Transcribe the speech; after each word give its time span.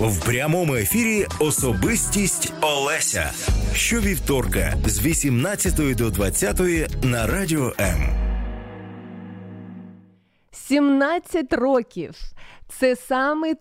В 0.00 0.24
прямому 0.24 0.74
ефірі 0.74 1.26
особистість 1.38 2.52
Олеся. 2.60 3.30
Щовівторка 3.74 4.74
з 4.86 5.00
18 5.02 5.96
до 5.96 6.10
20 6.10 6.60
на 7.04 7.26
радіо 7.26 7.72
М. 7.80 8.00
17 10.52 11.52
років. 11.52 12.14
Це 12.68 12.96
саме 12.96 13.54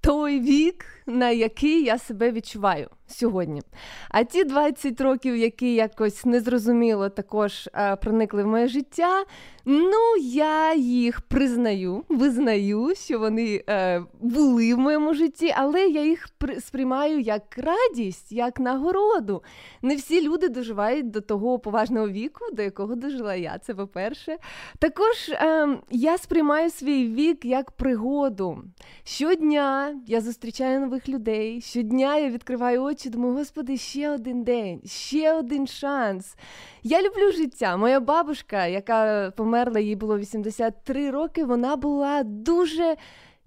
той 0.00 0.40
вік, 0.40 0.86
на 1.06 1.30
який 1.30 1.84
я 1.84 1.98
себе 1.98 2.32
відчуваю 2.32 2.88
сьогодні. 3.06 3.62
А 4.08 4.24
ті 4.24 4.44
20 4.44 5.00
років, 5.00 5.36
які 5.36 5.74
якось 5.74 6.24
незрозуміло 6.24 7.08
також 7.08 7.68
е, 7.74 7.96
проникли 7.96 8.42
в 8.42 8.46
моє 8.46 8.68
життя, 8.68 9.24
ну 9.64 10.16
я 10.22 10.74
їх 10.74 11.20
признаю, 11.20 12.04
визнаю, 12.08 12.94
що 12.94 13.18
вони 13.18 13.64
е, 13.68 14.02
були 14.20 14.74
в 14.74 14.78
моєму 14.78 15.14
житті, 15.14 15.54
але 15.56 15.86
я 15.86 16.04
їх 16.04 16.28
сприймаю 16.60 17.20
як 17.20 17.58
радість, 17.58 18.32
як 18.32 18.60
нагороду. 18.60 19.42
Не 19.82 19.96
всі 19.96 20.28
люди 20.28 20.48
доживають 20.48 21.10
до 21.10 21.20
того 21.20 21.58
поважного 21.58 22.08
віку, 22.08 22.44
до 22.52 22.62
якого 22.62 22.94
дожила 22.94 23.34
я. 23.34 23.58
Це 23.58 23.74
по-перше. 23.74 24.36
Також 24.78 25.28
е, 25.28 25.68
я 25.90 26.18
сприймаю 26.18 26.70
свій 26.70 27.06
вік 27.06 27.44
як 27.44 27.70
пригоду. 27.70 28.58
Щодня 29.04 30.00
я 30.06 30.20
зустрічаю 30.20 30.80
нових 30.80 30.93
людей, 31.08 31.60
щодня 31.60 32.16
я 32.16 32.30
відкриваю 32.30 32.82
очі, 32.82 33.10
думаю, 33.10 33.34
господи, 33.34 33.76
ще 33.76 34.10
один 34.10 34.44
день, 34.44 34.80
ще 34.84 35.34
один 35.34 35.66
шанс. 35.66 36.36
Я 36.82 37.02
люблю 37.02 37.32
життя. 37.32 37.76
Моя 37.76 38.00
бабушка, 38.00 38.66
яка 38.66 39.30
померла, 39.36 39.80
їй 39.80 39.96
було 39.96 40.18
83 40.18 41.10
роки, 41.10 41.44
вона 41.44 41.76
була 41.76 42.22
дуже. 42.22 42.96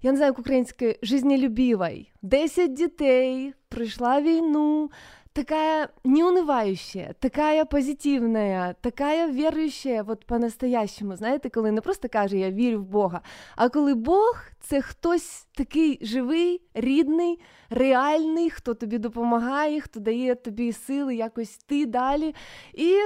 Я 0.02 0.10
не 0.10 0.16
знаю, 0.16 0.30
як 0.30 0.38
українське, 0.38 0.96
жизнелюбівай. 1.02 2.12
Десять 2.22 2.72
дітей, 2.74 3.54
пройшла 3.68 4.20
війну, 4.20 4.90
такая 5.38 5.90
неунывающая, 6.04 7.14
такая 7.20 7.64
позитивная, 7.64 8.74
такая 8.80 9.28
віруюча 9.30 10.04
от 10.08 10.24
по-настоящему. 10.26 11.16
Знаєте, 11.16 11.48
коли 11.48 11.70
не 11.72 11.80
просто 11.80 12.08
каже 12.08 12.38
Я 12.38 12.50
вірю 12.50 12.80
в 12.80 12.86
Бога, 12.86 13.20
а 13.56 13.68
коли 13.68 13.94
Бог 13.94 14.42
це 14.60 14.80
хтось 14.80 15.46
такий 15.54 15.98
живий, 16.02 16.62
рідний, 16.74 17.40
реальний, 17.70 18.50
хто 18.50 18.74
тобі 18.74 18.98
допомагає, 18.98 19.80
хто 19.80 20.00
дає 20.00 20.34
тобі 20.34 20.72
сили 20.72 21.16
якось 21.16 21.56
йти 21.56 21.86
далі. 21.86 22.34
І 22.74 22.96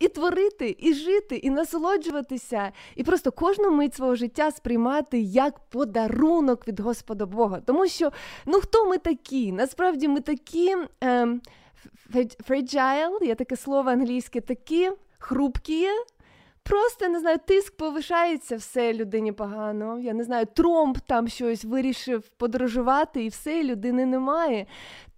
і 0.00 0.08
творити, 0.08 0.76
і 0.78 0.94
жити, 0.94 1.36
і 1.36 1.50
насолоджуватися, 1.50 2.72
і 2.96 3.04
просто 3.04 3.32
кожну 3.32 3.70
мить 3.70 3.94
свого 3.94 4.14
життя 4.14 4.50
сприймати 4.50 5.20
як 5.20 5.58
подарунок 5.58 6.68
від 6.68 6.80
Господа 6.80 7.26
Бога. 7.26 7.60
Тому 7.66 7.86
що 7.86 8.12
ну 8.46 8.60
хто 8.60 8.88
ми 8.88 8.98
такі? 8.98 9.52
Насправді 9.52 10.08
ми 10.08 10.20
такі 10.20 10.76
ем, 11.00 11.40
fragile, 12.48 13.24
є 13.24 13.34
таке 13.34 13.56
слово 13.56 13.90
англійське, 13.90 14.40
такі 14.40 14.90
хрупкі. 15.18 15.88
Просто 16.62 17.08
не 17.08 17.20
знаю, 17.20 17.38
тиск 17.46 17.76
повишається, 17.76 18.56
все 18.56 18.94
людині 18.94 19.32
погано. 19.32 19.98
Я 19.98 20.12
не 20.12 20.24
знаю, 20.24 20.46
Тромп 20.54 20.98
там 20.98 21.28
щось 21.28 21.64
вирішив 21.64 22.28
подорожувати, 22.28 23.24
і 23.24 23.28
все, 23.28 23.64
людини 23.64 24.06
немає. 24.06 24.66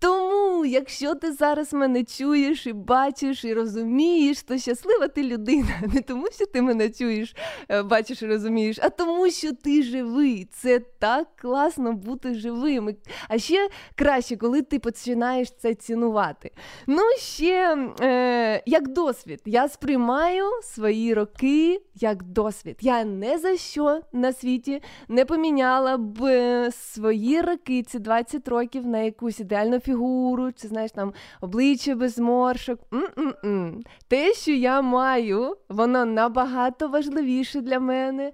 Тому, 0.02 0.64
якщо 0.64 1.14
ти 1.14 1.32
зараз 1.32 1.72
мене 1.72 2.04
чуєш 2.04 2.66
і 2.66 2.72
бачиш, 2.72 3.44
і 3.44 3.54
розумієш, 3.54 4.42
то 4.42 4.58
щаслива 4.58 5.08
ти 5.08 5.22
людина. 5.22 5.82
Не 5.94 6.00
тому, 6.00 6.26
що 6.34 6.46
ти 6.46 6.62
мене 6.62 6.90
чуєш, 6.90 7.34
е, 7.68 7.82
бачиш 7.82 8.22
і 8.22 8.26
розумієш, 8.26 8.78
а 8.82 8.88
тому, 8.88 9.30
що 9.30 9.52
ти 9.52 9.82
живий. 9.82 10.48
Це 10.52 10.78
так 10.78 11.28
класно 11.36 11.92
бути 11.92 12.34
живим. 12.34 12.96
А 13.28 13.38
ще 13.38 13.68
краще, 13.94 14.36
коли 14.36 14.62
ти 14.62 14.78
починаєш 14.78 15.48
це 15.58 15.74
цінувати. 15.74 16.50
Ну, 16.86 17.02
ще 17.18 17.76
е, 18.00 18.62
як 18.66 18.88
досвід, 18.88 19.40
я 19.44 19.68
сприймаю 19.68 20.44
свої 20.62 21.14
роки 21.14 21.82
як 21.94 22.22
досвід. 22.22 22.76
Я 22.80 23.04
не 23.04 23.38
за 23.38 23.56
що 23.56 24.00
на 24.12 24.32
світі 24.32 24.82
не 25.08 25.24
поміняла 25.24 25.96
б 25.96 26.24
е, 26.24 26.70
свої 26.72 27.40
роки, 27.40 27.82
ці 27.82 27.98
20 27.98 28.48
років 28.48 28.86
на 28.86 28.98
якусь 28.98 29.40
ідеальну 29.40 29.80
фігуру 29.80 29.91
фігуру, 29.92 30.52
чи 30.52 30.68
знаєш 30.68 30.92
там 30.92 31.12
обличчя 31.40 31.94
без 31.94 32.18
моршок. 32.18 32.80
М-м-м. 32.92 33.80
Те, 34.08 34.32
що 34.34 34.50
я 34.52 34.82
маю, 34.82 35.56
воно 35.68 36.04
набагато 36.04 36.88
важливіше 36.88 37.60
для 37.60 37.80
мене, 37.80 38.32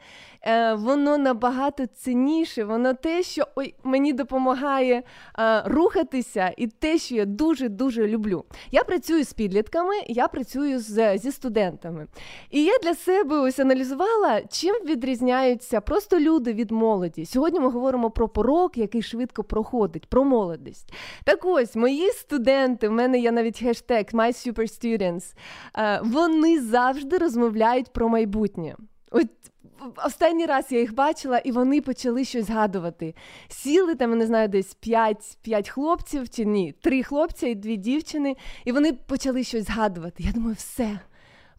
е, 0.48 0.74
воно 0.74 1.18
набагато 1.18 1.86
цінніше, 1.86 2.64
воно 2.64 2.94
те, 2.94 3.22
що 3.22 3.44
ой, 3.56 3.74
мені 3.84 4.12
допомагає 4.12 5.02
е, 5.38 5.62
рухатися, 5.66 6.54
і 6.56 6.66
те, 6.66 6.98
що 6.98 7.14
я 7.14 7.24
дуже-дуже 7.24 8.08
люблю. 8.08 8.44
Я 8.70 8.84
працюю 8.84 9.24
з 9.24 9.32
підлітками, 9.32 9.94
я 10.06 10.28
працюю 10.28 10.78
з, 10.78 11.18
зі 11.18 11.32
студентами. 11.32 12.06
І 12.50 12.64
я 12.64 12.78
для 12.82 12.94
себе 12.94 13.38
ось 13.38 13.58
аналізувала, 13.58 14.42
чим 14.50 14.74
відрізняються 14.84 15.80
просто 15.80 16.20
люди 16.20 16.52
від 16.52 16.70
молоді. 16.70 17.26
Сьогодні 17.26 17.60
ми 17.60 17.70
говоримо 17.70 18.10
про 18.10 18.28
порок, 18.28 18.78
який 18.78 19.02
швидко 19.02 19.44
проходить, 19.44 20.06
про 20.06 20.24
молодість. 20.24 20.92
Так 21.24 21.44
ось 21.44 21.76
мої 21.76 22.10
студенти, 22.10 22.88
в 22.88 22.92
мене 22.92 23.18
є 23.18 23.32
навіть 23.32 23.58
хештег 23.58 24.04
My 24.12 24.48
Super 24.48 24.62
Students, 24.62 25.34
е, 25.78 26.00
вони 26.04 26.60
завжди 26.60 27.18
розмовляють 27.18 27.92
про 27.92 28.08
майбутнє. 28.08 28.76
От 29.10 29.28
Останній 30.04 30.46
раз 30.46 30.66
я 30.70 30.80
їх 30.80 30.94
бачила, 30.94 31.38
і 31.38 31.52
вони 31.52 31.80
почали 31.80 32.24
щось 32.24 32.46
згадувати. 32.46 33.14
Сіли 33.48 33.94
там, 33.94 34.18
не 34.18 34.26
знаю, 34.26 34.48
десь 34.48 34.74
п'ять 34.74 35.38
5 35.42 35.68
хлопців 35.68 36.28
чи 36.28 36.44
ні, 36.44 36.74
три 36.80 37.02
хлопця 37.02 37.46
і 37.46 37.54
дві 37.54 37.76
дівчини, 37.76 38.36
і 38.64 38.72
вони 38.72 38.92
почали 38.92 39.44
щось 39.44 39.66
згадувати. 39.66 40.22
Я 40.22 40.32
думаю, 40.32 40.54
все. 40.54 40.98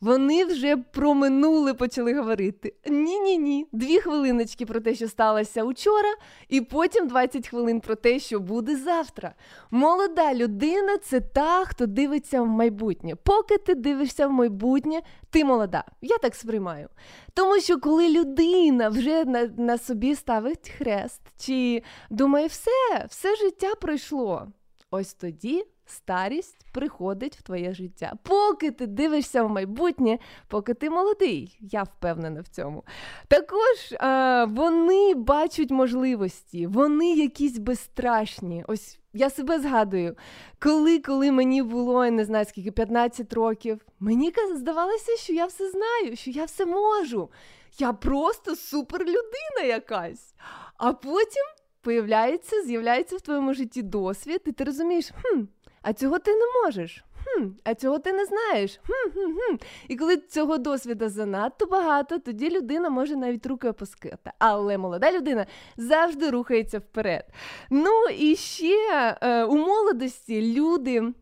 Вони 0.01 0.45
вже 0.45 0.77
про 0.77 1.13
минуле 1.13 1.73
почали 1.73 2.13
говорити. 2.13 2.73
Ні-ні 2.85 3.37
ні. 3.37 3.67
Дві 3.71 3.99
хвилиночки 3.99 4.65
про 4.65 4.79
те, 4.79 4.95
що 4.95 5.07
сталося 5.07 5.63
учора, 5.63 6.09
і 6.49 6.61
потім 6.61 7.07
20 7.07 7.47
хвилин 7.47 7.79
про 7.79 7.95
те, 7.95 8.19
що 8.19 8.39
буде 8.39 8.75
завтра. 8.75 9.33
Молода 9.71 10.33
людина 10.33 10.97
це 10.97 11.19
та, 11.21 11.65
хто 11.65 11.85
дивиться 11.85 12.41
в 12.41 12.47
майбутнє. 12.47 13.15
Поки 13.15 13.57
ти 13.57 13.75
дивишся 13.75 14.27
в 14.27 14.31
майбутнє, 14.31 15.01
ти 15.29 15.45
молода. 15.45 15.83
Я 16.01 16.17
так 16.17 16.35
сприймаю. 16.35 16.89
Тому 17.33 17.59
що 17.59 17.79
коли 17.79 18.09
людина 18.09 18.89
вже 18.89 19.25
на, 19.25 19.49
на 19.57 19.77
собі 19.77 20.15
ставить 20.15 20.69
хрест, 20.69 21.21
чи 21.38 21.83
думає, 22.09 22.47
все, 22.47 23.05
все 23.09 23.35
життя 23.35 23.75
пройшло. 23.81 24.47
Ось 24.91 25.13
тоді 25.13 25.65
старість 25.91 26.66
приходить 26.72 27.35
в 27.35 27.41
твоє 27.41 27.73
життя. 27.73 28.13
Поки 28.23 28.72
ти 28.72 28.88
дивишся 28.88 29.44
в 29.44 29.50
майбутнє, 29.50 30.19
поки 30.47 30.73
ти 30.73 30.89
молодий, 30.89 31.57
я 31.61 31.83
впевнена 31.83 32.41
в 32.41 32.47
цьому. 32.47 32.83
Також 33.27 33.94
а, 34.00 34.45
вони 34.50 35.13
бачать 35.13 35.72
можливості, 35.72 36.67
вони 36.67 37.13
якісь 37.13 37.57
безстрашні. 37.57 38.66
Ось 38.67 39.00
я 39.13 39.29
себе 39.29 39.59
згадую, 39.59 40.16
коли 40.59 41.00
коли 41.00 41.31
мені 41.31 41.63
було, 41.63 42.06
я 42.06 42.11
не 42.11 42.25
знаю, 42.25 42.45
скільки 42.45 42.71
15 42.71 43.33
років, 43.33 43.85
мені 44.00 44.33
здавалося, 44.56 45.17
що 45.17 45.33
я 45.33 45.45
все 45.45 45.69
знаю, 45.69 46.16
що 46.16 46.31
я 46.31 46.45
все 46.45 46.66
можу. 46.66 47.29
Я 47.77 47.94
просто 47.94 48.56
суперлюдина 48.56 49.61
якась. 49.67 50.33
А 50.77 50.94
потім 50.94 51.44
появляється, 51.81 52.63
з'являється 52.63 53.16
в 53.17 53.21
твоєму 53.21 53.53
житті 53.53 53.81
досвід, 53.81 54.41
і 54.45 54.51
ти 54.51 54.63
розумієш, 54.63 55.11
хм, 55.21 55.41
а 55.81 55.94
цього 55.94 56.19
ти 56.19 56.31
не 56.34 56.45
можеш. 56.63 57.03
Хм, 57.25 57.47
А 57.63 57.75
цього 57.75 58.00
ти 58.00 58.13
не 58.13 58.25
знаєш. 58.25 58.79
Хм, 58.84 59.12
хм, 59.13 59.19
хм. 59.19 59.56
І 59.88 59.95
коли 59.95 60.17
цього 60.17 60.57
досвіду 60.57 61.09
занадто 61.09 61.66
багато, 61.66 62.19
тоді 62.19 62.50
людина 62.50 62.90
може 62.90 63.16
навіть 63.16 63.45
руки 63.45 63.69
опускати. 63.69 64.31
Але 64.39 64.78
молода 64.78 65.12
людина 65.12 65.45
завжди 65.78 66.29
рухається 66.29 66.79
вперед. 66.79 67.23
Ну 67.69 67.92
і 68.18 68.36
ще 68.36 69.18
е, 69.21 69.44
у 69.44 69.57
молодості 69.57 70.53
люди, 70.59 71.13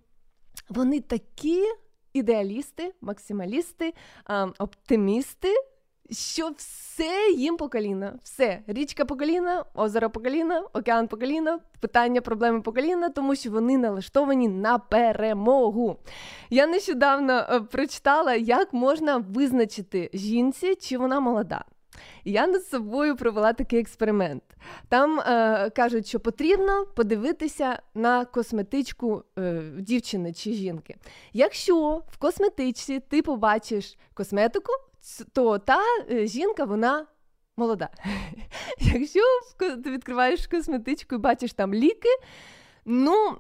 вони 0.70 1.02
такі 1.02 1.64
ідеалісти, 2.14 2.94
максималісти, 3.02 3.94
оптимісти 4.60 5.54
що 6.12 6.50
все 6.58 7.32
їм 7.36 7.58
по 7.58 7.70
коліна. 7.70 8.14
Все. 8.24 8.62
Річка 8.68 9.06
по 9.06 9.16
коліна, 9.16 9.66
озеро 9.74 10.10
по 10.10 10.20
коліна, 10.20 10.64
океан 10.74 11.08
по 11.08 11.18
коліна, 11.18 11.60
питання, 11.80 12.22
проблеми 12.22 12.62
по 12.62 12.74
коліна, 12.74 13.10
тому 13.10 13.36
що 13.36 13.52
вони 13.52 13.78
налаштовані 13.78 14.48
на 14.48 14.80
перемогу. 14.80 15.98
Я 16.50 16.68
нещодавно 16.68 17.34
е, 17.34 17.60
прочитала, 17.60 18.36
як 18.36 18.74
можна 18.74 19.18
визначити 19.18 20.10
жінці, 20.14 20.76
чи 20.76 20.98
вона 20.98 21.20
молода. 21.20 21.66
Я 22.26 22.48
над 22.48 22.66
собою 22.66 23.16
провела 23.16 23.54
такий 23.54 23.80
експеримент. 23.80 24.44
Там 24.90 25.20
е, 25.20 25.70
кажуть, 25.70 26.08
що 26.08 26.20
потрібно 26.20 26.86
подивитися 26.86 27.80
на 27.96 28.26
косметичку 28.26 29.24
е, 29.40 29.62
дівчини 29.80 30.34
чи 30.34 30.54
жінки. 30.54 30.96
Якщо 31.34 32.04
в 32.12 32.18
косметичці 32.18 33.00
ти 33.00 33.22
побачиш 33.22 33.98
косметику, 34.14 34.72
то 35.34 35.60
та 35.60 35.80
е, 36.12 36.28
жінка 36.28 36.64
вона 36.64 37.06
молода. 37.58 37.90
Якщо 38.80 39.22
ти 39.84 39.92
відкриваєш 39.92 40.48
косметичку 40.48 41.16
і 41.16 41.18
бачиш 41.18 41.54
там 41.54 41.74
ліки, 41.74 42.10
ну. 42.86 43.38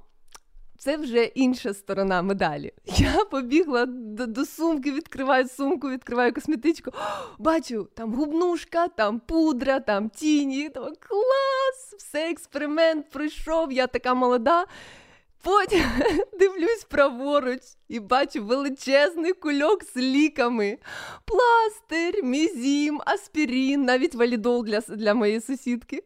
Це 0.79 0.97
вже 0.97 1.23
інша 1.23 1.73
сторона 1.73 2.21
медалі. 2.21 2.73
Я 2.85 3.25
побігла 3.25 3.85
до, 3.85 4.25
до 4.27 4.45
сумки, 4.45 4.91
відкриваю 4.91 5.47
сумку, 5.47 5.89
відкриваю 5.89 6.33
косметичку. 6.33 6.91
Бачу, 7.39 7.87
там 7.93 8.13
губнушка, 8.13 8.87
там 8.87 9.19
пудра, 9.19 9.79
там 9.79 10.09
тіні. 10.09 10.69
Там 10.69 10.83
клас! 10.83 11.95
Все 11.97 12.29
експеримент 12.31 13.09
пройшов, 13.09 13.71
я 13.71 13.87
така 13.87 14.13
молода. 14.13 14.65
Потім 15.47 15.83
дивлюсь 16.39 16.83
праворуч 16.89 17.61
і 17.87 17.99
бачу 17.99 18.45
величезний 18.45 19.33
кульок 19.33 19.83
з 19.83 19.97
ліками. 19.97 20.77
Пластир, 21.25 22.23
мізім, 22.23 23.01
аспірін, 23.05 23.83
навіть 23.83 24.15
валідол 24.15 24.65
для 24.65 24.79
для 24.79 25.13
моєї 25.13 25.41
сусідки. 25.41 26.03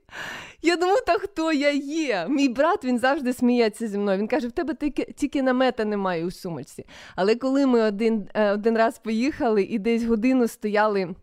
Я 0.61 0.75
думаю, 0.75 0.97
та 1.07 1.17
хто 1.17 1.53
я 1.53 1.71
є? 1.71 2.25
Мій 2.29 2.49
брат 2.49 2.85
він 2.85 2.99
завжди 2.99 3.33
сміється 3.33 3.88
зі 3.88 3.97
мною. 3.97 4.17
Він 4.19 4.27
каже: 4.27 4.47
в 4.47 4.51
тебе 4.51 4.73
тільки 4.75 5.03
тільки 5.03 5.44
намета 5.44 5.85
немає 5.85 6.25
у 6.25 6.31
сумочці. 6.31 6.85
Але 7.15 7.35
коли 7.35 7.65
ми 7.65 7.81
один, 7.81 8.29
е, 8.33 8.51
один 8.51 8.77
раз 8.77 8.99
поїхали 8.99 9.63
і 9.63 9.79
десь 9.79 10.03
годину 10.03 10.47
стояли 10.47 11.15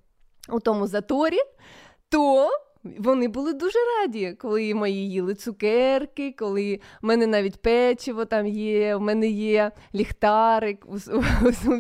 у 0.49 0.61
тому 0.61 0.87
заторі, 0.87 1.39
то. 2.09 2.51
Вони 2.99 3.29
були 3.29 3.53
дуже 3.53 3.79
раді, 4.01 4.37
коли 4.39 4.75
мої 4.75 5.11
їли 5.11 5.35
цукерки, 5.35 6.35
коли 6.39 6.81
в 7.03 7.07
мене 7.07 7.27
навіть 7.27 7.63
печиво 7.63 8.25
там 8.25 8.47
є, 8.47 8.97
в 8.97 9.01
мене 9.01 9.29
є 9.29 9.73
ліхтарик, 9.95 10.87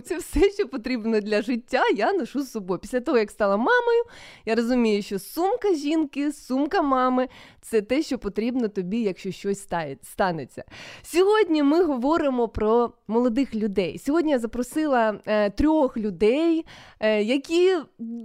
це 0.04 0.16
все, 0.16 0.50
що 0.50 0.68
потрібно 0.68 1.20
для 1.20 1.42
життя, 1.42 1.82
я 1.96 2.12
ношу 2.12 2.42
з 2.42 2.50
собою. 2.50 2.80
Після 2.80 3.00
того, 3.00 3.18
як 3.18 3.30
стала 3.30 3.56
мамою, 3.56 4.04
я 4.46 4.54
розумію, 4.54 5.02
що 5.02 5.18
сумка 5.18 5.74
жінки, 5.74 6.32
сумка 6.32 6.82
мами 6.82 7.28
це 7.60 7.82
те, 7.82 8.02
що 8.02 8.18
потрібно 8.18 8.68
тобі, 8.68 9.00
якщо 9.00 9.32
щось 9.32 9.68
станеться. 10.02 10.64
Сьогодні 11.02 11.62
ми 11.62 11.84
говоримо 11.84 12.48
про 12.48 12.92
молодих 13.08 13.54
людей. 13.54 13.98
Сьогодні 13.98 14.32
я 14.32 14.38
запросила 14.38 15.20
е, 15.26 15.50
трьох 15.50 15.96
людей, 15.96 16.64
е, 17.00 17.22
які 17.22 17.76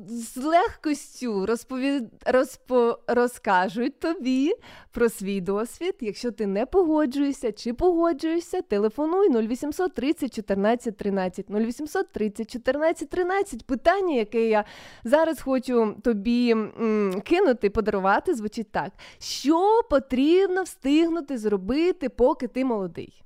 з 0.08 0.38
легкостю 0.38 1.46
розповідають. 1.46 2.10
Розп 2.26 2.73
розкажуть 3.08 4.00
тобі 4.00 4.54
про 4.92 5.10
свій 5.10 5.42
досвід. 5.42 5.96
Якщо 6.00 6.32
ти 6.32 6.48
не 6.48 6.66
погоджуєшся 6.66 7.52
чи 7.52 7.74
погоджуєшся, 7.74 8.62
телефонуй 8.62 9.48
0800 9.48 9.94
30 9.94 10.34
14 10.34 10.98
13. 10.98 11.46
0800 11.50 12.12
30 12.12 12.52
14 12.52 13.10
13. 13.10 13.66
Питання, 13.66 14.16
яке 14.16 14.48
я 14.48 14.66
зараз 15.04 15.42
хочу 15.42 15.96
тобі 16.04 16.52
м, 16.52 17.22
кинути, 17.26 17.70
подарувати, 17.70 18.34
звучить 18.34 18.72
так: 18.72 18.92
що 19.20 19.82
потрібно 19.90 20.64
встигнути 20.64 21.38
зробити, 21.38 22.10
поки 22.10 22.48
ти 22.48 22.66
молодий? 22.66 23.24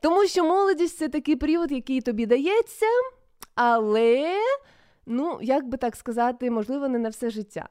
Тому 0.00 0.26
що 0.26 0.44
молодість 0.44 0.98
це 0.98 1.08
такий 1.08 1.36
період, 1.36 1.72
який 1.72 2.00
тобі 2.00 2.26
дається, 2.26 2.86
але. 3.54 4.36
Ну, 5.06 5.38
як 5.42 5.68
би 5.68 5.76
так 5.76 5.96
сказати, 5.96 6.50
можливо, 6.50 6.88
не 6.88 6.98
на 6.98 7.08
все 7.08 7.30
життя. 7.30 7.68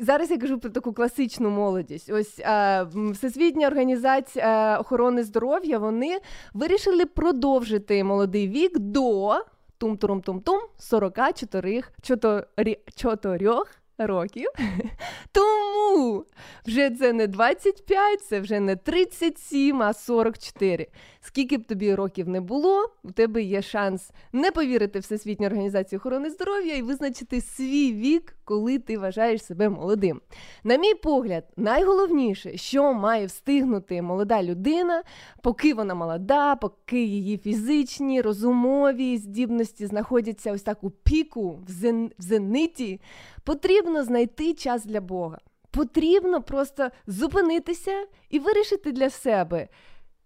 Зараз 0.00 0.30
я 0.30 0.38
кажу 0.38 0.58
про 0.58 0.70
таку 0.70 0.92
класичну 0.92 1.50
молодість. 1.50 2.10
Ось 2.10 2.38
е, 2.38 2.86
Всесвітня 3.12 3.66
організація 3.66 4.74
е, 4.74 4.78
охорони 4.78 5.24
здоров'я 5.24 5.78
вони 5.78 6.18
вирішили 6.54 7.06
продовжити 7.06 8.04
молодий 8.04 8.48
вік 8.48 8.78
до 8.78 9.34
тум-турум-тум-тум 9.78 10.60
44 10.78 11.82
4 12.02 13.64
років. 13.98 14.48
Тому 15.32 16.24
вже 16.66 16.90
це 16.90 17.12
не 17.12 17.26
25, 17.26 18.20
це 18.20 18.40
вже 18.40 18.60
не 18.60 18.76
37, 18.76 19.82
а 19.82 19.92
44. 19.92 20.86
Скільки 21.26 21.58
б 21.58 21.64
тобі 21.64 21.94
років 21.94 22.28
не 22.28 22.40
було, 22.40 22.90
у 23.04 23.10
тебе 23.10 23.42
є 23.42 23.62
шанс 23.62 24.10
не 24.32 24.50
повірити 24.50 24.98
Всесвітню 24.98 25.46
організацію 25.46 25.98
охорони 25.98 26.30
здоров'я 26.30 26.76
і 26.76 26.82
визначити 26.82 27.40
свій 27.40 27.92
вік, 27.92 28.36
коли 28.44 28.78
ти 28.78 28.98
вважаєш 28.98 29.44
себе 29.44 29.68
молодим. 29.68 30.20
На 30.64 30.76
мій 30.76 30.94
погляд, 30.94 31.44
найголовніше, 31.56 32.56
що 32.56 32.92
має 32.92 33.26
встигнути 33.26 34.02
молода 34.02 34.42
людина, 34.42 35.02
поки 35.42 35.74
вона 35.74 35.94
молода, 35.94 36.56
поки 36.56 37.04
її 37.04 37.38
фізичні, 37.38 38.20
розумові 38.20 39.16
здібності 39.16 39.86
знаходяться 39.86 40.52
ось 40.52 40.62
так 40.62 40.84
у 40.84 40.90
піку, 40.90 41.60
в, 41.66 41.70
зен... 41.70 42.10
в 42.18 42.22
зениті, 42.22 43.00
потрібно 43.44 44.04
знайти 44.04 44.54
час 44.54 44.84
для 44.84 45.00
Бога. 45.00 45.38
Потрібно 45.70 46.42
просто 46.42 46.88
зупинитися 47.06 48.06
і 48.30 48.38
вирішити 48.38 48.92
для 48.92 49.10
себе. 49.10 49.68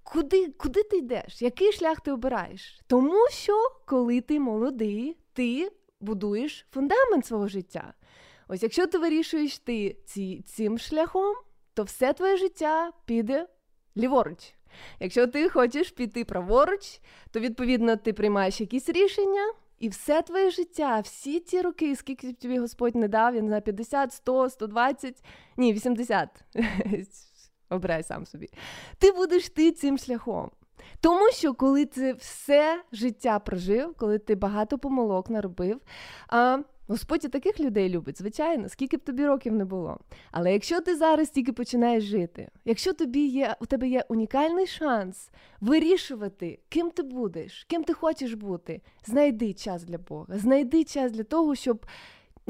Куди 0.02 0.48
куди 0.48 0.82
ти 0.82 0.96
йдеш? 0.96 1.42
Який 1.42 1.72
шлях 1.72 2.00
ти 2.00 2.12
обираєш? 2.12 2.80
Тому 2.86 3.28
що, 3.30 3.52
коли 3.86 4.20
ти 4.20 4.40
молодий, 4.40 5.16
ти 5.32 5.72
будуєш 6.00 6.66
фундамент 6.70 7.26
свого 7.26 7.48
життя. 7.48 7.94
Ось 8.48 8.62
якщо 8.62 8.86
ти 8.86 8.98
вирішуєш 8.98 9.58
ти 9.58 9.96
ці, 10.06 10.42
цим 10.46 10.78
шляхом, 10.78 11.34
то 11.74 11.82
все 11.82 12.12
твоє 12.12 12.36
життя 12.36 12.92
піде 13.04 13.46
ліворуч. 13.96 14.54
Якщо 15.00 15.26
ти 15.26 15.48
хочеш 15.48 15.90
піти 15.90 16.24
праворуч, 16.24 17.00
то 17.30 17.40
відповідно 17.40 17.96
ти 17.96 18.12
приймаєш 18.12 18.60
якісь 18.60 18.88
рішення, 18.88 19.52
і 19.78 19.88
все 19.88 20.22
твоє 20.22 20.50
життя, 20.50 21.00
всі 21.00 21.40
ті 21.40 21.60
роки, 21.60 21.96
скільки 21.96 22.32
тобі 22.32 22.58
Господь 22.58 22.94
не 22.94 23.08
дав, 23.08 23.34
я 23.34 23.40
не 23.40 23.48
знаю, 23.48 23.62
50, 23.62 24.12
100, 24.12 24.50
120, 24.50 25.24
ні, 25.56 25.72
80. 25.72 26.28
Обирай 27.70 28.02
сам 28.02 28.26
собі. 28.26 28.48
Ти 28.98 29.12
будеш 29.12 29.48
ти 29.48 29.72
цим 29.72 29.98
шляхом. 29.98 30.50
Тому 31.00 31.30
що 31.32 31.54
коли 31.54 31.86
ти 31.86 32.12
все 32.12 32.82
життя 32.92 33.38
прожив, 33.38 33.94
коли 33.94 34.18
ти 34.18 34.34
багато 34.34 34.78
помилок 34.78 35.30
наробив, 35.30 35.80
а, 36.28 36.58
Господь 36.88 37.24
і 37.24 37.28
таких 37.28 37.60
людей 37.60 37.88
любить, 37.88 38.18
звичайно, 38.18 38.68
скільки 38.68 38.96
б 38.96 39.00
тобі 39.00 39.26
років 39.26 39.52
не 39.52 39.64
було. 39.64 39.98
Але 40.30 40.52
якщо 40.52 40.80
ти 40.80 40.96
зараз 40.96 41.30
тільки 41.30 41.52
починаєш 41.52 42.04
жити, 42.04 42.48
якщо 42.64 42.92
тобі 42.92 43.26
є, 43.26 43.56
у 43.60 43.66
тебе 43.66 43.88
є 43.88 44.04
унікальний 44.08 44.66
шанс 44.66 45.30
вирішувати, 45.60 46.58
ким 46.68 46.90
ти 46.90 47.02
будеш, 47.02 47.64
ким 47.64 47.84
ти 47.84 47.92
хочеш 47.92 48.34
бути, 48.34 48.82
знайди 49.06 49.52
час 49.52 49.84
для 49.84 49.98
Бога, 49.98 50.38
знайди 50.38 50.84
час 50.84 51.12
для 51.12 51.24
того, 51.24 51.54
щоб 51.54 51.86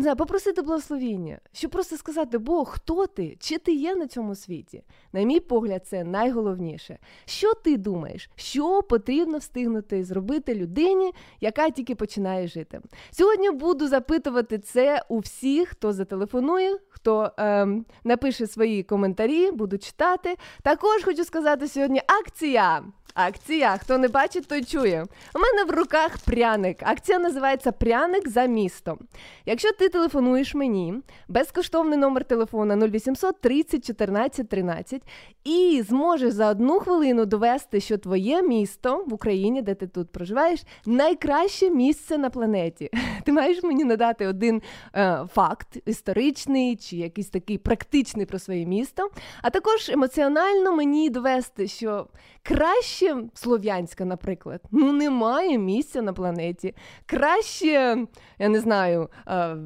не 0.00 0.14
попросити 0.14 0.62
благословіння, 0.62 1.38
щоб 1.52 1.70
просто 1.70 1.96
сказати, 1.96 2.38
Бог, 2.38 2.70
хто 2.74 3.06
ти? 3.06 3.36
Чи 3.40 3.58
ти 3.58 3.72
є 3.72 3.94
на 3.94 4.06
цьому 4.06 4.34
світі? 4.34 4.82
На 5.12 5.22
мій 5.22 5.40
погляд, 5.40 5.86
це 5.86 6.04
найголовніше. 6.04 6.98
Що 7.24 7.54
ти 7.54 7.76
думаєш, 7.76 8.30
що 8.36 8.82
потрібно 8.82 9.38
встигнути 9.38 10.04
зробити 10.04 10.54
людині, 10.54 11.12
яка 11.40 11.70
тільки 11.70 11.94
починає 11.94 12.48
жити? 12.48 12.80
Сьогодні 13.10 13.50
буду 13.50 13.88
запитувати 13.88 14.58
це 14.58 15.02
у 15.08 15.18
всіх, 15.18 15.68
хто 15.68 15.92
зателефонує, 15.92 16.78
хто 16.88 17.32
ем, 17.36 17.86
напише 18.04 18.46
свої 18.46 18.82
коментарі, 18.82 19.50
буду 19.50 19.78
читати. 19.78 20.36
Також 20.62 21.04
хочу 21.04 21.24
сказати 21.24 21.68
сьогодні 21.68 22.02
акція. 22.20 22.82
Акція, 23.14 23.76
хто 23.76 23.98
не 23.98 24.08
бачить, 24.08 24.48
той 24.48 24.64
чує. 24.64 25.06
У 25.34 25.38
мене 25.38 25.64
в 25.64 25.70
руках 25.70 26.18
пряник. 26.26 26.78
Акція 26.82 27.18
називається 27.18 27.72
Пряник 27.72 28.28
за 28.28 28.44
місто. 28.44 28.98
Якщо 29.46 29.72
ти 29.72 29.88
телефонуєш 29.90 30.54
мені, 30.54 30.94
безкоштовний 31.28 31.98
номер 31.98 32.24
телефона 32.24 32.88
0800 32.88 33.40
30 33.40 33.86
14 33.86 34.48
13 34.48 35.02
і 35.44 35.82
зможеш 35.88 36.32
за 36.32 36.50
одну 36.50 36.80
хвилину 36.80 37.26
довести, 37.26 37.80
що 37.80 37.98
твоє 37.98 38.42
місто 38.42 39.04
в 39.06 39.14
Україні, 39.14 39.62
де 39.62 39.74
ти 39.74 39.86
тут 39.86 40.10
проживаєш, 40.10 40.62
найкраще 40.86 41.70
місце 41.70 42.18
на 42.18 42.30
планеті. 42.30 42.90
Ти 43.24 43.32
маєш 43.32 43.62
мені 43.62 43.84
надати 43.84 44.26
один 44.26 44.62
е, 44.94 45.26
факт 45.34 45.78
історичний 45.86 46.76
чи 46.76 46.96
якийсь 46.96 47.28
такий 47.28 47.58
практичний 47.58 48.26
про 48.26 48.38
своє 48.38 48.66
місто, 48.66 49.10
а 49.42 49.50
також 49.50 49.88
емоціонально 49.88 50.76
мені 50.76 51.10
довести, 51.10 51.68
що 51.68 52.06
краще 52.42 53.16
Слов'янська, 53.34 54.04
наприклад, 54.04 54.60
ну 54.70 54.92
немає 54.92 55.58
місця 55.58 56.02
на 56.02 56.12
планеті. 56.12 56.74
Краще, 57.06 58.06
я 58.38 58.48
не 58.48 58.60
знаю, 58.60 59.08
е, 59.26 59.56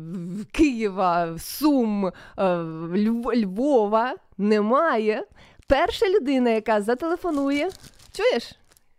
Києва, 0.52 1.38
Сум, 1.38 2.06
е, 2.06 2.12
Львова 3.34 4.14
немає. 4.38 5.24
Перша 5.66 6.08
людина, 6.08 6.50
яка 6.50 6.82
зателефонує, 6.82 7.70
чуєш? 8.12 8.52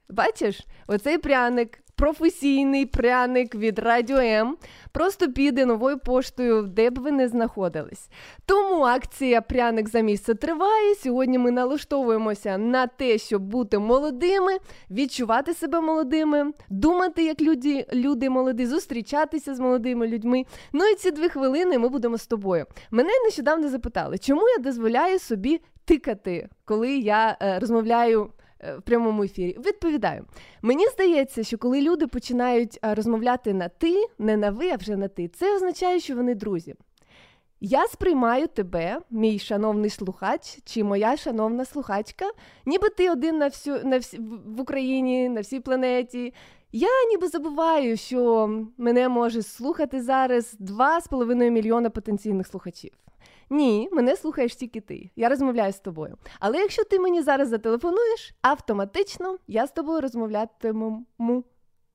Бачиш, 0.09 0.61
оцей 0.87 1.17
пряник 1.17 1.79
професійний 1.95 2.85
пряник 2.85 3.55
від 3.55 3.79
Радіо 3.79 4.17
М 4.17 4.57
просто 4.91 5.31
піде 5.31 5.65
новою 5.65 5.99
поштою, 5.99 6.61
де 6.61 6.89
б 6.89 6.99
ви 6.99 7.11
не 7.11 7.27
знаходились. 7.27 8.09
Тому 8.45 8.83
акція 8.83 9.41
Пряник 9.41 9.89
за 9.89 9.99
місце 9.99 10.35
триває. 10.35 10.95
Сьогодні 10.95 11.37
ми 11.37 11.51
налаштовуємося 11.51 12.57
на 12.57 12.87
те, 12.87 13.17
щоб 13.17 13.41
бути 13.41 13.79
молодими, 13.79 14.57
відчувати 14.91 15.53
себе 15.53 15.81
молодими, 15.81 16.51
думати, 16.69 17.25
як 17.25 17.41
люди, 17.41 17.85
люди 17.93 18.29
молоді, 18.29 18.65
зустрічатися 18.65 19.55
з 19.55 19.59
молодими 19.59 20.07
людьми. 20.07 20.45
Ну 20.73 20.85
і 20.85 20.95
ці 20.95 21.11
дві 21.11 21.29
хвилини 21.29 21.79
ми 21.79 21.89
будемо 21.89 22.17
з 22.17 22.27
тобою. 22.27 22.65
Мене 22.91 23.09
нещодавно 23.25 23.69
запитали, 23.69 24.17
чому 24.17 24.41
я 24.57 24.63
дозволяю 24.63 25.19
собі 25.19 25.61
тикати, 25.85 26.49
коли 26.65 26.97
я 26.97 27.37
е, 27.41 27.59
розмовляю. 27.59 28.29
Е, 28.59 28.77
в 28.77 28.81
прямому 28.81 29.23
ефірі. 29.23 29.57
Відповідаю, 29.65 30.25
мені 30.61 30.87
здається, 30.87 31.43
що 31.43 31.57
коли 31.57 31.81
люди 31.81 32.07
починають 32.07 32.79
е, 32.83 32.95
розмовляти 32.95 33.53
на 33.53 33.67
ти, 33.69 34.07
не 34.19 34.37
на 34.37 34.51
ви, 34.51 34.69
а 34.69 34.75
вже 34.75 34.95
на 34.95 35.07
ти, 35.07 35.27
це 35.27 35.55
означає, 35.55 35.99
що 35.99 36.15
вони 36.15 36.35
друзі. 36.35 36.75
Я 37.61 37.87
сприймаю 37.87 38.47
тебе, 38.47 38.99
мій 39.11 39.39
шановний 39.39 39.89
слухач, 39.89 40.59
чи 40.65 40.83
моя 40.83 41.17
шановна 41.17 41.65
слухачка, 41.65 42.25
ніби 42.65 42.89
ти 42.89 43.09
один 43.09 43.37
на 43.37 43.47
всю 43.47 43.83
на 43.83 43.97
всі, 43.97 44.19
в 44.45 44.61
Україні, 44.61 45.29
на 45.29 45.41
всій 45.41 45.59
планеті. 45.59 46.33
Я 46.71 46.87
ніби 47.09 47.27
забуваю, 47.27 47.97
що 47.97 48.49
мене 48.77 49.09
може 49.09 49.41
слухати 49.41 50.01
зараз 50.01 50.57
2,5 50.59 51.49
мільйона 51.49 51.89
потенційних 51.89 52.47
слухачів. 52.47 52.91
Ні, 53.49 53.89
мене 53.91 54.15
слухаєш 54.15 54.55
тільки 54.55 54.81
ти. 54.81 55.11
Я 55.15 55.29
розмовляю 55.29 55.73
з 55.73 55.79
тобою. 55.79 56.17
Але 56.39 56.57
якщо 56.57 56.83
ти 56.83 56.99
мені 56.99 57.21
зараз 57.21 57.49
зателефонуєш, 57.49 58.33
автоматично 58.41 59.37
я 59.47 59.67
з 59.67 59.71
тобою 59.71 60.01
розмовлятиму 60.01 61.05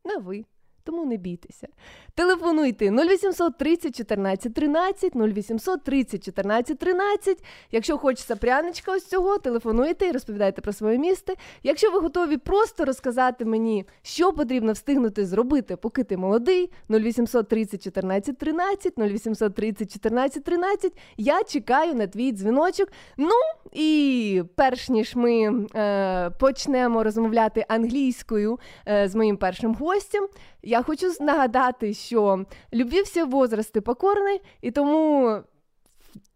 на 0.04 0.16
ви 0.16 0.45
тому 0.91 1.05
не 1.05 1.17
бійтеся. 1.17 1.69
Телефонуйте 2.15 2.91
0800 2.91 3.59
30 3.59 3.97
14 3.97 4.55
13, 4.55 5.13
0800 5.17 5.85
30 5.85 6.25
14 6.25 6.79
13. 6.79 7.45
Якщо 7.73 7.99
хочеться 7.99 8.37
пряничка 8.37 8.93
ось 8.93 9.07
цього, 9.07 9.39
телефонуйте 9.39 10.07
і 10.07 10.13
розповідайте 10.13 10.63
про 10.63 10.73
своє 10.73 10.99
місце. 10.99 11.35
Якщо 11.63 11.91
ви 11.91 12.01
готові 12.01 12.37
просто 12.37 12.85
розказати 12.85 13.45
мені, 13.45 13.87
що 14.03 14.33
потрібно 14.33 14.73
встигнути 14.73 15.27
зробити, 15.27 15.77
поки 15.77 16.05
ти 16.05 16.17
молодий, 16.17 16.71
0800 16.91 17.49
30 17.49 17.83
14 17.83 18.39
13, 18.39 18.99
0800 18.99 19.55
30 19.55 19.93
14 19.93 20.45
13, 20.45 20.93
я 21.17 21.43
чекаю 21.43 21.95
на 21.95 22.07
твій 22.07 22.33
дзвіночок. 22.33 22.89
Ну 23.17 23.35
і 23.73 24.43
перш 24.55 24.89
ніж 24.89 25.17
ми 25.17 25.67
е, 25.75 26.31
почнемо 26.31 27.05
розмовляти 27.05 27.65
англійською 27.69 28.59
е, 28.89 29.09
з 29.09 29.15
моїм 29.15 29.37
першим 29.37 29.75
гостем, 29.75 30.29
я 30.63 30.80
хочу 30.83 31.13
нагадати, 31.21 31.95
що 31.95 32.45
любі 32.73 33.03
всі 33.03 33.23
возрасти 33.23 33.81
покорний, 33.81 34.41
і 34.61 34.71
тому, 34.71 35.27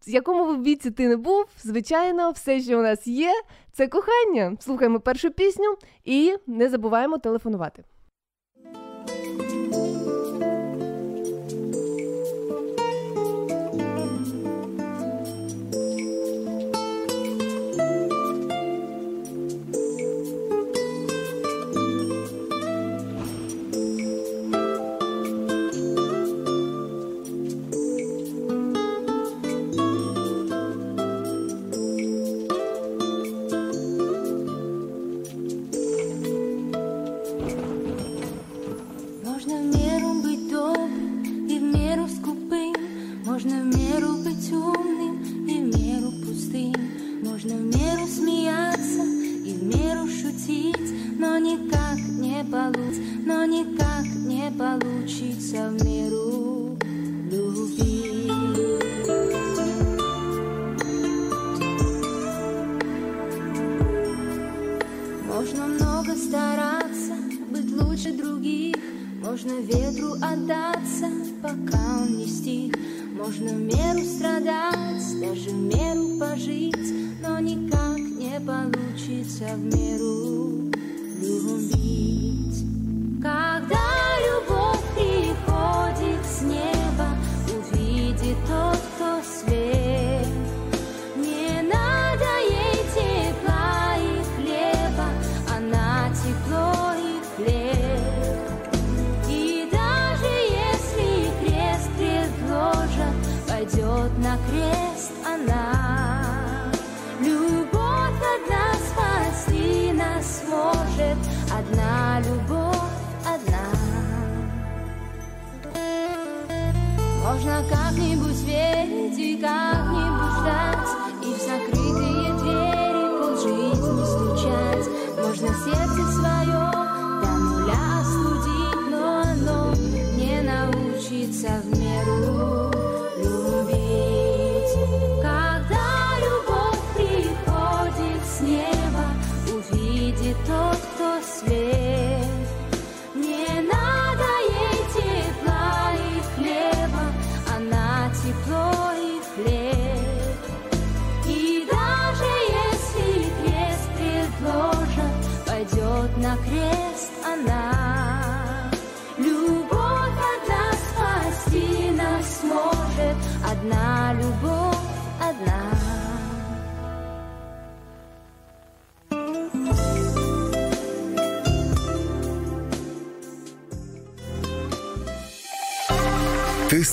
в 0.07 0.09
якому 0.09 0.63
віці 0.63 0.91
ти 0.91 1.07
не 1.07 1.17
був, 1.17 1.45
звичайно, 1.63 2.31
все, 2.31 2.61
що 2.61 2.79
у 2.79 2.81
нас 2.81 3.07
є, 3.07 3.31
це 3.71 3.87
кохання. 3.87 4.57
Слухаємо 4.59 4.99
першу 4.99 5.31
пісню 5.31 5.75
і 6.03 6.35
не 6.47 6.69
забуваємо 6.69 7.17
телефонувати. 7.17 7.83
Можно 69.45 69.61
ветру 69.61 70.13
отдаться, 70.13 71.05
пока 71.39 71.99
он 72.01 72.17
не 72.17 72.25
стих. 72.25 72.73
Можно 73.15 73.51
меру 73.51 74.03
страдать, 74.03 75.21
даже 75.21 75.51
меру 75.51 76.17
пожить 76.19 76.75
Но 77.21 77.39
никак 77.39 77.99
не 77.99 78.39
получится 78.39 79.45
в 79.55 79.65
меру 79.65 80.71
любить. 81.21 82.65
Когда 83.21 83.84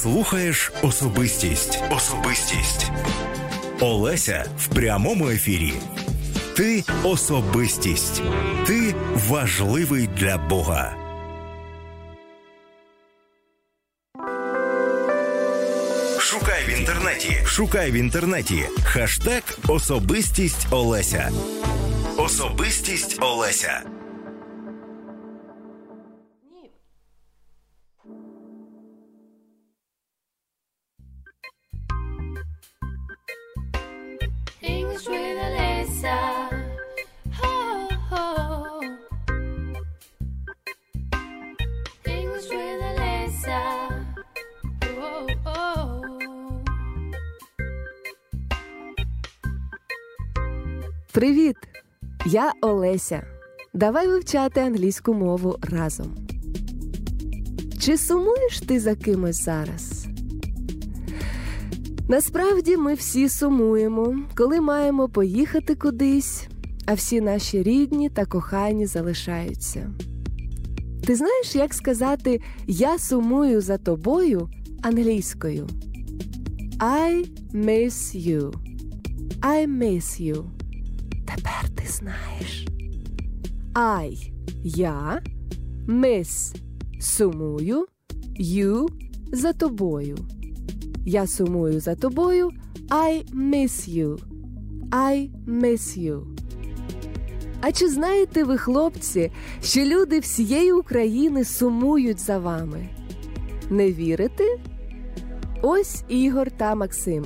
слухаєш 0.03 0.73
особистість. 0.83 1.83
Особистість. 1.91 2.91
Олеся 3.81 4.45
в 4.59 4.67
прямому 4.67 5.29
ефірі. 5.29 5.73
Ти 6.57 6.85
особистість. 7.03 8.23
Ти 8.67 8.95
важливий 9.29 10.07
для 10.07 10.39
Бога. 10.39 10.97
Шукай 16.19 16.65
в 16.69 16.79
інтернеті. 16.79 17.37
Шукай 17.45 17.91
в 17.91 17.95
інтернеті. 17.95 18.65
Хаштег 18.85 19.43
Особистість 19.69 20.67
Олеся. 20.71 21.31
Особистість 22.17 23.19
Олеся. 23.21 23.83
Привіт! 51.23 51.57
Я 52.27 52.53
Олеся. 52.63 53.23
Давай 53.75 54.09
вивчати 54.09 54.61
англійську 54.61 55.15
мову 55.15 55.57
разом. 55.63 56.07
Чи 57.81 57.99
сумуєш 57.99 58.61
ти 58.61 58.81
за 58.81 58.95
кимось 58.95 59.45
зараз? 59.45 60.07
Насправді 62.09 62.77
ми 62.77 62.95
всі 62.95 63.29
сумуємо, 63.29 64.19
коли 64.35 64.61
маємо 64.61 65.09
поїхати 65.09 65.75
кудись, 65.75 66.49
а 66.87 66.95
всі 66.95 67.21
наші 67.21 67.63
рідні 67.63 68.09
та 68.09 68.27
кохані 68.27 68.87
залишаються. 68.87 69.91
Ти 71.07 71.15
знаєш, 71.15 71.55
як 71.55 71.75
сказати 71.75 72.41
Я 72.67 72.99
сумую 72.99 73.61
за 73.61 73.79
тобою 73.79 74.51
англійською? 74.83 75.69
I 76.79 77.27
miss 77.55 78.29
you. 78.29 78.55
I 79.41 79.67
miss 79.67 80.21
you. 80.21 80.62
Тепер 81.37 81.69
ти 81.75 81.85
знаєш. 81.89 82.67
I 83.75 84.33
я 84.65 85.23
miss 85.89 86.57
сумую, 87.01 87.87
you 88.41 88.89
за 89.33 89.53
тобою. 89.53 90.19
Я 91.07 91.27
сумую 91.27 91.81
за 91.81 91.95
тобою. 91.95 92.51
I 92.89 93.35
miss 93.35 93.89
you. 93.89 94.19
I 94.91 95.31
miss 95.47 95.99
you. 95.99 96.23
А 97.61 97.73
чи 97.73 97.89
знаєте 97.89 98.45
ви, 98.45 98.59
хлопці, 98.59 99.31
що 99.63 99.81
люди 99.81 100.19
всієї 100.19 100.73
України 100.73 101.45
сумують 101.45 102.19
за 102.21 102.39
вами? 102.39 102.89
Не 103.71 103.93
вірите? 103.93 104.59
Ось 105.63 106.05
Ігор 106.09 106.51
та 106.51 106.75
Максим. 106.75 107.25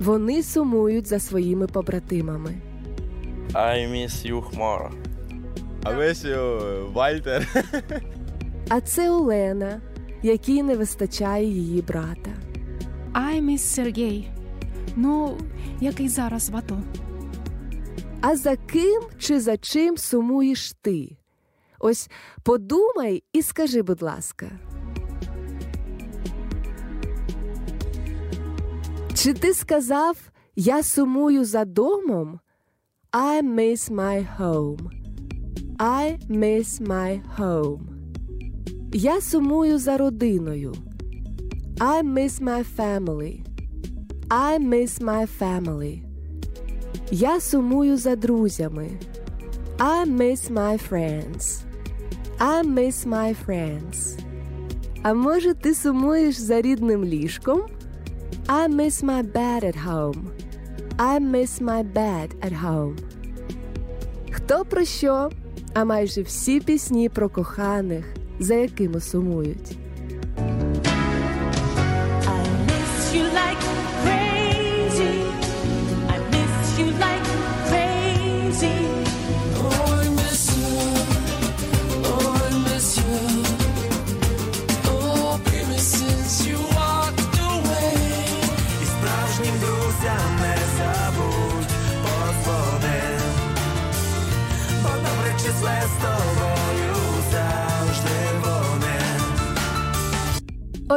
Вони 0.00 0.42
сумують 0.42 1.06
за 1.06 1.18
своїми 1.18 1.66
побратимами. 1.66 2.54
I 3.52 3.86
miss 3.86 4.24
you, 4.24 4.42
Хмара. 4.42 4.90
I 5.82 5.94
miss 5.98 6.24
you, 6.24 6.92
Вальтер. 6.92 7.48
А 8.68 8.80
це 8.80 9.10
Олена, 9.10 9.80
якій 10.22 10.62
не 10.62 10.76
вистачає 10.76 11.46
її 11.46 11.82
брата. 11.82 12.30
I 13.12 13.42
miss 13.44 13.58
Сергій. 13.58 14.30
Ну, 14.96 15.38
який 15.80 16.08
зараз 16.08 16.50
в 16.50 16.56
АТО. 16.56 16.82
А 18.20 18.36
за 18.36 18.56
ким 18.56 19.02
чи 19.18 19.40
за 19.40 19.56
чим 19.56 19.96
сумуєш 19.96 20.72
ти? 20.72 21.16
Ось 21.78 22.10
подумай 22.42 23.22
і 23.32 23.42
скажи, 23.42 23.82
будь 23.82 24.02
ласка. 24.02 24.46
Чи 29.14 29.34
ти 29.34 29.54
сказав 29.54 30.16
Я 30.56 30.82
сумую 30.82 31.44
за 31.44 31.64
домом? 31.64 32.40
I 33.16 33.42
miss 33.42 33.90
my 33.90 34.22
home. 34.22 34.90
I 35.78 36.18
miss 36.28 36.80
my 36.80 37.22
home. 37.38 37.86
Я 38.92 39.20
сумую 39.20 39.78
за 39.78 39.98
родиною. 39.98 40.74
I 41.80 42.02
miss 42.02 42.40
my 42.40 42.64
family. 42.64 43.44
I 44.28 44.58
miss 44.58 44.98
my 45.00 45.28
family. 45.28 46.02
Я 47.12 47.38
сумую 47.40 47.98
за 47.98 48.16
друзями. 48.16 48.98
I 49.78 50.04
miss 50.06 50.50
my 50.50 50.76
friends. 50.76 51.62
I 52.40 52.62
miss 52.64 53.06
my 53.06 53.32
friends. 53.46 54.18
А 55.02 55.14
може, 55.14 55.54
ти 55.54 55.74
сумуєш 55.74 56.36
за 56.36 56.60
рідним 56.60 57.04
ліжком? 57.04 57.62
I 58.46 58.68
miss 58.68 59.04
my 59.04 59.22
bed 59.22 59.64
at 59.64 59.76
home. 59.86 60.43
I 60.98 61.18
miss 61.18 61.60
my 61.60 61.82
bed 61.82 62.28
at 62.40 62.52
home. 62.52 62.96
Хто 64.30 64.64
про 64.64 64.84
що? 64.84 65.30
А 65.74 65.84
майже 65.84 66.22
всі 66.22 66.60
пісні 66.60 67.08
про 67.08 67.28
коханих, 67.28 68.04
за 68.38 68.54
якими 68.54 69.00
сумують. 69.00 69.76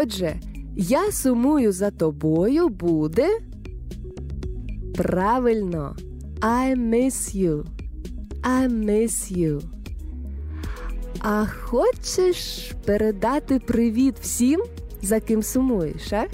Отже, 0.01 0.39
я 0.75 1.11
сумую 1.11 1.71
за 1.71 1.91
тобою 1.91 2.69
буде. 2.69 3.39
Правильно. 4.95 5.95
I 6.41 6.75
miss 6.75 7.35
you. 7.35 7.65
I 8.41 8.67
miss 8.67 9.37
you. 9.37 9.61
А 11.19 11.45
хочеш 11.45 12.71
передати 12.85 13.59
привіт 13.59 14.15
всім, 14.21 14.63
за 15.01 15.19
ким 15.19 15.43
сумуєш, 15.43 16.13
а? 16.13 16.25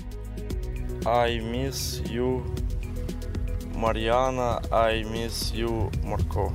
I 1.03 1.41
miss 1.51 2.03
you, 2.15 2.41
Мар'яна. 3.75 4.61
I 4.71 5.05
miss 5.13 5.63
you, 5.63 5.91
Марко. 6.05 6.51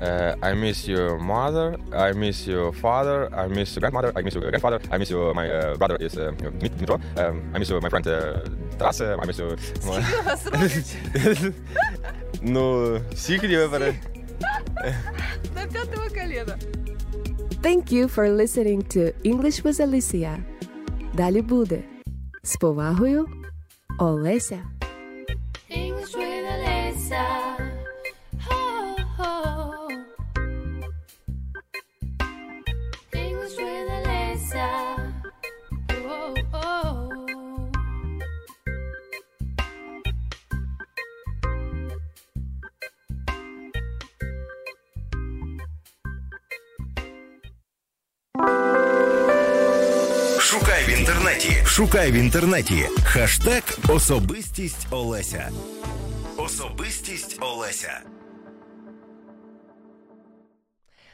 Uh, 0.00 0.34
I 0.42 0.54
miss 0.54 0.86
your 0.88 1.18
mother. 1.18 1.76
I 1.92 2.12
miss 2.12 2.46
your 2.46 2.72
father. 2.72 3.28
I 3.34 3.48
miss 3.48 3.74
your 3.74 3.80
grandmother. 3.80 4.12
I 4.16 4.22
miss 4.22 4.34
your 4.34 4.42
grandfather. 4.50 4.80
I 4.92 4.98
miss 4.98 5.10
you. 5.10 5.34
My 5.34 5.46
uh, 5.50 5.76
brother 5.76 5.96
is 5.96 6.14
uh, 6.16 6.30
Dmit- 6.38 6.76
Dmitro. 6.78 6.96
Um, 7.18 7.42
I 7.54 7.58
miss 7.58 7.68
you, 7.70 7.80
my 7.80 7.88
friend 7.88 8.06
uh, 8.06 8.40
Taras. 8.78 9.00
Uh, 9.00 9.16
I 9.22 9.26
miss 9.26 9.38
you. 9.38 9.56
ну, 12.42 12.96
всіх 13.12 13.40
хотів 13.40 13.58
вибери. 13.58 13.94
На 15.56 15.66
п'ятого 15.72 16.06
коліна. 16.08 16.56
Thank 17.62 17.92
you 17.92 18.06
for 18.16 18.28
listening 18.30 18.82
to 18.96 19.12
English 19.24 19.62
with 19.64 19.80
Alicia. 19.80 20.36
Далі 21.14 21.42
буде. 21.42 21.78
З 22.42 22.56
повагою, 22.56 23.26
Олеся. 23.98 24.58
English 25.76 26.14
with 26.16 26.46
Alyssa. 26.54 27.24
В. 51.43 51.65
Шукай 51.65 52.11
в 52.11 52.15
інтернеті. 52.15 52.85
Хаштег 53.03 53.63
Особистість 53.89 54.87
Олеся. 54.91 55.49
Особистість 56.37 57.37
Олеся. 57.39 57.99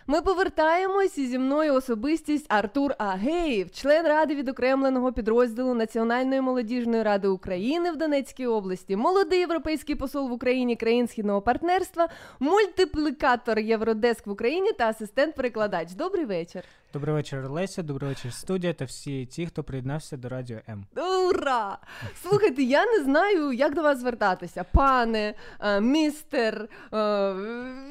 Ми 0.09 0.21
повертаємось 0.21 1.17
і 1.17 1.27
зі 1.27 1.39
мною 1.39 1.73
особистість 1.73 2.45
Артур 2.49 2.93
Агеєв, 2.97 3.71
член 3.71 4.07
ради 4.07 4.35
відокремленого 4.35 5.13
підрозділу 5.13 5.73
Національної 5.73 6.41
молодіжної 6.41 7.03
ради 7.03 7.27
України 7.27 7.91
в 7.91 7.97
Донецькій 7.97 8.47
області, 8.47 8.95
молодий 8.95 9.39
європейський 9.39 9.95
посол 9.95 10.29
в 10.29 10.31
Україні 10.31 10.75
країн 10.75 11.07
східного 11.07 11.41
партнерства, 11.41 12.09
мультиплікатор 12.39 13.59
Євродеск 13.59 14.27
в 14.27 14.31
Україні 14.31 14.71
та 14.71 14.87
асистент-перекладач. 14.91 15.95
Добрий 15.95 16.25
вечір. 16.25 16.63
Добрий 16.93 17.15
вечір, 17.15 17.49
Леся, 17.49 17.83
добрий 17.83 18.09
вечір, 18.09 18.33
студія 18.33 18.73
та 18.73 18.85
всі 18.85 19.25
ті, 19.25 19.45
хто 19.45 19.63
приєднався 19.63 20.17
до 20.17 20.29
Радіо 20.29 20.57
М. 20.69 20.85
Ура! 21.29 21.77
Слухайте, 22.21 22.63
я 22.63 22.85
не 22.85 23.03
знаю, 23.03 23.51
як 23.51 23.75
до 23.75 23.81
вас 23.81 23.99
звертатися. 23.99 24.65
Пане, 24.73 25.33
е, 25.59 25.81
містер, 25.81 26.69
е, 26.93 27.35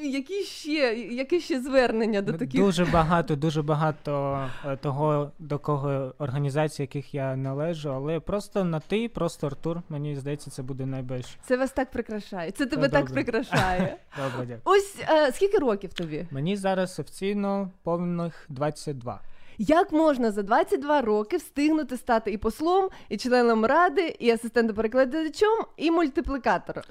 які 0.03 0.43
ще, 0.43 0.95
які 1.11 1.41
ще 1.41 1.61
звернення 1.61 2.08
до 2.09 2.33
таких. 2.33 2.61
Дуже 2.61 2.85
багато, 2.85 3.37
дуже 3.37 3.63
багато 3.63 4.41
е, 4.67 4.77
того, 4.77 5.33
до 5.39 5.59
кого 5.59 6.15
організацій, 6.19 6.83
яких 6.83 7.15
я 7.15 7.37
належу, 7.37 7.91
але 7.91 8.21
просто 8.21 8.65
на 8.65 8.81
ти, 8.81 9.09
просто 9.09 9.47
Артур. 9.47 9.83
Мені 9.89 10.17
здається, 10.17 10.51
це 10.51 10.63
буде 10.63 10.87
найбільш 10.87 11.39
Це 11.43 11.57
вас 11.57 11.73
так 11.73 11.91
прикрашає. 11.91 12.51
Це 12.51 12.67
тебе 12.67 12.89
Та 12.89 12.99
так 13.03 13.13
прикрашає. 13.13 13.97
добре. 14.17 14.47
Дякую. 14.47 14.61
Ось 14.65 14.97
е, 15.09 15.33
скільки 15.33 15.59
років 15.59 15.93
тобі? 15.93 16.27
Мені 16.31 16.57
зараз 16.57 16.99
офіційно 16.99 17.71
повних 17.83 18.47
22. 18.49 19.21
Як 19.59 19.93
можна 19.93 20.31
за 20.31 20.43
22 20.43 21.03
роки 21.03 21.37
встигнути 21.37 21.97
стати 21.97 22.33
і 22.33 22.37
послом, 22.39 22.89
і 23.09 23.17
членом 23.17 23.65
ради, 23.65 24.17
і 24.19 24.31
асистентом 24.31 24.77
перекладачом, 24.77 25.65
і 25.77 25.91
мультиплікатором? 25.91 26.83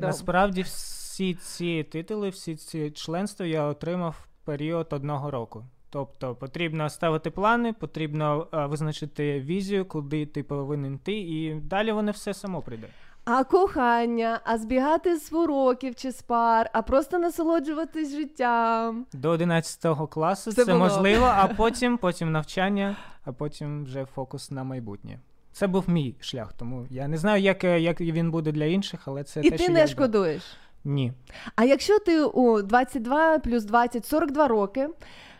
Насправді 0.00 0.62
всі 0.62 1.34
ці 1.34 1.82
титули, 1.82 2.28
всі 2.28 2.56
ці 2.56 2.90
членства 2.90 3.46
я 3.46 3.64
отримав 3.64 4.26
період 4.46 4.86
одного 4.90 5.30
року. 5.30 5.64
Тобто 5.90 6.34
потрібно 6.34 6.90
ставити 6.90 7.30
плани, 7.30 7.72
потрібно 7.72 8.46
е, 8.52 8.66
визначити 8.66 9.40
візію, 9.40 9.84
куди 9.84 10.26
ти 10.26 10.42
повинен 10.42 10.94
йти, 10.94 11.12
і 11.12 11.54
далі 11.54 11.92
воно 11.92 12.12
все 12.12 12.34
само 12.34 12.62
прийде. 12.62 12.86
А 13.24 13.44
кохання, 13.44 14.40
а 14.44 14.58
збігати 14.58 15.16
з 15.16 15.32
уроків 15.32 15.94
чи 15.94 16.12
з 16.12 16.22
пар, 16.22 16.70
а 16.72 16.82
просто 16.82 17.18
насолоджуватись 17.18 18.12
життям. 18.12 19.06
До 19.12 19.30
11 19.30 20.08
класу 20.10 20.52
Це 20.52 20.64
це, 20.64 20.74
можливо, 20.74 21.26
а 21.26 21.46
потім, 21.56 21.98
потім 21.98 22.32
навчання, 22.32 22.96
а 23.24 23.32
потім 23.32 23.84
вже 23.84 24.04
фокус 24.04 24.50
на 24.50 24.64
майбутнє. 24.64 25.18
Це 25.52 25.66
був 25.66 25.90
мій 25.90 26.14
шлях, 26.20 26.52
тому 26.52 26.86
я 26.90 27.08
не 27.08 27.16
знаю, 27.16 27.42
як, 27.42 27.64
е, 27.64 27.80
як 27.80 28.00
він 28.00 28.30
буде 28.30 28.52
для 28.52 28.64
інших, 28.64 29.00
але 29.04 29.24
це 29.24 29.40
І 29.40 29.50
те, 29.50 29.56
ти 29.56 29.62
що 29.62 29.72
не 29.72 29.80
я 29.80 29.86
шкодуєш. 29.86 30.42
Ні. 30.86 31.12
А 31.56 31.64
якщо 31.64 31.98
ти 31.98 32.24
у 32.24 32.62
22 32.62 33.38
плюс 33.38 33.64
20, 33.64 34.06
42 34.06 34.48
роки 34.48 34.88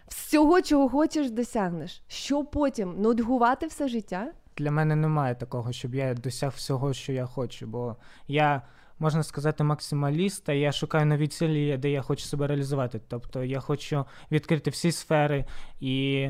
всього, 0.09 0.63
чого 0.63 0.89
хочеш, 0.89 1.31
досягнеш, 1.31 2.03
що 2.09 2.45
потім 2.45 2.95
нудьгувати 3.03 3.67
все 3.67 3.89
життя? 3.89 4.33
Для 4.57 4.71
мене 4.71 4.97
немає 4.97 5.35
такого, 5.35 5.73
щоб 5.73 5.95
я 5.95 6.15
досяг 6.15 6.53
всього, 6.57 6.93
що 6.93 7.13
я 7.13 7.27
хочу, 7.27 7.67
бо 7.67 7.97
я, 8.29 8.63
можна 8.99 9.23
сказати, 9.23 9.65
максималіст, 9.65 10.45
та 10.45 10.53
я 10.53 10.73
шукаю 10.73 11.07
нові 11.07 11.29
цілі, 11.29 11.77
де 11.77 11.91
я 11.91 12.03
хочу 12.03 12.25
себе 12.25 12.47
реалізувати. 12.47 13.01
Тобто 13.09 13.45
я 13.45 13.61
хочу 13.61 14.05
відкрити 14.31 14.71
всі 14.71 14.93
сфери 14.93 15.45
і, 15.81 16.29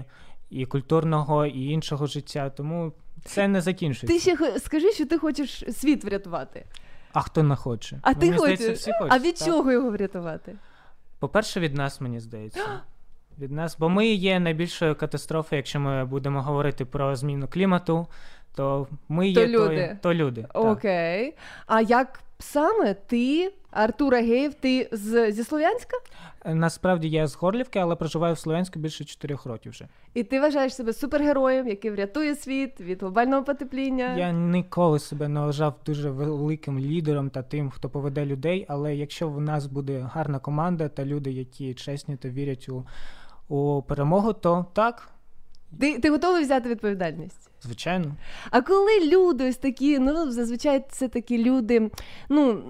і 0.51 0.67
культурного, 0.67 1.47
і 1.47 1.65
іншого 1.65 2.07
життя, 2.07 2.51
тому 2.51 2.93
це 3.25 3.49
не 3.49 3.61
закінчується. 3.61 4.07
Ти 4.07 4.37
ще 4.37 4.61
скажи, 4.61 4.93
що 4.93 5.07
ти 5.07 5.19
хочеш 5.19 5.65
світ 5.73 6.05
врятувати. 6.05 6.67
А 7.17 7.21
хто 7.21 7.43
не 7.43 7.57
хоче? 7.57 7.99
А 8.03 8.11
Ну, 8.13 8.21
ти 8.21 8.33
хочеш? 8.33 8.61
всі 8.79 8.93
хочуть. 8.93 9.13
А 9.15 9.19
від 9.19 9.37
так. 9.37 9.49
чого 9.49 9.73
його 9.73 9.91
врятувати? 9.91 10.55
По-перше, 11.19 11.61
від 11.61 11.75
нас, 11.75 12.01
мені 12.01 12.21
здається. 12.21 12.81
Від 13.39 13.53
нас, 13.53 13.79
бо 13.79 13.89
ми 13.89 14.07
є 14.07 14.41
найбільшою 14.41 14.95
катастрофою, 14.97 15.57
якщо 15.59 15.81
ми 15.81 16.05
будемо 16.05 16.43
говорити 16.43 16.85
про 16.85 17.17
зміну 17.17 17.49
клімату, 17.49 18.07
то 18.55 18.87
ми 19.09 19.35
То 19.35 19.41
є 19.41 19.47
люди. 19.47 19.77
той- 19.77 19.97
то 20.03 20.15
люди. 20.15 20.43
так. 20.43 20.65
Окей. 20.65 21.35
А 21.67 21.81
як 21.81 22.21
саме 22.39 22.95
ти, 22.95 23.53
Артур 23.71 24.15
Агеєв, 24.15 24.55
ти 24.55 24.89
з, 24.93 25.33
зі 25.33 25.45
Слов'янська? 25.45 25.97
Насправді 26.45 27.09
я 27.09 27.27
з 27.27 27.35
Горлівки, 27.35 27.79
але 27.79 27.97
проживаю 27.97 28.35
в 28.35 28.39
Слов'янську 28.39 28.79
більше 28.79 29.05
чотирьох 29.05 29.47
років 29.47 29.73
вже. 29.73 29.89
І 30.15 30.23
ти 30.23 30.41
вважаєш 30.41 30.75
себе 30.75 30.93
супергероєм, 30.93 31.69
який 31.69 31.91
врятує 31.91 32.35
світ 32.35 32.81
від 32.81 33.01
глобального 33.01 33.45
потепління? 33.45 34.17
Я 34.17 34.33
ніколи 34.33 34.99
себе 34.99 35.29
не 35.29 35.41
вважав 35.41 35.75
дуже 35.87 36.11
великим 36.11 36.79
лідером 36.79 37.31
та 37.31 37.43
тим, 37.43 37.71
хто 37.71 37.89
поведе 37.89 38.27
людей. 38.27 38.67
Але 38.69 38.97
якщо 38.97 39.29
в 39.29 39.41
нас 39.41 39.67
буде 39.67 40.11
гарна 40.13 40.39
команда 40.39 40.89
та 40.89 41.05
люди, 41.05 41.31
які 41.31 41.75
чесні 41.75 42.17
та 42.17 42.29
вірять 42.29 42.69
у, 42.69 42.85
у 43.55 43.83
перемогу, 43.83 44.33
то 44.33 44.67
так, 44.73 45.09
Ти, 45.81 45.99
ти 45.99 46.11
готовий 46.11 46.43
взяти 46.43 46.69
відповідальність? 46.69 47.51
Звичайно. 47.67 48.15
А 48.51 48.61
коли 48.61 49.01
люди 49.05 49.49
ось 49.49 49.57
такі, 49.57 49.99
ну 49.99 50.31
зазвичай 50.31 50.85
це 50.91 51.09
такі 51.09 51.45
люди, 51.45 51.91
ну 52.29 52.63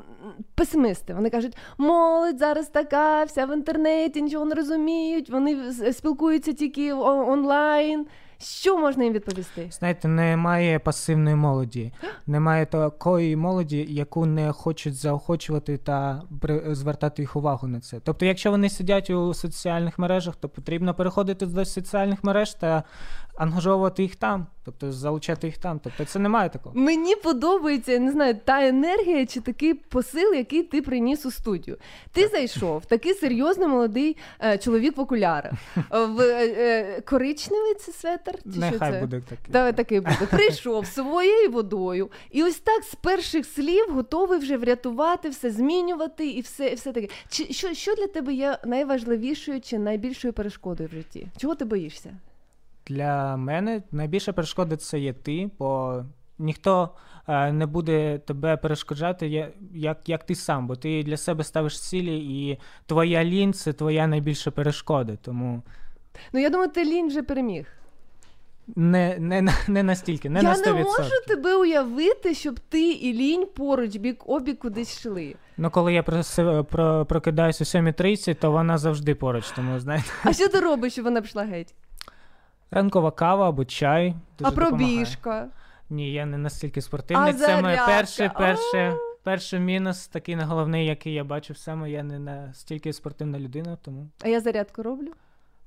песимисти. 0.54 1.14
Вони 1.14 1.30
кажуть, 1.30 1.56
молодь 1.78 2.38
зараз 2.38 2.68
така, 2.68 3.24
вся 3.24 3.46
в 3.46 3.54
інтернеті, 3.54 4.22
нічого 4.22 4.44
не 4.44 4.54
розуміють, 4.54 5.30
вони 5.30 5.72
спілкуються 5.92 6.52
тільки 6.52 6.92
онлайн. 6.92 8.06
Що 8.38 8.78
можна 8.78 9.04
їм 9.04 9.12
відповісти? 9.12 9.68
Знаєте, 9.70 10.08
немає 10.08 10.78
пасивної 10.78 11.36
молоді, 11.36 11.92
немає 12.26 12.66
такої 12.66 13.36
молоді, 13.36 13.86
яку 13.88 14.26
не 14.26 14.52
хочуть 14.52 14.94
заохочувати 14.94 15.76
та 15.76 16.22
звертати 16.66 17.22
їх 17.22 17.36
увагу 17.36 17.68
на 17.68 17.80
це. 17.80 18.00
Тобто, 18.04 18.26
якщо 18.26 18.50
вони 18.50 18.68
сидять 18.68 19.10
у 19.10 19.34
соціальних 19.34 19.98
мережах, 19.98 20.36
то 20.36 20.48
потрібно 20.48 20.94
переходити 20.94 21.46
до 21.46 21.64
соціальних 21.64 22.24
мереж 22.24 22.54
та 22.54 22.82
ангажовувати 23.36 24.02
їх 24.02 24.16
там, 24.16 24.46
тобто 24.64 24.92
залучати 24.92 25.46
їх 25.46 25.58
там. 25.58 25.80
Тобто 25.84 26.04
це 26.04 26.18
немає 26.18 26.48
такого. 26.48 26.74
Мені 26.78 27.16
подобається, 27.16 27.92
я 27.92 27.98
не 27.98 28.12
знаю, 28.12 28.36
та 28.44 28.66
енергія 28.66 29.26
чи 29.26 29.40
такий 29.40 29.74
посил, 29.74 30.34
який 30.34 30.62
ти 30.62 30.82
приніс 30.82 31.26
у 31.26 31.30
студію. 31.30 31.76
Ти 32.12 32.28
зайшов, 32.28 32.86
такий 32.86 33.14
серйозний 33.14 33.68
молодий 33.68 34.16
е, 34.44 34.58
чоловік 34.58 34.96
в 34.96 35.00
окулярах. 35.00 35.52
В 35.90 36.20
е, 36.20 36.46
е, 36.46 37.00
коричневий 37.00 37.74
це 37.74 37.92
светр? 37.92 38.38
Чи 38.44 38.50
що 38.50 38.60
Нехай 38.60 38.92
це? 38.92 39.00
буде 39.00 39.20
таке. 39.28 39.52
Та, 39.52 39.72
такий 39.72 40.00
буде. 40.00 40.26
Прийшов 40.30 40.86
своєю 40.96 41.50
водою, 41.50 42.10
і 42.30 42.42
ось 42.42 42.58
так 42.58 42.84
з 42.84 42.94
перших 42.94 43.46
слів 43.46 43.86
готовий 43.90 44.38
вже 44.38 44.56
врятувати, 44.56 45.28
все 45.28 45.50
змінювати 45.50 46.26
і 46.26 46.40
все, 46.40 46.66
і 46.66 46.74
все 46.74 46.92
таке. 46.92 47.08
Чи 47.28 47.52
що, 47.52 47.74
що 47.74 47.94
для 47.94 48.06
тебе 48.06 48.34
є 48.34 48.58
найважливішою 48.64 49.60
чи 49.60 49.78
найбільшою 49.78 50.32
перешкодою 50.32 50.88
в 50.88 50.92
житті? 50.92 51.26
Чого 51.36 51.54
ти 51.54 51.64
боїшся? 51.64 52.10
Для 52.86 53.36
мене 53.36 53.82
найбільша 53.92 54.32
перешкода 54.32 54.76
це 54.76 54.98
є 54.98 55.12
ти, 55.12 55.50
бо 55.58 56.02
ніхто 56.38 56.90
е, 57.28 57.52
не 57.52 57.66
буде 57.66 58.18
тебе 58.18 58.56
перешкоджати, 58.56 59.52
як, 59.74 60.08
як 60.08 60.24
ти 60.26 60.34
сам, 60.34 60.66
бо 60.66 60.76
ти 60.76 61.02
для 61.02 61.16
себе 61.16 61.44
ставиш 61.44 61.80
цілі, 61.80 62.18
і 62.18 62.58
твоя 62.86 63.24
лінь 63.24 63.52
це 63.52 63.72
твоя 63.72 64.06
найбільша 64.06 64.50
перешкода. 64.50 65.16
Тому 65.22 65.62
Ну 66.32 66.40
я 66.40 66.50
думаю, 66.50 66.68
ти 66.70 66.84
лінь 66.84 67.08
вже 67.08 67.22
переміг. 67.22 67.66
не, 68.76 69.16
не, 69.18 69.48
не 69.68 69.82
настільки, 69.82 70.30
не 70.30 70.40
я 70.42 70.48
на 70.48 70.54
100%. 70.54 70.64
не 70.66 70.72
можу 70.84 71.10
тебе 71.26 71.56
уявити, 71.56 72.34
щоб 72.34 72.60
ти 72.60 72.92
і 72.92 73.12
лінь 73.12 73.46
поруч 73.56 73.96
бік 73.96 74.22
обік 74.26 74.58
кудись 74.58 74.98
йшли. 74.98 75.34
Ну, 75.56 75.70
коли 75.70 75.94
я 75.94 76.02
про, 76.02 76.22
про, 76.64 77.06
прокидаюся 77.06 77.78
о 77.78 77.82
7.30, 77.82 78.34
то 78.34 78.50
вона 78.50 78.78
завжди 78.78 79.14
поруч. 79.14 79.50
Тому 79.50 79.80
знаєте, 79.80 80.06
А 80.24 80.32
що 80.32 80.48
ти 80.48 80.60
робиш, 80.60 80.92
щоб 80.92 81.04
вона 81.04 81.20
пішла 81.22 81.42
геть? 81.44 81.74
Ранкова 82.70 83.10
кава 83.10 83.48
або 83.48 83.64
чай. 83.64 84.14
Дуже 84.38 84.50
а 84.50 84.54
допомагає. 84.54 84.94
пробіжка. 84.96 85.48
Ні, 85.90 86.12
я 86.12 86.26
не 86.26 86.38
настільки 86.38 86.82
спортивний. 86.82 87.30
А 87.30 87.32
Це 87.32 87.48
моє 87.48 87.62
зарядка? 87.62 87.86
перший, 87.86 88.28
перший, 88.38 88.80
А. 88.80 88.96
перший 89.22 89.60
мінус, 89.60 90.06
такий 90.08 90.34
головний, 90.34 90.86
який 90.86 91.12
я 91.14 91.24
бачив 91.24 91.58
саме. 91.58 91.90
Я 91.90 92.02
не 92.02 92.18
настільки 92.18 92.92
спортивна 92.92 93.38
людина, 93.38 93.78
тому 93.82 94.08
А 94.24 94.28
я 94.28 94.40
зарядку 94.40 94.82
роблю? 94.82 95.08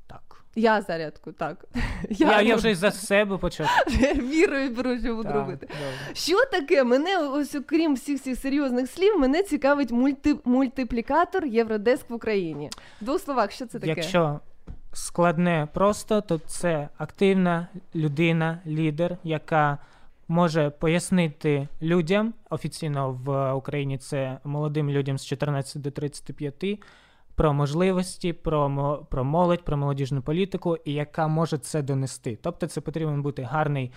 так. 0.07 0.21
Я 0.55 0.81
зарядку, 0.81 1.31
так. 1.31 1.65
Я, 2.09 2.27
я, 2.31 2.37
роблю. 2.39 2.55
вже 2.55 2.75
за 2.75 2.91
себе 2.91 3.37
почав. 3.37 3.67
вірою 4.15 4.69
беру, 4.75 4.99
що 4.99 5.15
буду 5.15 5.31
робити. 5.31 5.67
добре. 5.67 6.15
Що 6.15 6.45
таке? 6.51 6.83
Мене 6.83 7.17
ось 7.17 7.55
окрім 7.55 7.93
всіх 7.95 8.21
цих 8.21 8.39
серйозних 8.39 8.89
слів, 8.91 9.19
мене 9.19 9.43
цікавить 9.43 9.91
мульти, 9.91 10.35
мультиплікатор 10.45 11.45
Євродеск 11.45 12.09
в 12.09 12.13
Україні. 12.13 12.69
В 13.01 13.05
двох 13.05 13.21
словах, 13.21 13.51
що 13.51 13.65
це 13.65 13.79
таке? 13.79 13.87
Якщо 13.87 14.39
складне 14.93 15.67
просто, 15.73 16.21
то 16.21 16.37
це 16.37 16.89
активна 16.97 17.67
людина, 17.95 18.59
лідер, 18.67 19.17
яка 19.23 19.77
може 20.27 20.69
пояснити 20.69 21.67
людям 21.81 22.33
офіційно 22.49 23.11
в 23.23 23.53
Україні 23.53 23.97
це 23.97 24.37
молодим 24.43 24.89
людям 24.89 25.17
з 25.17 25.25
14 25.25 25.81
до 25.81 25.91
35 25.91 26.79
про 27.35 27.53
можливості, 27.53 28.33
про, 28.33 28.97
про 29.09 29.23
молодь, 29.23 29.63
про 29.63 29.77
молодіжну 29.77 30.21
політику, 30.21 30.77
і 30.85 30.93
яка 30.93 31.27
може 31.27 31.57
це 31.57 31.81
донести. 31.81 32.37
Тобто, 32.41 32.67
це 32.67 32.81
потрібен 32.81 33.21
бути 33.21 33.41
гарний. 33.43 33.91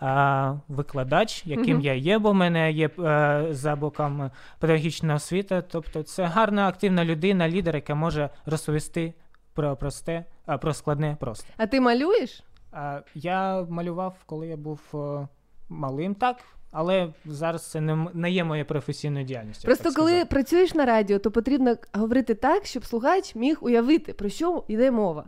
а, 0.00 0.54
Викладач, 0.68 1.46
яким 1.46 1.76
Мгм. 1.76 1.80
я 1.80 1.94
є, 1.94 2.18
бо 2.18 2.30
в 2.30 2.34
мене 2.34 2.72
є 2.72 2.90
е, 2.98 3.46
за 3.50 3.76
боком 3.76 4.30
педагогічна 4.58 5.14
освіта. 5.14 5.62
Тобто, 5.62 6.02
це 6.02 6.24
гарна 6.24 6.68
активна 6.68 7.04
людина, 7.04 7.48
лідер, 7.48 7.74
яка 7.74 7.94
може 7.94 8.30
розповісти 8.46 9.14
про 9.56 9.76
просте, 9.76 10.24
а 10.46 10.58
про 10.58 10.74
складне 10.74 11.16
просто. 11.20 11.46
А 11.56 11.66
ти 11.66 11.80
малюєш? 11.80 12.42
А, 12.72 13.00
я 13.14 13.66
малював, 13.68 14.16
коли 14.26 14.48
я 14.48 14.56
був 14.56 14.80
е, 14.94 15.28
малим, 15.68 16.14
так, 16.14 16.36
але 16.72 17.08
зараз 17.24 17.70
це 17.70 17.80
не, 17.80 18.06
не 18.14 18.30
є 18.30 18.44
моєю 18.44 18.66
професійною 18.66 19.24
діяльністю. 19.24 19.66
Просто 19.66 19.92
коли 19.94 20.10
сказати. 20.10 20.28
працюєш 20.30 20.74
на 20.74 20.84
радіо, 20.84 21.18
то 21.18 21.30
потрібно 21.30 21.76
говорити 21.92 22.34
так, 22.34 22.66
щоб 22.66 22.84
слухач 22.84 23.34
міг 23.34 23.58
уявити, 23.60 24.12
про 24.12 24.28
що 24.28 24.64
йде 24.68 24.90
мова. 24.90 25.24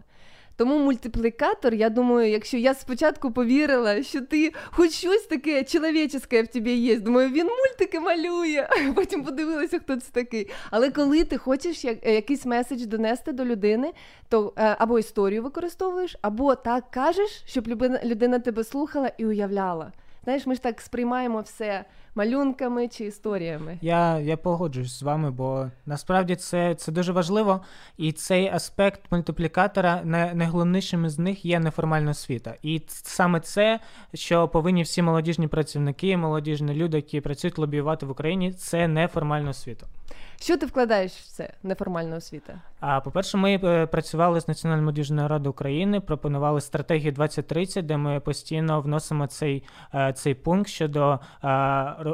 Тому 0.59 0.79
мультиплікатор, 0.79 1.75
я 1.75 1.91
думаю, 1.91 2.31
якщо 2.31 2.57
я 2.57 2.75
спочатку 2.75 3.31
повірила, 3.31 4.03
що 4.03 4.21
ти 4.21 4.53
хоч 4.71 4.91
щось 4.91 5.23
таке 5.23 5.65
чоловіче 5.65 6.19
в 6.19 6.47
тобі 6.47 6.73
є, 6.73 7.01
думаю, 7.01 7.29
він 7.29 7.47
мультики 7.47 8.01
малює, 8.01 8.69
потім 8.95 9.25
подивилася, 9.25 9.79
хто 9.79 9.97
це 9.97 10.11
такий. 10.13 10.49
Але 10.71 10.91
коли 10.91 11.25
ти 11.25 11.39
хочеш 11.39 11.85
е, 11.85 12.15
якийсь 12.15 12.47
меседж 12.47 12.87
донести 12.87 13.33
до 13.33 13.45
людини, 13.45 13.93
то 14.29 14.53
е, 14.57 14.77
або 14.79 14.99
історію 14.99 15.43
використовуєш, 15.43 16.17
або 16.23 16.55
так 16.55 16.91
кажеш, 16.91 17.43
щоб 17.47 17.69
людина 18.05 18.39
тебе 18.39 18.65
слухала 18.65 19.13
і 19.19 19.27
уявляла. 19.27 19.93
Знаєш, 20.25 20.47
ми 20.47 20.55
ж 20.55 20.63
так 20.63 20.81
сприймаємо 20.81 21.41
все 21.41 21.85
малюнками 22.15 22.89
чи 22.89 23.05
історіями? 23.05 23.79
Я, 23.83 24.19
я 24.19 24.37
погоджуюсь 24.37 24.99
з 24.99 25.03
вами, 25.03 25.31
бо 25.31 25.67
насправді 25.87 26.37
це, 26.37 26.75
це 26.75 26.93
дуже 26.93 27.13
важливо, 27.13 27.61
і 27.97 28.13
цей 28.13 28.49
аспект 28.49 29.01
мультиплікатора 29.11 30.01
най- 30.05 30.35
найголовнішим 30.35 31.05
із 31.05 31.19
них 31.19 31.45
є 31.45 31.61
неформальна 31.61 32.11
освіта. 32.11 32.55
І 32.63 32.83
саме 32.89 33.41
це, 33.41 33.81
що 34.15 34.49
повинні 34.49 34.83
всі 34.83 35.03
молодіжні 35.03 35.49
працівники, 35.49 36.17
молодіжні 36.17 36.75
люди, 36.75 36.97
які 36.97 37.21
працюють 37.21 37.59
лобіювати 37.59 38.07
в 38.07 38.11
Україні, 38.11 38.53
це 38.53 38.89
неформальна 38.89 39.51
освіта. 39.51 39.87
Що 40.41 40.57
ти 40.57 40.67
вкладаєш 40.67 41.13
в 41.13 41.27
це 41.27 41.53
неформальна 41.63 42.17
освіта? 42.17 42.61
А 42.81 43.01
по-перше, 43.01 43.37
ми 43.37 43.61
е, 43.65 43.87
працювали 43.87 44.41
з 44.41 44.49
Національною 44.49 44.85
молодіжною 44.85 45.29
радою 45.29 45.51
України, 45.51 46.01
пропонували 46.01 46.61
стратегію 46.61 47.13
2030, 47.13 47.87
де 47.87 47.97
ми 47.97 48.21
постійно 48.21 48.81
вносимо 48.81 49.27
цей, 49.27 49.63
е, 49.95 50.13
цей 50.13 50.35
пункт 50.35 50.71
щодо 50.71 51.13
е, 51.13 51.19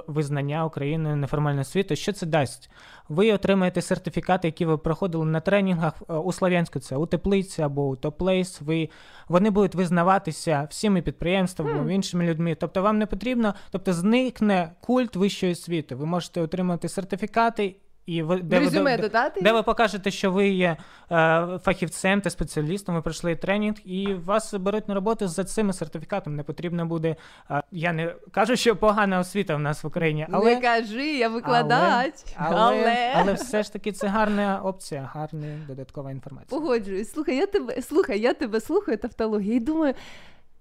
визнання 0.07 0.64
України 0.64 1.16
неформальної 1.16 1.62
освіти. 1.62 1.97
Що 1.97 2.12
це 2.12 2.27
дасть? 2.27 2.70
Ви 3.09 3.33
отримаєте 3.33 3.83
сертифікати, 3.83 4.49
які 4.49 4.64
ви 4.64 4.79
проходили 4.79 5.25
на 5.25 5.40
тренінгах 5.40 6.03
е, 6.11 6.14
у 6.14 6.33
Слов'янську, 6.33 6.79
це 6.79 6.97
у 6.97 7.07
теплиці 7.07 7.62
або 7.62 7.88
у 7.88 7.97
топлейс. 7.97 8.61
Ви 8.61 8.88
вони 9.29 9.51
будуть 9.51 9.75
визнаватися 9.75 10.68
всіми 10.70 11.03
підприємствами, 11.03 11.94
іншими 11.94 12.27
людьми. 12.27 12.57
Тобто 12.61 12.83
вам 12.83 12.99
не 12.99 13.07
потрібно, 13.07 13.55
тобто 13.70 13.92
зникне 13.92 14.73
культ 14.81 15.16
вищої 15.16 15.53
освіти. 15.53 15.94
Ви 15.94 16.07
можете 16.07 16.40
отримати 16.40 16.88
сертифікати. 16.88 17.77
І 18.06 18.22
ви, 18.22 18.36
де 18.42 18.58
Резюме 18.60 18.96
де- 18.96 19.02
додати? 19.02 19.40
де 19.40 19.52
ви 19.52 19.62
покажете, 19.62 20.10
що 20.10 20.30
ви 20.30 20.48
є 20.48 20.76
е, 21.12 21.58
фахівцем 21.64 22.20
та 22.20 22.30
спеціалістом, 22.30 22.94
ви 22.94 23.02
пройшли 23.02 23.36
тренінг, 23.36 23.76
і 23.84 24.14
вас 24.14 24.54
беруть 24.54 24.88
на 24.88 24.94
роботу 24.94 25.28
за 25.28 25.44
цими 25.44 25.72
сертифікатами. 25.72 26.36
Не 26.36 26.42
потрібно 26.42 26.86
буде. 26.86 27.16
е, 27.50 27.62
я 27.70 27.92
не 27.92 28.14
кажу, 28.30 28.56
що 28.56 28.76
погана 28.76 29.18
освіта 29.18 29.56
в 29.56 29.58
нас 29.60 29.84
в 29.84 29.86
Україні, 29.86 30.26
але 30.32 30.54
Не 30.54 30.60
кажи, 30.60 31.06
я 31.16 31.28
викладач. 31.28 32.14
але, 32.36 32.56
але, 32.60 33.12
але 33.16 33.32
все 33.32 33.62
ж 33.62 33.72
таки 33.72 33.92
це 33.92 34.06
гарна 34.06 34.60
опція, 34.64 35.10
гарна 35.14 35.46
додаткова 35.68 36.10
інформація. 36.10 36.60
Погоджуюсь. 36.60 37.10
Слухай, 37.12 37.36
я 37.36 37.46
тебе 37.46 37.82
слухай, 37.82 38.20
я 38.20 38.34
тебе 38.34 38.60
слухаю 38.60 38.98
тавтологію 38.98 39.56
і 39.56 39.60
думаю. 39.60 39.94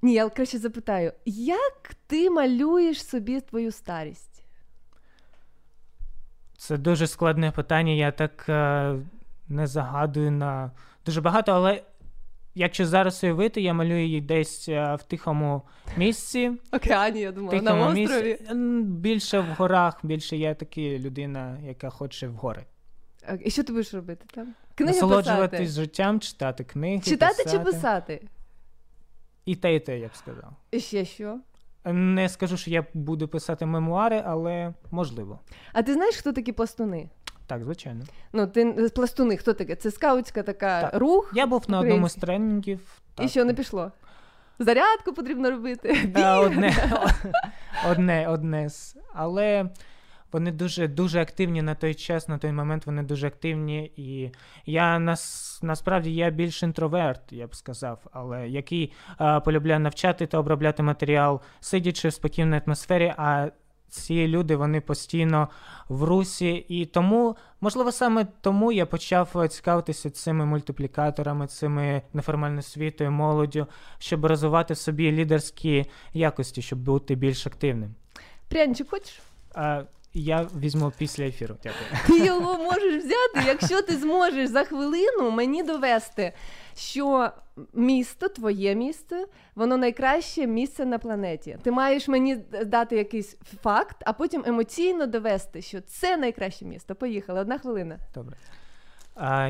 Ні, 0.01 0.13
я 0.13 0.29
краще 0.29 0.57
запитаю, 0.57 1.11
як 1.25 1.91
ти 2.07 2.29
малюєш 2.29 3.05
собі 3.07 3.41
твою 3.41 3.71
старість? 3.71 4.32
Це 6.63 6.77
дуже 6.77 7.07
складне 7.07 7.51
питання. 7.51 7.91
Я 7.91 8.11
так 8.11 8.45
е, 8.49 8.95
не 9.49 9.67
загадую 9.67 10.31
на 10.31 10.71
дуже 11.05 11.21
багато, 11.21 11.51
але 11.51 11.83
якщо 12.55 12.85
зараз 12.85 13.23
уявити, 13.23 13.61
я 13.61 13.73
малюю 13.73 14.03
її 14.03 14.21
десь 14.21 14.69
е, 14.69 14.95
в 14.95 15.03
тихому 15.03 15.61
місці. 15.97 16.51
Океані, 16.71 17.19
я 17.19 17.31
думала, 17.31 17.61
на 17.61 17.87
острові. 17.87 18.29
місці. 18.29 18.53
Більше 18.83 19.39
в 19.39 19.45
горах, 19.45 19.99
більше 20.03 20.37
я 20.37 20.53
така 20.53 20.81
людина, 20.81 21.57
яка 21.63 21.89
хоче 21.89 22.27
в 22.27 22.33
гори. 22.33 22.65
І 23.45 23.51
що 23.51 23.63
ти 23.63 23.73
будеш 23.73 23.93
робити 23.93 24.25
там? 24.33 24.53
Книги 24.75 24.93
Насолоджуватись 24.93 25.59
писати? 25.59 25.81
життям, 25.81 26.19
читати 26.19 26.63
книги. 26.63 27.01
Читати 27.01 27.43
писати. 27.43 27.57
чи 27.57 27.63
писати? 27.63 28.27
І 29.45 29.55
те, 29.55 29.75
і 29.75 29.79
те, 29.79 29.99
я 29.99 30.07
б 30.07 30.15
сказав. 30.15 30.53
І 30.71 30.79
ще 30.79 31.05
що? 31.05 31.39
Не 31.85 32.29
скажу, 32.29 32.57
що 32.57 32.71
я 32.71 32.85
буду 32.93 33.27
писати 33.27 33.65
мемуари, 33.65 34.23
але 34.25 34.73
можливо. 34.91 35.39
А 35.73 35.83
ти 35.83 35.93
знаєш, 35.93 36.15
хто 36.15 36.31
такі 36.33 36.51
пластуни? 36.51 37.09
Так, 37.47 37.63
звичайно. 37.63 38.03
Ну, 38.33 38.47
ти 38.47 38.65
пластуни, 38.95 39.37
хто 39.37 39.53
таке? 39.53 39.75
Це 39.75 39.91
скаутська 39.91 40.43
така 40.43 40.81
Так. 40.81 41.01
рух. 41.01 41.31
Я 41.35 41.47
був 41.47 41.63
на 41.67 41.79
одному 41.79 42.09
з 42.09 42.15
тренінгів. 42.15 42.79
тренінгів. 43.15 43.21
І 43.21 43.27
що 43.27 43.45
не 43.45 43.53
пішло? 43.53 43.91
Зарядку 44.59 45.13
потрібно 45.13 45.51
робити. 45.51 46.11
Е, 46.15 46.33
одне, 46.35 46.73
одне, 47.89 48.27
одне 48.27 48.69
з. 48.69 48.97
Але 49.13 49.69
вони 50.33 50.51
дуже, 50.51 50.87
дуже 50.87 51.21
активні 51.21 51.61
на 51.61 51.75
той 51.75 51.93
час, 51.93 52.27
на 52.27 52.37
той 52.37 52.51
момент 52.51 52.85
вони 52.85 53.03
дуже 53.03 53.27
активні. 53.27 53.91
І 53.95 54.31
я 54.65 54.99
нас, 54.99 55.59
насправді 55.63 56.15
я 56.15 56.29
більш 56.29 56.63
інтроверт, 56.63 57.21
я 57.31 57.47
б 57.47 57.55
сказав, 57.55 57.99
але 58.11 58.49
який 58.49 58.93
е, 59.21 59.39
полюбляє 59.39 59.79
навчати 59.79 60.27
та 60.27 60.37
обробляти 60.37 60.83
матеріал, 60.83 61.41
сидячи 61.59 62.07
в 62.07 62.13
спокійній 62.13 62.61
атмосфері. 62.65 63.13
а 63.17 63.49
ці 63.93 64.27
люди 64.27 64.55
вони 64.55 64.81
постійно 64.81 65.49
в 65.89 66.03
русі, 66.03 66.65
і 66.67 66.85
тому, 66.85 67.35
можливо, 67.61 67.91
саме 67.91 68.27
тому 68.41 68.71
я 68.71 68.85
почав 68.85 69.47
цікавитися 69.49 70.09
цими 70.09 70.45
мультиплікаторами, 70.45 71.47
цими 71.47 72.01
неформальною 72.13 72.59
освітою, 72.59 73.11
молоддю, 73.11 73.67
щоб 73.99 74.25
розвивати 74.25 74.73
в 74.73 74.77
собі 74.77 75.11
лідерські 75.11 75.85
якості, 76.13 76.61
щоб 76.61 76.79
бути 76.79 77.15
більш 77.15 77.47
активним. 77.47 77.95
Прянчик 78.47 78.89
хочеш? 78.89 79.21
А, 79.55 79.83
я 80.13 80.47
візьму 80.59 80.91
після 80.97 81.23
ефіру. 81.23 81.55
Дякую. 81.63 81.85
Ти 82.07 82.25
його 82.25 82.57
можеш 82.57 83.03
взяти, 83.03 83.47
якщо 83.47 83.81
ти 83.81 83.95
зможеш 83.95 84.49
за 84.49 84.63
хвилину 84.63 85.31
мені 85.31 85.63
довести, 85.63 86.33
що 86.75 87.31
місто, 87.73 88.27
твоє 88.27 88.75
місто, 88.75 89.25
воно 89.55 89.77
найкраще 89.77 90.47
місце 90.47 90.85
на 90.85 90.99
планеті. 90.99 91.57
Ти 91.63 91.71
маєш 91.71 92.07
мені 92.07 92.35
дати 92.65 92.95
якийсь 92.95 93.37
факт, 93.63 93.97
а 94.05 94.13
потім 94.13 94.43
емоційно 94.45 95.05
довести, 95.07 95.61
що 95.61 95.81
це 95.81 96.17
найкраще 96.17 96.65
місто. 96.65 96.95
Поїхали, 96.95 97.39
одна 97.39 97.57
хвилина. 97.57 97.99
Добре. 98.15 98.37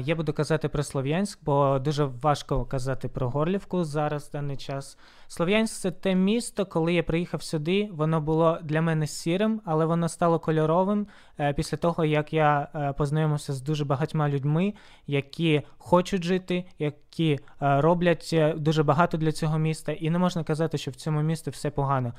Я 0.05 0.15
буду 0.15 0.33
казати 0.33 0.69
про 0.69 0.83
Слов'янськ, 0.83 1.39
бо 1.41 1.79
дуже 1.79 2.03
важко 2.03 2.65
казати 2.65 3.07
про 3.07 3.29
Горлівку 3.29 3.83
зараз 3.83 4.27
в 4.27 4.31
даний 4.31 4.57
час. 4.57 4.97
Слов'янськ 5.27 5.81
це 5.81 5.91
те 5.91 6.15
місто, 6.15 6.65
коли 6.65 6.93
я 6.93 7.03
приїхав 7.03 7.43
сюди, 7.43 7.89
воно 7.91 8.21
було 8.21 8.59
для 8.63 8.81
мене 8.81 9.07
сірим, 9.07 9.61
але 9.65 9.85
воно 9.85 10.09
стало 10.09 10.39
кольоровим 10.39 11.07
е, 11.39 11.53
після 11.53 11.77
того, 11.77 12.05
як 12.05 12.33
я 12.33 12.67
е, 12.75 12.93
познайомився 12.93 13.53
з 13.53 13.61
дуже 13.61 13.85
багатьма 13.85 14.29
людьми, 14.29 14.73
які 15.07 15.61
хочуть 15.77 16.23
жити, 16.23 16.65
які 16.79 17.33
е, 17.33 17.81
роблять 17.81 18.35
дуже 18.57 18.83
багато 18.83 19.17
для 19.17 19.31
цього 19.31 19.57
міста. 19.57 19.91
І 19.91 20.09
не 20.09 20.19
можна 20.19 20.43
казати, 20.43 20.77
що 20.77 20.91
в 20.91 20.95
цьому 20.95 21.21
місті 21.21 21.49
все 21.49 21.69
погано. 21.69 22.13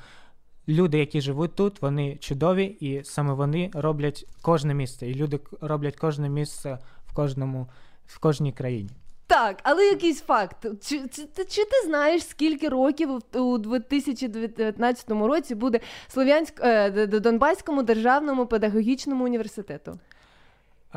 Люди, 0.67 0.99
які 0.99 1.21
живуть 1.21 1.55
тут, 1.55 1.81
вони 1.81 2.15
чудові, 2.15 2.65
і 2.65 3.03
саме 3.03 3.33
вони 3.33 3.71
роблять 3.73 4.25
кожне 4.41 4.73
місце. 4.73 5.07
І 5.07 5.15
люди 5.15 5.39
роблять 5.61 5.95
кожне 5.95 6.29
місце 6.29 6.77
кожному 7.15 7.67
в 8.05 8.19
кожній 8.19 8.53
країні. 8.53 8.89
Так, 9.27 9.59
але 9.63 9.85
якийсь 9.85 10.21
факт. 10.21 10.65
Чи, 10.81 10.99
чи, 10.99 11.27
чи 11.49 11.65
ти 11.65 11.85
знаєш, 11.85 12.27
скільки 12.27 12.69
років 12.69 13.09
у 13.33 13.57
2019 13.57 15.11
році 15.11 15.55
буде 15.55 15.79
Слов'янськ 16.07 16.59
е, 16.63 17.07
Донбаському 17.07 17.83
державному 17.83 18.45
педагогічному 18.45 19.23
університету? 19.23 19.99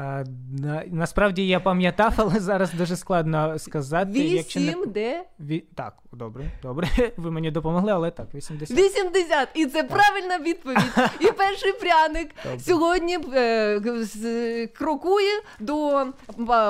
А, 0.00 0.24
на, 0.62 0.82
насправді 0.90 1.46
я 1.46 1.61
пам'ятав, 1.61 2.12
але 2.16 2.40
зараз 2.40 2.72
дуже 2.74 2.96
складно 2.96 3.58
сказати. 3.58 4.18
якщо 4.18 4.61
не... 4.61 4.74
де? 4.87 5.24
Ві... 5.40 5.64
Так, 5.74 5.94
добре, 6.12 6.44
добре. 6.62 6.88
Ви 7.16 7.30
мені 7.30 7.50
допомогли, 7.50 7.92
але 7.92 8.11
так, 8.11 8.34
80. 8.34 8.78
80! 8.78 9.48
І 9.54 9.66
це 9.66 9.82
правильна 9.82 10.38
відповідь. 10.38 10.78
І 11.20 11.32
перший 11.37 11.72
пряник 11.72 12.30
Добре. 12.44 12.61
сьогодні 12.61 13.18
е, 13.34 13.80
з- 14.00 14.66
крокує 14.66 15.40
до 15.61 16.06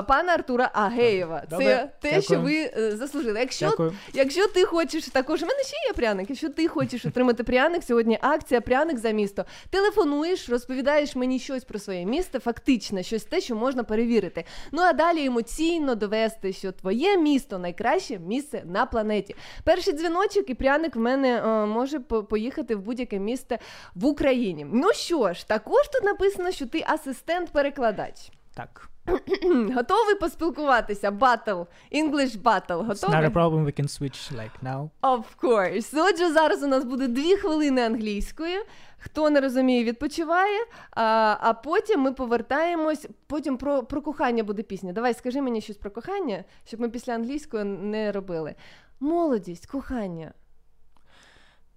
пана 0.08 0.32
Артура 0.32 0.70
Агеєва. 0.74 1.40
Це 1.40 1.46
Добре, 1.50 1.90
те, 2.00 2.10
дякую. 2.10 2.22
що 2.22 2.40
ви 2.40 2.70
е, 2.76 2.96
заслужили. 2.96 3.40
Якщо, 3.40 3.68
Дякую. 3.70 3.92
якщо 4.14 4.46
ти 4.48 4.64
хочеш 4.64 5.08
також, 5.08 5.42
у 5.42 5.46
мене 5.46 5.62
ще 5.62 5.76
є 5.88 5.92
пряник. 5.92 6.30
Якщо 6.30 6.48
ти 6.48 6.68
хочеш 6.68 7.04
отримати 7.06 7.44
пряник, 7.44 7.82
сьогодні 7.84 8.18
акція 8.22 8.60
пряник 8.60 8.98
за 8.98 9.10
місто. 9.10 9.44
Телефонуєш, 9.70 10.48
розповідаєш 10.48 11.16
мені 11.16 11.38
щось 11.38 11.64
про 11.64 11.78
своє 11.78 12.04
місто, 12.04 12.38
фактично, 12.38 13.02
щось 13.02 13.17
те, 13.24 13.40
що 13.40 13.56
можна 13.56 13.84
перевірити. 13.84 14.44
Ну 14.72 14.82
а 14.82 14.92
далі 14.92 15.24
емоційно 15.24 15.94
довести, 15.94 16.52
що 16.52 16.72
твоє 16.72 17.16
місто 17.16 17.58
найкраще 17.58 18.18
місце 18.18 18.62
на 18.66 18.86
планеті. 18.86 19.36
Перший 19.64 19.94
дзвіночок 19.94 20.50
і 20.50 20.54
пряник 20.54 20.96
в 20.96 20.98
мене 20.98 21.36
е, 21.36 21.66
може 21.66 22.00
поїхати 22.00 22.74
в 22.74 22.80
будь-яке 22.80 23.18
місто 23.18 23.56
в 23.94 24.06
Україні. 24.06 24.66
Ну 24.72 24.92
що 24.92 25.32
ж, 25.32 25.48
також 25.48 25.88
тут 25.88 26.04
написано, 26.04 26.50
що 26.50 26.66
ти 26.66 26.78
асистент-перекладач. 26.78 28.37
Так. 28.58 28.88
Готовий 29.74 30.14
поспілкуватися? 30.20 31.10
Battle, 31.10 31.66
English 31.92 32.42
Battle. 32.42 32.86
It's 32.86 33.04
not 33.04 33.10
a 33.10 33.22
Готовий? 33.22 33.30
problem, 33.30 33.64
we 33.64 33.80
can 33.80 33.88
switch 33.88 34.32
like 34.36 34.50
now. 34.62 34.90
Of 35.02 35.24
course. 35.42 35.94
Отже, 36.10 36.32
зараз 36.32 36.62
у 36.62 36.66
нас 36.66 36.84
буде 36.84 37.08
дві 37.08 37.36
хвилини 37.36 37.82
англійської. 37.82 38.56
Хто 38.98 39.30
не 39.30 39.40
розуміє, 39.40 39.84
відпочиває. 39.84 40.58
А, 40.90 41.36
а 41.40 41.52
потім 41.52 42.00
ми 42.00 42.12
повертаємось. 42.12 43.08
Потім 43.26 43.56
про, 43.56 43.82
про 43.82 44.02
кохання 44.02 44.42
буде 44.42 44.62
пісня. 44.62 44.92
Давай, 44.92 45.14
скажи 45.14 45.42
мені 45.42 45.60
щось 45.60 45.76
про 45.76 45.90
кохання, 45.90 46.44
щоб 46.64 46.80
ми 46.80 46.88
після 46.88 47.12
англійської 47.12 47.64
не 47.64 48.12
робили. 48.12 48.54
Молодість, 49.00 49.66
кохання. 49.66 50.32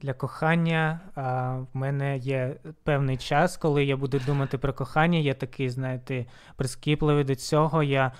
Для 0.01 0.13
кохання 0.13 0.99
а, 1.15 1.55
в 1.55 1.67
мене 1.73 2.17
є 2.17 2.55
певний 2.83 3.17
час, 3.17 3.57
коли 3.57 3.85
я 3.85 3.97
буду 3.97 4.19
думати 4.25 4.57
про 4.57 4.73
кохання. 4.73 5.19
Я 5.19 5.33
такий, 5.33 5.69
знаєте, 5.69 6.25
прискіпливий 6.55 7.23
до 7.23 7.35
цього. 7.35 7.83
Я, 7.83 8.11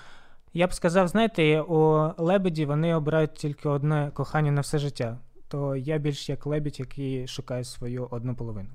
я 0.54 0.68
б 0.68 0.74
сказав, 0.74 1.08
знаєте, 1.08 1.62
у 1.62 2.10
лебеді 2.18 2.66
вони 2.66 2.96
обирають 2.96 3.34
тільки 3.34 3.70
одне 3.70 4.12
кохання 4.14 4.52
на 4.52 4.62
все 4.62 4.80
життя. 4.80 5.18
То 5.48 5.76
я 5.76 5.98
більш 5.98 6.30
як 6.30 6.46
лебідь, 6.46 6.80
який 6.80 7.28
шукає 7.28 7.64
свою 7.64 8.08
одну 8.12 8.36
половину. 8.36 8.70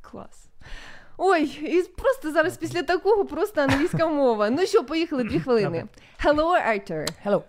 Клас. 0.00 0.48
Ой, 1.18 1.44
і 1.44 1.82
просто 1.82 2.32
зараз 2.32 2.56
після 2.56 2.82
такого 2.82 3.24
просто 3.24 3.60
англійська 3.60 4.08
мова. 4.08 4.50
Ну 4.50 4.66
що, 4.66 4.84
поїхали 4.84 5.24
дві 5.24 5.40
хвилини. 5.40 5.84
Hello, 6.24 6.68
Arthur. 6.68 7.08
Hello. 7.24 7.42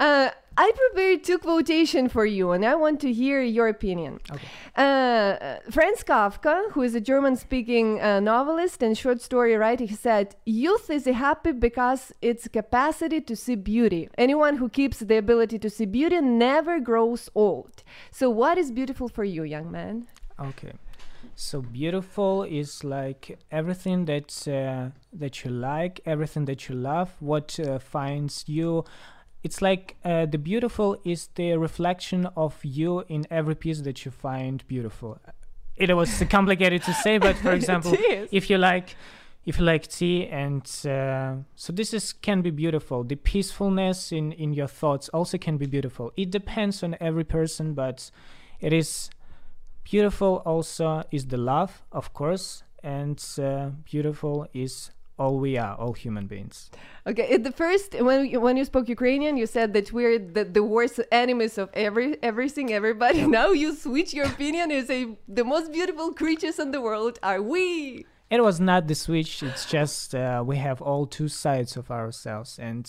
Uh, 0.00 0.30
I 0.56 0.72
prepared 0.72 1.24
two 1.24 1.38
quotation 1.38 2.08
for 2.08 2.24
you, 2.24 2.52
and 2.52 2.64
I 2.64 2.74
want 2.76 3.00
to 3.00 3.12
hear 3.12 3.42
your 3.42 3.68
opinion. 3.68 4.20
Okay. 4.30 4.48
Uh, 4.76 5.58
Franz 5.70 6.04
Kafka, 6.04 6.70
who 6.72 6.82
is 6.82 6.94
a 6.94 7.00
German-speaking 7.00 8.00
uh, 8.00 8.20
novelist 8.20 8.82
and 8.82 8.96
short 8.96 9.20
story 9.20 9.56
writer, 9.56 9.84
he 9.84 9.96
said, 9.96 10.36
"Youth 10.46 10.90
is 10.90 11.06
happy 11.06 11.52
because 11.52 12.12
its 12.22 12.46
capacity 12.48 13.20
to 13.20 13.34
see 13.34 13.56
beauty. 13.56 14.08
Anyone 14.16 14.56
who 14.56 14.68
keeps 14.68 14.98
the 15.00 15.16
ability 15.16 15.58
to 15.58 15.70
see 15.70 15.86
beauty 15.86 16.20
never 16.20 16.78
grows 16.78 17.28
old." 17.34 17.82
So, 18.10 18.30
what 18.30 18.56
is 18.56 18.70
beautiful 18.70 19.08
for 19.08 19.24
you, 19.24 19.42
young 19.42 19.70
man? 19.70 20.06
Okay. 20.38 20.72
So 21.36 21.62
beautiful 21.62 22.44
is 22.44 22.84
like 22.84 23.38
everything 23.50 24.04
that 24.04 24.46
uh, 24.46 24.90
that 25.12 25.44
you 25.44 25.50
like, 25.50 26.00
everything 26.06 26.44
that 26.44 26.68
you 26.68 26.76
love, 26.76 27.10
what 27.18 27.58
uh, 27.58 27.80
finds 27.80 28.44
you. 28.46 28.84
It's 29.44 29.60
like 29.60 29.96
uh, 30.04 30.24
the 30.24 30.38
beautiful 30.38 30.96
is 31.04 31.28
the 31.34 31.58
reflection 31.58 32.26
of 32.34 32.58
you 32.64 33.04
in 33.08 33.26
every 33.30 33.54
piece 33.54 33.82
that 33.82 34.04
you 34.04 34.10
find 34.10 34.66
beautiful. 34.66 35.18
It 35.76 35.94
was 35.94 36.22
complicated 36.30 36.82
to 36.84 36.94
say, 36.94 37.18
but 37.18 37.36
for 37.36 37.52
example, 37.60 37.94
if 37.98 38.48
you 38.48 38.56
like 38.56 38.96
if 39.44 39.58
you 39.58 39.66
like 39.66 39.86
tea 39.86 40.26
and 40.28 40.64
uh, 40.86 41.34
so 41.54 41.74
this 41.74 41.92
is 41.92 42.14
can 42.14 42.40
be 42.40 42.50
beautiful. 42.50 43.04
The 43.04 43.16
peacefulness 43.16 44.12
in 44.12 44.32
in 44.32 44.54
your 44.54 44.66
thoughts 44.66 45.10
also 45.10 45.36
can 45.36 45.58
be 45.58 45.66
beautiful. 45.66 46.10
It 46.16 46.30
depends 46.30 46.82
on 46.82 46.96
every 46.98 47.24
person 47.24 47.74
but 47.74 48.10
it 48.60 48.72
is 48.72 49.10
beautiful 49.84 50.42
also 50.46 51.02
is 51.10 51.26
the 51.26 51.36
love 51.36 51.82
of 51.92 52.14
course 52.14 52.62
and 52.82 53.22
uh, 53.38 53.68
beautiful 53.84 54.46
is 54.54 54.90
all 55.18 55.38
we 55.38 55.56
are 55.56 55.74
all 55.76 55.92
human 55.92 56.26
beings 56.26 56.70
Okay, 57.06 57.34
at 57.34 57.44
the 57.44 57.52
first 57.52 57.94
when 58.00 58.26
you, 58.26 58.40
when 58.40 58.56
you 58.56 58.64
spoke 58.64 58.88
Ukrainian, 58.88 59.36
you 59.36 59.46
said 59.46 59.74
that 59.74 59.92
we're 59.92 60.18
the, 60.18 60.44
the 60.44 60.62
worst 60.62 61.00
enemies 61.12 61.58
of 61.58 61.68
every 61.74 62.16
everything, 62.22 62.72
everybody. 62.72 63.26
Now 63.26 63.50
you 63.50 63.74
switch 63.74 64.14
your 64.14 64.24
opinion 64.24 64.70
and 64.70 64.86
say 64.86 65.18
the 65.28 65.44
most 65.44 65.70
beautiful 65.70 66.14
creatures 66.14 66.58
in 66.58 66.70
the 66.70 66.80
world 66.80 67.18
are 67.22 67.42
we. 67.42 68.06
it 68.30 68.42
was 68.42 68.58
not 68.58 68.88
the 68.88 68.94
switch 68.94 69.42
it's 69.42 69.64
just 69.66 70.14
uh, 70.14 70.42
we 70.50 70.56
have 70.56 70.78
all 70.80 71.04
two 71.06 71.28
sides 71.28 71.76
of 71.76 71.90
ourselves 71.90 72.58
and 72.58 72.84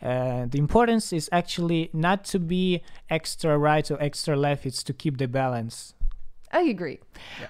uh, 0.00 0.46
the 0.52 0.58
importance 0.66 1.12
is 1.12 1.28
actually 1.40 1.90
not 1.92 2.24
to 2.32 2.38
be 2.38 2.82
extra 3.10 3.58
right 3.58 3.90
or 3.90 3.98
extra 4.08 4.34
left 4.36 4.64
it's 4.64 4.82
to 4.88 4.92
keep 5.02 5.14
the 5.18 5.28
balance 5.28 5.76
I 6.52 6.62
agree. 6.62 7.00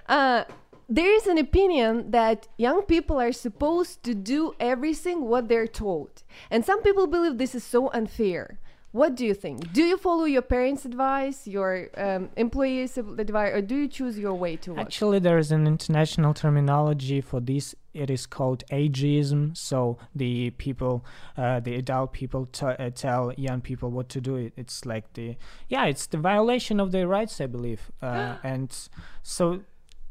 Uh, 0.08 0.44
there 0.88 1.12
is 1.12 1.26
an 1.26 1.38
opinion 1.38 2.10
that 2.10 2.48
young 2.56 2.82
people 2.82 3.20
are 3.20 3.32
supposed 3.32 4.02
to 4.04 4.14
do 4.14 4.54
everything 4.60 5.22
what 5.22 5.48
they're 5.48 5.66
told, 5.66 6.22
and 6.50 6.64
some 6.64 6.82
people 6.82 7.06
believe 7.06 7.38
this 7.38 7.54
is 7.54 7.64
so 7.64 7.90
unfair. 7.90 8.60
What 8.92 9.14
do 9.14 9.26
you 9.26 9.34
think? 9.34 9.74
Do 9.74 9.82
you 9.82 9.98
follow 9.98 10.24
your 10.24 10.40
parents' 10.40 10.86
advice, 10.86 11.46
your 11.46 11.90
um, 11.98 12.30
employees' 12.34 12.96
advice, 12.96 13.52
or 13.52 13.60
do 13.60 13.76
you 13.76 13.88
choose 13.88 14.18
your 14.18 14.32
way 14.32 14.56
to 14.56 14.70
work? 14.72 14.80
Actually, 14.80 15.18
there 15.18 15.36
is 15.36 15.52
an 15.52 15.66
international 15.66 16.32
terminology 16.32 17.20
for 17.20 17.38
this. 17.38 17.74
It 17.92 18.08
is 18.08 18.24
called 18.24 18.64
ageism. 18.72 19.54
So 19.54 19.98
the 20.14 20.48
people, 20.50 21.04
uh, 21.36 21.60
the 21.60 21.74
adult 21.74 22.14
people, 22.14 22.46
t- 22.46 22.64
uh, 22.64 22.88
tell 22.88 23.34
young 23.36 23.60
people 23.60 23.90
what 23.90 24.08
to 24.10 24.20
do. 24.22 24.36
It, 24.36 24.54
it's 24.56 24.86
like 24.86 25.12
the 25.12 25.36
yeah, 25.68 25.84
it's 25.84 26.06
the 26.06 26.16
violation 26.16 26.80
of 26.80 26.90
their 26.90 27.06
rights, 27.06 27.38
I 27.38 27.48
believe. 27.48 27.90
Uh, 28.00 28.36
and 28.42 28.74
so 29.22 29.60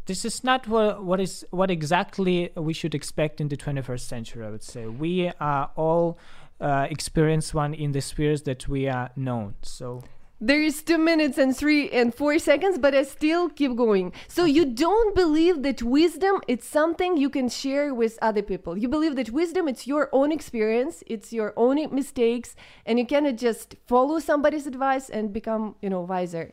this 0.06 0.26
is 0.26 0.44
not 0.44 0.68
what 0.68 1.04
what 1.04 1.20
is 1.20 1.46
what 1.52 1.72
exactly 1.72 2.52
we 2.56 2.74
should 2.74 2.96
expect 2.96 3.42
in 3.42 3.48
the 3.48 3.58
21st 3.58 4.00
century. 4.02 4.46
I 4.46 4.50
would 4.50 4.64
say 4.64 4.88
we 4.88 5.32
are 5.40 5.72
all. 5.76 6.18
Uh, 6.58 6.88
experience 6.90 7.54
one 7.54 7.74
in 7.74 7.92
the 7.92 8.00
spheres 8.00 8.44
that 8.44 8.66
we 8.70 8.88
are 8.88 9.10
known. 9.18 9.54
So 9.62 10.02
There 10.42 10.62
is 10.62 10.84
two 10.84 10.98
minutes 10.98 11.38
and 11.38 11.56
three 11.56 11.90
and 11.90 12.14
four 12.14 12.38
seconds, 12.40 12.78
but 12.78 12.94
I 12.94 13.04
still 13.04 13.48
keep 13.48 13.76
going. 13.76 14.12
So 14.28 14.44
you 14.44 14.66
don't 14.66 15.16
believe 15.16 15.64
that 15.64 15.82
wisdom 15.82 16.42
it's 16.46 16.68
something 16.68 17.16
you 17.16 17.30
can 17.30 17.48
share 17.48 17.94
with 17.94 18.20
other 18.22 18.42
people. 18.42 18.78
You 18.78 18.90
believe 18.90 19.16
that 19.16 19.32
wisdom 19.32 19.70
it's 19.70 19.88
your 19.88 20.10
own 20.12 20.34
experience, 20.34 21.04
it's 21.08 21.32
your 21.32 21.54
own 21.56 21.78
mistakes, 21.96 22.54
and 22.86 23.00
you 23.00 23.06
cannot 23.06 23.38
just 23.38 23.76
follow 23.88 24.20
somebody's 24.20 24.68
advice 24.68 25.10
and 25.10 25.32
become, 25.32 25.76
you 25.82 25.90
know, 25.90 26.02
wiser. 26.02 26.52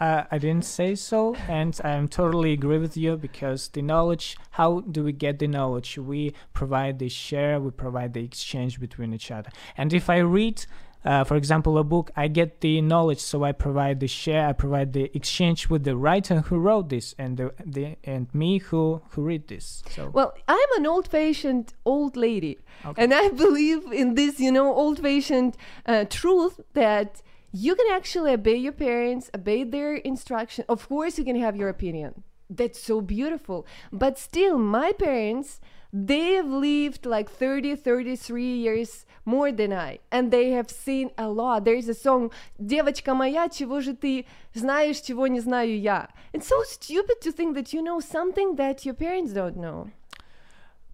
Uh, 0.00 0.24
I 0.30 0.38
didn't 0.38 0.64
say 0.64 0.94
so, 0.94 1.34
and 1.48 1.78
I 1.84 1.90
am 1.90 2.08
totally 2.08 2.52
agree 2.52 2.78
with 2.78 2.96
you 2.96 3.16
because 3.16 3.68
the 3.68 3.82
knowledge. 3.82 4.36
How 4.52 4.80
do 4.80 5.04
we 5.04 5.12
get 5.12 5.38
the 5.38 5.46
knowledge? 5.46 5.96
We 5.98 6.34
provide 6.52 6.98
the 6.98 7.08
share, 7.08 7.60
we 7.60 7.70
provide 7.70 8.12
the 8.14 8.24
exchange 8.24 8.80
between 8.80 9.14
each 9.14 9.30
other. 9.30 9.50
And 9.76 9.92
if 9.92 10.10
I 10.10 10.18
read, 10.18 10.66
uh, 11.04 11.24
for 11.24 11.36
example, 11.36 11.78
a 11.78 11.84
book, 11.84 12.10
I 12.16 12.28
get 12.28 12.60
the 12.60 12.80
knowledge, 12.80 13.18
so 13.20 13.44
I 13.44 13.52
provide 13.52 14.00
the 14.00 14.06
share, 14.08 14.46
I 14.48 14.52
provide 14.52 14.92
the 14.92 15.10
exchange 15.16 15.68
with 15.68 15.84
the 15.84 15.96
writer 15.96 16.40
who 16.42 16.58
wrote 16.58 16.88
this, 16.88 17.14
and 17.18 17.36
the, 17.36 17.52
the 17.64 17.96
and 18.04 18.32
me 18.34 18.58
who 18.58 19.02
who 19.10 19.22
read 19.22 19.48
this. 19.48 19.82
So 19.90 20.10
Well, 20.12 20.34
I'm 20.48 20.68
an 20.78 20.86
old-fashioned 20.86 21.74
old 21.84 22.16
lady, 22.16 22.58
Okay. 22.84 23.02
and 23.02 23.12
I 23.14 23.28
believe 23.44 23.84
in 23.92 24.14
this, 24.14 24.38
you 24.40 24.50
know, 24.52 24.72
old-fashioned 24.72 25.56
uh, 25.86 26.04
truth 26.08 26.60
that 26.74 27.22
you 27.51 27.75
can 27.75 27.87
actually 27.91 28.31
obey 28.33 28.55
your 28.55 28.73
parents, 28.73 29.29
obey 29.33 29.63
their 29.63 29.95
instruction. 29.95 30.65
Of 30.67 30.87
course, 30.87 31.17
you 31.17 31.23
can 31.23 31.39
have 31.39 31.55
your 31.55 31.69
opinion. 31.69 32.23
That's 32.49 32.81
so 32.81 33.01
beautiful. 33.01 33.65
But 33.91 34.17
still, 34.17 34.57
my 34.57 34.91
parents, 34.93 35.59
they 35.91 36.33
have 36.33 36.47
lived 36.47 37.05
like 37.05 37.29
30, 37.29 37.75
33 37.75 38.43
years 38.43 39.05
more 39.25 39.51
than 39.51 39.73
I, 39.73 39.99
and 40.11 40.31
they 40.31 40.51
have 40.51 40.69
seen 40.69 41.11
a 41.17 41.29
lot. 41.29 41.65
There 41.65 41.75
is 41.75 41.89
a 41.89 41.93
song 41.93 42.31
«Девочка 42.59 43.13
моя, 43.13 43.49
чего 43.49 43.81
же 43.81 43.93
ты 43.93 44.25
знаешь, 44.53 45.01
чего 45.01 45.27
не 45.27 45.39
знаю 45.39 45.79
я?» 45.79 46.09
It's 46.33 46.47
so 46.47 46.61
stupid 46.63 47.21
to 47.21 47.31
think 47.31 47.55
that 47.55 47.73
you 47.73 47.81
know 47.81 47.99
something 47.99 48.55
that 48.55 48.85
your 48.85 48.95
parents 48.95 49.33
don't 49.33 49.57
know. 49.57 49.89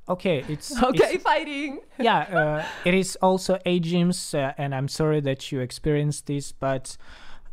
okay, 0.09 0.45
it's 0.49 0.77
Okay, 0.83 1.15
it's- 1.15 1.23
fighting. 1.23 1.81
yeah, 1.99 2.19
uh, 2.21 2.65
it 2.85 2.95
is 2.95 3.17
also 3.23 3.59
ageism, 3.67 4.35
uh, 4.35 4.53
and 4.59 4.75
I'm 4.75 4.89
sorry 4.89 5.21
that 5.21 5.51
you 5.53 5.61
experienced 5.61 6.27
this, 6.27 6.53
but 6.53 6.97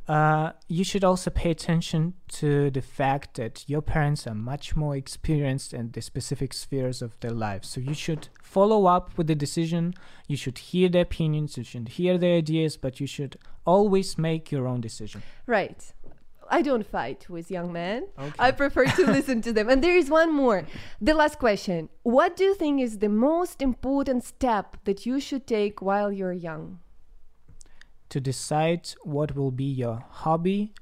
uh, 0.07 0.51
you 0.67 0.83
should 0.83 1.03
also 1.03 1.31
pay 1.31 1.49
attention 1.49 2.13
to 2.27 2.69
the 2.69 2.81
fact 2.81 3.37
that 3.37 3.63
your 3.67 3.81
parents 3.81 4.27
are 4.27 4.35
much 4.35 4.75
more 4.75 4.95
experienced 4.95 5.73
in 5.73 5.91
the 5.91 6.01
specific 6.01 6.53
spheres 6.53 7.01
of 7.01 7.19
their 7.21 7.31
lives. 7.31 7.69
So 7.69 7.81
you 7.81 7.95
should 7.95 8.27
follow 8.43 8.85
up 8.85 9.17
with 9.17 9.27
the 9.27 9.35
decision. 9.35 9.95
You 10.27 10.37
should 10.37 10.59
hear 10.59 10.89
their 10.89 11.01
opinions. 11.01 11.57
You 11.57 11.63
should 11.63 11.89
hear 11.89 12.17
their 12.19 12.37
ideas, 12.37 12.77
but 12.77 12.99
you 12.99 13.07
should 13.07 13.37
always 13.65 14.15
make 14.17 14.51
your 14.51 14.67
own 14.67 14.79
decision. 14.79 15.23
Right. 15.47 15.91
I 16.49 16.61
don't 16.61 16.85
fight 16.85 17.29
with 17.29 17.49
young 17.49 17.73
men. 17.73 18.07
Okay. 18.19 18.31
I 18.39 18.51
prefer 18.51 18.85
to 18.85 19.05
listen 19.07 19.41
to 19.41 19.53
them. 19.53 19.69
And 19.69 19.83
there 19.83 19.95
is 19.95 20.09
one 20.09 20.33
more. 20.33 20.65
The 21.01 21.13
last 21.13 21.39
question. 21.39 21.89
What 22.03 22.35
do 22.35 22.43
you 22.43 22.55
think 22.55 22.81
is 22.81 22.99
the 22.99 23.09
most 23.09 23.61
important 23.61 24.23
step 24.23 24.77
that 24.85 25.05
you 25.05 25.19
should 25.19 25.47
take 25.47 25.81
while 25.81 26.11
you're 26.11 26.33
young? 26.33 26.79
to 28.09 28.19
decide 28.19 28.87
what 29.03 29.35
will 29.35 29.51
be 29.51 29.65
your 29.65 30.03
hobby 30.09 30.73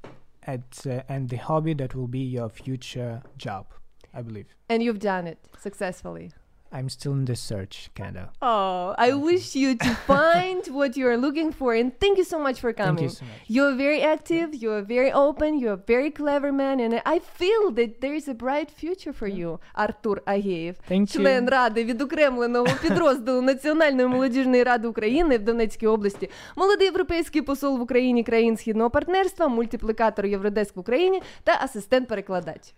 at, 0.43 0.85
uh, 0.85 1.01
and 1.09 1.29
the 1.29 1.37
hobby 1.37 1.73
that 1.73 1.95
will 1.95 2.07
be 2.07 2.19
your 2.19 2.49
future 2.49 3.23
job, 3.37 3.65
I 4.13 4.21
believe. 4.21 4.47
And 4.69 4.83
you've 4.83 4.99
done 4.99 5.27
it 5.27 5.39
successfully. 5.57 6.31
I'm 6.72 6.90
still 6.90 7.12
in 7.12 7.24
the 7.24 7.34
search, 7.34 7.88
kind 7.94 8.16
of. 8.18 8.28
Oh, 8.42 8.94
I 8.98 9.14
wish 9.14 9.56
you 9.56 9.74
to 9.76 9.90
find 10.06 10.62
what 10.66 10.98
you're 10.98 11.16
looking 11.16 11.50
for. 11.50 11.72
And 11.72 11.98
thank 11.98 12.18
you 12.18 12.24
so 12.24 12.38
much 12.38 12.60
for 12.60 12.74
coming. 12.74 12.96
Thank 12.96 13.00
you 13.00 13.08
so 13.08 13.24
much. 13.24 13.40
You're 13.46 13.74
very 13.74 14.02
active, 14.02 14.54
you're 14.54 14.82
very 14.82 15.10
open, 15.10 15.58
you're 15.58 15.72
a 15.72 15.84
very 15.94 16.10
clever 16.10 16.52
man, 16.52 16.78
and 16.80 17.00
I 17.06 17.20
feel 17.20 17.70
that 17.78 18.02
there 18.02 18.14
is 18.14 18.28
a 18.28 18.34
bright 18.34 18.70
future 18.70 19.14
for 19.14 19.26
you, 19.26 19.58
Артур 19.72 20.22
Агеєв, 20.26 20.76
Thank 20.90 21.00
you. 21.00 21.06
член 21.06 21.48
ради 21.48 21.84
відокремленого 21.84 22.66
підрозділу 22.82 23.42
Національної 23.42 24.08
молодіжної 24.08 24.62
ради 24.62 24.88
України 24.88 25.38
в 25.38 25.42
Донецькій 25.42 25.86
області, 25.86 26.30
молодий 26.56 26.86
європейський 26.86 27.42
посол 27.42 27.78
в 27.78 27.80
Україні 27.80 28.24
країн 28.24 28.56
східного 28.56 28.90
партнерства, 28.90 29.48
мультиплікатор 29.48 30.26
Євродеск 30.26 30.76
в 30.76 30.80
Україні 30.80 31.22
та 31.44 31.52
асистент-перекладач. 31.64 32.74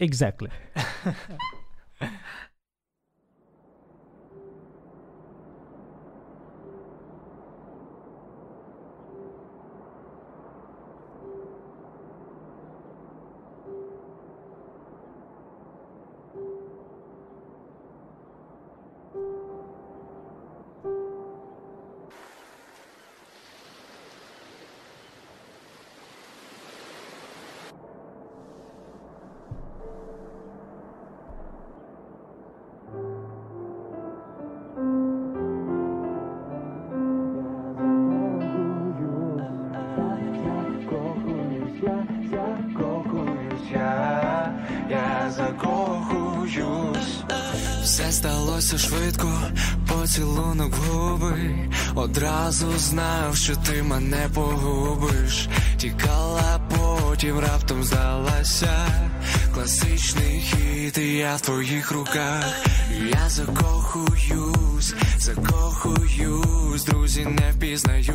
Exactly. 0.00 0.50
швидко, 48.79 49.41
поцілунок 49.87 50.73
губи. 50.75 51.69
Одразу 51.95 52.77
знав, 52.77 53.35
що 53.35 53.55
ти 53.55 53.83
мене 53.83 54.29
погубиш. 54.33 55.49
Тікала, 55.77 56.59
потім 56.69 57.39
раптом 57.39 57.83
здалася. 57.83 58.87
Класичний 59.53 60.39
хіт, 60.41 60.97
і 60.97 61.13
я 61.13 61.35
в 61.35 61.41
твоїх 61.41 61.91
руках. 61.91 62.45
Я 63.11 63.29
закохуюсь, 63.29 64.93
закохуюсь, 65.19 66.83
друзі 66.83 67.25
не 67.25 67.51
впізнають, 67.51 68.11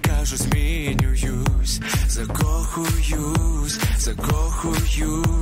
кажуть, 0.00 0.42
змінююсь, 0.42 1.80
закохуюсь, 2.08 3.78
закохуюсь, 3.98 5.34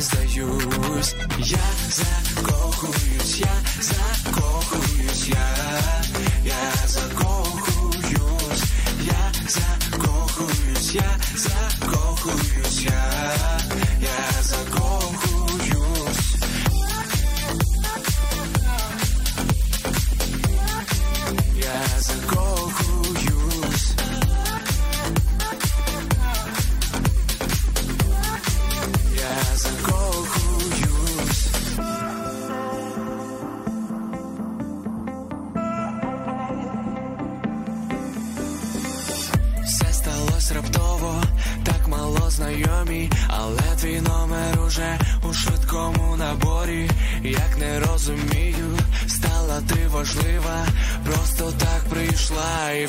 здаюсь, 0.00 1.14
я 1.38 1.58
закохуюсь, 1.90 3.36
я 3.38 3.54
закохуюсь, 3.80 5.28
я, 5.28 6.02
я 6.44 6.86
закохуюсь, 6.86 7.25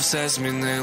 все 0.08 0.30
змінила. 0.30 0.77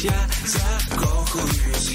Закохуюсь, 0.00 0.04
я 0.04 0.28
закохуюсь, 0.46 1.90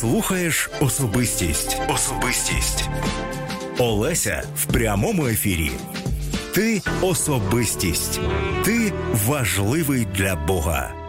слухаєш 0.00 0.70
особистість. 0.80 1.76
Особистість. 1.88 2.88
Олеся 3.78 4.42
в 4.56 4.64
прямому 4.66 5.26
ефірі. 5.26 5.70
Ти 6.54 6.82
особистість. 7.02 8.20
Ти 8.64 8.92
важливий 9.26 10.06
для 10.14 10.36
Бога. 10.36 11.07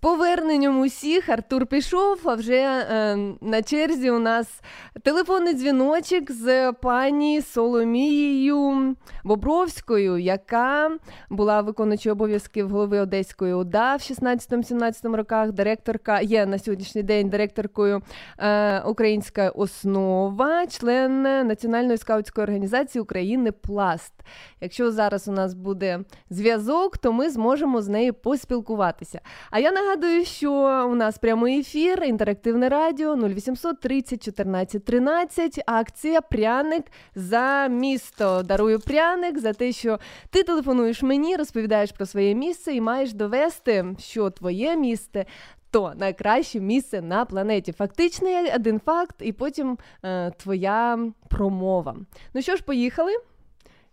Поверненням 0.00 0.80
усіх 0.80 1.28
Артур 1.28 1.66
пішов, 1.66 2.20
а 2.24 2.34
вже 2.34 2.56
е, 2.56 3.16
на 3.40 3.62
черзі 3.62 4.10
у 4.10 4.18
нас 4.18 4.60
телефонний 5.02 5.54
дзвіночок 5.54 6.32
з 6.32 6.72
пані 6.72 7.42
Соломією 7.42 8.96
Бобровською, 9.24 10.18
яка 10.18 10.90
була 11.30 11.60
виконуючою 11.60 12.12
обов'язків 12.12 12.68
голови 12.68 13.00
Одеської 13.00 13.52
ОДА 13.52 13.96
в 13.96 13.98
16-17 13.98 15.16
роках. 15.16 15.52
Директорка 15.52 16.20
є 16.20 16.46
на 16.46 16.58
сьогоднішній 16.58 17.02
день 17.02 17.28
директоркою 17.28 18.02
е, 18.38 18.80
Українська 18.80 19.48
основа, 19.48 20.66
член 20.66 21.22
Національної 21.22 21.98
скаутської 21.98 22.42
організації 22.42 23.02
України 23.02 23.52
Пласт. 23.52 24.14
Якщо 24.60 24.90
зараз 24.90 25.28
у 25.28 25.32
нас 25.32 25.54
буде 25.54 26.00
зв'язок, 26.30 26.98
то 26.98 27.12
ми 27.12 27.30
зможемо 27.30 27.82
з 27.82 27.88
нею 27.88 28.14
поспілкуватися. 28.14 29.20
А 29.50 29.58
я 29.58 29.70
нагадую, 29.90 30.24
що 30.24 30.52
у 30.90 30.94
нас 30.94 31.18
прямий 31.18 31.60
ефір, 31.60 32.04
інтерактивне 32.04 32.68
радіо 32.68 33.16
0800 33.16 33.80
30 33.80 34.22
14 34.22 34.84
13. 34.84 35.60
Акція 35.66 36.20
Пряник 36.20 36.84
за 37.14 37.68
місто. 37.68 38.42
Дарую 38.42 38.80
пряник 38.80 39.38
за 39.38 39.52
те, 39.52 39.72
що 39.72 39.98
ти 40.30 40.42
телефонуєш 40.42 41.02
мені, 41.02 41.36
розповідаєш 41.36 41.92
про 41.92 42.06
своє 42.06 42.34
місце 42.34 42.74
і 42.74 42.80
маєш 42.80 43.12
довести, 43.12 43.84
що 43.98 44.30
твоє 44.30 44.76
місце. 44.76 45.26
То 45.70 45.92
найкраще 45.96 46.60
місце 46.60 47.02
на 47.02 47.24
планеті. 47.24 47.72
Фактичний 47.72 48.54
один 48.54 48.80
факт, 48.80 49.16
і 49.20 49.32
потім 49.32 49.78
е, 50.04 50.30
твоя 50.30 50.98
промова. 51.28 51.96
Ну 52.34 52.42
що 52.42 52.56
ж, 52.56 52.62
поїхали. 52.62 53.12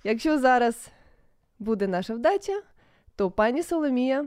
Якщо 0.03 0.39
зараз 0.39 0.87
буде 1.59 1.87
наша 1.87 2.13
вдача, 2.13 2.61
то 3.15 3.31
пані 3.31 3.63
Соломія 3.63 4.25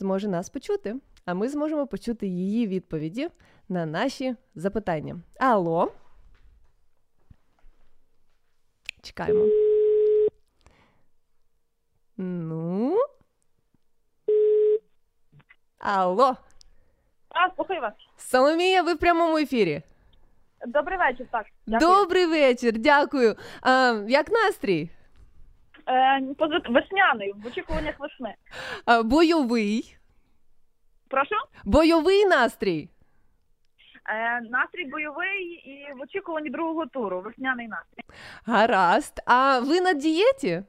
зможе 0.00 0.28
нас 0.28 0.50
почути, 0.50 0.96
а 1.30 1.34
ми 1.34 1.48
зможемо 1.48 1.86
почути 1.86 2.26
її 2.26 2.66
відповіді 2.66 3.28
на 3.68 3.86
наші 3.86 4.36
запитання. 4.54 5.20
Алло. 5.40 5.92
Чекаємо. 9.02 9.46
Ну. 12.16 12.96
Алло. 15.78 16.36
А, 17.28 17.54
слухаю 17.56 17.80
вас. 17.80 17.92
Соломія, 18.16 18.82
ви 18.82 18.94
в 18.94 18.98
прямому 18.98 19.38
ефірі. 19.38 19.82
Добрий 20.66 20.98
вечір, 20.98 21.26
так. 21.32 21.46
Дякую. 21.66 21.90
Добрий 21.90 22.26
вечір, 22.26 22.78
дякую. 22.78 23.36
А, 23.62 24.02
як 24.08 24.30
настрій? 24.30 24.90
Е, 25.88 26.20
позит- 26.20 26.72
весняний, 26.72 27.32
в 27.32 27.46
очікуваннях 27.46 28.00
весни. 28.00 28.34
А, 28.84 29.02
бойовий. 29.02 29.96
Прошу? 31.10 31.34
Бойовий 31.64 32.24
настрій. 32.26 32.88
Е, 34.10 34.40
настрій 34.50 34.84
бойовий 34.84 35.42
і 35.44 35.98
в 35.98 36.02
очікуванні 36.02 36.50
другого 36.50 36.86
туру. 36.86 37.20
Весняний 37.20 37.68
настрій. 37.68 38.02
Гаразд. 38.46 39.20
А 39.26 39.58
ви 39.60 39.80
на 39.80 39.92
дієті? 39.92 40.62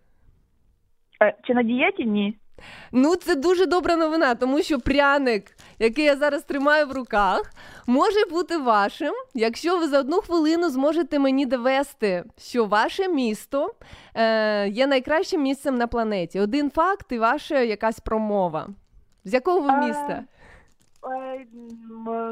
Е, 1.24 1.34
чи 1.44 1.54
на 1.54 1.64
дієті? 1.64 2.06
Ні. 2.06 2.38
Ну, 2.92 3.16
це 3.16 3.36
дуже 3.36 3.66
добра 3.66 3.96
новина, 3.96 4.36
тому 4.36 4.62
що 4.64 4.80
пряник, 4.80 5.46
який 5.80 6.06
я 6.06 6.16
зараз 6.16 6.44
тримаю 6.44 6.88
в 6.88 6.92
руках, 6.92 7.52
може 7.88 8.26
бути 8.32 8.58
вашим, 8.58 9.14
якщо 9.34 9.80
ви 9.80 9.88
за 9.88 10.00
одну 10.00 10.18
хвилину 10.22 10.70
зможете 10.70 11.20
мені 11.20 11.46
довести, 11.46 12.24
що 12.38 12.66
ваше 12.66 13.08
місто 13.08 13.74
е, 14.16 14.68
є 14.68 14.88
найкращим 14.88 15.42
місцем 15.42 15.76
на 15.76 15.88
планеті. 15.88 16.40
Один 16.40 16.72
факт 16.72 17.12
і 17.12 17.20
ваша 17.20 17.60
якась 17.60 18.00
промова. 18.00 18.68
З 19.24 19.34
якого 19.34 19.60
ви 19.60 19.70
Е, 19.70 19.78
міста? 19.88 20.24
Е, 21.04 21.46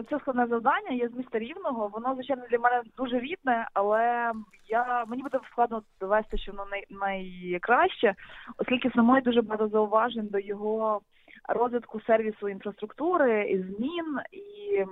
Це 0.10 0.20
складне 0.20 0.48
завдання, 0.48 0.90
я 0.92 1.10
з 1.10 1.14
міста 1.14 1.40
Рівного. 1.40 1.88
Воно, 1.88 2.14
звичайно, 2.14 2.44
для 2.52 2.60
мене 2.60 2.82
дуже 2.98 3.20
рідне, 3.20 3.68
але 3.74 4.32
я 4.68 5.06
мені 5.08 5.24
буде 5.24 5.40
складно 5.52 5.84
довести, 6.00 6.38
що 6.38 6.52
воно 6.52 6.66
най, 6.72 6.86
найкраще, 6.90 8.16
оскільки 8.58 8.90
самої 8.90 9.22
дуже 9.22 9.42
багато 9.42 9.68
зауважень 9.68 10.28
до 10.28 10.40
його 10.40 11.02
розвитку 11.48 12.02
сервісу 12.02 12.50
інфраструктури 12.50 13.50
і 13.50 13.64
змін 13.64 14.20
і 14.32 14.86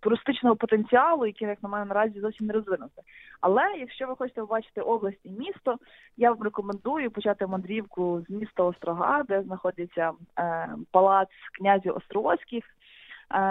туристичного 0.00 0.56
потенціалу, 0.56 1.26
який, 1.26 1.48
як 1.48 1.62
на 1.62 1.68
мене, 1.68 1.84
наразі 1.84 2.20
зовсім 2.20 2.46
не 2.46 2.52
розвинувся. 2.52 3.02
Але 3.40 3.62
якщо 3.78 4.06
ви 4.06 4.16
хочете 4.16 4.40
побачити 4.40 4.80
область 4.80 5.20
і 5.24 5.30
місто, 5.30 5.76
я 6.16 6.30
вам 6.30 6.42
рекомендую 6.42 7.10
почати 7.10 7.46
мандрівку 7.46 8.24
з 8.28 8.30
міста 8.30 8.62
Острога, 8.62 9.22
де 9.22 9.42
знаходиться 9.42 10.12
е, 10.38 10.68
палац 10.90 11.28
князів 11.58 11.96
Острозьких, 11.96 12.64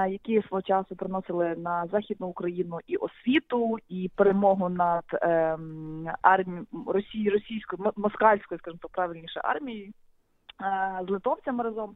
які 0.10 0.42
свого 0.42 0.62
часу 0.62 0.96
приносили 0.96 1.56
на 1.56 1.86
західну 1.92 2.28
Україну 2.28 2.80
і 2.88 2.96
освіту, 2.96 3.78
і 3.90 4.12
перемогу 4.16 4.70
над 4.70 5.04
е, 5.14 5.58
армією 6.22 6.66
Росії, 6.88 7.30
російською 7.30 7.92
москальською, 7.96 8.60
скажімо 8.60 8.80
так, 8.82 8.92
правильніше 8.92 9.42
армією. 9.44 9.92
е, 10.62 11.06
З 11.08 11.10
литовцями 11.10 11.64
разом 11.64 11.96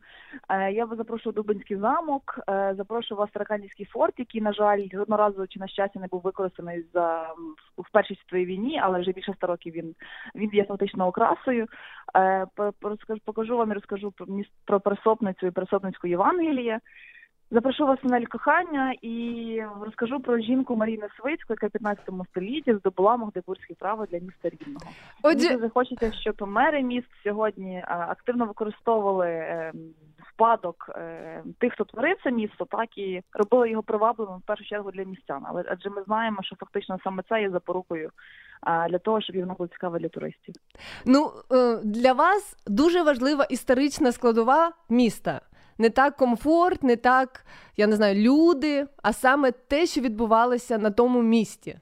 Е, 0.49 0.71
я 0.71 0.85
вас 0.85 0.97
запрошую 0.97 1.33
Дубинський 1.33 1.77
замок, 1.77 2.39
е, 2.49 2.73
запрошую 2.77 3.19
вас 3.19 3.29
Тараканівський 3.31 3.85
форт, 3.85 4.13
який, 4.17 4.41
на 4.41 4.53
жаль, 4.53 4.87
разу 5.09 5.47
чи 5.47 5.59
на 5.59 5.67
щастя 5.67 5.99
не 5.99 6.07
був 6.07 6.21
використаний 6.21 6.85
за 6.93 7.33
в 7.77 7.91
першій 7.91 8.15
світовій 8.15 8.45
війні, 8.45 8.79
але 8.83 8.99
вже 8.99 9.11
більше 9.11 9.31
ста 9.31 9.47
років 9.47 9.73
він 9.73 9.95
він 10.35 10.49
є 10.53 10.63
фактично 10.63 11.07
окрасою. 11.07 11.67
Покажу 13.25 13.57
вам 13.57 13.71
і 13.71 13.73
розкажу 13.73 14.11
про 14.11 14.25
міс- 14.25 14.51
про 14.65 14.79
пересопницю 14.79 15.47
і 15.47 15.51
пересопницьку 15.51 16.07
Євангеліє. 16.07 16.79
Запрошу 17.53 17.85
вас 17.85 17.99
тунель 17.99 18.25
кохання 18.25 18.93
і 19.01 19.63
розкажу 19.81 20.19
про 20.19 20.39
жінку 20.39 20.75
Маріну 20.75 21.07
Свицьку, 21.19 21.53
яка 21.53 21.67
в 21.67 21.69
15 21.69 22.09
столітті 22.31 22.73
здобула 22.73 23.17
Магдебурзьке 23.17 23.73
право 23.79 24.05
для 24.05 24.19
міста 24.19 24.49
Рівного. 24.49 24.85
Отже- 25.23 25.47
Мені 25.47 25.57
дуже 25.57 25.69
щоб 26.11 26.35
мери 26.47 26.83
міст 26.83 27.07
сьогодні 27.23 27.75
е, 27.75 27.85
активно 27.87 28.45
використовували 28.45 29.27
е, 29.27 29.73
спадок 30.29 30.89
е, 30.95 31.43
тих, 31.59 31.73
хто 31.73 31.83
творив 31.83 32.17
це 32.23 32.31
місто, 32.31 32.65
так 32.65 32.97
і 32.97 33.21
робили 33.33 33.69
його 33.69 33.83
привабливим 33.83 34.37
в 34.37 34.45
першу 34.45 34.63
чергу 34.63 34.91
для 34.91 35.03
містян. 35.03 35.43
Але 35.45 35.63
адже 35.67 35.89
ми 35.89 36.03
знаємо, 36.03 36.37
що 36.43 36.55
фактично 36.55 36.97
саме 37.03 37.23
це 37.29 37.41
є 37.41 37.49
запорукою 37.49 38.09
для 38.89 38.97
того, 38.97 39.21
щоб 39.21 39.35
воно 39.35 39.53
було 39.53 39.67
цікаве 39.67 39.99
для 39.99 40.09
туристів. 40.09 40.55
Ну, 41.05 41.31
для 41.83 42.13
вас 42.13 42.55
дуже 42.67 43.03
важлива 43.03 43.43
історична 43.43 44.11
складова 44.11 44.71
міста. 44.89 45.41
Не 45.77 45.89
так 45.89 46.15
комфорт, 46.15 46.83
не 46.83 46.95
так, 46.95 47.45
я 47.77 47.87
не 47.87 47.95
знаю, 47.95 48.15
люди, 48.15 48.87
а 49.03 49.13
саме 49.13 49.51
те, 49.51 49.85
що 49.85 50.01
відбувалося 50.01 50.77
на 50.77 50.91
тому 50.91 51.21
місті. 51.21 51.79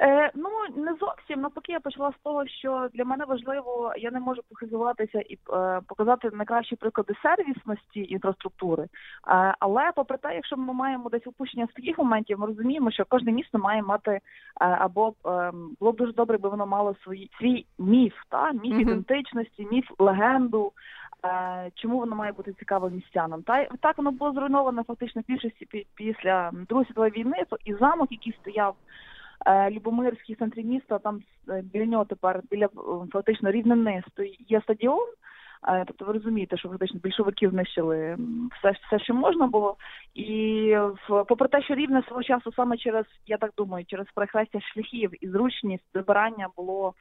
Е, 0.00 0.30
ну 0.34 0.48
не 0.76 0.94
зовсім 1.00 1.40
навпаки, 1.40 1.72
я 1.72 1.80
почала 1.80 2.10
з 2.10 2.22
того, 2.24 2.46
що 2.46 2.88
для 2.94 3.04
мене 3.04 3.24
важливо, 3.24 3.92
я 3.96 4.10
не 4.10 4.20
можу 4.20 4.42
похизуватися 4.48 5.20
і 5.20 5.38
е, 5.52 5.80
показати 5.86 6.30
найкращі 6.32 6.76
приклади 6.76 7.14
сервісності 7.22 8.06
інфраструктури. 8.08 8.82
Е, 8.82 8.88
але 9.58 9.92
попри 9.96 10.18
те, 10.18 10.34
якщо 10.34 10.56
ми 10.56 10.72
маємо 10.72 11.10
десь 11.10 11.26
упущення 11.26 11.68
з 11.70 11.74
таких 11.74 11.98
моментів, 11.98 12.38
ми 12.38 12.46
розуміємо, 12.46 12.90
що 12.90 13.04
кожне 13.08 13.32
місто 13.32 13.58
має 13.58 13.82
мати 13.82 14.10
е, 14.10 14.20
або 14.60 15.14
е, 15.26 15.52
було 15.80 15.92
б 15.92 15.96
дуже 15.96 16.12
добре, 16.12 16.34
якби 16.34 16.48
воно 16.48 16.66
мало 16.66 16.96
свої 17.04 17.30
свій 17.38 17.66
міф, 17.78 18.14
та 18.28 18.52
міф 18.52 18.80
ідентичності, 18.80 19.68
міф 19.70 19.84
легенду. 19.98 20.72
Е, 21.24 21.70
Чому 21.74 21.98
воно 21.98 22.16
має 22.16 22.32
бути 22.32 22.52
цікавим 22.52 22.94
містянам? 22.94 23.42
Та 23.42 23.64
так 23.64 23.98
воно 23.98 24.10
було 24.10 24.32
зруйновано 24.32 24.82
фактично 24.82 25.22
більшості 25.28 25.66
пі- 25.74 25.86
після 25.94 26.50
Другої 26.68 26.86
світової 26.86 27.12
війни. 27.12 27.36
І 27.64 27.74
замок, 27.74 28.08
який 28.10 28.32
стояв 28.32 28.76
е, 29.46 29.70
Любомирський 29.70 30.34
центрі 30.34 30.64
міста, 30.64 30.98
там 30.98 31.20
е, 31.48 31.62
біля 31.72 31.84
нього 31.86 32.04
тепер 32.04 32.42
біля 32.50 32.68
фактично 33.12 33.50
рівнини 33.50 34.02
є 34.48 34.60
стадіон. 34.60 35.08
Тобто 35.86 36.04
ви 36.04 36.12
розумієте, 36.12 36.56
що 36.56 36.68
фактично 36.68 37.00
більшовики 37.02 37.50
знищили 37.50 38.18
все, 38.58 38.70
все, 38.86 39.04
що 39.04 39.14
можна 39.14 39.46
було. 39.46 39.76
І 40.14 40.76
попри 41.28 41.48
те, 41.48 41.62
що 41.62 41.74
рівне 41.74 42.02
свого 42.02 42.22
часу 42.22 42.52
саме 42.52 42.76
через, 42.76 43.04
я 43.26 43.36
так 43.36 43.52
думаю, 43.56 43.84
через 43.88 44.06
перехрестя 44.14 44.60
шляхів 44.60 45.24
і 45.24 45.28
зручність 45.28 45.84
вибирання 45.94 46.48
було 46.56 46.94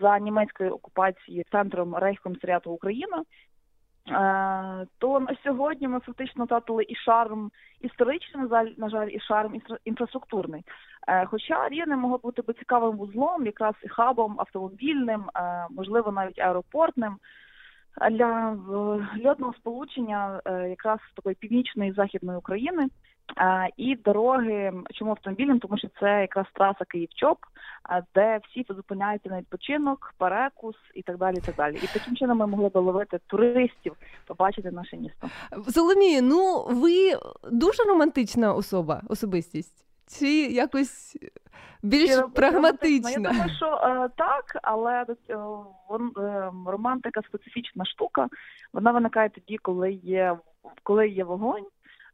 за 0.00 0.18
німецької 0.18 0.70
окупації 0.70 1.44
центром 1.52 1.94
Рейхкомісаріату 1.94 2.70
Україна. 2.70 3.22
Е, 4.10 4.86
То 4.98 5.20
на 5.20 5.36
сьогодні 5.44 5.88
ми 5.88 6.00
фактично 6.00 6.44
втратили 6.44 6.84
і 6.88 6.94
шарм 6.94 7.50
історичний, 7.80 8.42
на 8.42 8.48
жаль, 8.48 8.70
на 8.76 8.88
жаль, 8.88 9.08
і 9.08 9.20
шарм 9.20 9.54
інфра- 9.54 9.78
інфраструктурний. 9.84 10.62
Е, 11.08 11.26
Хоча 11.26 11.68
Рівне 11.68 11.96
могло 11.96 12.18
бути 12.18 12.42
би 12.42 12.54
цікавим 12.54 12.96
вузлом, 12.96 13.46
якраз 13.46 13.74
і 13.82 13.88
хабом 13.88 14.34
автомобільним, 14.38 15.24
е, 15.36 15.66
можливо, 15.70 16.12
навіть 16.12 16.38
аеропортним 16.38 17.16
для 18.10 18.56
льотного 19.24 19.52
сполучення 19.54 20.40
якраз 20.68 20.98
такої 21.16 21.34
північної 21.34 21.90
і 21.90 21.94
західної 21.94 22.38
України. 22.38 22.88
І 23.76 23.96
дороги, 23.96 24.72
чому 24.94 25.10
автомобільним, 25.10 25.60
тому 25.60 25.78
що 25.78 25.88
це 26.00 26.20
якраз 26.20 26.46
траса 26.52 26.84
Київ-Чоп, 26.84 27.38
де 28.14 28.40
всі 28.48 28.66
зупиняються 28.68 29.28
на 29.28 29.38
відпочинок, 29.38 30.14
перекус 30.18 30.76
і 30.94 31.02
так 31.02 31.18
далі. 31.18 31.36
І 31.36 31.40
так 31.40 31.54
далі. 31.54 31.76
І 31.76 31.86
таким 31.86 32.16
чином 32.16 32.38
ми 32.38 32.46
могли 32.46 32.68
би 32.68 32.80
ловити 32.80 33.18
туристів, 33.26 33.96
побачити 34.26 34.70
наше 34.70 34.96
місто. 34.96 35.28
Соломія, 35.68 36.20
ну 36.22 36.66
ви 36.68 37.18
дуже 37.52 37.82
романтична 37.82 38.54
особа, 38.54 39.02
особистість? 39.08 39.84
Чи 40.18 40.28
якось 40.42 41.16
більш 41.82 42.10
Чи 42.10 42.22
прагматична? 42.22 43.10
Я 43.10 43.16
думаю, 43.16 43.50
що 43.56 43.66
е, 43.66 44.08
так, 44.16 44.44
але 44.62 45.06
е, 45.30 45.36
вон, 45.88 46.12
е, 46.18 46.50
романтика 46.66 47.20
специфічна 47.28 47.84
штука. 47.84 48.28
Вона 48.72 48.92
виникає 48.92 49.28
тоді, 49.28 49.58
коли 49.58 49.92
є 49.92 50.36
коли 50.82 51.08
є 51.08 51.24
вогонь. 51.24 51.64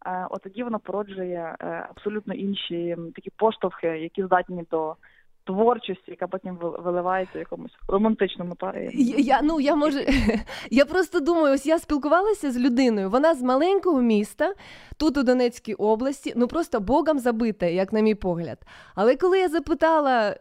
Е, 0.07 0.27
от 0.31 0.43
тоді 0.43 0.63
вона 0.63 0.79
породжує 0.79 1.57
е, 1.61 1.87
абсолютно 1.91 2.35
інші 2.35 2.97
такі 3.15 3.31
поштовхи, 3.31 3.87
які 3.87 4.25
здатні 4.25 4.65
до 4.71 4.97
творчості, 5.45 6.05
яка 6.07 6.27
потім 6.27 6.59
виливається 6.61 7.39
в 7.39 7.39
якомусь 7.39 7.73
романтичному 7.89 8.55
парі. 8.55 8.91
Я, 8.95 9.17
я, 9.19 9.41
ну, 9.43 9.61
я, 9.61 9.75
може, 9.75 10.07
я 10.71 10.85
просто 10.85 11.21
думаю, 11.21 11.55
ось 11.55 11.67
я 11.67 11.79
спілкувалася 11.79 12.51
з 12.51 12.59
людиною. 12.59 13.11
Вона 13.11 13.35
з 13.35 13.43
маленького 13.43 14.01
міста, 14.01 14.55
тут 14.97 15.17
у 15.17 15.23
Донецькій 15.23 15.75
області, 15.75 16.33
ну 16.37 16.49
просто 16.49 16.81
богом 16.81 17.19
забита, 17.19 17.67
як 17.67 17.93
на 17.93 18.01
мій 18.01 18.15
погляд. 18.15 18.59
Але 18.95 19.17
коли 19.17 19.39
я 19.39 19.49
запитала, 19.49 20.37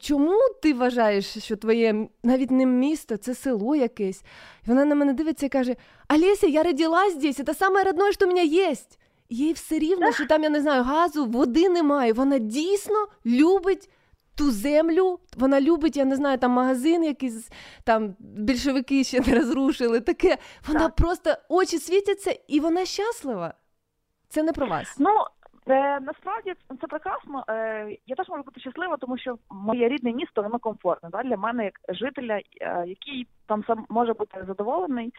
чому 0.00 0.38
ти 0.62 0.74
вважаєш, 0.74 1.44
що 1.44 1.56
твоє 1.56 2.08
навіть 2.22 2.50
не 2.50 2.66
місто, 2.66 3.16
це 3.16 3.34
село 3.34 3.76
якесь, 3.76 4.22
і 4.66 4.70
вона 4.70 4.84
на 4.84 4.94
мене 4.94 5.12
дивиться 5.12 5.46
і 5.46 5.48
каже: 5.48 5.76
Олеся, 6.14 6.46
я 6.46 6.62
родилась 6.62 7.14
здесь, 7.14 7.36
це 7.36 7.54
саме 7.54 7.84
родное, 7.84 8.12
що 8.12 8.24
у 8.24 8.28
мене 8.28 8.44
є. 8.44 8.74
Їй 9.30 9.52
все 9.52 9.78
рівно, 9.78 10.12
що 10.12 10.26
там, 10.26 10.42
я 10.42 10.50
не 10.50 10.60
знаю, 10.60 10.82
газу, 10.82 11.26
води 11.26 11.68
немає. 11.68 12.12
Вона 12.12 12.38
дійсно 12.38 13.06
любить 13.26 13.90
ту 14.34 14.50
землю. 14.50 15.18
Вона 15.36 15.60
любить, 15.60 15.96
я 15.96 16.04
не 16.04 16.16
знаю, 16.16 16.38
там 16.38 16.50
магазин 16.50 17.04
якийсь, 17.04 17.48
там 17.84 18.16
більшовики 18.18 19.04
ще 19.04 19.20
не 19.20 19.34
розрушили. 19.34 20.00
Таке. 20.00 20.38
Вона 20.68 20.80
Так. 20.80 20.94
просто 20.96 21.34
очі 21.48 21.78
світяться, 21.78 22.38
і 22.48 22.60
вона 22.60 22.84
щаслива. 22.84 23.54
Це 24.28 24.42
не 24.42 24.52
про 24.52 24.66
вас. 24.66 24.94
Ну 24.98 25.10
е, 25.66 26.00
насправді 26.00 26.52
це 26.80 26.86
прекрасно. 26.86 27.44
Е, 27.48 27.96
я 28.06 28.16
теж 28.16 28.28
можу 28.28 28.42
бути 28.42 28.60
щаслива, 28.60 28.96
тому 28.96 29.18
що 29.18 29.38
моє 29.50 29.88
рідне 29.88 30.12
місто 30.12 30.42
воно 30.42 30.58
комфортне. 30.58 31.08
Да? 31.12 31.22
Для 31.22 31.36
мене 31.36 31.64
як 31.64 31.74
жителя, 31.88 32.40
е, 32.60 32.84
який 32.86 33.26
там 33.46 33.64
сам 33.64 33.86
може 33.88 34.12
бути 34.12 34.44
задоволений 34.46 35.12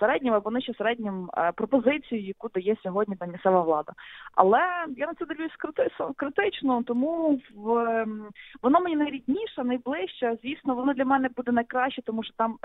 середнім 0.00 0.34
або 0.34 0.50
нижче 0.50 0.74
середнім 0.74 1.30
е, 1.38 1.52
пропозицією, 1.52 2.26
яку 2.26 2.48
дає 2.48 2.76
сьогодні 2.82 3.16
та 3.16 3.26
місцева 3.26 3.60
влада. 3.60 3.92
Але 4.34 4.58
я 4.96 5.06
на 5.06 5.14
це 5.14 5.24
дивлюсь 5.24 5.56
крити- 5.58 6.14
критично, 6.16 6.82
тому 6.82 7.40
в 7.54 7.78
ем, 7.78 8.28
воно 8.62 8.80
мені 8.80 8.96
найрідніше, 8.96 9.64
найближче. 9.64 10.36
Звісно, 10.42 10.74
воно 10.74 10.94
для 10.94 11.04
мене 11.04 11.28
буде 11.36 11.52
найкраще, 11.52 12.02
тому 12.02 12.24
що 12.24 12.32
там 12.36 12.58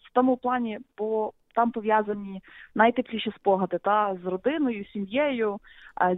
в 0.00 0.12
тому 0.12 0.36
плані 0.36 0.78
по 0.94 1.32
там 1.56 1.70
пов'язані 1.70 2.42
найтепліші 2.74 3.32
спогади 3.36 3.78
та 3.78 4.16
з 4.22 4.26
родиною, 4.26 4.84
сім'єю, 4.84 5.58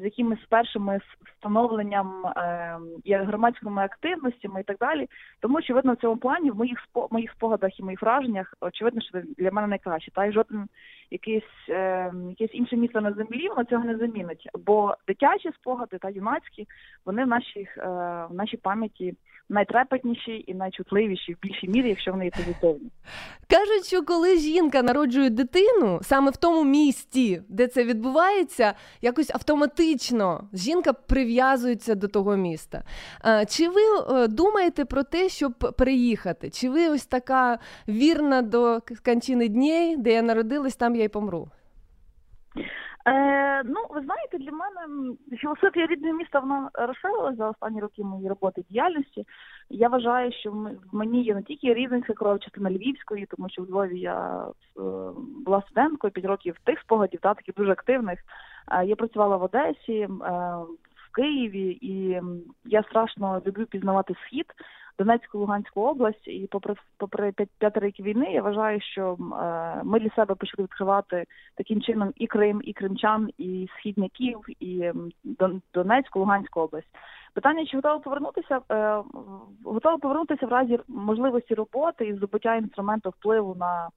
з 0.00 0.04
якимись 0.04 0.46
першими 0.48 1.00
встановленням 1.26 2.26
е, 2.26 2.78
і 3.04 3.14
громадськими 3.14 3.82
активностями 3.82 4.60
і 4.60 4.64
так 4.64 4.76
далі. 4.78 5.08
Тому 5.40 5.58
очевидно, 5.58 5.92
в 5.92 5.96
цьому 5.96 6.16
плані 6.16 6.50
в 6.50 6.56
моїх 6.56 6.78
моїх 7.10 7.32
спогадах 7.32 7.80
і 7.80 7.82
моїх 7.82 8.02
враженнях 8.02 8.54
очевидно, 8.60 9.00
що 9.00 9.20
для 9.38 9.50
мене 9.50 9.66
найкраще. 9.68 10.10
Та 10.10 10.26
й 10.26 10.32
жоден 10.32 10.68
якийсь 11.10 11.68
е, 11.68 12.12
якесь 12.28 12.54
інше 12.54 12.76
місто 12.76 13.00
на 13.00 13.12
землі 13.12 13.48
воно 13.48 13.64
цього 13.64 13.84
не 13.84 13.96
замінить. 13.96 14.48
Бо 14.66 14.96
дитячі 15.06 15.50
спогади 15.52 15.98
та 15.98 16.08
юнацькі 16.10 16.66
вони 17.06 17.24
в 17.24 17.28
нашій 17.28 17.68
е, 17.76 17.86
в 18.30 18.34
нашій 18.34 18.56
пам'яті 18.56 19.14
найтрепетніші 19.48 20.44
і 20.46 20.54
найчутливіші 20.54 21.32
в 21.34 21.36
більшій 21.42 21.68
мірі, 21.68 21.88
якщо 21.88 22.10
вони 22.10 22.24
є 22.24 22.30
позитивні. 22.30 22.90
Кажуть, 23.50 23.86
що 23.86 24.02
коли 24.02 24.38
жінка 24.38 24.82
народжує 24.82 25.30
дитину, 25.30 25.98
саме 26.02 26.30
в 26.30 26.36
тому 26.36 26.64
місті, 26.64 27.42
де 27.48 27.66
це 27.66 27.84
відбувається, 27.84 28.74
якось 29.02 29.30
автоматично 29.34 30.48
жінка 30.52 30.92
прив'язується 30.92 31.94
до 31.94 32.08
того 32.08 32.36
міста. 32.36 32.82
Е, 33.26 33.46
Чи 33.48 33.68
ви 33.68 33.82
е, 34.10 34.28
думаєте 34.28 34.84
про 34.84 35.02
те, 35.02 35.28
щоб 35.28 35.52
переїхати? 35.78 36.50
Чи 36.50 36.70
ви 36.70 36.88
ось 36.88 37.06
така 37.06 37.58
вірна 37.88 38.42
до 38.42 38.80
кончини 39.04 39.48
дней, 39.48 39.96
де 39.96 40.12
я 40.12 40.22
народилась, 40.22 40.76
там 40.76 40.96
я 40.96 41.04
й 41.04 41.08
помру? 41.08 41.48
Е, 43.08 43.62
ну, 43.64 43.80
ви 43.90 44.00
знаєте, 44.00 44.38
для 44.38 44.52
мене 44.52 45.14
філософія 45.36 45.86
рідного 45.86 46.14
міста 46.14 46.40
вона 46.40 46.70
розширилася 46.74 47.36
за 47.36 47.50
останні 47.50 47.80
роки 47.80 48.04
моєї 48.04 48.28
роботи 48.28 48.64
діяльності. 48.70 49.26
Я 49.70 49.88
вважаю, 49.88 50.32
що 50.32 50.50
в 50.50 50.76
мені 50.92 51.22
є 51.22 51.34
не 51.34 51.42
тільки 51.42 51.74
рівненська 51.74 52.12
кров, 52.12 52.40
частина 52.40 52.70
Львівської, 52.70 53.26
тому 53.26 53.48
що 53.50 53.62
в 53.62 53.70
Львові 53.70 54.00
я 54.00 54.46
е, 54.46 54.80
була 55.44 55.62
студенткою 55.62 56.12
5 56.12 56.26
років 56.26 56.56
тих 56.64 56.80
спогадів, 56.80 57.20
та 57.20 57.34
таких 57.34 57.54
дуже 57.54 57.72
активних. 57.72 58.18
Е, 58.72 58.86
я 58.86 58.96
працювала 58.96 59.36
в 59.36 59.42
Одесі, 59.42 59.98
е, 60.00 60.08
в 60.94 61.12
Києві, 61.14 61.78
і 61.80 62.20
я 62.64 62.82
страшно 62.82 63.42
люблю 63.46 63.66
пізнавати 63.66 64.14
схід. 64.24 64.46
Донецьку 64.98 65.38
Луганську 65.38 65.80
область, 65.80 66.28
і 66.28 66.48
попри 66.50 66.74
попри 66.96 67.32
п'ять 67.32 67.48
п'яти 67.58 67.80
років 67.80 68.04
війни, 68.04 68.32
я 68.32 68.42
вважаю, 68.42 68.80
що 68.80 69.12
е, 69.12 69.80
ми 69.84 70.00
для 70.00 70.10
себе 70.10 70.34
почали 70.34 70.64
відкривати 70.64 71.24
таким 71.56 71.82
чином 71.82 72.12
і 72.16 72.26
Крим, 72.26 72.60
і 72.64 72.72
кримчан, 72.72 73.30
і 73.38 73.68
східняків, 73.78 74.40
і 74.60 74.92
Донецьку, 75.74 76.18
Луганську 76.18 76.60
область. 76.60 76.88
Питання, 77.34 77.66
чи 77.66 77.76
готова 77.76 77.98
повернутися? 77.98 78.60
Е, 78.70 79.02
готова 79.64 79.98
повернутися 79.98 80.46
в 80.46 80.48
разі 80.48 80.78
можливості 80.88 81.54
роботи 81.54 82.06
і 82.06 82.14
здобуття 82.14 82.56
інструменту 82.56 83.10
впливу 83.10 83.54
на 83.54 83.88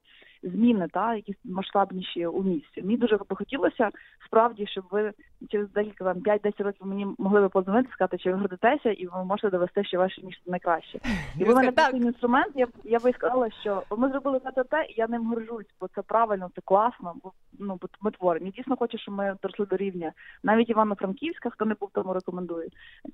зміни, 0.42 0.88
та 0.92 1.14
якісь 1.14 1.36
масштабніші 1.44 2.26
у 2.26 2.42
місті. 2.42 2.82
Мені 2.82 2.96
дуже 2.96 3.16
би 3.16 3.36
хотілося 3.36 3.90
справді, 4.26 4.66
щоб 4.66 4.84
ви 4.90 5.12
через 5.50 5.70
декілька 5.70 6.04
там 6.04 6.22
5-10 6.22 6.62
років 6.62 6.86
мені 6.86 7.06
могли 7.18 7.40
би 7.40 7.48
подзвонити, 7.48 7.88
сказати, 7.92 8.18
чи 8.18 8.32
ви 8.32 8.38
гордитеся, 8.38 8.90
і 8.90 9.06
ви 9.06 9.24
можете 9.24 9.50
довести, 9.50 9.84
що 9.84 9.98
ваше 9.98 10.22
місто 10.22 10.42
найкраще. 10.46 10.98
І 11.38 11.44
ви 11.44 11.54
мене 11.54 11.72
такий 11.72 12.00
інструмент, 12.00 12.52
я 12.54 12.66
я 12.84 12.98
би 12.98 13.12
сказала, 13.12 13.50
що 13.50 13.82
ми 13.90 14.08
зробили 14.08 14.40
те, 14.40 14.50
те, 14.50 14.64
те, 14.64 14.86
і 14.88 14.94
я 14.96 15.08
ним 15.08 15.26
горжусь, 15.26 15.74
бо 15.80 15.88
це 15.88 16.02
правильно, 16.02 16.50
це 16.54 16.60
класно. 16.64 17.14
Бо 17.22 17.32
ну 17.58 17.78
бо 17.80 17.88
ми 18.00 18.10
творимо. 18.10 18.46
Я 18.46 18.52
дійсно 18.52 18.76
хочу, 18.76 18.98
щоб 18.98 19.14
ми 19.14 19.36
доросли 19.42 19.66
до 19.66 19.76
рівня. 19.76 20.12
Навіть 20.42 20.70
Івано-Франківська, 20.70 21.50
хто 21.50 21.64
не 21.64 21.74
був 21.74 21.90
тому 21.92 22.12
рекомендую. 22.12 22.68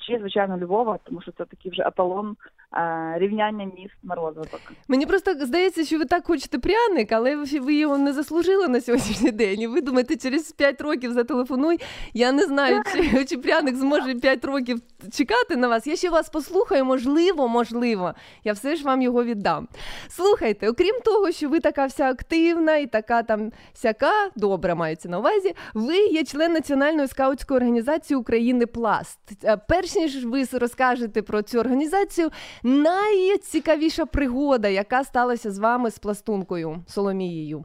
Чи 0.09 0.19
звичайно 0.19 0.59
Львова, 0.59 0.99
тому 1.05 1.23
що 1.23 1.33
це 1.33 1.45
такий 1.45 1.71
вже 1.71 1.83
еталон 1.87 2.37
е, 2.77 3.15
рівняння 3.19 3.65
міст 3.65 3.95
на 4.03 4.15
розвиток. 4.15 4.61
Мені 4.89 5.07
просто 5.07 5.35
здається, 5.35 5.85
що 5.85 5.99
ви 5.99 6.05
так 6.05 6.27
хочете 6.27 6.59
пряник, 6.59 7.13
але 7.13 7.37
ви- 7.37 7.75
його 7.75 7.99
не 7.99 8.13
заслужили 8.13 8.69
на 8.69 8.81
сьогоднішній 8.81 9.31
день. 9.31 9.61
І 9.61 9.67
ви 9.67 9.81
думаєте, 9.81 10.17
через 10.17 10.53
5 10.53 10.81
років 10.81 11.13
зателефонуй. 11.13 11.79
Я 12.15 12.33
не 12.33 12.43
знаю, 12.43 12.83
чи, 12.93 13.25
чи 13.25 13.39
пряник 13.39 13.77
зможе 13.77 14.15
5 14.15 14.45
років 14.45 14.79
чекати 15.13 15.57
на 15.57 15.69
вас. 15.69 15.87
Я 15.87 15.97
ще 15.97 16.11
вас 16.11 16.29
послухаю, 16.29 16.85
можливо, 16.85 17.49
можливо. 17.49 18.13
Я 18.45 18.53
все 18.53 18.77
ж 18.77 18.85
вам 18.85 19.03
його 19.03 19.25
віддам. 19.25 19.69
Слухайте, 20.09 20.69
окрім 20.71 20.95
того, 21.05 21.31
що 21.33 21.49
ви 21.49 21.61
така 21.61 21.87
вся 21.87 22.05
активна 22.11 22.77
і 22.77 22.87
така 22.87 23.23
там 23.23 23.53
сяка, 23.75 24.31
добра 24.37 24.75
мається 24.75 25.09
на 25.09 25.19
увазі. 25.19 25.55
Ви 25.75 25.97
є 25.99 26.25
член 26.25 26.53
Національної 26.53 27.09
скаутської 27.09 27.57
організації 27.59 28.17
України 28.17 28.67
Пласт. 28.67 29.19
Е, 29.45 29.57
Перш 29.69 29.97
ніж 29.99 30.25
ви 30.27 30.45
розкажете 30.53 31.23
про 31.23 31.43
цю 31.43 31.59
організацію, 31.61 32.31
найцікавіша 32.63 34.07
пригода, 34.07 34.69
яка 34.69 35.05
сталася 35.05 35.51
з 35.51 35.59
вами 35.59 35.91
з 35.91 35.99
пластункою 35.99 36.77
Соломією. 36.87 37.65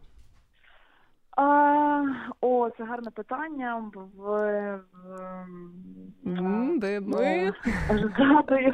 А, 1.38 2.04
о, 2.42 2.70
це 2.78 2.84
гарне 2.84 3.12
питання. 3.12 3.92
В, 3.94 4.00
в, 4.18 4.80
М, 6.28 6.80
де 6.80 7.00
ми? 7.00 7.54
Згадую. 8.18 8.74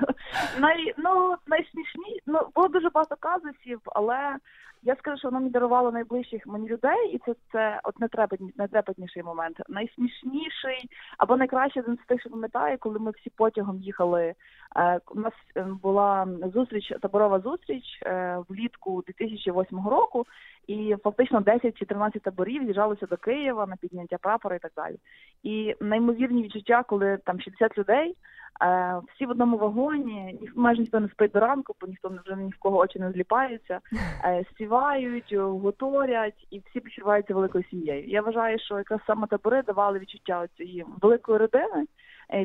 Най, 0.59 0.93
ну, 0.97 1.35
найсмішні, 1.47 2.21
ну, 2.25 2.39
було 2.55 2.67
дуже 2.67 2.89
багато 2.89 3.15
казусів, 3.19 3.79
але 3.85 4.35
я 4.81 4.95
скажу, 4.95 5.17
що 5.17 5.27
воно 5.27 5.39
мені 5.39 5.51
дарувало 5.51 5.91
найближчих 5.91 6.47
мені 6.47 6.67
людей, 6.67 7.09
і 7.13 7.19
це, 7.25 7.35
це 7.51 7.79
от 7.83 7.99
найтрепетні- 7.99 8.53
найтрепетніший 8.55 9.23
момент. 9.23 9.61
Найсмішніший 9.69 10.89
або 11.17 11.37
найкраще 11.37 11.79
один 11.79 11.97
з 12.03 12.07
тих, 12.07 12.21
що 12.21 12.29
пам'ятаю, 12.29 12.77
коли 12.79 12.99
ми 12.99 13.11
всі 13.11 13.29
потягом 13.29 13.77
їхали. 13.77 14.33
Е, 14.75 14.99
у 15.15 15.19
нас 15.19 15.33
е, 15.55 15.61
була 15.83 16.27
зустріч, 16.53 16.93
таборова 17.01 17.39
зустріч 17.39 17.83
е, 18.03 18.37
влітку 18.49 19.03
2008 19.07 19.87
року, 19.87 20.25
і 20.69 20.95
фактично 21.03 21.41
10 21.41 21.77
чи 21.79 21.85
13 21.85 22.21
таборів 22.21 22.63
з'їжджалося 22.63 23.05
до 23.05 23.17
Києва 23.17 23.65
на 23.65 23.75
підняття 23.75 24.17
прапора 24.17 24.55
і 24.55 24.59
так 24.59 24.71
далі. 24.75 24.95
І 25.43 25.75
неймовірні 25.81 26.43
відчуття, 26.43 26.83
коли 26.87 27.17
там 27.25 27.41
60 27.41 27.77
людей, 27.77 28.15
е, 28.63 29.01
всі 29.15 29.25
в 29.25 29.29
одному 29.29 29.57
вагоні, 29.57 30.37
ні, 30.41 30.49
майже 30.55 30.81
ніхто 30.81 30.99
не 30.99 31.07
спить 31.07 31.31
до 31.31 31.39
ранку, 31.39 31.73
бо 31.81 31.87
ніхто 31.87 32.09
вже 32.25 32.35
ні 32.35 32.51
в 32.51 32.59
кого 32.59 32.77
очі 32.77 32.99
не 32.99 33.11
зліпаються, 33.11 33.79
е, 34.25 34.43
співають, 34.51 35.33
готорять, 35.33 36.47
і 36.49 36.61
всі 36.69 36.79
почуваються 36.79 37.33
великою 37.33 37.63
сім'єю. 37.63 38.07
Я 38.07 38.21
вважаю, 38.21 38.59
що 38.59 38.77
якраз 38.77 38.99
саме 39.07 39.27
табори 39.27 39.61
давали 39.61 39.99
відчуття 39.99 40.47
цієї 40.57 40.85
великої 41.01 41.37
родини, 41.37 41.85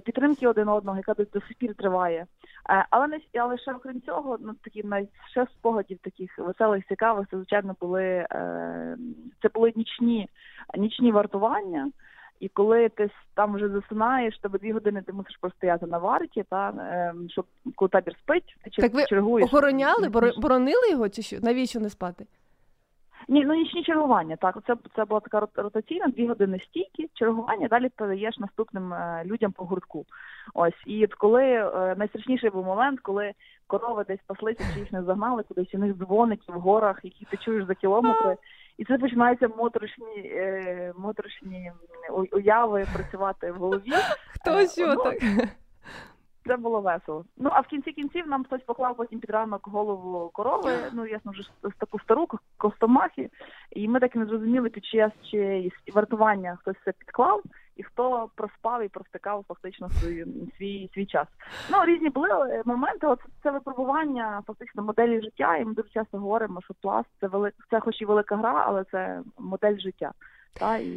підтримки 0.05 0.49
один 0.49 0.68
одного, 0.68 0.97
яка 0.97 1.14
до, 1.14 1.24
сих 1.41 1.57
пір 1.59 1.74
триває. 1.74 2.26
Е, 2.70 2.87
Але 2.91 3.07
не 3.07 3.20
але 3.35 3.59
ще 3.59 3.72
окрім 3.72 4.01
цього, 4.01 4.39
ну 4.41 4.55
такі 4.64 4.82
най 4.82 5.09
ще 5.30 5.47
спогадів 5.47 5.99
таких 5.99 6.39
веселих, 6.39 6.87
цікавих, 6.87 7.28
це 7.30 7.37
звичайно 7.37 7.76
були 7.80 8.05
е, 8.05 8.97
це 9.43 9.49
були 9.55 9.72
нічні 9.76 10.28
нічні 10.78 11.12
вартування. 11.12 11.91
І 12.41 12.49
коли 12.49 12.89
ти 12.89 13.11
там 13.35 13.55
вже 13.55 13.68
засинаєш, 13.68 14.39
тебе 14.39 14.59
дві 14.59 14.72
години 14.72 15.03
ти 15.03 15.12
мусиш 15.12 15.37
простояти 15.41 15.87
на 15.87 15.99
варті, 15.99 16.45
та 16.51 16.68
е, 16.70 17.14
щоб 17.28 17.47
коли 17.74 17.89
табір 17.89 18.16
спить, 18.18 18.57
ти 18.64 18.70
Так 18.70 18.95
ви 18.95 19.05
чергуєш. 19.05 19.47
охороняли, 19.47 20.09
боронили 20.37 20.91
його 20.91 21.09
чи 21.09 21.22
що? 21.22 21.37
Навіщо 21.43 21.80
не 21.80 21.91
спати? 21.91 22.26
Ні, 23.29 23.45
ну 23.45 23.55
нічні 23.55 23.83
чергування. 23.83 24.37
Так, 24.37 24.59
це 24.66 24.77
це 24.97 25.05
була 25.05 25.20
така 25.20 25.47
ротаційна, 25.55 26.07
дві 26.07 26.27
години 26.27 26.61
стійки, 26.68 27.09
чергування. 27.14 27.68
Далі 27.68 27.89
передаєш 27.89 28.39
наступним 28.39 28.93
е, 28.93 29.22
людям 29.25 29.53
по 29.53 29.64
гуртку. 29.64 30.05
Ось 30.55 30.83
і 30.87 31.05
от 31.05 31.14
коли 31.14 31.43
е, 31.45 31.95
найстрашніший 31.99 32.51
був 32.51 32.64
момент, 32.64 33.01
коли 33.01 33.33
корови 33.66 34.05
десь 34.09 34.20
паслися, 34.27 34.64
чи 34.75 34.81
їх 34.81 34.93
не 34.93 35.03
загнали, 35.03 35.43
кудись 35.43 35.75
у 35.75 35.79
них 35.79 35.95
дзвоники 35.95 36.53
в 36.53 36.61
горах, 36.61 37.01
які 37.03 37.25
ти 37.31 37.37
чуєш 37.37 37.64
за 37.66 37.75
кілометри. 37.75 38.37
І 38.79 38.85
це 38.85 38.99
починаються 38.99 39.49
моторошні, 39.49 40.16
е, 40.16 40.93
моторошні 40.97 41.72
уяви 42.33 42.87
працювати 42.95 43.53
в 43.53 43.57
голові. 43.57 43.93
Хто 44.41 44.51
Е, 44.51 44.68
що 44.68 44.87
ну, 44.87 45.05
так? 45.05 45.14
Це 46.47 46.57
було 46.57 46.80
весело. 46.80 47.24
Ну 47.36 47.51
а 47.53 47.61
в 47.61 47.66
кінці 47.66 47.92
кінців 47.92 48.28
нам 48.28 48.45
хтось 48.45 48.62
поклав 48.62 48.97
потім 48.97 49.20
під 49.20 49.30
ранок 49.30 49.68
голову 49.68 50.30
корови. 50.32 50.72
Ну 50.92 51.07
ясно, 51.07 51.32
вже 51.32 51.42
з 51.42 51.76
таку 51.78 51.99
стару 52.01 52.26
ко- 52.26 52.38
костомахи. 52.57 53.30
І 53.70 53.88
ми 53.88 54.01
так 54.01 54.16
і 54.16 54.18
не 54.18 54.26
зрозуміли 54.26 54.68
під 54.68 54.84
час 54.84 55.12
чиєїсь 55.30 55.72
вартування 55.95 56.59
хтось 56.61 56.76
це 56.84 56.92
підклав, 56.92 57.42
і 57.76 57.82
хто 57.82 58.28
проспав 58.34 58.82
і 58.84 58.88
провтикав 58.88 59.45
фактично 59.49 59.90
свій 59.90 60.26
свій 60.59 60.90
свій 60.95 61.07
час. 61.07 61.26
Ну 61.70 61.84
різні 61.84 62.09
були 62.09 62.62
моменти. 62.64 63.07
От 63.07 63.20
це 63.42 63.51
випробування 63.51 64.42
фактично 64.47 64.82
моделі 64.82 65.20
життя. 65.22 65.57
І 65.57 65.64
ми 65.64 65.74
дуже 65.74 65.88
часто 65.88 66.18
говоримо, 66.18 66.61
що 66.62 66.74
пласт 66.74 67.09
це 67.20 67.26
велик, 67.26 67.55
це 67.70 67.80
хоч 67.80 68.01
і 68.03 68.05
велика 68.05 68.36
гра, 68.36 68.64
але 68.66 68.84
це 68.84 69.22
модель 69.38 69.78
життя. 69.78 70.12
Та 70.61 70.76
і 70.76 70.90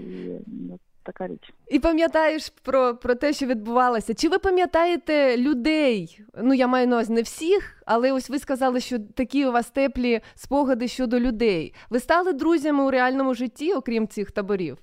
ну, 0.47 0.79
така 1.08 1.28
річ. 1.28 1.53
І 1.68 1.80
пам'ятаєш 1.80 2.49
про, 2.49 2.95
про 2.95 3.16
те, 3.16 3.34
що 3.34 3.45
відбувалося. 3.45 4.14
Чи 4.14 4.30
ви 4.30 4.39
пам'ятаєте 4.39 5.38
людей? 5.38 6.20
Ну, 6.43 6.53
я 6.53 6.68
маю 6.68 6.88
на 6.88 6.95
увазі 6.95 7.14
не 7.14 7.22
всіх, 7.22 7.84
але 7.86 8.12
ось 8.12 8.30
ви 8.30 8.39
сказали, 8.39 8.80
що 8.80 8.99
такі 8.99 9.45
у 9.45 9.51
вас 9.51 9.70
теплі 9.70 10.20
спогади 10.36 10.88
щодо 10.88 11.20
людей. 11.20 11.74
Ви 11.89 11.99
стали 11.99 12.34
друзями 12.34 12.84
у 12.84 12.91
реальному 12.91 13.34
житті, 13.34 13.74
окрім 13.74 14.08
цих 14.08 14.32
таборів? 14.32 14.78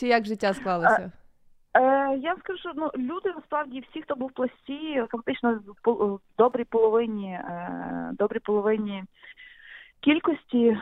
Чи 0.00 0.08
як 0.08 0.26
життя 0.26 0.54
склалося? 0.54 1.12
Е, 1.74 2.18
я 2.18 2.36
скажу, 2.38 2.58
що 2.58 2.72
ну 2.74 2.90
люди 2.96 3.32
насправді 3.36 3.84
всі, 3.90 4.02
хто 4.02 4.14
був 4.16 4.28
в 4.28 4.32
пласті, 4.32 5.04
фактично 5.10 5.60
в 5.84 6.18
добрій 6.38 6.64
половині, 6.64 7.30
е, 7.30 8.10
добрій 8.12 8.38
половині 8.38 9.04
кількості, 10.00 10.78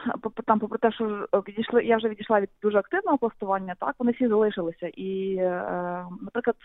там, 0.46 0.58
попри 0.58 0.78
те, 0.78 0.92
що 0.92 1.28
е, 1.34 1.38
відійшли, 1.48 1.84
я 1.84 1.96
вже 1.96 2.08
відійшла 2.08 2.40
від 2.40 2.50
дуже 2.62 2.78
активного 2.78 3.18
пластування, 3.18 3.74
так 3.80 3.94
вони 3.98 4.12
всі 4.12 4.28
залишилися. 4.28 4.86
І, 4.86 5.36
е, 5.36 6.04
наприклад, 6.22 6.56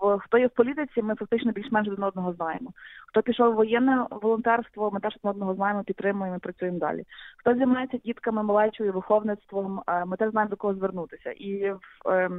в 0.00 0.18
хто 0.18 0.38
є 0.38 0.46
в 0.46 0.50
політиці, 0.50 1.02
ми 1.02 1.14
фактично 1.14 1.52
більш-менш 1.52 1.88
один 1.88 2.04
одного 2.04 2.32
знаємо. 2.32 2.70
Хто 3.06 3.22
пішов 3.22 3.52
в 3.52 3.56
воєнне 3.56 4.06
волонтерство, 4.10 4.90
ми 4.90 5.00
теж 5.00 5.16
один 5.16 5.30
одного 5.30 5.54
знаємо, 5.54 5.84
підтримуємо, 5.84 6.36
і 6.36 6.40
працюємо 6.40 6.78
далі. 6.78 7.04
Хто 7.38 7.54
займається 7.54 7.98
дітками, 7.98 8.42
малечою, 8.42 8.92
виховництвом, 8.92 9.82
е, 9.86 10.04
ми 10.04 10.16
теж 10.16 10.30
знаємо 10.30 10.50
до 10.50 10.56
кого 10.56 10.74
звернутися. 10.74 11.30
І 11.30 11.70
в 11.70 11.78
Е, 12.08 12.30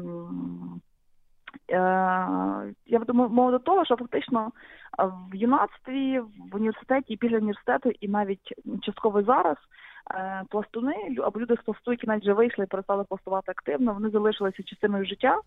я 1.70 3.00
думаю, 3.08 3.30
мова 3.30 3.52
до 3.52 3.60
того, 3.60 3.86
що 3.86 3.96
фактично 3.96 4.52
е, 5.00 5.04
в 5.32 5.36
юнацтві, 5.36 6.20
в 6.20 6.56
університеті 6.56 7.18
після 7.18 7.38
університету, 7.38 7.92
і 8.00 8.08
навіть 8.08 8.54
частково 8.82 9.24
зараз 9.24 9.58
е, 10.12 10.44
пластуни 10.50 10.96
або 11.24 11.40
люди 11.40 11.56
з 11.56 11.66
пласту, 11.66 11.92
які 11.92 12.08
навіть 12.08 12.24
вже 12.24 12.34
вийшли 12.34 12.64
і 12.64 12.68
перестали 12.68 13.04
пластувати 13.04 13.52
активно, 13.52 13.94
вони 13.94 14.10
залишилися 14.10 14.64
частиною 14.64 15.06
життя 15.06 15.40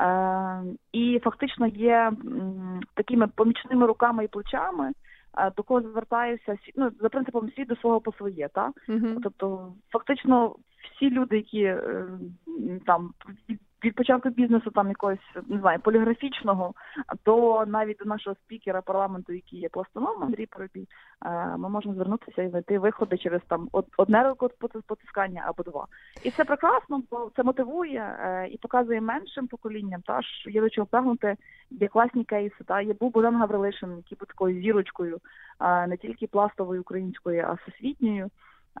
е, 0.00 0.62
і 0.92 1.20
фактично 1.24 1.66
є 1.66 2.12
такими 2.94 3.26
помічними 3.26 3.86
руками 3.86 4.24
і 4.24 4.28
плечами. 4.28 4.92
е, 5.38 5.52
До 5.56 5.62
кого 5.62 5.80
звертаюся 5.80 6.56
ну, 6.76 6.90
за 7.00 7.08
принципом 7.08 7.46
всі 7.46 7.64
до 7.64 7.76
свого 7.76 8.00
по 8.00 8.12
своє, 8.12 8.48
так? 8.54 8.72
Мгм. 8.88 9.20
Тобто, 9.22 9.72
фактично, 9.92 10.56
всі 10.96 11.10
люди, 11.10 11.36
які 11.36 11.62
е, 11.62 12.08
там 12.86 13.10
від- 13.84 13.94
початку 13.94 14.28
бізнесу, 14.30 14.70
там 14.70 14.88
якогось 14.88 15.18
не 15.46 15.58
знаю, 15.60 15.78
поліграфічного, 15.80 16.74
до 17.24 17.64
навіть 17.66 17.96
до 17.96 18.04
нашого 18.04 18.36
спікера 18.36 18.82
парламенту, 18.82 19.32
який 19.32 19.58
є 19.60 19.68
пластуном 19.68 20.22
Андрій 20.22 20.46
Поробій, 20.46 20.88
е, 21.26 21.56
ми 21.56 21.68
можемо 21.68 21.94
звернутися 21.94 22.42
і 22.42 22.48
знайти 22.48 22.78
виходи 22.78 23.18
через 23.18 23.40
там 23.48 23.68
од- 23.72 23.86
одне 23.96 24.28
рукопотискання 24.28 25.42
або 25.46 25.62
два. 25.62 25.86
І 26.22 26.30
це 26.30 26.44
прекрасно, 26.44 27.02
бо 27.10 27.30
це 27.36 27.42
мотивує 27.42 28.16
е, 28.20 28.48
і 28.48 28.58
показує 28.58 29.00
меншим 29.00 29.46
поколінням, 29.46 30.02
та 30.02 30.20
ж 30.22 30.50
є 30.50 30.60
до 30.60 30.70
чого 30.70 30.86
прагнути, 30.86 31.36
є 31.70 31.88
класні 31.88 32.24
кейси. 32.24 32.64
Та 32.66 32.80
є 32.80 32.94
був 33.00 33.12
Богдан 33.12 33.36
Гаврилишин, 33.36 33.96
який 33.96 34.18
був 34.18 34.28
такою 34.28 34.62
зірочкою, 34.62 35.18
е, 35.60 35.86
не 35.86 35.96
тільки 35.96 36.26
пластовою 36.26 36.80
українською, 36.80 37.44
а 37.48 37.52
всесвітньою. 37.52 38.30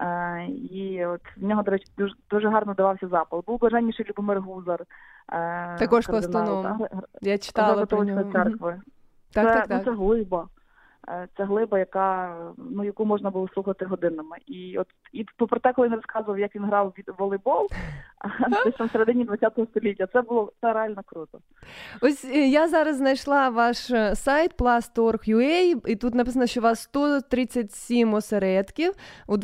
Е, 0.00 0.46
і 0.46 1.04
от 1.06 1.20
в 1.36 1.44
нього, 1.44 1.62
до 1.62 1.70
речі, 1.70 1.86
дуже, 1.98 2.14
дуже 2.30 2.48
гарно 2.48 2.74
давався 2.74 3.08
запал. 3.08 3.44
Був 3.46 3.60
блаженніший 3.60 4.06
Любомир 4.08 4.40
Гузар. 4.40 4.80
Е, 5.32 5.76
Також 5.78 6.06
кардинал, 6.06 6.62
пластуном. 6.62 6.88
та, 6.88 7.00
Я 7.22 7.38
читала 7.38 7.86
про 7.86 8.04
нього. 8.04 8.32
церкви. 8.32 8.80
Так, 9.32 9.44
це, 9.46 9.54
так, 9.54 9.66
Ну, 9.70 9.76
так. 9.76 9.84
це 9.84 9.90
глиба. 9.92 10.48
Е, 11.08 11.28
Це 11.36 11.44
глиба, 11.44 11.78
яка 11.78 12.36
ну 12.56 12.84
яку 12.84 13.04
можна 13.04 13.30
було 13.30 13.48
слухати 13.48 13.84
годинами. 13.84 14.36
І 14.46 14.78
от 14.78 14.86
і 15.12 15.26
попри 15.36 15.60
те, 15.60 15.72
коли 15.72 15.88
він 15.88 15.94
розказував, 15.94 16.38
як 16.38 16.54
він 16.54 16.64
грав 16.64 16.94
від 16.98 17.10
волейбол 17.18 17.68
десь 18.64 18.74
там 18.74 18.90
середині 18.90 19.26
ХХ 19.26 19.70
століття, 19.70 20.06
це 20.12 20.22
було 20.22 20.52
це 20.60 20.72
реально 20.72 21.02
круто. 21.06 21.38
Ось 22.02 22.24
е, 22.24 22.48
я 22.48 22.68
зараз 22.68 22.96
знайшла 22.96 23.48
ваш 23.48 23.90
е, 23.90 24.14
сайт 24.14 24.56
plus.org.ua, 24.58 25.86
і 25.86 25.96
тут 25.96 26.14
написано, 26.14 26.46
що 26.46 26.60
у 26.60 26.62
вас 26.62 26.82
137 26.82 28.14
осередків 28.14 28.92
у 29.26 29.36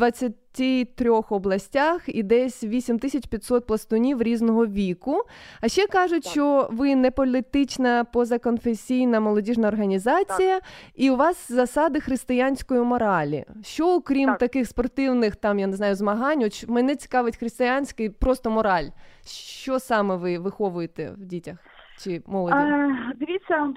23 0.55 1.11
областях 1.11 2.03
і 2.07 2.22
десь 2.22 2.64
8500 2.64 3.66
пластунів 3.66 4.22
різного 4.22 4.66
віку. 4.66 5.22
А 5.61 5.68
ще 5.68 5.86
кажуть, 5.86 6.26
що 6.26 6.68
ви 6.72 6.96
не 6.96 7.11
політична 7.11 8.05
позаконфесійна 8.05 9.20
молодіжна 9.20 9.68
організація, 9.68 10.61
і 10.94 11.11
у 11.11 11.16
вас 11.16 11.53
засади 11.53 12.01
християнської 12.01 12.80
моралі. 12.80 13.44
Що 13.62 13.94
окрім 13.94 14.28
Так. 14.28 14.38
таких 14.38 14.68
спортивних 14.68 15.36
там, 15.36 15.59
я 15.59 15.66
не 15.66 15.76
знаю, 15.76 15.94
змагань, 15.94 16.42
от 16.42 16.68
мене 16.68 16.96
цікавить 16.96 17.36
християнський 17.36 18.11
просто 18.11 18.51
мораль. 18.51 18.86
Що 19.26 19.78
саме 19.78 20.16
ви 20.16 20.38
виховуєте 20.38 21.11
в 21.18 21.24
дітях 21.24 21.57
чи 22.05 22.22
молоді? 22.26 22.57
Е, 22.57 23.12
дивіться, 23.16 23.72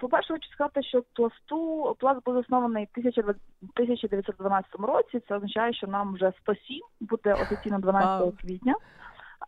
по-перше, 0.00 0.32
хочу 0.32 0.48
сказати, 0.48 0.82
що 0.82 1.02
пласту 1.12 1.96
пласт 1.98 2.24
був 2.24 2.34
заснований 2.34 2.84
в 2.84 3.00
1000 3.00 3.20
1912 3.20 4.74
році. 4.74 5.22
Це 5.28 5.36
означає, 5.36 5.72
що 5.72 5.86
нам 5.86 6.14
вже 6.14 6.32
107, 6.40 6.80
буде 7.00 7.32
офіційно 7.32 7.78
12 7.78 8.20
Вау. 8.20 8.32
квітня. 8.40 8.74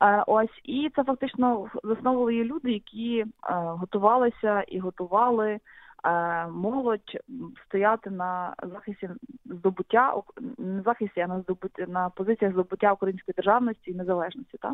Е, 0.03 0.25
Ось 0.27 0.61
і 0.65 0.91
це 0.97 1.05
фактично 1.05 1.67
засновували 1.85 2.45
люди, 2.45 2.73
які 2.73 3.19
е, 3.19 3.27
готувалися 3.55 4.61
і 4.61 4.79
готували 4.79 5.59
молодь 6.51 7.19
стояти 7.67 8.11
на 8.11 8.55
захисті 8.63 9.09
здобуття 9.45 10.15
не 10.59 10.83
захисті, 10.83 11.21
а 11.21 11.27
на 11.27 11.41
здобуття 11.41 11.85
на 11.89 12.09
позиціях 12.09 12.53
здобуття 12.53 12.93
української 12.93 13.35
державності 13.37 13.91
і 13.91 13.95
незалежності. 13.95 14.59
Та 14.61 14.73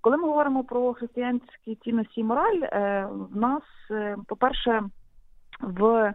коли 0.00 0.16
ми 0.16 0.22
говоримо 0.22 0.64
про 0.64 0.94
християнські 0.94 1.74
цінності 1.84 2.20
і 2.20 2.24
мораль, 2.24 2.62
е, 2.62 3.08
в 3.32 3.36
нас, 3.36 3.62
е, 3.90 4.16
по-перше, 4.26 4.82
в 5.60 6.14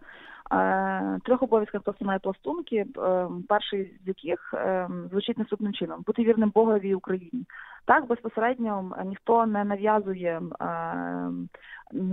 е, 0.51 1.19
трьох 1.23 1.43
обов'язках 1.43 1.81
і 2.15 2.19
пластунки, 2.19 2.85
е, 2.97 3.27
перший 3.49 3.99
з 4.05 4.07
яких 4.07 4.53
е, 4.53 4.89
звучить 5.11 5.37
наступним 5.37 5.73
чином: 5.73 6.03
бути 6.05 6.23
вірним 6.23 6.51
Богові 6.55 6.95
Україні. 6.95 7.45
Так, 7.85 8.07
безпосередньо 8.07 8.91
ніхто 9.05 9.45
не 9.45 9.63
нав'язує 9.63 10.41
е, 10.61 11.29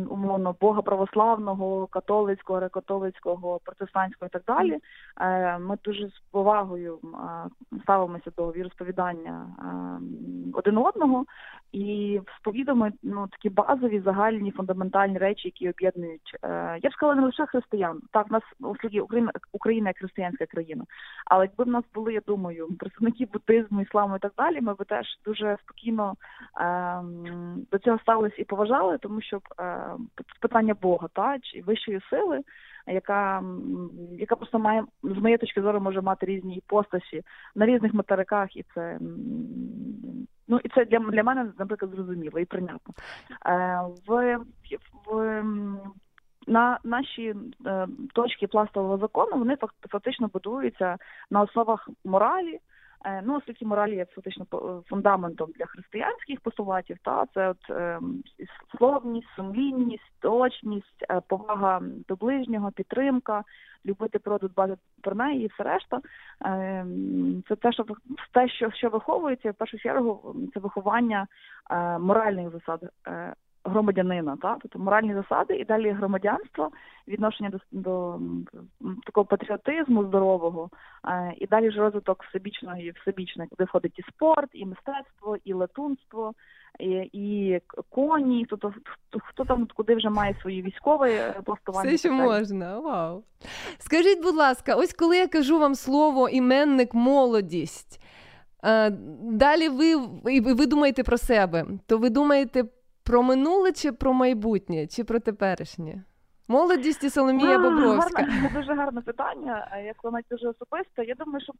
умовно 0.09 0.57
Бога 0.61 0.83
православного, 0.83 1.87
католицького, 1.87 2.61
греко-католицького, 2.61 3.59
протестантського 3.65 4.27
і 4.27 4.31
так 4.31 4.43
далі. 4.47 4.79
Е, 5.21 5.59
Ми 5.59 5.79
дуже 5.85 6.09
з 6.09 6.23
повагою 6.31 6.99
е, 7.05 7.79
ставимося 7.83 8.31
до 8.37 8.51
віросповідання 8.51 9.47
один 10.55 10.79
одного 10.79 11.25
і 11.73 12.21
сповідуємо 12.39 12.91
ну 13.03 13.29
такі 13.29 13.49
базові, 13.49 14.01
загальні, 14.01 14.51
фундаментальні 14.51 15.19
речі, 15.19 15.49
які 15.49 15.71
об'єднують. 15.71 16.37
Я 16.83 16.91
б 16.91 16.93
сказала, 16.93 17.21
не 17.21 17.27
лише 17.27 17.47
християн. 17.47 18.01
Так, 18.11 18.29
в 18.29 18.33
нас 18.33 18.43
Україна 19.03 19.33
Україна 19.53 19.89
як 19.89 19.99
християнська 19.99 20.47
країна. 20.47 20.85
Але 21.27 21.45
якби 21.45 21.65
в 21.65 21.69
нас 21.69 21.85
були, 21.95 22.13
я 22.13 22.21
думаю, 22.27 22.69
представники 22.79 23.29
буддизму, 23.33 23.81
ісламу 23.81 24.17
і 24.17 24.19
так 24.19 24.33
далі, 24.37 24.61
ми 24.61 24.75
би 24.75 24.85
теж 24.85 25.07
дуже 25.25 25.57
спокійно 25.65 26.15
ем, 26.61 27.67
до 27.71 27.79
цього 27.79 27.99
ставилися 27.99 28.37
і 28.39 28.45
поважали, 28.45 28.99
тому 28.99 29.21
що 29.21 29.41
е, 29.61 29.87
питання 30.41 30.75
Бога, 30.83 31.09
та 31.13 31.39
чи 31.39 31.63
вищої 31.63 32.01
сили, 32.11 32.41
яка, 32.87 33.43
яка 34.19 34.37
просто 34.37 34.59
має 34.59 34.85
з 35.03 35.19
моєї 35.19 35.39
точки 35.39 35.63
зору 35.63 35.81
може 35.81 36.01
мати 36.01 36.27
різні 36.27 36.57
іпостасі 36.57 37.23
на 37.55 37.67
різних 37.67 37.95
материках, 37.95 38.57
і 38.57 38.65
це 38.75 38.99
ну 40.49 40.61
і 40.65 40.69
це 40.69 40.85
для, 40.85 40.99
для 40.99 41.23
мене, 41.23 41.53
наприклад, 41.59 41.91
зрозуміло 41.91 42.39
і 42.39 42.45
прийнятно. 42.45 42.95
Е, 43.47 43.81
в, 44.07 44.39
в 45.07 45.35
на 46.47 46.79
наші 46.85 47.35
е, 47.67 47.87
точки 48.13 48.47
пластового 48.47 48.99
закону 48.99 49.39
вони 49.39 49.55
фак- 49.55 49.89
фактично 49.89 50.29
будуються 50.33 50.97
на 51.31 51.43
основах 51.43 51.89
моралі. 52.05 52.59
Е, 53.05 53.23
Ну, 53.25 53.37
оскільки 53.37 53.67
мораль 53.67 53.89
є 53.89 54.05
фактично 54.05 54.45
по- 54.45 54.83
фундаментом 54.87 55.51
для 55.59 55.67
християнських 55.67 56.41
постулатів, 56.41 56.97
та 57.03 57.27
це 57.35 57.49
от 57.49 57.71
е, 57.71 57.99
словність, 58.79 59.29
сумлінність, 59.37 60.13
точність, 60.21 61.05
е, 61.11 61.21
повага 61.29 61.81
до 62.09 62.17
ближнього, 62.17 62.71
підтримка, 62.73 63.45
любити 63.87 64.19
природу, 64.19 64.49
дбати 64.49 64.77
про 65.03 65.15
неї 65.15 65.45
і 65.45 65.47
все 65.47 65.63
решта. 65.63 66.01
Е, 66.45 66.87
Це 67.49 67.57
те, 67.57 67.73
що 67.73 67.85
те, 68.33 68.49
що, 68.49 68.71
що 68.71 68.89
виховується, 68.89 69.51
в 69.51 69.55
першу 69.55 69.79
чергу, 69.79 70.37
це 70.55 70.61
виховання 70.61 71.27
е, 71.71 71.99
моральних 71.99 72.51
засад. 72.51 72.81
Е, 73.67 73.71
Громадянина, 73.71 74.37
та 74.43 74.57
тобто 74.63 74.79
моральні 74.79 75.15
засади 75.15 75.57
і 75.57 75.65
далі 75.65 75.91
громадянство, 75.91 76.71
відношення 77.09 77.51
до, 77.51 77.59
до 77.73 78.19
такого 79.07 79.25
патріотизму 79.25 80.05
здорового, 80.05 80.71
е, 81.09 81.35
і 81.39 81.47
далі 81.47 81.71
ж 81.71 81.81
розвиток 81.81 82.25
всебічного 82.25 82.77
і 82.77 82.91
всебічного, 82.91 83.49
куди 83.51 83.65
входить 83.65 83.99
і 83.99 84.03
спорт, 84.03 84.51
і 84.53 84.67
мистецтво, 84.67 85.37
і 85.45 85.53
летунство, 85.53 86.35
і, 86.81 86.91
і 87.13 87.61
коні, 87.91 88.47
тобто 88.51 88.75
хто, 88.85 89.19
хто 89.25 89.45
там 89.45 89.69
куди 89.75 89.95
вже 89.95 90.11
має 90.11 90.35
свої 90.41 90.63
військові 90.63 91.11
е, 91.11 91.35
пластування. 91.45 91.89
Все, 91.89 91.95
і 91.95 91.99
що 91.99 92.09
так 92.09 92.19
можна. 92.19 92.79
Вау. 92.79 93.25
Скажіть, 93.79 94.23
будь 94.23 94.35
ласка, 94.35 94.75
ось 94.75 94.93
коли 94.93 95.17
я 95.17 95.29
кажу 95.29 95.59
вам 95.59 95.75
слово 95.75 96.29
іменник 96.29 96.95
молодість, 96.95 98.01
е, 98.65 98.91
далі 99.23 99.69
ви 99.69 99.97
ви 100.41 100.67
думаєте 100.67 101.03
про 101.03 101.19
себе, 101.19 101.67
то 101.87 101.99
ви 101.99 102.11
думаєте 102.11 102.65
про 103.05 103.23
минуле 103.23 103.73
чи 103.73 103.93
про 103.93 104.13
майбутнє, 104.13 104.87
чи 104.87 105.05
про 105.05 105.21
теперішнє? 105.21 106.03
Молодість 106.49 107.05
і 107.05 107.11
Соломія 107.11 107.59
А, 107.59 107.59
Бобровська. 107.59 108.23
Гарне, 108.23 108.51
дуже 108.55 108.75
гарне 108.75 109.01
питання, 109.01 109.83
як 109.87 110.05
воно 110.05 110.19
дуже 110.31 110.49
особисте. 110.49 111.05
Я 111.05 111.15
думаю, 111.15 111.41
що 111.41 111.53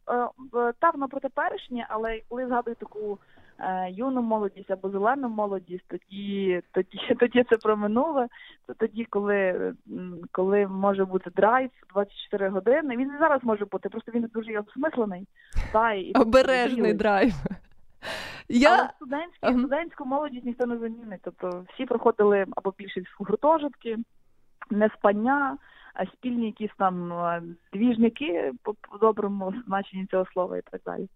е, 0.59 0.73
та 0.79 0.89
воно 0.89 1.07
про 1.07 1.19
теперішнє, 1.19 1.87
але 1.89 2.21
коли 2.29 2.47
згадую 2.47 2.75
таку 2.75 3.19
е, 3.59 3.91
юну 3.91 4.21
молодість 4.21 4.71
або 4.71 4.89
зелену 4.89 5.29
молодість, 5.29 5.83
тоді, 5.87 6.61
тоді, 6.71 7.15
тоді 7.19 7.43
це 7.49 7.57
про 7.57 7.77
минуле. 7.77 8.27
Це 8.67 8.73
тоді, 8.73 9.05
коли, 9.05 9.73
коли 10.31 10.67
може 10.67 11.05
бути 11.05 11.29
драйв 11.35 11.69
24 11.93 12.49
години. 12.49 12.97
Він 12.97 13.11
і 13.15 13.19
зараз 13.19 13.39
може 13.43 13.65
бути, 13.65 13.89
просто 13.89 14.11
він 14.11 14.29
дуже 14.33 14.51
є 14.51 14.59
осмислений. 14.59 15.27
Та, 15.71 15.93
і, 15.93 16.11
Обережний 16.11 16.75
зрілий. 16.75 16.93
Драйв. 18.49 18.65
Але 18.67 18.77
Я 18.77 18.91
студентські, 18.95 19.37
Ага. 19.41 19.59
студентську 19.59 20.05
молодість 20.05 20.45
ніхто 20.45 20.65
не 20.65 20.77
замінить. 20.77 21.21
Тобто 21.23 21.65
всі 21.73 21.85
проходили 21.85 22.45
або 22.55 22.73
більшість 22.77 23.07
гуртожитки, 23.19 23.97
не 24.69 24.89
спання, 24.89 25.57
а 25.93 26.05
спільні 26.05 26.45
якісь 26.45 26.71
там 26.77 27.13
двіжники 27.73 28.51
по 28.63 28.97
доброму 28.97 29.53
значенні 29.67 30.05
цього 30.05 30.25
слова 30.33 30.57
і 30.57 30.61
так 30.71 30.81
далі. 30.85 31.07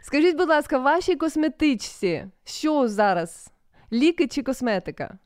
скажіть, 0.00 0.36
будь 0.36 0.48
ласка, 0.48 0.78
в 0.78 0.82
вашій 0.82 1.16
косметичці 1.16 2.26
що 2.44 2.88
зараз? 2.88 3.52
Ліки 3.92 4.26
чи 4.26 4.42
косметика? 4.42 5.18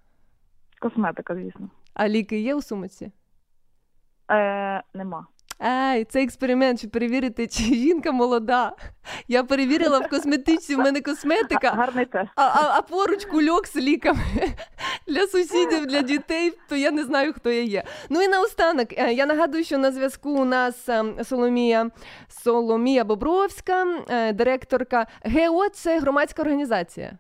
Косметика, 0.81 1.35
звісно. 1.35 1.71
А 1.95 2.09
ліки 2.09 2.41
є 2.41 2.55
у 2.55 2.63
сумочці? 2.63 3.13
Е, 4.31 4.83
нема. 4.95 5.27
Ай, 5.59 6.05
це 6.05 6.23
експеримент, 6.23 6.79
щоб 6.79 6.91
перевірити, 6.91 7.47
чи 7.47 7.63
жінка 7.63 8.13
молода. 8.13 8.73
Я 9.29 9.45
перевірила 9.45 9.99
в 9.99 10.09
косметичці, 10.09 10.75
в 10.75 10.79
мене 10.79 11.01
косметика, 11.01 11.71
Гарний 11.71 12.05
тест. 12.07 12.31
а, 12.37 12.43
а, 12.43 12.75
а 12.79 12.83
поруч 12.83 13.25
кульок 13.25 13.67
з 13.67 13.77
ліками 13.77 14.21
для 15.07 15.27
сусідів, 15.27 15.87
для 15.87 16.03
дітей, 16.03 16.53
то 16.69 16.77
я 16.77 16.91
не 16.91 17.05
знаю, 17.05 17.33
хто 17.33 17.51
я 17.51 17.63
є. 17.63 17.85
Ну 18.09 18.23
і 18.23 18.29
наостанок, 18.29 18.89
е, 18.93 19.13
я 19.13 19.27
нагадую, 19.27 19.65
що 19.65 19.79
на 19.79 19.93
зв'язку 19.93 20.31
у 20.31 20.45
нас 20.45 20.89
е, 20.89 21.05
Соломія, 21.25 21.91
Соломія 22.45 23.05
Бобровська, 23.05 23.87
е, 24.09 24.33
директорка 24.33 25.07
ГЕО, 25.23 25.69
це 25.69 25.99
громадська 26.01 26.43
організація. 26.43 27.19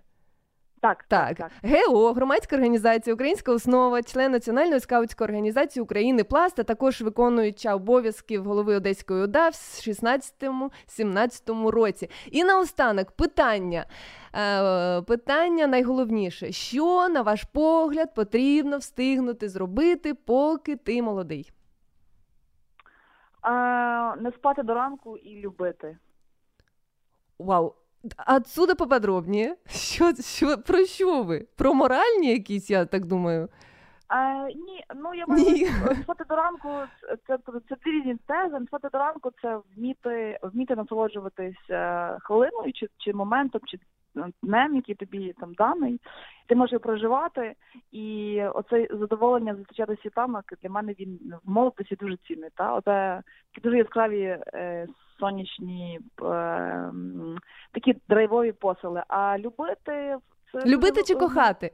Так, 0.86 1.04
Так, 1.08 1.36
так. 1.36 1.50
ГЕО, 1.62 2.12
громадська 2.12 2.56
організація, 2.56 3.14
українська 3.14 3.52
основа, 3.52 4.02
член 4.02 4.32
Національної 4.32 4.80
скаутської 4.80 5.26
організації 5.26 5.82
України 5.82 6.24
Пласт, 6.24 6.58
а 6.58 6.62
також 6.62 7.02
виконуюча 7.02 7.74
обов'язків 7.74 8.44
голови 8.44 8.76
Одеської 8.76 9.22
ОДА 9.22 9.48
в 9.48 9.52
16-17 9.52 11.68
році. 11.68 12.10
І 12.30 12.44
наостанок 12.44 13.10
питання. 13.10 13.86
Е, 14.34 15.02
питання 15.02 15.66
найголовніше: 15.66 16.52
що, 16.52 17.08
на 17.08 17.22
ваш 17.22 17.44
погляд, 17.44 18.14
потрібно 18.14 18.78
встигнути 18.78 19.48
зробити, 19.48 20.14
поки 20.14 20.76
ти 20.76 21.02
молодий? 21.02 21.52
Е, 23.44 23.50
не 24.16 24.32
спати 24.34 24.62
до 24.62 24.74
ранку 24.74 25.16
і 25.16 25.40
любити. 25.40 25.98
Вау! 27.38 27.74
Отсюда 28.36 28.74
поподробніше. 28.74 29.56
Що, 29.66 30.12
що, 30.22 30.58
про 30.58 30.84
що 30.84 31.22
ви? 31.22 31.46
Про 31.56 31.74
моральні 31.74 32.32
якісь, 32.32 32.70
я 32.70 32.84
так 32.84 33.04
думаю. 33.04 33.48
Е, 34.12 34.46
ні, 34.46 34.84
ну 34.94 35.14
я 35.14 35.26
маю 35.26 35.44
на 36.08 36.14
до 36.28 36.36
ранку 36.36 36.68
це, 37.26 37.38
це, 37.46 37.52
це 37.68 37.76
дві 37.84 37.90
різні 37.90 38.16
тези. 38.26 38.66
Спати 38.66 38.88
до 38.92 38.98
ранку 38.98 39.30
це 39.42 39.58
вміти, 39.76 40.38
вміти 40.42 40.76
насолоджуватись 40.76 41.70
е, 41.70 42.16
хвилиною 42.20 42.72
чи, 42.72 42.88
чи 42.98 43.12
моментом, 43.12 43.60
чи 43.64 43.78
днем, 44.42 44.76
який 44.76 44.94
тобі 44.94 45.34
там 45.40 45.54
даний. 45.54 46.00
Ти 46.46 46.54
можеш 46.54 46.80
проживати, 46.80 47.54
і 47.92 48.42
оце 48.54 48.88
задоволення 48.90 49.54
зустрічати 49.54 49.96
світами 50.02 50.42
для 50.62 50.70
мене 50.70 50.94
він 51.00 51.18
в 51.44 51.50
молодості 51.50 51.96
дуже 51.96 52.16
цінний. 52.16 52.50
Та 52.54 52.74
оце 52.74 53.22
такі 53.52 53.64
дуже 53.64 53.76
яскраві 53.76 54.22
е, 54.54 54.86
сонячні 55.20 56.00
е, 56.22 56.92
такі 57.72 57.94
драйвові 58.08 58.52
посили. 58.52 59.02
А 59.08 59.38
любити 59.38 60.16
це 60.52 60.66
Любити 60.66 61.02
чи 61.02 61.14
кохати? 61.14 61.70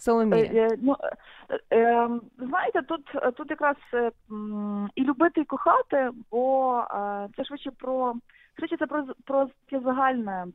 Соломія. 0.00 0.44
Е, 0.44 0.68
е, 0.72 0.76
Ну, 0.82 0.96
е, 1.48 1.76
е, 1.76 2.08
знаєте, 2.38 2.82
тут, 2.82 3.04
тут 3.36 3.50
якраз 3.50 3.76
е, 3.94 4.10
і 4.94 5.04
любити, 5.04 5.40
і 5.40 5.44
кохати, 5.44 6.10
бо 6.30 6.76
е, 6.78 7.28
це 7.36 7.44
швидше 7.44 7.70
про 7.70 8.14
швидше 8.58 8.76
це 8.76 8.86
про, 8.86 9.04
про 9.24 9.48
таке 9.66 9.84
загальне 9.84 10.46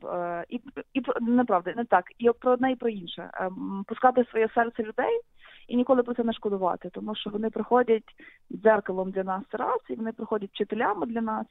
і, 0.48 0.60
і 0.94 1.02
неправда, 1.20 1.72
не 1.76 1.84
так, 1.84 2.04
і 2.18 2.30
про 2.30 2.52
одне 2.52 2.72
і 2.72 2.76
про 2.76 2.88
інше. 2.88 3.30
Пускати 3.86 4.24
своє 4.30 4.48
серце 4.54 4.82
людей 4.82 5.20
і 5.68 5.76
ніколи 5.76 6.02
про 6.02 6.14
це 6.14 6.24
не 6.24 6.32
шкодувати, 6.32 6.90
тому 6.92 7.14
що 7.14 7.30
вони 7.30 7.50
приходять 7.50 8.14
дзеркалом 8.52 9.10
для 9.10 9.24
нас 9.24 9.42
раз, 9.52 9.80
і 9.88 9.94
вони 9.94 10.12
приходять 10.12 10.50
вчителями 10.50 11.06
для 11.06 11.20
нас, 11.20 11.46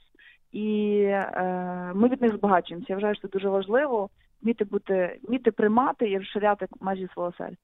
і 0.52 0.98
е, 1.04 1.91
ми 1.96 2.08
від 2.08 2.22
них 2.22 2.36
збагачуємося. 2.36 2.86
Я 2.89 2.96
вважаю, 2.96 3.16
що 3.16 3.28
це 3.28 3.32
дуже 3.32 3.50
важливо 3.50 4.10
вміти 4.41 4.66
бути, 4.66 5.20
вміти 5.24 5.52
приймати 5.52 6.10
і 6.10 6.18
розширяти 6.18 6.68
межі 6.80 7.08
свого 7.14 7.34
серця. 7.38 7.62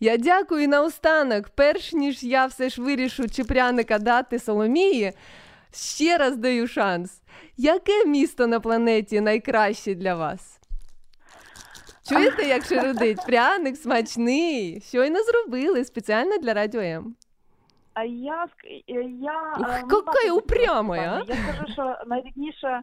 Я 0.00 0.16
дякую 0.16 0.62
і 0.62 0.66
наостанок. 0.66 1.48
Перш 1.48 1.92
ніж 1.92 2.22
я 2.22 2.46
все 2.46 2.68
ж 2.68 2.82
вирішу 2.82 3.28
чи 3.28 3.44
пряника 3.44 3.98
дати 3.98 4.38
Соломії, 4.38 5.12
ще 5.74 6.18
раз 6.18 6.36
даю 6.36 6.68
шанс. 6.68 7.22
Яке 7.56 8.04
місто 8.06 8.46
на 8.46 8.60
планеті 8.60 9.20
найкраще 9.20 9.94
для 9.94 10.14
вас? 10.14 10.60
Чуєте, 12.08 12.42
як 12.42 12.64
шерудить? 12.64 13.26
Пряник 13.26 13.76
смачний. 13.76 14.80
Щойно 14.80 15.18
зробили 15.22 15.84
спеціально 15.84 16.38
для 16.38 16.54
радіо 16.54 16.80
М. 16.80 17.14
А 17.94 18.04
я 18.04 18.46
я 19.18 19.54
Ух, 19.58 19.68
е, 19.68 19.82
какая 19.88 20.32
упрямая. 20.32 21.24
Я 21.28 21.34
скажу, 21.34 21.72
що 21.72 21.96
найрідніше, 22.06 22.82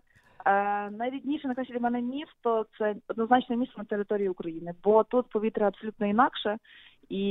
найрідніше 0.91 1.47
найкраще 1.47 1.73
для 1.73 1.79
мене 1.79 2.01
місто 2.01 2.65
це 2.77 2.95
однозначно 3.07 3.55
місто 3.55 3.75
на 3.77 3.83
території 3.83 4.29
України, 4.29 4.73
бо 4.83 5.03
тут 5.03 5.29
повітря 5.29 5.67
абсолютно 5.67 6.07
інакше. 6.07 6.57
І 7.09 7.21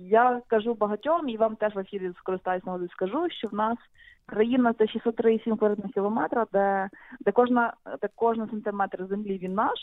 я 0.00 0.42
кажу 0.46 0.74
багатьом, 0.74 1.28
і 1.28 1.36
вам 1.36 1.56
теж 1.56 1.74
в 1.74 1.78
ефірі 1.78 2.10
скористаюсь 2.18 2.64
нагодою, 2.64 2.90
скажу, 2.90 3.26
що 3.30 3.48
в 3.48 3.54
нас 3.54 3.78
країна 4.26 4.74
це 4.78 4.84
603,7 4.84 5.58
квадратних 5.58 5.92
кілометра, 5.92 6.46
де, 6.52 6.88
де 7.20 7.32
кожна 7.32 7.74
де 8.02 8.08
кожен 8.14 8.48
сантиметр 8.50 9.06
землі 9.06 9.38
він 9.38 9.54
наш. 9.54 9.78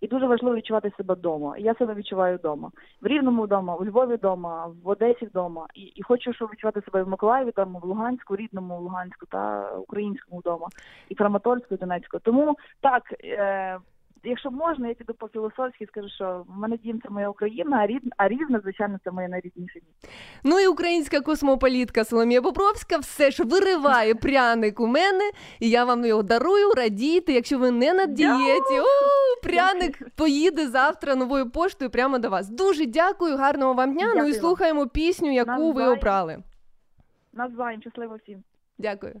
І 0.00 0.06
дуже 0.06 0.26
важливо 0.26 0.56
відчувати 0.56 0.92
себе 0.96 1.14
вдома. 1.14 1.58
Я 1.58 1.74
себе 1.74 1.94
відчуваю 1.94 2.38
вдома. 2.38 2.70
В 3.00 3.06
Рівному 3.06 3.42
вдома, 3.42 3.76
в 3.76 3.86
Львові 3.86 4.14
вдома, 4.14 4.66
в 4.84 4.88
Одесі 4.88 5.26
вдома. 5.26 5.66
І, 5.74 5.82
і 5.82 6.02
хочу, 6.02 6.32
щоб 6.32 6.48
відчувати 6.52 6.82
себе 6.82 7.02
в 7.02 7.08
Миколаєві 7.08 7.50
вдома, 7.50 7.80
в 7.82 7.84
Луганську, 7.86 8.36
рідному 8.36 8.80
Луганську 8.80 9.26
та 9.26 9.72
українському 9.76 10.40
вдома, 10.40 10.68
і 11.08 11.14
Краматорську, 11.14 11.74
і 11.74 11.78
Донецьку. 11.78 12.18
Тому 12.18 12.56
так, 12.80 13.02
е, 13.24 13.78
якщо 14.24 14.50
можна, 14.50 14.88
я 14.88 14.94
піду 14.94 15.14
по 15.14 15.28
філософськи 15.28 15.86
скажу, 15.86 16.08
що 16.08 16.44
в 16.48 16.58
мене 16.58 16.76
дім 16.76 17.00
це 17.02 17.10
моя 17.10 17.28
Україна, 17.28 17.76
а 17.76 17.86
рід, 17.86 18.02
а 18.16 18.28
рівне, 18.28 18.60
звичайно, 18.62 18.98
це 19.04 19.10
моє 19.10 19.28
найрідніше. 19.28 19.80
Ну 20.44 20.60
і 20.60 20.66
українська 20.66 21.20
космополітка 21.20 22.04
Соломія 22.04 22.40
Бобровська 22.40 22.98
все 22.98 23.30
ж 23.30 23.44
вириває 23.44 24.14
пряник 24.24 24.80
у 24.80 24.86
мене, 24.86 25.30
і 25.60 25.70
я 25.70 25.84
вам 25.84 26.04
його 26.04 26.22
дарую, 26.22 26.72
радійте, 26.76 27.32
якщо 27.32 27.58
ви 27.58 27.70
не 27.70 27.92
на 27.94 28.06
дієті. 28.06 28.80
О, 28.80 29.42
пряник 29.42 30.14
поїде 30.16 30.68
завтра 30.68 31.14
новою 31.14 31.50
поштою 31.50 31.90
прямо 31.90 32.18
до 32.18 32.30
вас. 32.30 32.48
Дуже 32.48 32.86
дякую, 32.86 33.36
гарного 33.36 33.74
вам 33.74 33.92
дня. 33.94 34.12
Ну 34.16 34.24
і 34.26 34.32
слухаємо 34.32 34.86
пісню, 34.86 35.32
яку 35.32 35.50
ви 35.50 35.66
Навзаєм. 35.66 35.92
обрали. 35.98 36.42
Навзаєм, 37.32 37.80
щасливо 37.80 38.16
всім. 38.22 38.42
Дякую. 38.78 39.20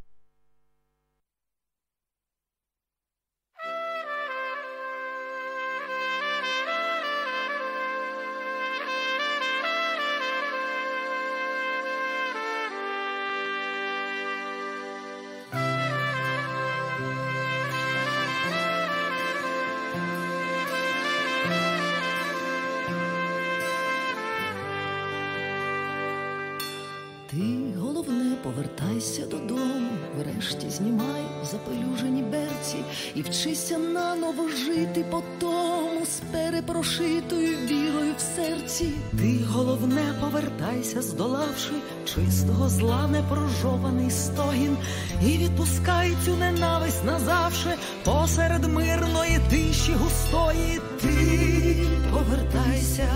повертайся 28.61 29.25
додому, 29.25 29.89
врешті 30.17 30.69
знімай 30.69 31.21
запелюжені 31.51 32.23
берці 32.23 32.77
і 33.15 33.21
вчися 33.21 33.77
наново 33.77 34.49
жити 34.49 35.05
по 35.11 35.23
тому 35.39 36.05
з 36.05 36.19
перепрошитою 36.31 37.57
вірою 37.57 38.13
в 38.17 38.21
серці. 38.35 38.89
Ти 39.17 39.39
головне 39.47 40.13
повертайся, 40.21 41.01
здолавши 41.01 41.73
чистого 42.05 42.69
зла 42.69 43.07
непрожований 43.07 44.11
стогін, 44.11 44.77
і 45.25 45.37
відпускай 45.37 46.13
цю 46.25 46.35
ненависть 46.35 47.05
назавше 47.05 47.75
посеред 48.03 48.65
мирної 48.65 49.39
тиші 49.49 49.93
густої. 49.93 50.79
Ти 51.01 51.87
повертайся, 52.11 53.07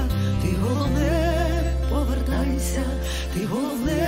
ти 0.42 0.56
головне 0.62 1.35
повертайся, 2.06 2.84
ти 3.34 3.46
головне, 3.46 4.08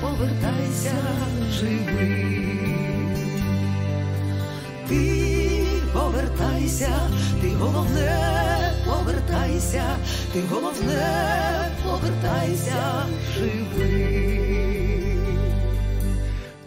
повертайся, 0.00 0.92
живий. 1.52 2.46
Ти 4.88 5.64
повертайся, 5.92 6.90
ти 7.42 7.48
головне, 7.60 8.72
повертайся, 8.86 9.84
ти 10.32 10.42
головне, 10.50 11.70
повертайся, 11.84 13.06
живий. 13.38 15.18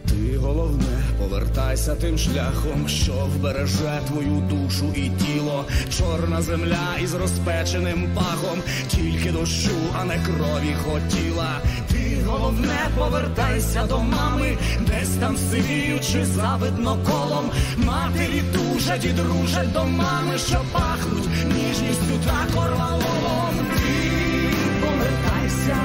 Ти 0.09 0.37
головне, 0.37 0.92
повертайся 1.23 1.95
тим 1.95 2.17
шляхом, 2.17 2.87
що 2.87 3.13
вбереже 3.13 4.01
твою 4.07 4.43
душу 4.49 4.93
і 4.95 5.09
тіло. 5.09 5.65
Чорна 5.97 6.41
земля 6.41 6.87
із 7.03 7.13
розпеченим 7.13 8.09
пахом, 8.15 8.59
тільки 8.87 9.31
дощу, 9.31 9.77
а 9.99 10.03
не 10.03 10.17
крові 10.25 10.75
хотіла. 10.85 11.61
Ти 11.91 12.17
головне, 12.25 12.89
повертайся 12.97 13.85
до 13.89 13.99
мами, 13.99 14.57
десь 14.79 15.09
там 15.19 15.37
сивіючи 15.37 16.25
завидно 16.25 16.97
колом. 17.09 17.51
Матері 17.77 18.43
тужать 18.53 19.05
і 19.05 19.09
дружать 19.09 19.73
до 19.73 19.85
мами, 19.85 20.37
що 20.37 20.61
пахнуть 20.71 21.29
ніжністю 21.45 22.19
та 22.25 22.55
корвалолом. 22.55 23.55
Ти 23.75 24.49
повертайся, 24.81 25.77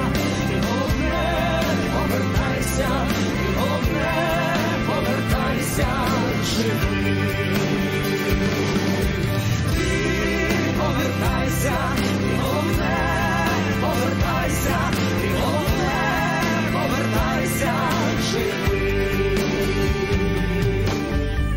ти 0.47 0.55
головне, 0.67 1.61
повертайся, 1.93 2.89
ти 3.09 3.59
головне, 3.59 4.38
повертайся, 5.79 6.09
живий. 6.43 7.19
Повертайся, 10.77 11.77
головне, 12.41 12.97
повертайся, 13.81 14.77
головне, 15.41 16.01
повертайся, 16.73 17.73
живий. 18.31 19.37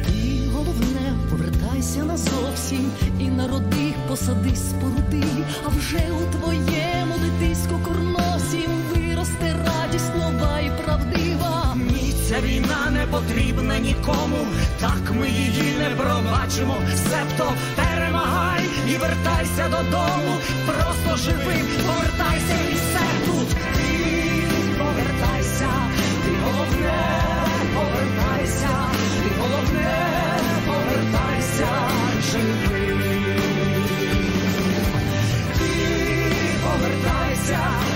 Ти 0.05 0.49
головне, 0.53 1.15
повертайся 1.31 2.05
і 3.21 3.31
посади 4.09 4.57
споруди, 4.57 5.25
а 5.65 5.69
вже 5.69 6.03
у 6.13 6.39
твоєму 6.39 7.15
дитиську 7.19 7.79
курносім 7.85 8.71
виросте 8.95 9.72
ця 12.33 12.41
війна 12.41 12.91
не 12.91 13.07
потрібна 13.07 13.79
нікому, 13.79 14.47
так 14.81 15.03
ми 15.11 15.29
її 15.29 15.77
не 15.79 15.91
пробачимо. 15.91 16.77
Себто 16.97 17.53
перемагай 17.77 18.65
і 18.89 18.97
вертайся 18.97 19.69
додому. 19.69 20.35
Просто 20.67 21.17
живи, 21.17 21.57
повертайся 21.87 22.57
і 22.71 22.75
все 22.75 23.05
тут. 23.27 23.49
Ти 23.49 23.93
повертайся, 24.79 25.71
ти 26.25 26.31
головне, 26.45 27.03
повертайся, 27.75 28.71
ти 29.23 29.31
головне, 29.41 29.95
повертайся, 30.67 31.69
живи. 32.33 32.97
Ти 35.59 35.71
повертайся, 36.65 37.92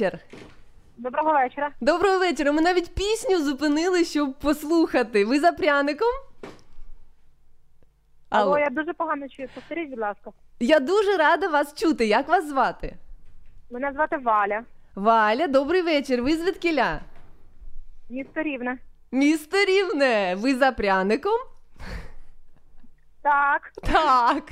вечір. 0.00 0.18
Доброго 0.96 1.32
вечора. 1.32 1.70
Доброго 1.80 2.18
вечора. 2.18 2.52
Ми 2.52 2.62
навіть 2.62 2.94
пісню 2.94 3.38
зупинили, 3.44 4.04
щоб 4.04 4.34
послухати. 4.34 5.24
Ви 5.24 5.40
за 5.40 5.52
пряником? 5.52 6.08
Алло, 8.28 8.50
Алло. 8.50 8.58
я 8.58 8.70
дуже 8.70 8.92
погано 8.92 9.28
чую. 9.28 9.48
Повторіть, 9.54 9.90
будь 9.90 9.98
ласка. 9.98 10.30
Я 10.60 10.80
дуже 10.80 11.16
рада 11.16 11.48
вас 11.48 11.74
чути. 11.74 12.06
Як 12.06 12.28
вас 12.28 12.48
звати? 12.48 12.96
Мене 13.70 13.92
звати 13.92 14.16
Валя. 14.16 14.64
Валя, 14.94 15.46
добрий 15.46 15.82
вечір. 15.82 16.22
Ви 16.22 16.36
звідкіля? 16.36 17.00
Місто 18.10 18.42
Рівне. 18.42 18.78
Місто 19.12 19.56
Рівне. 19.64 20.34
Ви 20.38 20.54
за 20.54 20.72
пряником? 20.72 21.38
Так. 23.26 23.72
Так. 23.82 24.44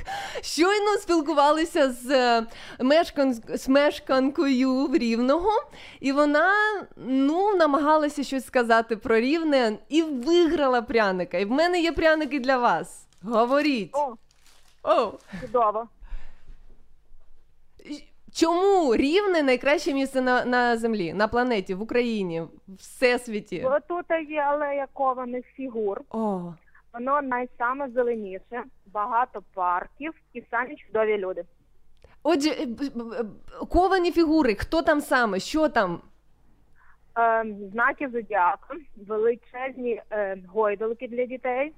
Щойно 0.42 0.90
спілкувалися 0.98 1.92
з, 1.92 2.10
е, 2.10 2.46
мешкан... 2.80 3.34
з 3.34 3.68
мешканкою 3.68 4.86
в 4.86 4.96
Рівного, 4.96 5.50
і 6.00 6.12
вона 6.12 6.52
ну, 6.96 7.56
намагалася 7.56 8.24
щось 8.24 8.46
сказати 8.46 8.96
про 8.96 9.16
Рівне 9.16 9.78
і 9.88 10.02
виграла 10.02 10.82
пряника. 10.82 11.38
І 11.38 11.44
в 11.44 11.50
мене 11.50 11.80
є 11.80 11.92
пряники 11.92 12.40
для 12.40 12.56
вас. 12.56 13.06
Говоріть. 13.22 13.90
О, 13.92 14.14
О. 14.82 15.12
чудово. 15.40 15.88
Чому 18.32 18.96
Рівне 18.96 19.42
найкраще 19.42 19.94
місце 19.94 20.20
на, 20.20 20.44
на 20.44 20.76
землі, 20.76 21.12
на 21.12 21.28
планеті, 21.28 21.74
в 21.74 21.82
Україні, 21.82 22.40
в 22.40 22.48
всесвіті? 22.78 23.60
Бо 23.64 23.78
тут 23.88 24.06
є 24.28 24.40
алея 24.40 24.86
кованих 24.92 25.46
фігур. 25.46 26.00
О. 26.10 26.52
Воно 26.94 27.22
найсаме 27.22 27.88
зеленіше, 27.88 28.62
багато 28.86 29.42
парків 29.54 30.14
і 30.32 30.42
самі 30.50 30.76
чудові 30.76 31.18
люди. 31.18 31.44
Отже, 32.22 32.50
е, 32.50 32.66
ковані 33.68 34.12
фігури, 34.12 34.54
хто 34.54 34.82
там 34.82 35.00
саме, 35.00 35.40
що 35.40 35.68
там? 35.68 36.00
Е, 37.18 37.44
знаки 37.72 38.08
зодіака, 38.08 38.74
величезні 38.96 40.02
е, 40.10 40.38
гойдалки 40.48 41.08
для 41.08 41.26
дітей, 41.26 41.72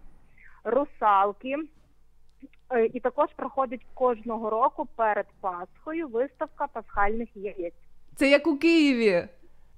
русалки. 0.64 1.56
Е, 2.70 2.86
і 2.86 3.00
також 3.00 3.28
проходить 3.36 3.86
кожного 3.94 4.50
року 4.50 4.88
перед 4.96 5.26
Пасхою 5.40 6.08
виставка 6.08 6.66
пасхальних 6.66 7.28
яєць. 7.34 7.74
Це 8.14 8.30
як 8.30 8.46
у 8.46 8.56
Києві. 8.58 9.28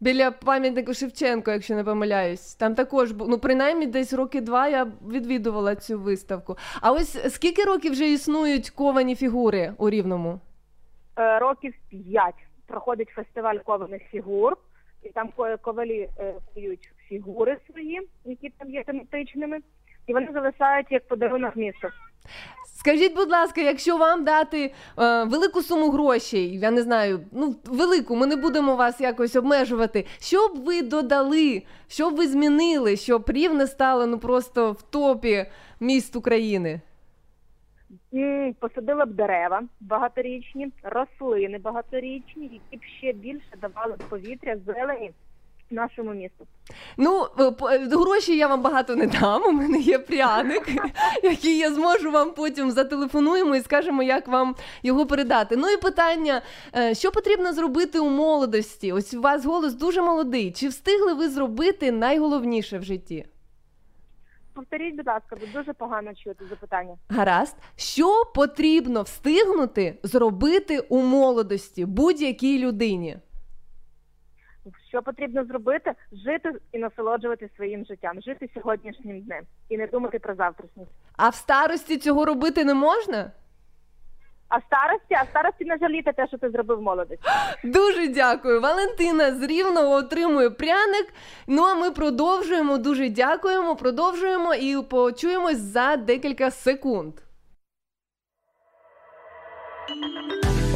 Біля 0.00 0.30
пам'ятнику 0.30 0.94
Шевченко, 0.94 1.50
якщо 1.50 1.74
не 1.74 1.84
помиляюсь. 1.84 2.54
Там 2.54 2.74
також 2.74 3.12
бу- 3.12 3.26
ну 3.28 3.38
принаймні 3.38 3.86
десь 3.86 4.12
роки 4.12 4.40
два 4.40 4.68
я 4.68 4.84
відвідувала 5.10 5.74
цю 5.76 6.00
виставку. 6.00 6.56
А 6.80 6.92
ось 6.92 7.34
скільки 7.34 7.64
років 7.64 7.92
вже 7.92 8.12
існують 8.12 8.70
ковані 8.70 9.14
фігури 9.16 9.72
у 9.78 9.90
Рівному? 9.90 10.40
Е, 11.18 11.38
років 11.38 11.74
п'ять 11.90 12.34
проходить 12.66 13.08
фестиваль 13.08 13.56
кованих 13.64 14.02
фігур, 14.10 14.56
і 15.02 15.08
там 15.08 15.28
ко- 15.36 15.56
ковалі 15.62 16.08
е, 16.18 16.34
фігури 17.08 17.56
свої, 17.70 18.08
які 18.24 18.48
там 18.58 18.70
є 18.70 18.84
тематичними, 18.84 19.58
і 20.06 20.12
вони 20.12 20.28
залишають 20.32 20.86
як 20.90 21.08
подарунок 21.08 21.56
місту. 21.56 21.88
Скажіть, 22.78 23.14
будь 23.14 23.30
ласка, 23.30 23.60
якщо 23.60 23.96
вам 23.96 24.24
дати 24.24 24.74
е, 24.98 25.24
велику 25.24 25.62
суму 25.62 25.90
грошей, 25.90 26.58
я 26.58 26.70
не 26.70 26.82
знаю, 26.82 27.20
ну 27.32 27.56
велику, 27.64 28.16
ми 28.16 28.26
не 28.26 28.36
будемо 28.36 28.76
вас 28.76 29.00
якось 29.00 29.36
обмежувати. 29.36 30.06
Що 30.20 30.48
б 30.48 30.64
ви 30.64 30.82
додали, 30.82 31.62
що 31.88 32.10
б 32.10 32.14
ви 32.14 32.26
змінили, 32.26 32.96
щоб 32.96 33.30
Рівне 33.30 33.66
стало 33.66 34.06
ну 34.06 34.18
просто 34.18 34.72
в 34.72 34.82
топі 34.82 35.46
міст 35.80 36.16
України? 36.16 36.80
Посадила 38.60 39.06
б 39.06 39.10
дерева 39.10 39.62
багаторічні, 39.80 40.72
рослини 40.82 41.58
багаторічні, 41.58 42.60
які 42.70 42.76
б 42.76 42.88
ще 42.98 43.12
більше 43.12 43.56
давали 43.60 43.96
повітря 44.08 44.56
зелені 44.66 45.10
нашому 45.74 46.14
місту. 46.14 46.46
Ну, 46.96 47.26
е, 47.38 47.44
е, 47.44 47.78
гроші 47.78 48.36
я 48.36 48.46
вам 48.46 48.62
багато 48.62 48.96
не 48.96 49.06
дам. 49.06 49.42
У 49.42 49.52
мене 49.52 49.78
є 49.78 49.98
пряник, 49.98 50.68
який 51.22 51.58
я 51.58 51.72
зможу 51.72 52.10
вам 52.10 52.34
потім 52.34 52.70
зателефонуємо 52.70 53.56
і 53.56 53.60
скажемо, 53.60 54.02
як 54.02 54.28
вам 54.28 54.54
його 54.82 55.06
передати. 55.06 55.56
Ну 55.56 55.68
і 55.68 55.76
питання: 55.76 56.42
е, 56.76 56.94
що 56.94 57.10
потрібно 57.10 57.52
зробити 57.52 57.98
у 57.98 58.08
молодості? 58.08 58.92
Ось 58.92 59.14
у 59.14 59.20
вас 59.20 59.44
голос 59.44 59.74
дуже 59.74 60.02
молодий. 60.02 60.52
Чи 60.52 60.68
встигли 60.68 61.14
ви 61.14 61.28
зробити 61.28 61.92
найголовніше 61.92 62.78
в 62.78 62.82
житті? 62.82 63.26
Повторіть, 64.54 64.96
будь 64.96 65.06
ласка, 65.06 65.36
бо 65.40 65.58
дуже 65.58 65.72
погано 65.72 66.14
чути 66.14 66.44
запитання. 66.50 66.96
Гаразд, 67.08 67.56
що 67.76 68.24
потрібно 68.34 69.02
встигнути 69.02 69.98
зробити 70.02 70.78
у 70.78 71.02
молодості 71.02 71.84
будь-якій 71.84 72.58
людині? 72.58 73.18
Що 74.88 75.02
потрібно 75.02 75.44
зробити? 75.44 75.92
Жити 76.12 76.52
і 76.72 76.78
насолоджуватися 76.78 77.54
своїм 77.56 77.84
життям, 77.84 78.22
жити 78.22 78.48
сьогоднішнім 78.54 79.20
днем 79.20 79.44
і 79.68 79.78
не 79.78 79.86
думати 79.86 80.18
про 80.18 80.34
завтрашність. 80.34 80.90
А 81.16 81.28
в 81.28 81.34
старості 81.34 81.98
цього 81.98 82.24
робити 82.24 82.64
не 82.64 82.74
можна? 82.74 83.30
А 84.48 84.56
в 84.56 84.62
старості, 84.66 85.14
а 85.14 85.22
в 85.22 85.28
старості 85.28 85.64
не 85.64 85.78
жаліти 85.78 86.12
те, 86.12 86.26
що 86.26 86.38
ти 86.38 86.50
зробив 86.50 86.82
молодості. 86.82 87.24
Дуже 87.64 88.08
дякую. 88.08 88.60
Валентина 88.60 89.34
з 89.34 89.42
Рівного 89.42 89.94
отримує 89.94 90.50
пряник. 90.50 91.12
Ну 91.46 91.62
а 91.62 91.74
ми 91.74 91.90
продовжуємо. 91.90 92.78
Дуже 92.78 93.08
дякуємо. 93.08 93.76
Продовжуємо 93.76 94.54
і 94.54 94.82
почуємось 94.82 95.58
за 95.58 95.96
декілька 95.96 96.50
секунд. 96.50 97.14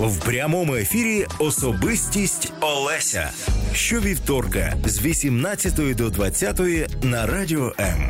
В 0.02 0.24
прямому 0.24 0.74
ефірі 0.74 1.26
Особистість 1.38 2.52
Олеся. 2.60 3.30
Щовівторка 3.74 4.74
з 4.84 5.02
18 5.02 5.96
до 5.96 6.10
20 6.10 6.60
на 7.02 7.26
радіо 7.26 7.72
М. 7.80 8.08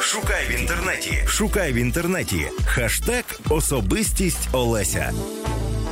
Шукай 0.00 0.46
в 0.50 0.60
інтернеті. 0.60 1.12
Шукай 1.26 1.72
в 1.72 1.76
інтернеті. 1.76 2.46
Хаштег 2.66 3.24
Особистість 3.50 4.48
Олеся. 4.52 5.12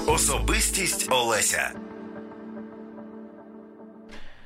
Особистість 0.06 1.06
Олеся. 1.10 1.70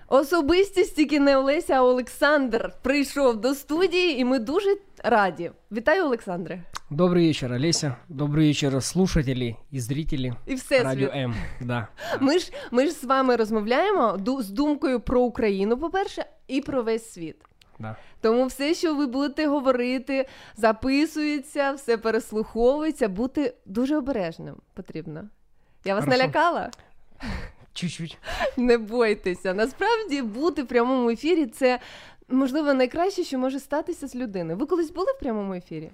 Особистість 0.08 0.96
тільки 0.96 1.20
не 1.20 1.36
Олеся, 1.36 1.74
а 1.74 1.82
Олександр 1.82 2.72
прийшов 2.82 3.36
до 3.36 3.54
студії, 3.54 4.20
і 4.20 4.24
ми 4.24 4.38
дуже 4.38 4.76
раді. 5.10 5.50
Вітаю, 5.72 6.04
Олександре. 6.04 6.62
Добрый 6.90 7.26
вечер, 7.26 7.52
Олеся. 7.52 7.96
Добрый 8.08 8.46
вечер, 8.48 8.82
слушатели 8.82 9.56
и 9.72 9.80
зрители. 9.80 10.34
И 10.48 10.54
Всесвіт. 10.54 10.84
Радио 10.84 11.08
М, 11.14 11.34
да. 11.60 11.88
Ми 12.20 12.38
ж 12.38 12.52
ми 12.70 12.86
ж 12.86 12.92
з 12.92 13.04
вами 13.04 13.36
розмовляємо 13.36 14.18
з 14.40 14.50
думкою 14.50 15.00
про 15.00 15.20
Україну, 15.20 15.78
по-перше, 15.78 16.24
і 16.48 16.60
про 16.60 16.82
весь 16.82 17.12
світ. 17.12 17.36
Да. 17.78 17.96
Тому 18.20 18.46
все, 18.46 18.74
що 18.74 18.94
ви 18.94 19.06
будете 19.06 19.46
говорити, 19.46 20.28
записується, 20.56 21.72
все 21.72 21.96
переслуховується, 21.96 23.08
бути 23.08 23.54
дуже 23.66 23.96
обережним 23.96 24.56
потрібно. 24.74 25.24
Я 25.84 25.94
вас 25.94 26.04
Хорошо. 26.04 26.18
налякала? 26.22 26.70
Чуть-чуть. 27.72 28.18
Не 28.56 28.78
бойтеся. 28.78 29.54
Насправді 29.54 30.22
бути 30.22 30.62
в 30.62 30.66
прямому 30.66 31.10
ефірі 31.10 31.46
це 31.46 31.78
можливо 32.29 32.73
найкраще, 32.73 33.23
що 33.23 33.39
може 33.39 33.59
статися 33.59 34.07
з 34.07 34.15
людиною. 34.15 34.57
Ви 34.57 34.65
колись 34.65 34.91
були 34.91 35.07
в 35.17 35.19
прямому 35.19 35.53
ефірі? 35.53 35.91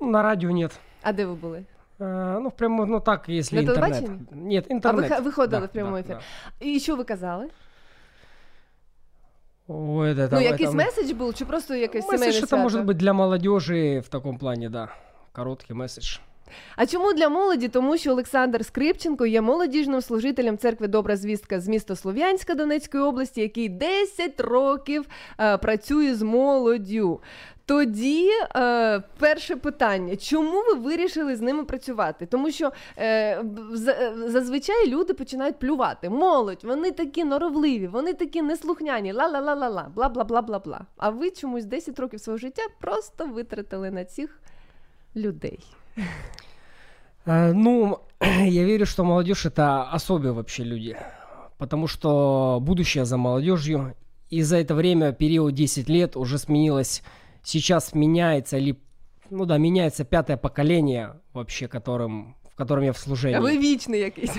Ну, 0.00 0.06
на 0.10 0.22
радио 0.22 0.50
нет. 0.50 0.80
А 1.02 1.12
де 1.12 1.26
ви 1.26 1.34
були? 1.34 1.64
Э, 2.00 2.40
ну, 2.40 2.50
прямо, 2.50 2.86
ну 2.86 3.00
так, 3.00 3.28
если 3.28 3.56
На 3.56 3.62
интернет. 3.62 3.92
телебаченні? 3.92 4.20
Нет, 4.54 4.70
интернет. 4.70 5.04
А 5.04 5.08
ви 5.08 5.14
ха- 5.14 5.20
виходили 5.20 5.60
Да, 5.60 5.66
в 5.66 5.72
прямому 5.72 5.96
да, 5.96 6.00
ефірі? 6.00 6.16
да. 6.60 6.66
І 6.66 6.80
що 6.80 6.96
ви 6.96 7.04
казали? 7.04 7.48
Ой, 9.68 10.12
это, 10.14 10.28
ну, 10.32 10.38
это- 10.38 10.42
якийсь 10.42 10.70
это- 10.70 10.74
меседж 10.74 11.12
був, 11.12 11.34
чи 11.34 11.44
просто 11.44 11.74
якесь 11.74 12.04
Месседж 12.04 12.20
сімейне 12.20 12.40
это 12.44 12.48
свято? 12.48 12.62
может 12.62 12.84
быть 12.86 12.94
для 12.94 13.12
молодежи 13.12 14.00
в 14.00 14.08
таком 14.08 14.38
плане, 14.38 14.68
да. 14.68 14.88
Короткий 15.32 15.76
месседж. 15.76 16.18
А 16.75 16.85
чому 16.85 17.13
для 17.13 17.29
молоді? 17.29 17.67
Тому 17.67 17.97
що 17.97 18.11
Олександр 18.11 18.65
Скрипченко 18.65 19.25
є 19.25 19.41
молодіжним 19.41 20.01
служителем 20.01 20.57
церкви 20.57 20.87
Добра 20.87 21.15
звістка 21.15 21.59
з 21.59 21.67
міста 21.67 21.95
Слов'янська 21.95 22.55
Донецької 22.55 23.03
області, 23.03 23.41
який 23.41 23.69
10 23.69 24.39
років 24.39 25.05
е, 25.39 25.57
працює 25.57 26.15
з 26.15 26.21
молоддю. 26.21 27.19
Тоді 27.65 28.29
е, 28.55 29.03
перше 29.19 29.55
питання: 29.55 30.15
чому 30.15 30.63
ви 30.63 30.73
вирішили 30.73 31.35
з 31.35 31.41
ними 31.41 31.63
працювати? 31.63 32.25
Тому 32.25 32.51
що 32.51 32.71
е, 32.97 33.07
е, 33.07 34.13
зазвичай 34.27 34.87
люди 34.87 35.13
починають 35.13 35.59
плювати. 35.59 36.09
Молодь, 36.09 36.63
вони 36.63 36.91
такі 36.91 37.23
норовливі, 37.23 37.87
вони 37.87 38.13
такі 38.13 38.41
неслухняні, 38.41 39.13
ла-ла-ла-ла-ла, 39.13 39.91
бла 39.95 40.09
бла 40.09 40.23
бла 40.23 40.41
бла 40.41 40.59
бла. 40.59 40.81
А 40.97 41.09
ви 41.09 41.31
чомусь 41.31 41.65
10 41.65 41.99
років 41.99 42.19
свого 42.19 42.37
життя 42.37 42.63
просто 42.79 43.25
витратили 43.25 43.91
на 43.91 44.05
цих 44.05 44.39
людей. 45.15 45.59
Э, 47.26 47.52
Ну, 47.52 47.98
я 48.20 48.64
верю, 48.64 48.86
что 48.86 49.04
молодежь 49.04 49.46
это 49.46 49.82
особые 49.96 50.32
вообще 50.32 50.64
люди. 50.64 50.96
Потому 51.58 51.88
что 51.88 52.58
будущее 52.62 53.04
за 53.04 53.16
молодежью. 53.16 53.94
И 54.30 54.42
за 54.42 54.56
это 54.58 54.74
время, 54.74 55.12
период 55.12 55.54
10 55.54 55.88
лет, 55.88 56.16
уже 56.16 56.38
сменилось, 56.38 57.02
сейчас 57.42 57.94
меняется, 57.94 58.58
или, 58.58 58.76
ну 59.30 59.46
да, 59.46 59.56
меняется 59.58 60.04
пятое 60.04 60.36
поколение 60.36 61.14
вообще, 61.32 61.66
которым, 61.66 62.34
в 62.52 62.54
котором 62.54 62.84
я 62.84 62.92
в 62.92 62.98
служении. 62.98 63.36
А 63.38 63.40
ви 63.40 63.58
вічний 63.58 64.00
якийсь. 64.00 64.36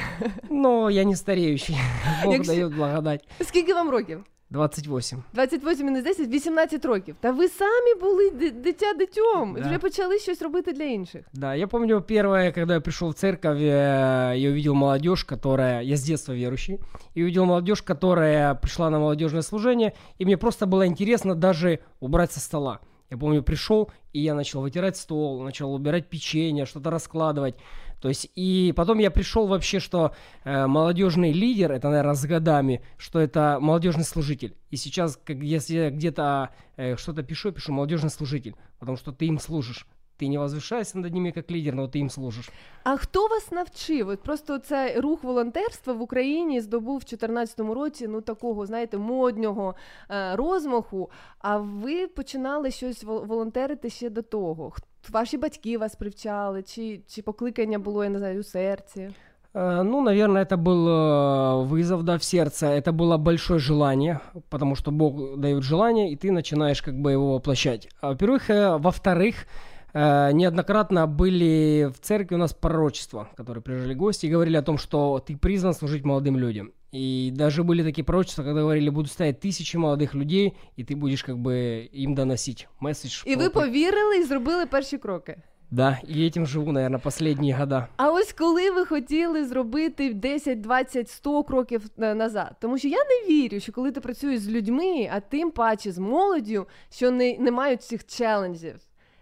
Но 0.50 0.90
я 0.92 1.04
не 1.04 1.16
стареющий. 1.16 1.78
Бог 2.24 2.34
Якщо- 2.34 2.54
дает 2.54 2.76
благодать. 2.76 3.28
Скільки 3.42 3.74
вам 3.74 3.90
років? 3.90 4.24
28. 4.54 5.24
28 5.34 5.86
мінус 5.86 6.04
10, 6.04 6.28
18 6.28 6.86
років. 6.86 7.16
Та 7.20 7.32
ви 7.32 7.48
самі 7.48 7.96
були 8.02 8.30
ди- 8.30 8.52
дитя 8.52 8.94
дитьом. 8.94 9.54
Да. 9.54 9.62
Вже 9.62 9.80
почали 9.80 10.20
щось 10.20 10.42
робити 10.42 10.72
для 10.74 10.84
інших. 10.84 11.26
Да, 11.34 11.56
я 11.56 11.68
помню 11.68 12.02
первое, 12.02 12.52
когда 12.52 12.74
я 12.74 12.82
пришел 12.82 13.10
в 13.10 13.14
церковь, 13.14 13.58
э, 13.60 14.38
я 14.38 14.50
увидел 14.50 14.74
молодежь, 14.74 15.24
которая, 15.24 15.82
я 15.84 15.96
с 15.96 16.02
детства 16.04 16.34
верующий, 16.34 16.80
и 17.16 17.22
увидел 17.24 17.46
молодежь, 17.46 17.82
которая 17.82 18.56
пришла 18.56 18.90
на 18.90 19.00
молодежное 19.00 19.42
служение, 19.44 19.94
и 20.20 20.26
мне 20.26 20.38
просто 20.38 20.66
было 20.66 20.88
интересно 20.88 21.36
даже 21.36 21.80
убрать 22.00 22.32
со 22.32 22.40
стола. 22.40 22.80
Я 23.12 23.18
помню, 23.18 23.44
пришел, 23.44 23.92
и 24.14 24.20
я 24.22 24.34
начал 24.34 24.62
вытирать 24.62 24.98
стол, 24.98 25.44
начал 25.44 25.74
убирать 25.74 26.10
печенье, 26.10 26.66
что-то 26.66 26.90
раскладывать. 26.90 27.56
То 28.04 28.08
есть, 28.08 28.32
и 28.36 28.74
потом 28.76 29.00
я 29.00 29.12
пришел 29.12 29.48
вообще, 29.48 29.80
что 29.80 30.14
э, 30.44 30.68
молодежный 30.68 31.32
лидер, 31.32 31.72
это, 31.72 31.90
наверное, 31.90 32.14
с 32.14 32.26
годами, 32.26 32.82
что 32.98 33.20
это 33.20 33.58
молодежный 33.60 34.06
служитель. 34.06 34.56
И 34.72 34.78
сейчас, 34.78 35.20
как 35.24 35.38
если 35.38 35.76
я 35.76 35.90
где-то 35.90 36.50
э, 36.78 36.96
что-то 36.96 37.24
пишу, 37.24 37.50
я 37.50 37.54
пишу 37.54 37.74
молодежный 37.74 38.10
служитель, 38.10 38.56
потому 38.80 38.98
что 38.98 39.12
ты 39.12 39.26
им 39.26 39.40
служишь. 39.40 39.86
Ты 40.20 40.28
не 40.28 40.38
возвышаешься 40.38 40.98
над 40.98 41.14
ними 41.14 41.32
как 41.32 41.50
лидер, 41.52 41.76
но 41.76 41.88
ты 41.88 42.00
им 42.00 42.10
служишь. 42.10 42.50
А 42.84 42.98
хто 42.98 43.28
вас 43.28 43.52
навчив? 43.52 44.10
От 44.10 44.22
просто 44.22 44.60
цей 44.60 45.00
рух 45.00 45.24
волонтерства 45.24 45.94
в 45.94 46.02
Україні 46.02 46.62
здобув 46.62 46.98
в 46.98 47.00
2014 47.00 47.60
році 47.60 48.08
ну 48.08 48.22
такого, 48.22 48.66
знаєте, 48.66 48.98
моднього 48.98 49.76
е, 50.12 50.36
розмаху. 50.36 51.10
А 51.40 51.58
ви 51.58 52.08
починали 52.08 52.72
щось 52.72 53.04
вол- 53.04 53.26
волонтерити 53.26 53.90
ще 53.90 54.10
до 54.10 54.22
того. 54.22 54.74
Ваші 55.11 55.39
батьки 55.39 55.79
вас 55.79 55.95
привчали, 55.95 56.63
чи, 56.63 57.01
чи 57.07 57.23
покликання 57.23 57.79
було, 57.79 58.05
я 58.05 58.11
не 58.11 58.19
знаю, 58.19 58.41
у 58.41 58.43
серці? 58.43 59.11
Ну, 59.57 60.03
наверное, 60.03 60.43
это 60.43 60.57
был 60.57 60.89
э, 60.89 61.65
вызов, 61.65 62.03
да, 62.03 62.19
в 62.19 62.25
сердце. 62.25 62.67
Это 62.67 62.91
было 62.91 63.19
большое 63.19 63.61
желание, 63.61 64.21
потому 64.49 64.75
что 64.75 64.91
Бог 64.91 65.39
дает 65.39 65.63
желание, 65.63 66.11
и 66.11 66.17
ты 66.17 66.33
начинаешь 66.33 66.83
как 66.83 66.95
бы 66.95 67.13
его 67.13 67.35
воплощать. 67.35 67.89
А, 68.01 68.09
Во-первых, 68.09 68.51
э, 68.51 68.77
во-вторых, 68.79 69.47
э, 69.93 70.33
неоднократно 70.33 71.07
были 71.07 71.89
в 71.95 72.01
церкви 72.01 72.35
у 72.35 72.39
нас 72.39 72.53
пророчества, 72.53 73.29
которые 73.37 73.63
приезжали 73.63 73.95
гости 73.95 74.27
и 74.27 74.31
говорили 74.31 74.57
о 74.57 74.63
том, 74.63 74.77
что 74.77 75.23
ты 75.25 75.37
призван 75.37 75.73
служить 75.73 76.05
молодым 76.05 76.37
людям. 76.37 76.73
И 76.94 77.32
даже 77.36 77.64
были 77.64 77.84
такие 77.84 78.04
пророчества, 78.04 78.44
когда 78.44 78.62
говорили, 78.62 78.90
будут 78.90 79.12
стоять 79.12 79.40
тысячи 79.40 79.78
молодых 79.78 80.16
людей, 80.16 80.54
и 80.80 80.84
ты 80.84 80.96
будешь 80.96 81.24
как 81.24 81.38
бы 81.38 81.88
им 82.04 82.16
доносить 82.16 82.68
месседж. 82.80 83.24
І 83.26 83.36
ви 83.36 83.50
про- 83.50 83.62
повірили 83.62 84.18
і 84.18 84.24
зробили 84.24 84.66
перші 84.66 84.98
кроки. 84.98 85.38
Да, 85.72 86.00
и 86.10 86.14
этим 86.30 86.46
живу, 86.46 86.72
наверное, 86.72 87.00
последние 87.00 87.54
года. 87.56 87.88
А 87.98 88.12
ось 88.12 88.34
коли 88.34 88.72
ви 88.72 88.86
хотіли 88.86 89.46
зробити 89.46 90.14
10, 90.14 90.62
20, 90.62 91.10
100 91.10 91.44
кроків 91.44 91.86
е, 92.00 92.16
назад, 92.16 92.56
тому 92.62 92.78
що 92.78 92.88
я 92.88 92.98
не 92.98 93.34
вірю, 93.34 93.60
що 93.60 93.72
коли 93.72 93.92
ти 93.92 94.02
працюєш 94.02 94.40
з 94.40 94.50
людьми, 94.50 95.10
а 95.14 95.20
тим 95.20 95.52
паче 95.52 95.92
з 95.92 95.98
молоддю, 95.98 96.68
що 96.92 97.12
не, 97.12 97.38
не 97.40 97.52
мають 97.52 97.82
цих 97.84 98.06
челенджів. 98.06 98.76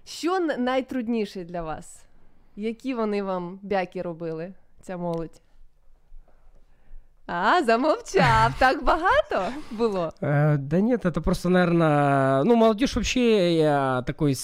Що 0.06 0.36
н- 0.36 0.64
найтрудніше 0.64 1.44
для 1.44 1.62
вас? 1.62 2.04
Які 2.56 2.94
вони 2.94 3.24
вам 3.24 3.60
бяки 3.64 4.02
робили, 4.02 4.54
ця 4.82 4.98
молодь? 4.98 5.41
А, 7.27 7.63
замовчав. 7.63 8.53
Так 8.59 8.85
багато 8.85 9.53
було. 9.71 10.13
Да 10.59 10.81
нет, 10.81 11.07
это 11.07 11.21
просто, 11.21 11.49
наверное, 11.49 12.45
ну, 12.45 12.57
молодежь 12.57 12.97
вообще 12.97 14.03
такой 14.07 14.35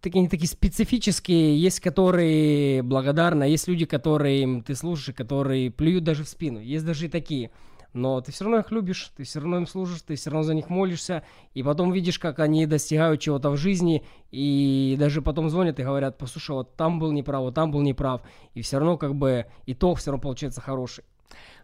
такие, 0.00 0.20
они 0.20 0.28
такие 0.28 0.48
специфические, 0.48 1.60
есть 1.60 1.80
которые 1.80 2.82
благодарны, 2.82 3.44
а 3.44 3.46
есть 3.46 3.68
люди, 3.68 3.86
которые 3.86 4.62
ты 4.62 4.74
слушаешь, 4.74 5.16
которые 5.16 5.70
плюют 5.70 6.04
даже 6.04 6.22
в 6.22 6.28
спину. 6.28 6.60
Есть 6.60 6.86
даже 6.86 7.06
и 7.06 7.08
такие. 7.08 7.50
Но 7.92 8.20
ты 8.20 8.30
все 8.30 8.44
равно 8.44 8.58
их 8.58 8.70
любишь, 8.70 9.10
ты 9.16 9.24
все 9.24 9.40
равно 9.40 9.56
им 9.56 9.66
служишь, 9.66 10.02
ты 10.02 10.14
все 10.14 10.30
равно 10.30 10.42
за 10.42 10.54
них 10.54 10.68
молишься, 10.68 11.22
и 11.54 11.62
потом 11.62 11.92
видишь, 11.92 12.18
как 12.18 12.40
они 12.40 12.66
достигают 12.66 13.20
чего-то 13.20 13.50
в 13.50 13.56
жизни, 13.56 14.04
и 14.30 14.96
даже 14.98 15.22
потом 15.22 15.48
звонят 15.48 15.80
и 15.80 15.82
говорят, 15.82 16.18
послушай, 16.18 16.50
вот 16.50 16.76
там 16.76 16.98
был 16.98 17.12
неправ, 17.12 17.40
вот 17.40 17.54
там 17.54 17.70
был 17.70 17.80
неправ, 17.80 18.20
и 18.54 18.60
все 18.60 18.78
равно 18.78 18.98
как 18.98 19.14
бы 19.14 19.46
итог 19.66 19.98
все 19.98 20.10
равно 20.10 20.20
получается 20.20 20.60
хороший. 20.60 21.04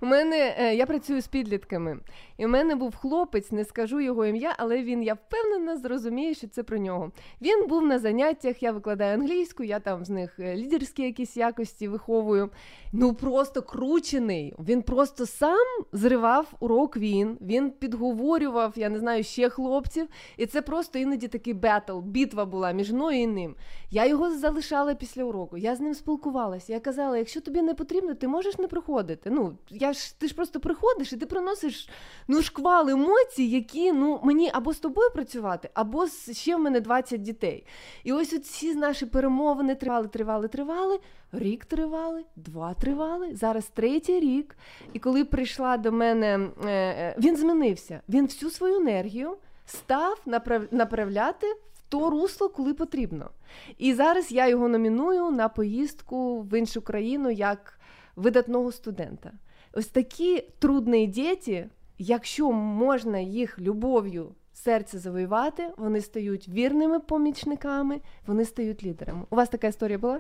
У 0.03 0.07
мене 0.07 0.55
е, 0.59 0.75
я 0.75 0.87
працюю 0.87 1.21
з 1.21 1.29
підлітками, 1.29 1.99
і 2.39 2.47
в 2.47 2.49
мене 2.49 2.75
був 2.75 2.97
хлопець, 2.97 3.51
не 3.51 3.65
скажу 3.65 4.01
його 4.01 4.27
ім'я, 4.27 4.55
але 4.59 4.83
він, 4.83 5.03
я 5.03 5.15
впевнена, 5.15 5.77
зрозуміє, 5.77 6.35
що 6.35 6.49
це 6.49 6.63
про 6.63 6.79
нього. 6.79 7.13
Він 7.43 7.67
був 7.69 7.83
на 7.83 7.99
заняттях, 7.99 8.63
я 8.63 8.73
викладаю 8.73 9.15
англійську, 9.15 9.65
я 9.65 9.81
там 9.81 10.05
з 10.05 10.11
них 10.11 10.39
е, 10.39 10.57
лідерські 10.57 11.03
якісь 11.03 11.37
якості 11.37 11.89
виховую. 11.89 12.51
Ну 12.93 13.15
просто 13.15 13.63
кручений. 13.63 14.55
Він 14.59 14.83
просто 14.83 15.27
сам 15.27 15.67
зривав 15.93 16.53
урок. 16.61 16.97
Він 16.97 17.39
він 17.41 17.71
підговорював, 17.71 18.73
я 18.77 18.89
не 18.89 18.99
знаю, 18.99 19.25
ще 19.25 19.49
хлопців. 19.49 20.09
І 20.37 20.47
це 20.47 20.63
просто 20.63 20.99
іноді 20.99 21.29
такий 21.29 21.55
бетл, 21.55 21.99
битва 21.99 22.45
була 22.45 22.73
між 22.73 22.93
мною 22.93 23.21
і 23.21 23.27
ним. 23.27 23.55
Я 23.91 24.07
його 24.07 24.31
залишала 24.31 24.95
після 24.95 25.25
уроку. 25.25 25.57
Я 25.59 25.77
з 25.77 25.81
ним 25.81 25.95
спілкувалася. 25.95 26.73
Я 26.73 26.81
казала, 26.81 27.19
якщо 27.19 27.41
тобі 27.41 27.63
не 27.63 27.75
потрібно, 27.75 28.15
ти 28.15 28.29
можеш 28.29 28.59
не 28.59 28.69
приходити. 28.69 29.31
Ну 29.31 29.59
я 29.71 29.92
ж 29.93 30.19
ти 30.19 30.29
ж 30.29 30.35
просто 30.35 30.61
приходиш 30.61 31.13
і 31.13 31.17
ти 31.17 31.27
приносиш 31.27 31.89
ну 32.29 32.43
шквал 32.43 32.89
емоцій, 32.89 33.45
які 33.45 33.93
ну 33.93 34.21
мені 34.23 34.51
або 34.55 34.73
з 34.73 34.79
тобою 34.79 35.11
працювати, 35.11 35.71
або 35.75 36.07
ще 36.33 36.57
в 36.57 36.61
мене 36.61 36.81
20 36.81 37.23
дітей. 37.23 37.67
І 38.05 38.13
ось 38.13 38.41
ці 38.41 38.75
наші 38.75 39.07
перемовини 39.07 39.75
тривали, 39.75 40.09
тривали, 40.09 40.49
тривали. 40.49 41.01
Рік 41.33 41.65
тривали, 41.65 42.25
два 42.37 42.75
тривали, 42.75 43.37
зараз 43.37 43.67
третій 43.67 44.21
рік. 44.21 44.57
І 44.93 44.99
коли 44.99 45.25
прийшла 45.25 45.77
до 45.77 45.93
мене, 45.93 46.49
е, 46.65 46.69
е, 46.69 47.17
він 47.19 47.37
змінився. 47.37 48.01
Він 48.09 48.27
всю 48.27 48.51
свою 48.51 48.77
енергію 48.77 49.37
став 49.67 50.21
направ- 50.27 50.69
направляти 50.71 51.47
в 51.75 51.83
то 51.89 52.11
русло, 52.11 52.49
коли 52.49 52.75
потрібно. 52.75 53.31
І 53.79 53.95
зараз 53.95 54.33
я 54.33 54.49
його 54.49 54.69
номіную 54.69 55.31
на 55.31 55.49
поїздку 55.49 56.41
в 56.41 56.59
іншу 56.59 56.83
країну 56.83 57.31
як 57.31 57.79
видатного 58.17 58.73
студента. 58.73 59.33
Ось 59.74 59.88
такі 59.88 60.44
трудні 60.60 61.08
діти, 61.08 61.70
якщо 61.98 62.52
можна 62.52 63.20
їх 63.20 63.60
любов'ю 63.60 64.30
серце 64.54 65.00
завоювати, 65.00 65.70
вони 65.78 66.02
стають 66.02 66.48
вірними 66.48 67.00
помічниками, 67.00 68.00
вони 68.28 68.46
стають 68.46 68.84
лідерами. 68.84 69.24
У 69.30 69.36
вас 69.36 69.50
така 69.50 69.68
історія 69.68 69.98
була? 69.98 70.20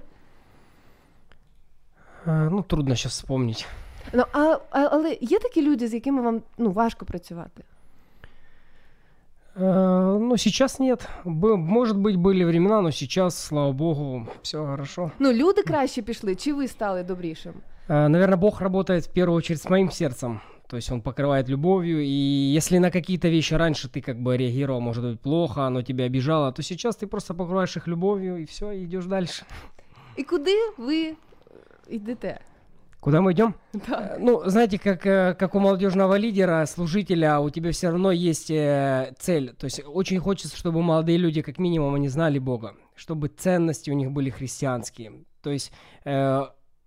Э, 2.28 2.49
Ну, 2.52 2.64
трудно 2.64 2.95
сейчас 2.95 3.12
вспомнить. 3.12 3.68
Ну, 4.14 4.24
а, 4.34 4.40
а, 4.72 4.88
але 4.91 5.18
є 5.22 5.40
такі 5.40 5.62
люди, 5.62 5.88
з 5.88 5.94
якими 5.94 6.22
вам 6.22 6.41
ну, 6.58 6.72
важко 6.72 7.06
працювати? 7.06 7.64
Э, 9.60 10.20
Ну, 10.20 10.38
сейчас 10.38 10.80
нет. 10.80 11.08
Бы- 11.26 11.58
Может 11.58 11.98
быть, 11.98 12.16
были 12.18 12.45
времена, 12.45 12.82
но 12.82 12.91
сейчас, 12.91 13.36
слава 13.38 13.72
богу, 13.72 14.28
все 14.41 14.58
хорошо. 14.58 15.12
Ну, 15.20 15.34
люди 15.34 15.62
краще 15.64 16.02
пішли, 16.02 16.36
чи 16.36 16.54
ви 16.54 16.68
стали 16.68 17.04
добрішим? 17.04 17.54
Э, 17.89 18.09
Наверное, 18.09 18.37
Бог 18.37 18.61
работает 18.61 19.07
в 19.07 19.13
первую 19.13 19.37
очередь 19.37 19.61
с 19.61 19.69
моим 19.71 19.91
сердцем. 19.91 20.41
То 20.69 20.77
есть 20.77 20.91
он 20.91 21.03
покрывает 21.03 21.51
любовью, 21.51 22.01
и 22.01 22.55
если 22.55 22.79
на 22.79 22.91
какие-то 22.91 23.29
вещи 23.29 23.53
раньше 23.55 23.91
ты 23.91 24.01
как 24.01 24.19
бы 24.19 24.39
реагировал, 24.39 24.81
может 24.81 25.05
быть, 25.05 25.21
плохо, 25.21 25.67
оно 25.67 25.83
тебя 25.83 26.05
обижало, 26.07 26.51
то 26.51 26.63
сейчас 26.63 26.97
ты 26.97 27.07
просто 27.07 27.35
покрываешь 27.35 27.77
их 27.77 27.87
любовью, 27.87 28.39
и 28.39 28.47
все, 28.47 28.73
и 28.73 28.85
идешь 28.85 29.05
дальше. 29.05 29.45
І 30.17 30.23
куди 30.23 30.57
ви 30.79 31.15
йдете? 31.89 32.41
Куда 33.01 33.21
мы 33.21 33.33
идем? 33.33 33.55
Да. 33.73 34.17
Ну, 34.21 34.43
знаете, 34.47 34.79
как, 34.79 35.07
э, 35.07 35.35
как 35.35 35.55
у 35.55 35.59
молодежного 35.59 36.17
лидера, 36.19 36.65
служителя, 36.67 37.41
у 37.41 37.51
тебя 37.51 37.73
все 37.73 37.89
равно 37.91 38.13
есть 38.13 38.51
э, 38.51 39.13
цель. 39.19 39.53
То 39.59 39.65
есть 39.67 39.83
очень 39.85 40.21
хочется, 40.21 40.57
чтобы 40.57 40.83
молодые 40.83 41.19
люди, 41.19 41.43
как 41.43 41.59
минимум, 41.59 41.95
они 41.95 42.09
знали 42.09 42.39
Бога, 42.39 42.75
чтобы 42.95 43.27
ценности 43.27 43.91
у 43.91 43.95
них 43.95 44.13
были 44.13 44.31
христианские. 44.31 45.25
То 45.43 45.51
есть 45.51 45.73
э, 46.05 46.43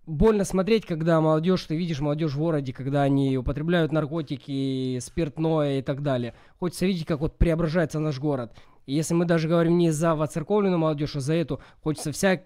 больно 0.06 0.44
смотреть, 0.44 0.86
когда 0.86 1.20
молодежь, 1.22 1.64
ты 1.64 1.76
видишь 1.76 2.00
молодежь 2.00 2.34
в 2.34 2.40
городе, 2.40 2.74
когда 2.74 3.04
они 3.04 3.38
употребляют 3.38 3.92
наркотики, 3.92 5.00
спиртное 5.00 5.80
и 5.80 5.82
так 5.82 6.04
далее. 6.04 6.34
Хочется 6.60 6.86
видеть, 6.86 7.06
как 7.06 7.20
вот 7.20 7.38
преображается 7.38 8.00
наш 8.00 8.20
город. 8.20 8.54
И 8.86 8.94
если 8.94 9.14
мы 9.14 9.26
даже 9.26 9.48
говорим 9.48 9.78
не 9.78 9.92
за 9.92 10.16
воцерковленную 10.16 10.80
молодежь, 10.80 11.16
а 11.16 11.20
за 11.20 11.34
эту, 11.34 11.60
хочется 11.82 12.12
вся, 12.12 12.42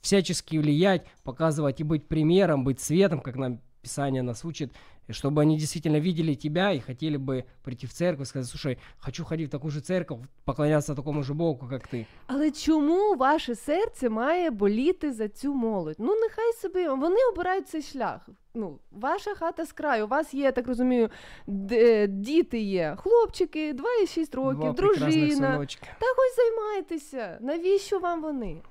всячески 0.00 0.56
влиять, 0.56 1.04
показывать 1.24 1.80
и 1.80 1.84
быть 1.84 2.06
примером, 2.06 2.64
быть 2.64 2.80
светом, 2.80 3.20
как 3.20 3.36
нам 3.36 3.60
Писание 3.82 4.22
нас 4.22 4.44
учит, 4.44 4.72
и 5.09 5.13
чтобы 5.13 5.41
они 5.41 5.57
действительно 5.57 5.97
видели 5.99 6.33
тебя 6.35 6.71
и 6.73 6.79
хотели 6.79 7.17
бы 7.17 7.43
прийти 7.63 7.85
в 7.87 7.93
церковь 7.93 8.21
и 8.21 8.29
сказать, 8.29 8.49
слушай, 8.49 8.77
хочу 8.97 9.23
ходить 9.25 9.47
в 9.49 9.51
такую 9.51 9.71
же 9.71 9.79
церковь, 9.81 10.19
поклоняться 10.45 10.95
такому 10.95 11.23
же 11.23 11.33
Богу, 11.33 11.67
как 11.69 11.87
ты. 11.93 12.05
Але 12.27 12.51
чому 12.51 13.15
ваше 13.15 13.55
серце 13.55 14.09
має 14.09 14.49
боліти 14.49 15.13
за 15.13 15.29
цю 15.29 15.53
молодь? 15.53 15.95
Ну, 15.99 16.15
нехай 16.15 16.53
собі 16.53 16.87
вони 16.87 17.17
обирають 17.33 17.67
цей 17.67 17.81
шлях. 17.81 18.29
Ну, 18.53 18.79
ваша 18.91 19.35
хата 19.35 19.65
з 19.65 19.71
краю, 19.71 20.05
у 20.05 20.07
вас 20.07 20.33
є, 20.33 20.43
я 20.43 20.51
так 20.51 20.67
розумію, 20.67 21.09
д- 21.47 22.07
діти 22.07 22.59
є, 22.59 22.95
хлопчики, 22.99 23.73
2,6 23.73 24.35
років, 24.35 24.59
Два 24.59 24.73
прекрасних 24.73 25.13
дружина. 25.25 25.51
синочка. 25.51 25.85
Так 25.99 26.15
ось 26.17 26.35
займайтеся. 26.35 27.37
Навіщо 27.41 27.99
вам 27.99 28.21
вони? 28.21 28.61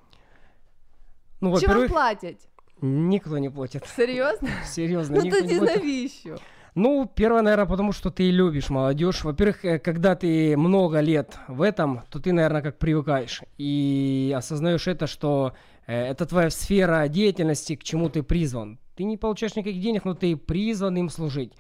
Ну, 1.41 1.61
Чи 1.61 1.67
вам 1.67 1.77
во-первых, 1.77 1.89
платять? 1.89 2.49
Никто 2.82 3.38
не 3.38 3.50
платит. 3.50 3.86
Серйозно? 3.96 4.50
Серьезно, 4.66 5.18
Ну 5.18 5.24
никто 5.24 5.42
не 5.42 5.60
навіщо? 5.60 6.38
Ну, 6.76 7.10
первое, 7.16 7.42
наверное, 7.42 7.66
потому 7.66 7.92
что 7.92 8.10
ты 8.10 8.32
любишь 8.32 8.70
молодежь. 8.70 9.24
Во-первых, 9.24 9.66
э, 9.66 9.80
когда 9.80 10.16
ты 10.16 10.56
много 10.56 11.02
лет 11.02 11.38
в 11.48 11.62
этом, 11.62 12.02
то 12.10 12.20
ты, 12.20 12.32
наверное, 12.32 12.62
как 12.62 12.78
привыкаешь. 12.78 13.42
И 13.58 14.34
осознаешь 14.38 14.88
это, 14.88 15.08
что 15.08 15.54
э, 15.88 16.12
это 16.12 16.26
твоя 16.26 16.50
сфера 16.50 17.08
деятельности, 17.08 17.76
к 17.76 17.84
чему 17.84 18.10
ты 18.10 18.24
призван. 18.24 18.80
Ты 18.96 19.04
не 19.04 19.18
получаешь 19.18 19.56
никаких 19.56 19.82
денег, 19.82 20.06
но 20.06 20.14
ты 20.14 20.38
призван 20.38 20.96
им 20.98 21.10
служить. 21.10 21.54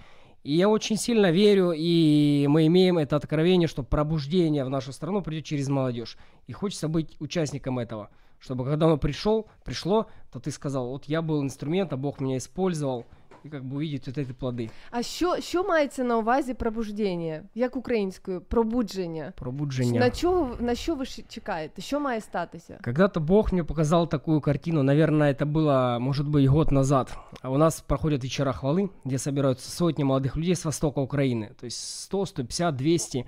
И 0.43 0.53
я 0.53 0.69
очень 0.69 0.95
сильно 0.95 1.31
верю, 1.31 1.73
и 1.75 2.45
мы 2.47 2.67
имеем 2.67 2.97
это 2.97 3.15
откровение, 3.15 3.67
что 3.67 3.83
пробуждение 3.83 4.63
в 4.63 4.69
нашу 4.69 4.93
страну 4.93 5.21
придет 5.21 5.45
через 5.45 5.67
молодежь. 5.67 6.17
И 6.47 6.53
хочется 6.53 6.87
быть 6.87 7.15
участником 7.19 7.79
этого 7.79 8.09
Чтобы 8.40 8.64
когда 8.64 8.86
оно 8.86 8.98
пришел, 8.98 9.46
пришло, 9.64 10.06
то 10.30 10.38
ты 10.38 10.50
сказал, 10.50 10.88
вот 10.88 11.06
я 11.06 11.22
был 11.22 11.42
инструмент, 11.42 11.92
а 11.92 11.96
Бог 11.96 12.20
меня 12.20 12.36
использовал, 12.36 13.06
и 13.44 13.48
как 13.48 13.64
бы 13.64 13.76
увидеть 13.76 14.06
вот 14.06 14.18
эти 14.18 14.32
плоды. 14.32 14.70
А 14.90 15.02
що, 15.02 15.40
що 15.40 15.64
мається 15.64 16.04
на 16.04 16.18
увазі 16.18 16.54
пробуждення? 16.54 17.42
Як 17.54 17.76
українською? 17.76 18.40
Пробудження. 18.40 19.32
Пробудження. 19.36 20.00
На, 20.00 20.10
чого, 20.10 20.56
на 20.60 20.74
що 20.74 20.94
ви 20.94 21.04
ще 21.04 21.22
чекаєте? 21.28 21.82
Що 21.82 22.00
має 22.00 22.20
статися? 22.20 22.78
Когда-то 22.84 23.20
Бог 23.20 23.52
мне 23.52 23.64
показал 23.64 24.08
такую 24.08 24.40
картину, 24.40 24.82
наверное, 24.82 25.32
это 25.32 25.46
было, 25.46 25.98
может 25.98 26.26
быть, 26.26 26.46
год 26.46 26.72
назад. 26.72 27.18
А 27.42 27.50
у 27.50 27.58
нас 27.58 27.80
проходят 27.80 28.24
вечера 28.24 28.52
хвалы, 28.52 28.90
где 29.04 29.18
собираются 29.18 29.70
сотни 29.70 30.04
молодых 30.04 30.36
людей 30.36 30.54
с 30.54 30.64
востока 30.64 31.00
Украины, 31.00 31.50
то 31.60 31.66
есть 31.66 32.02
100, 32.04 32.26
150, 32.26 32.76
200. 32.76 33.26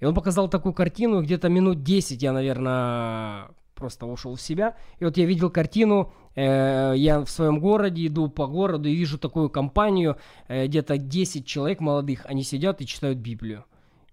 И 0.00 0.04
он 0.04 0.14
показал 0.14 0.48
такую 0.48 0.72
картину, 0.72 1.22
где-то 1.22 1.48
минут 1.48 1.82
10 1.82 2.22
я, 2.22 2.32
наверное, 2.32 3.48
просто 3.77 4.05
ушел 4.05 4.35
в 4.35 4.41
себя. 4.41 4.75
И 4.99 5.05
вот 5.05 5.15
я 5.17 5.25
видел 5.25 5.49
картину, 5.49 6.11
э, 6.35 6.93
я 6.95 7.21
в 7.21 7.29
своем 7.29 7.59
городе 7.59 8.07
иду 8.07 8.27
по 8.27 8.47
городу 8.47 8.89
и 8.89 8.95
вижу 8.95 9.17
такую 9.17 9.49
компанию, 9.49 10.17
э, 10.47 10.67
где-то 10.67 10.97
10 10.97 11.45
человек 11.45 11.79
молодых, 11.79 12.25
они 12.25 12.43
сидят 12.43 12.81
и 12.81 12.85
читают 12.85 13.19
Библию. 13.19 13.63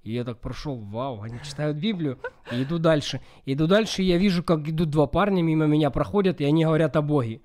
И 0.05 0.13
я 0.13 0.23
так 0.23 0.39
прошел, 0.39 0.77
вау, 0.77 1.23
они 1.23 1.39
читают 1.43 1.79
Библию, 1.79 2.19
и 2.53 2.63
иду 2.63 2.79
дальше. 2.79 3.21
Иду 3.47 3.67
дальше, 3.67 4.03
и 4.03 4.07
я 4.07 4.19
вижу, 4.19 4.45
как 4.45 4.69
идут 4.69 4.91
два 4.91 5.07
парня, 5.07 5.43
мимо 5.43 5.67
меня 5.67 5.91
проходят, 5.91 6.41
и 6.41 6.45
они 6.45 6.65
говорят 6.65 6.95
о 6.97 7.03
Боге. 7.03 7.41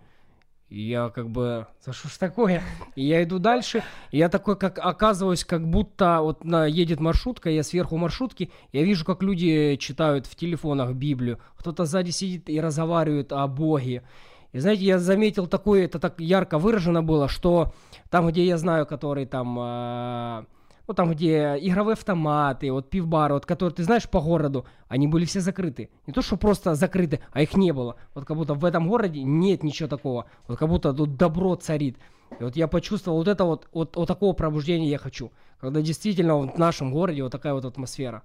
И 0.69 0.81
я 0.81 1.09
как 1.09 1.29
бы, 1.29 1.65
за 1.83 1.93
что 1.93 2.09
ж 2.09 2.17
такое? 2.17 2.61
И 2.95 3.03
я 3.03 3.23
иду 3.23 3.39
дальше, 3.39 3.83
и 4.11 4.19
я 4.19 4.29
такой, 4.29 4.55
как 4.55 4.77
оказываюсь, 4.77 5.43
как 5.43 5.67
будто 5.67 6.19
вот 6.21 6.43
на, 6.43 6.67
едет 6.67 6.99
маршрутка, 6.99 7.49
я 7.49 7.63
сверху 7.63 7.97
маршрутки, 7.97 8.51
я 8.71 8.83
вижу, 8.83 9.03
как 9.03 9.23
люди 9.23 9.77
читают 9.77 10.27
в 10.27 10.35
телефонах 10.35 10.93
Библию, 10.93 11.39
кто-то 11.57 11.85
сзади 11.85 12.11
сидит 12.11 12.49
и 12.49 12.61
разговаривает 12.61 13.33
о 13.33 13.47
Боге. 13.47 14.03
И 14.51 14.59
знаете, 14.59 14.85
я 14.85 14.99
заметил 14.99 15.47
такое, 15.47 15.85
это 15.85 15.97
так 15.97 16.19
ярко 16.19 16.59
выражено 16.59 17.01
было, 17.01 17.27
что 17.27 17.73
там, 18.11 18.27
где 18.27 18.45
я 18.45 18.57
знаю, 18.57 18.85
который 18.85 19.25
там, 19.25 19.57
э, 19.59 20.45
ну 20.88 20.94
там, 20.94 21.10
где 21.10 21.56
игровые 21.60 21.92
автоматы, 21.92 22.70
вот 22.72 22.90
пивбары, 22.90 23.34
вот 23.34 23.46
которые, 23.46 23.74
ты 23.74 23.84
знаешь, 23.84 24.08
по 24.08 24.20
городу, 24.20 24.64
они 24.88 25.08
были 25.08 25.24
все 25.24 25.40
закрыты. 25.40 25.88
Не 26.06 26.12
то, 26.12 26.22
что 26.22 26.36
просто 26.36 26.74
закрыты, 26.74 27.18
а 27.32 27.40
их 27.42 27.56
не 27.56 27.72
было. 27.72 27.94
Вот 28.14 28.24
как 28.24 28.36
будто 28.36 28.54
в 28.54 28.64
этом 28.64 28.88
городе 28.88 29.22
нет 29.24 29.62
ничего 29.62 29.88
такого. 29.88 30.24
Вот 30.48 30.58
как 30.58 30.68
будто 30.68 30.92
тут 30.92 31.16
добро 31.16 31.56
царит. 31.56 31.96
И 32.40 32.44
вот 32.44 32.56
я 32.56 32.68
почувствовал 32.68 33.18
вот 33.18 33.28
это 33.28 33.44
вот, 33.44 33.68
вот, 33.72 33.96
вот 33.96 34.08
такого 34.08 34.32
пробуждения 34.34 34.88
я 34.88 34.98
хочу. 34.98 35.30
Когда 35.60 35.80
действительно 35.80 36.36
вот 36.36 36.54
в 36.56 36.58
нашем 36.58 36.92
городе 36.92 37.22
вот 37.22 37.32
такая 37.32 37.54
вот 37.54 37.64
атмосфера. 37.64 38.22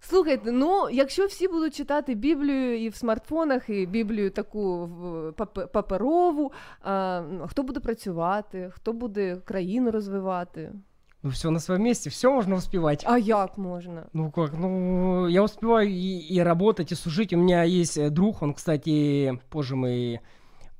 Слухайте, 0.00 0.52
ну 0.52 0.88
якщо 0.90 1.26
всі 1.26 1.48
будуть 1.48 1.74
читати 1.74 2.14
Біблію 2.14 2.84
і 2.84 2.88
в 2.88 2.94
смартфонах, 2.94 3.68
і 3.68 3.86
Біблію 3.86 4.30
таку 4.30 4.84
в- 4.86 5.32
папе- 5.32 5.66
паперову, 5.66 6.52
а, 6.82 7.22
ну, 7.32 7.46
хто 7.48 7.62
буде 7.62 7.80
працювати, 7.80 8.70
хто 8.74 8.92
буде 8.92 9.36
країну 9.44 9.90
розвивати? 9.90 10.72
Ну, 11.23 11.29
все 11.29 11.49
на 11.49 11.59
своем 11.59 11.83
месте, 11.83 12.09
все 12.09 12.29
можно 12.29 12.55
успевать. 12.55 13.03
А 13.05 13.17
як 13.17 13.57
можна? 13.57 14.09
Ну 14.11 14.29
как, 14.29 14.57
ну 14.57 15.27
я 15.27 15.41
успеваю 15.41 15.89
и, 15.89 16.19
и 16.19 16.39
работать, 16.39 16.91
и 16.91 16.95
служить. 16.95 17.33
У 17.33 17.37
меня 17.37 17.63
есть 17.63 17.97
э, 17.97 18.09
друг, 18.09 18.41
он, 18.41 18.53
кстати, 18.53 19.39
позже 19.49 19.77
мы 19.77 20.19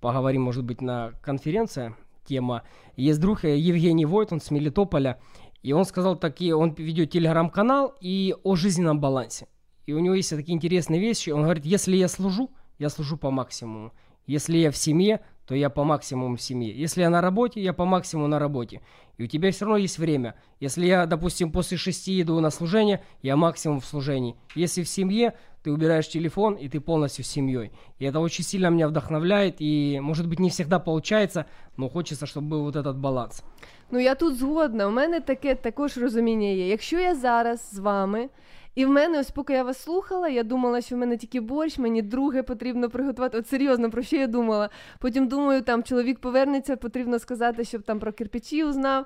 поговорим, 0.02 0.42
может 0.42 0.66
быть, 0.66 0.82
на 0.82 1.14
конференция 1.22 1.96
тема. 2.26 2.64
Есть 2.98 3.22
друг 3.22 3.46
э, 3.46 3.58
Евгений 3.58 4.06
Войт, 4.06 4.34
он 4.34 4.42
с 4.42 4.52
Мелитополя, 4.52 5.18
и 5.62 5.72
он 5.72 5.86
сказал 5.86 6.18
такие, 6.18 6.54
он 6.58 6.74
ведет 6.74 7.12
телеграм-канал 7.12 7.96
и 8.02 8.36
о 8.44 8.58
жизненном 8.58 9.00
балансе. 9.00 9.48
И 9.86 9.94
у 9.94 10.00
него 10.00 10.14
есть 10.14 10.30
такие 10.30 10.56
интересные 10.56 11.00
вещи. 11.00 11.30
Он 11.30 11.44
говорит, 11.44 11.66
если 11.66 11.96
я 11.96 12.10
служу, 12.10 12.52
я 12.80 12.90
служу 12.90 13.16
по 13.16 13.32
максимуму. 13.32 13.94
Если 14.28 14.58
я 14.58 14.72
в 14.72 14.78
семье, 14.78 15.22
то 15.46 15.56
я 15.56 15.70
по 15.70 15.84
максимуму 15.84 16.36
в 16.36 16.42
семье. 16.42 16.74
Если 16.74 17.02
я 17.02 17.10
на 17.10 17.22
работе, 17.22 17.62
я 17.62 17.74
по 17.74 17.86
максимуму 17.86 18.28
на 18.28 18.40
работе. 18.40 18.82
И 19.18 19.24
у 19.24 19.28
тебя 19.28 19.52
все 19.52 19.66
равно 19.66 19.78
есть 19.78 20.00
время. 20.00 20.36
Если 20.60 20.86
я, 20.86 21.06
допустим, 21.06 21.52
после 21.52 21.78
шести 21.78 22.22
иду 22.22 22.40
на 22.40 22.50
служение, 22.50 23.04
я 23.22 23.36
максимум 23.36 23.80
в 23.80 23.86
служении. 23.86 24.36
Если 24.56 24.84
в 24.84 24.90
семье, 24.90 25.34
ты 25.64 25.72
убираешь 25.72 26.08
телефон, 26.08 26.56
и 26.56 26.68
ты 26.68 26.80
полностью 26.80 27.24
с 27.24 27.28
семьей. 27.28 27.72
И 28.00 28.06
это 28.06 28.20
очень 28.20 28.44
сильно 28.44 28.70
меня 28.70 28.88
вдохновляет. 28.88 29.56
И, 29.60 30.00
может 30.02 30.28
быть, 30.28 30.40
не 30.40 30.50
всегда 30.50 30.80
получается, 30.80 31.46
но 31.78 31.90
хочется, 31.90 32.26
чтобы 32.26 32.48
был 32.48 32.64
вот 32.64 32.76
этот 32.76 32.98
баланс. 32.98 33.44
Ну 33.92 34.00
я 34.00 34.16
тут 34.16 34.38
згодна. 34.38 34.88
У 34.88 34.92
мене 34.92 35.20
таке 35.20 35.56
також 35.56 35.98
розуміння 35.98 36.48
є. 36.48 36.68
Якщо 36.68 37.00
я 37.00 37.16
зараз 37.16 37.70
з 37.72 37.80
вами, 37.80 38.30
і 38.76 38.86
в 38.86 38.90
мене, 38.90 39.20
ось 39.20 39.32
поки 39.32 39.54
я 39.54 39.64
вас 39.64 39.84
слухала, 39.84 40.30
я 40.30 40.44
думала, 40.44 40.82
що 40.82 40.96
в 40.96 40.98
мене 40.98 41.18
тільки 41.18 41.40
борщ, 41.40 41.78
мені 41.78 42.02
друге 42.02 42.44
потрібно 42.44 42.90
приготувати. 42.90 43.38
От 43.38 43.48
серйозно, 43.48 43.92
про 43.92 44.02
що 44.02 44.16
я 44.16 44.28
думала? 44.28 44.70
Потім 45.00 45.28
думаю, 45.28 45.62
там 45.62 45.84
чоловік 45.84 46.20
повернеться, 46.20 46.78
потрібно 46.78 47.20
сказати, 47.20 47.64
щоб 47.64 47.82
там 47.82 48.00
про 48.00 48.14
кирпичі 48.14 48.64
узнав. 48.64 49.06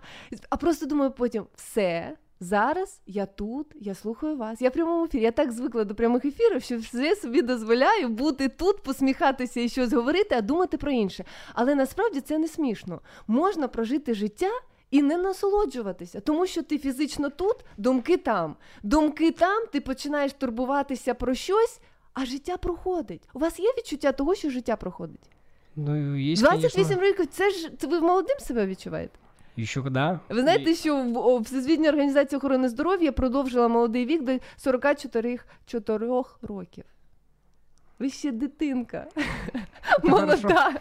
А 0.50 0.58
просто 0.58 0.86
думаю 0.86 1.12
потім, 1.12 1.46
все. 1.56 2.18
Зараз 2.40 3.02
я 3.06 3.26
тут, 3.26 3.68
я 3.76 3.96
слухаю 3.96 4.38
вас. 4.38 4.62
Я 4.62 4.70
в 4.70 4.74
прямому 4.74 5.06
ефірі. 5.06 5.22
Я 5.22 5.32
так 5.32 5.52
звикла 5.52 5.84
до 5.84 5.96
прямих 5.96 6.26
ефірів, 6.26 6.64
що 6.64 6.78
все 6.78 7.16
собі 7.16 7.42
дозволяю 7.42 8.10
бути 8.10 8.50
тут, 8.50 8.84
посміхатися 8.84 9.62
і 9.62 9.70
щось 9.70 9.94
говорити, 9.94 10.36
а 10.36 10.42
думати 10.42 10.78
про 10.78 10.92
інше. 10.92 11.26
Але 11.54 11.76
насправді 11.76 12.22
це 12.22 12.38
не 12.38 12.48
смішно. 12.48 13.02
Можна 13.28 13.68
прожити 13.68 14.14
життя 14.14 14.50
і 14.92 15.02
не 15.02 15.18
насолоджуватися, 15.18 16.20
тому 16.20 16.48
що 16.48 16.64
ти 16.64 16.78
фізично 16.78 17.30
тут, 17.30 17.56
думки 17.78 18.18
там. 18.18 18.56
Думки 18.84 19.32
там, 19.32 19.68
ти 19.72 19.82
починаєш 19.82 20.34
турбуватися 20.34 21.14
про 21.14 21.36
щось, 21.36 21.80
а 22.14 22.26
життя 22.26 22.58
проходить. 22.58 23.30
У 23.34 23.40
вас 23.40 23.60
є 23.60 23.74
відчуття 23.78 24.12
того, 24.12 24.36
що 24.36 24.50
життя 24.50 24.76
проходить? 24.76 25.30
Ну, 25.76 26.16
есть, 26.16 26.42
28 26.42 26.84
конечно. 26.86 27.08
років 27.08 27.28
це 27.28 27.50
ж 27.52 27.72
це 27.80 27.88
ви 27.88 28.00
молодим 28.00 28.40
себе 28.40 28.68
відчуваєте? 28.68 29.20
Еще 29.60 29.82
когда? 29.82 30.20
Ви 30.30 30.42
знаєте, 30.42 30.76
що 30.76 31.40
Всесвітня 31.42 31.90
організація 31.90 32.38
охорони 32.38 32.70
здоров'я 32.70 33.12
продовжила 33.12 33.68
молодий 33.68 34.06
вік 34.06 34.24
до 34.24 34.38
44 34.58 35.40
4 35.66 36.24
років. 36.42 36.84
Ви 38.00 38.10
ще 38.10 38.32
дитинка. 38.32 39.08
молода, 40.04 40.72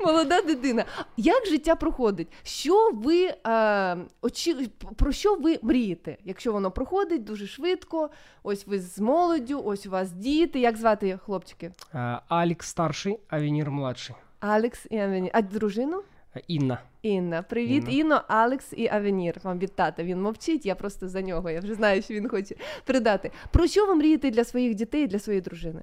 молода 0.00 0.40
дитина. 0.40 0.84
Як 1.16 1.46
життя 1.46 1.74
проходить? 1.74 2.28
Що 2.42 2.90
ви 2.92 3.34
е, 3.46 3.96
очі... 4.22 4.70
про 4.96 5.12
що 5.12 5.34
ви 5.34 5.58
мрієте? 5.62 6.16
Якщо 6.24 6.52
воно 6.52 6.70
проходить 6.70 7.24
дуже 7.24 7.46
швидко, 7.46 8.10
ось 8.42 8.66
ви 8.66 8.80
з 8.80 8.98
молоддю, 8.98 9.62
ось 9.64 9.86
у 9.86 9.90
вас 9.90 10.12
діти. 10.12 10.60
Як 10.60 10.76
звати 10.76 11.18
хлопчики? 11.24 11.72
А, 11.92 12.20
Алекс 12.28 12.68
старший, 12.68 13.18
Авенир 13.28 13.70
младший. 13.70 14.16
Алекс 14.40 14.86
і 14.90 14.98
Авенір. 14.98 15.30
А 15.34 15.42
дружину? 15.42 16.02
А, 16.34 16.38
Инна. 16.48 16.78
Інна, 17.02 17.42
привіт, 17.42 17.84
Інна. 17.88 18.00
Інно, 18.00 18.22
Алекс 18.28 18.72
і 18.76 18.88
Авенір. 18.88 19.40
Вам 19.42 19.58
від 19.58 19.76
тата. 19.76 20.02
Він 20.02 20.22
мовчить, 20.22 20.66
я 20.66 20.74
просто 20.74 21.08
за 21.08 21.22
нього. 21.22 21.50
Я 21.50 21.60
вже 21.60 21.74
знаю, 21.74 22.02
що 22.02 22.14
він 22.14 22.28
хоче 22.28 22.54
передати. 22.84 23.30
Про 23.50 23.66
що 23.66 23.86
ви 23.86 23.94
мрієте 23.94 24.30
для 24.30 24.44
своїх 24.44 24.74
дітей 24.74 25.04
і 25.04 25.06
для 25.06 25.18
своєї 25.18 25.40
дружини? 25.40 25.82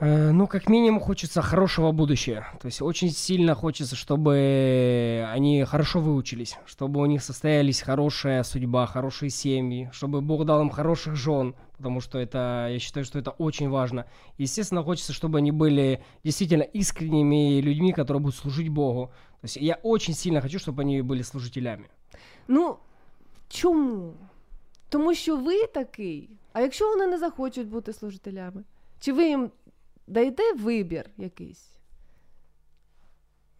Э, 0.00 0.32
Ну, 0.32 0.46
как 0.46 0.68
минимум, 0.70 1.00
хочется 1.00 1.42
хорошего 1.42 1.92
будущего. 1.92 2.46
То 2.60 2.66
есть 2.68 2.82
очень 2.82 3.10
сильно 3.10 3.54
хочется, 3.54 3.96
чтобы 3.96 5.24
они 5.34 5.64
хорошо 5.64 6.00
выучились, 6.00 6.56
чтобы 6.66 7.00
у 7.00 7.06
них 7.06 7.22
состоялись 7.22 7.82
хорошая 7.82 8.42
судьба, 8.44 8.86
хорошие 8.86 9.30
семьи, 9.30 9.90
чтобы 9.92 10.20
Бог 10.22 10.44
дал 10.44 10.62
им 10.62 10.70
хороших 10.70 11.16
жен, 11.16 11.54
потому 11.76 12.00
что 12.00 12.18
это, 12.18 12.68
я 12.72 12.78
считаю, 12.78 13.04
что 13.04 13.18
это 13.18 13.30
очень 13.38 13.68
важно. 13.68 14.04
Естественно, 14.38 14.82
хочется, 14.82 15.12
чтобы 15.12 15.38
они 15.38 15.52
были 15.52 15.98
действительно 16.24 16.64
искренними 16.76 17.60
людьми, 17.60 17.92
которые 17.92 18.20
будут 18.22 18.36
служить 18.36 18.68
Богу. 18.70 19.10
То 19.40 19.44
есть 19.46 19.56
я 19.56 19.78
очень 19.82 20.14
сильно 20.14 20.40
хочу, 20.40 20.58
чтобы 20.58 20.82
они 20.82 21.02
были 21.02 21.22
служителями. 21.22 21.84
Ну, 22.48 22.76
чому? 23.48 24.12
Тому 24.88 25.14
що 25.14 25.36
ви 25.36 25.66
такий. 25.66 26.30
А 26.52 26.60
якщо 26.60 26.88
вони 26.88 27.06
не 27.06 27.18
захочуть 27.18 27.68
бути 27.68 27.92
служителями? 27.92 28.64
Чи 29.00 29.12
ви 29.12 29.28
їм 29.28 29.50
даєте 30.10 30.42
вибір 30.52 31.04
якийсь? 31.18 31.70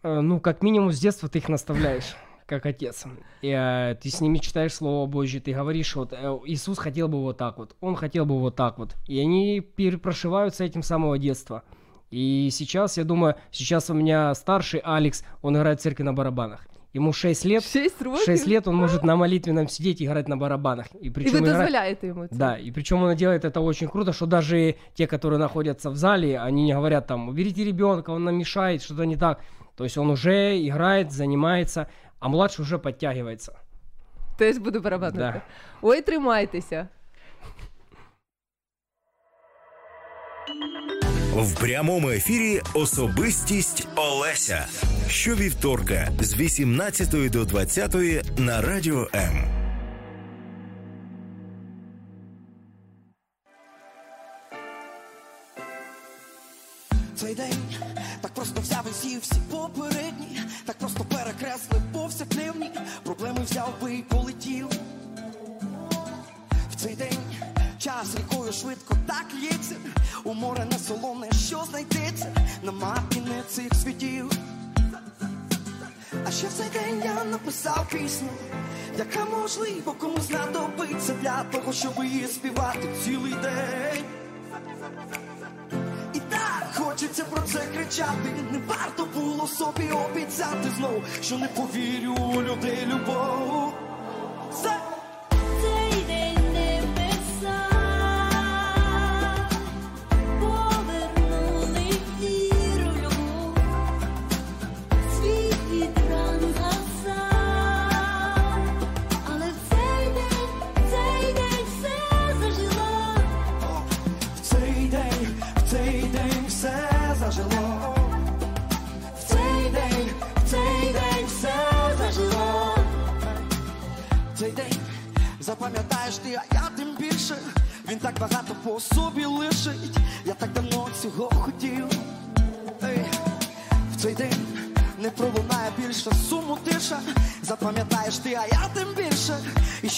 Э, 0.03 0.21
Ну, 0.21 0.39
как 0.39 0.63
минимум, 0.63 0.91
с 0.91 0.99
детства 0.99 1.29
ты 1.29 1.37
их 1.37 1.49
наставляешь, 1.49 2.15
как 2.45 2.65
отец. 2.65 3.05
И, 3.43 3.47
э, 3.49 3.95
ты 4.03 4.09
с 4.09 4.21
ними 4.21 4.39
читаешь 4.39 4.73
Слово 4.73 5.05
Божье, 5.07 5.39
ты 5.39 5.53
говоришь, 5.53 5.95
вот, 5.95 6.13
э, 6.13 6.39
Иисус 6.47 6.79
хотел 6.79 7.07
бы 7.07 7.21
вот 7.21 7.37
так 7.37 7.57
вот, 7.57 7.75
Он 7.81 7.95
хотел 7.95 8.25
бы 8.25 8.39
вот 8.39 8.55
так 8.55 8.77
вот. 8.79 8.95
И 9.09 9.19
они 9.19 9.61
перепрошиваются 9.61 10.63
этим 10.63 10.83
самого 10.83 11.17
детства. 11.17 11.61
И 12.13 12.49
сейчас, 12.51 12.97
я 12.97 13.03
думаю, 13.03 13.35
сейчас 13.51 13.89
у 13.89 13.93
меня 13.93 14.33
старший 14.35 14.81
Алекс, 14.83 15.23
он 15.41 15.55
играет 15.55 15.79
в 15.79 15.83
церкви 15.83 16.03
на 16.03 16.13
барабанах. 16.13 16.67
Ему 16.96 17.12
6 17.12 17.46
лет. 17.46 17.62
6 17.64 18.02
років? 18.02 18.24
6 18.24 18.48
лет 18.48 18.66
он 18.68 18.74
может 18.76 19.04
на 19.04 19.16
молитвенном 19.16 19.68
сидеть 19.68 20.00
и 20.00 20.04
играть 20.04 20.28
на 20.28 20.36
барабанах. 20.36 20.86
И, 20.94 20.98
І 21.06 21.10
причем 21.10 21.32
ви 21.32 21.38
играть- 21.38 21.52
дозволяєте 21.58 22.06
йому 22.06 22.26
це? 22.26 22.36
да, 22.36 22.58
и 22.66 22.72
причем 22.72 23.02
он 23.02 23.16
делает 23.16 23.44
это 23.44 23.64
очень 23.64 23.88
круто, 23.88 24.12
что 24.12 24.26
даже 24.26 24.74
те, 24.98 25.06
которые 25.06 25.38
находятся 25.38 25.90
в 25.90 25.96
зале, 25.96 26.38
они 26.46 26.62
не 26.64 26.74
говорят 26.74 27.06
там, 27.06 27.28
уберите 27.28 27.64
ребенка, 27.64 28.12
он 28.12 28.24
нам 28.24 28.36
мешает, 28.38 28.82
что-то 28.82 29.04
не 29.04 29.16
так. 29.16 29.38
То 29.74 29.84
есть 29.84 29.98
он 29.98 30.10
уже 30.10 30.56
играет, 30.68 31.12
занимается, 31.12 31.86
а 32.20 32.28
младший 32.28 32.62
уже 32.62 32.78
подтягивается. 32.78 33.52
Теж 34.38 34.58
буду 34.58 34.80
барабанити. 34.80 35.18
Да. 35.18 35.42
Ой, 35.82 36.02
тримайтеся. 36.02 36.88
В 41.35 41.55
прямому 41.59 42.09
ефірі 42.09 42.61
особистість 42.73 43.87
Олеся. 43.95 44.65
Щовівторка 45.07 46.11
з 46.19 46.35
18 46.35 47.31
до 47.31 47.45
20 47.45 47.95
на 48.37 48.61
радіо 48.61 49.07
М. 49.15 49.43
Цей 57.15 57.35
день 57.35 57.57
так 58.21 58.33
просто 58.33 58.61
взяв 58.61 58.85
і 58.91 59.03
з'їв 59.03 59.21
всі 59.21 59.41
попередні, 59.51 60.41
так 60.65 60.77
просто 60.77 61.05
перекреслив 61.05 61.81
повсякденні, 61.93 62.71
проблеми 63.03 63.39
взяв 63.49 63.73
би 63.81 63.95
і 63.95 64.01
полетів. 64.01 64.67
В 66.71 66.75
цей 66.75 66.95
день 66.95 67.17
час 67.77 68.15
рікою 68.17 68.53
швидко 68.53 68.97
так 69.07 69.25
у 70.31 70.33
море 70.33 70.65
не 70.71 70.79
солоне, 70.79 71.27
що 71.47 71.63
знайдеться 71.69 72.35
на 72.63 72.71
мапі 72.71 73.21
не 73.27 73.43
цих 73.49 73.73
світів. 73.83 74.31
А 76.27 76.31
ще 76.31 76.47
в 76.47 76.53
цей 76.53 76.69
день 76.69 77.01
я 77.05 77.23
написав 77.23 77.87
пісню, 77.91 78.29
яка 78.97 79.25
можливо 79.25 79.91
комусь 79.91 80.27
знадобиться 80.27 81.13
для 81.21 81.43
того, 81.43 81.73
щоб 81.73 81.93
її 82.03 82.27
співати 82.27 82.89
цілий 83.03 83.33
день. 83.33 84.03
І 86.13 86.19
так 86.19 86.69
хочеться 86.73 87.23
про 87.23 87.41
це 87.41 87.59
кричати. 87.75 88.29
Не 88.51 88.59
варто 88.67 89.07
було 89.15 89.47
собі 89.47 89.89
обіцяти 89.91 90.69
знов, 90.77 91.03
що 91.21 91.37
не 91.37 91.47
повірю 91.47 92.13
у 92.13 92.41
людей 92.41 92.85
любов. 92.85 93.73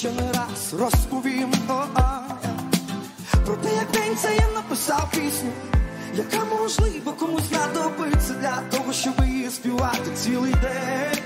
Ще 0.03 0.11
не 0.11 0.31
раз 0.31 0.73
розповім. 0.73 1.53
О-а. 1.69 2.19
Про 3.45 3.55
те, 3.55 3.75
як 3.75 3.91
день 3.91 4.17
це 4.17 4.35
я 4.35 4.47
написав 4.55 5.11
пісню, 5.11 5.51
яка 6.15 6.45
можливо 6.45 7.13
комусь 7.13 7.43
знадобиться 7.43 8.33
для 8.33 8.61
того, 8.71 8.93
щоб 8.93 9.13
її 9.25 9.49
співати 9.49 10.11
цілий 10.15 10.53
день. 10.53 11.23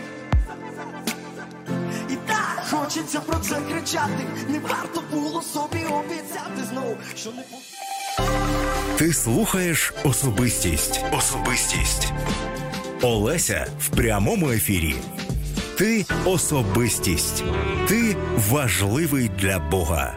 І 2.09 2.15
так 2.15 2.63
хочеться 2.69 3.19
про 3.19 3.39
це 3.39 3.55
кричати. 3.71 4.23
Не 4.49 4.59
варто 4.59 5.03
було 5.11 5.41
собі 5.41 5.83
обіцяти 5.83 6.63
знов, 6.71 6.97
що 7.15 7.29
не 7.29 7.43
буде. 7.51 8.97
Ти 8.97 9.13
слухаєш 9.13 9.93
особистість. 10.03 11.01
Особистість. 11.17 12.13
Олеся 13.01 13.67
в 13.79 13.89
прямому 13.89 14.49
ефірі. 14.49 14.95
Ти 15.77 16.05
особистість. 16.25 17.43
Ти 17.87 18.15
важливий 18.51 19.29
для 19.39 19.59
Бога. 19.59 20.15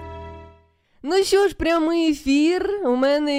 Ну 1.02 1.24
що 1.24 1.48
ж, 1.48 1.54
прямий 1.54 2.10
ефір. 2.10 2.80
У 2.84 2.96
мене 2.96 3.32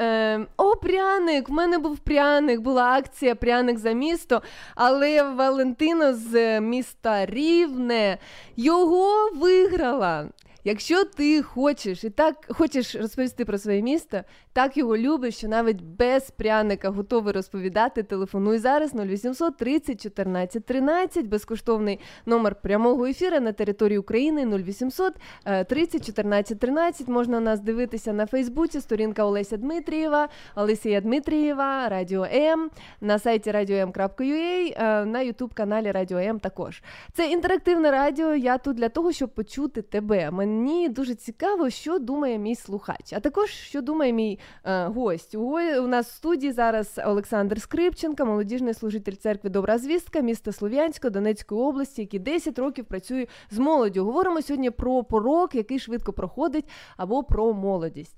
е, 0.00 0.46
о, 0.56 0.76
пряник. 0.76 1.48
У 1.48 1.52
мене 1.52 1.78
був 1.78 1.98
пряник, 1.98 2.60
була 2.60 2.84
акція 2.84 3.34
Пряник 3.34 3.78
за 3.78 3.92
місто. 3.92 4.42
Але 4.74 5.22
Валентина 5.22 6.14
з 6.14 6.60
міста 6.60 7.26
Рівне 7.26 8.18
його 8.56 9.30
виграла. 9.34 10.26
Якщо 10.64 11.04
ти 11.04 11.42
хочеш 11.42 12.04
і 12.04 12.10
так 12.10 12.46
хочеш 12.48 12.94
розповісти 12.94 13.44
про 13.44 13.58
своє 13.58 13.82
місто, 13.82 14.20
так 14.52 14.76
його 14.76 14.96
любиш, 14.96 15.36
що 15.36 15.48
навіть 15.48 15.82
без 15.82 16.30
пряника 16.30 16.90
готовий 16.90 17.32
розповідати, 17.32 18.02
телефонуй 18.02 18.58
зараз 18.58 18.94
0800 18.94 19.56
30 19.56 20.02
14 20.02 20.64
13, 20.66 21.26
безкоштовний 21.26 22.00
номер 22.26 22.54
прямого 22.54 23.06
ефіру 23.06 23.40
на 23.40 23.52
території 23.52 23.98
України 23.98 24.58
0800 24.58 25.14
е, 25.44 25.64
30 25.64 26.06
14 26.06 26.58
13. 26.58 27.08
Можна 27.08 27.40
нас 27.40 27.60
дивитися 27.60 28.12
на 28.12 28.26
Фейсбуці, 28.26 28.80
сторінка 28.80 29.24
Олеся 29.24 29.56
Дмитрієва, 29.56 30.28
Олесія 30.56 31.00
Дмитрієва, 31.00 31.88
Радіо 31.88 32.24
М, 32.24 32.70
на 33.00 33.18
сайті 33.18 33.50
radio.m.ua, 33.50 34.74
е, 34.76 35.04
на 35.04 35.20
Ютуб 35.20 35.54
каналі 35.54 35.90
Радіо 35.90 36.18
М 36.18 36.40
також. 36.40 36.82
Це 37.12 37.30
інтерактивне 37.30 37.90
радіо. 37.90 38.34
Я 38.34 38.58
тут 38.58 38.76
для 38.76 38.88
того, 38.88 39.12
щоб 39.12 39.34
почути 39.34 39.82
тебе. 39.82 40.30
Мені 40.50 40.88
дуже 40.88 41.14
цікаво, 41.14 41.70
що 41.70 41.98
думає 41.98 42.38
мій 42.38 42.54
слухач, 42.54 43.12
а 43.12 43.20
також 43.20 43.50
що 43.50 43.82
думає 43.82 44.12
мій 44.12 44.38
е, 44.64 44.86
гость. 44.86 45.34
У, 45.34 45.40
у 45.82 45.86
нас 45.86 46.08
в 46.08 46.14
студії 46.14 46.52
зараз 46.52 47.00
Олександр 47.04 47.60
Скрипченко, 47.60 48.26
молодіжний 48.26 48.74
служитель 48.74 49.12
церкви 49.12 49.50
Добра 49.50 49.78
звістка, 49.78 50.20
міста 50.20 50.52
Слов'янська, 50.52 51.10
Донецької 51.10 51.60
області, 51.60 52.00
який 52.02 52.20
10 52.20 52.58
років 52.58 52.84
працює 52.84 53.26
з 53.50 53.58
молоддю. 53.58 54.04
Говоримо 54.04 54.42
сьогодні 54.42 54.70
про 54.70 55.04
порок, 55.04 55.54
який 55.54 55.78
швидко 55.78 56.12
проходить, 56.12 56.64
або 56.96 57.22
про 57.22 57.52
молодість. 57.52 58.16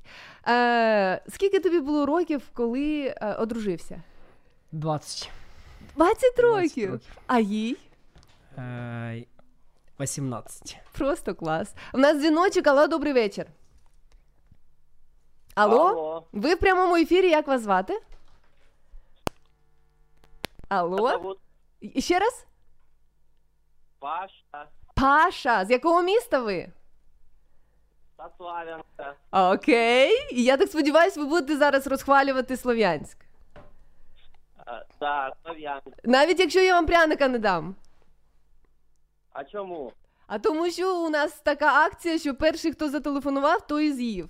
Е, 0.48 1.22
скільки 1.28 1.60
тобі 1.60 1.80
було 1.80 2.06
років, 2.06 2.42
коли 2.54 3.14
е, 3.16 3.34
одружився? 3.34 4.02
20. 4.72 5.30
20 5.96 6.38
років. 6.38 7.00
А 7.26 7.40
їй? 7.40 7.76
Э, 8.58 9.24
18. 10.06 10.76
Просто 10.92 11.34
клас. 11.34 11.74
У 11.94 11.98
нас 11.98 12.16
дзвіночок, 12.18 12.66
алло, 12.66 12.86
добрий 12.86 13.12
вечір. 13.12 13.46
Алло? 15.54 15.86
Алло. 15.86 16.26
Ви 16.32 16.54
в 16.54 16.58
прямому 16.58 16.96
ефірі, 16.96 17.30
як 17.30 17.46
вас 17.46 17.62
звати? 17.62 18.00
Алло? 20.68 21.36
І- 21.80 22.00
Ще 22.02 22.18
раз? 22.18 22.46
Паша, 23.98 24.68
Паша, 24.94 25.64
з 25.64 25.70
якого 25.70 26.02
міста 26.02 26.38
ви? 26.40 26.68
Славянка. 28.36 29.14
Окей. 29.30 30.10
І 30.32 30.44
я 30.44 30.56
так 30.56 30.68
сподіваюся, 30.68 31.20
ви 31.20 31.26
будете 31.26 31.56
зараз 31.56 31.86
розхвалювати 31.86 32.56
Слов'янськ. 32.56 33.18
Е, 34.68 34.86
Да, 35.00 35.32
Славянка. 35.42 35.90
Навіть 36.04 36.40
якщо 36.40 36.60
я 36.60 36.74
вам 36.74 36.86
пряника 36.86 37.28
не 37.28 37.38
дам. 37.38 37.74
А 39.32 39.44
чому? 39.44 39.92
А 40.26 40.38
тому 40.38 40.70
що 40.70 40.96
у 41.04 41.10
нас 41.10 41.40
така 41.40 41.84
акція, 41.84 42.18
що 42.18 42.34
перший, 42.34 42.72
хто 42.72 42.88
зателефонував, 42.88 43.66
той 43.66 43.86
і 43.86 43.92
з'їв. 43.92 44.28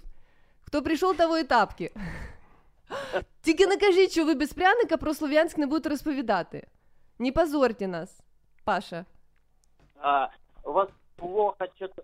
Хто 0.66 0.82
прийшов, 0.82 1.16
того 1.16 1.38
і 1.38 1.44
тапки. 1.44 1.90
Тільки 3.42 3.66
не 3.66 3.76
кажіть, 3.76 4.12
що 4.12 4.24
ви 4.24 4.34
без 4.34 4.52
пряника 4.52 4.96
про 4.96 5.14
Слов'янськ 5.14 5.58
не 5.58 5.66
будете 5.66 5.88
розповідати. 5.88 6.66
Не 7.18 7.32
позорьте 7.32 7.88
нас, 7.88 8.20
Паша. 8.64 9.04
А, 10.00 10.28
у 10.64 10.72
вас 10.72 10.88
плохо 11.16 11.66
что-то 11.76 12.02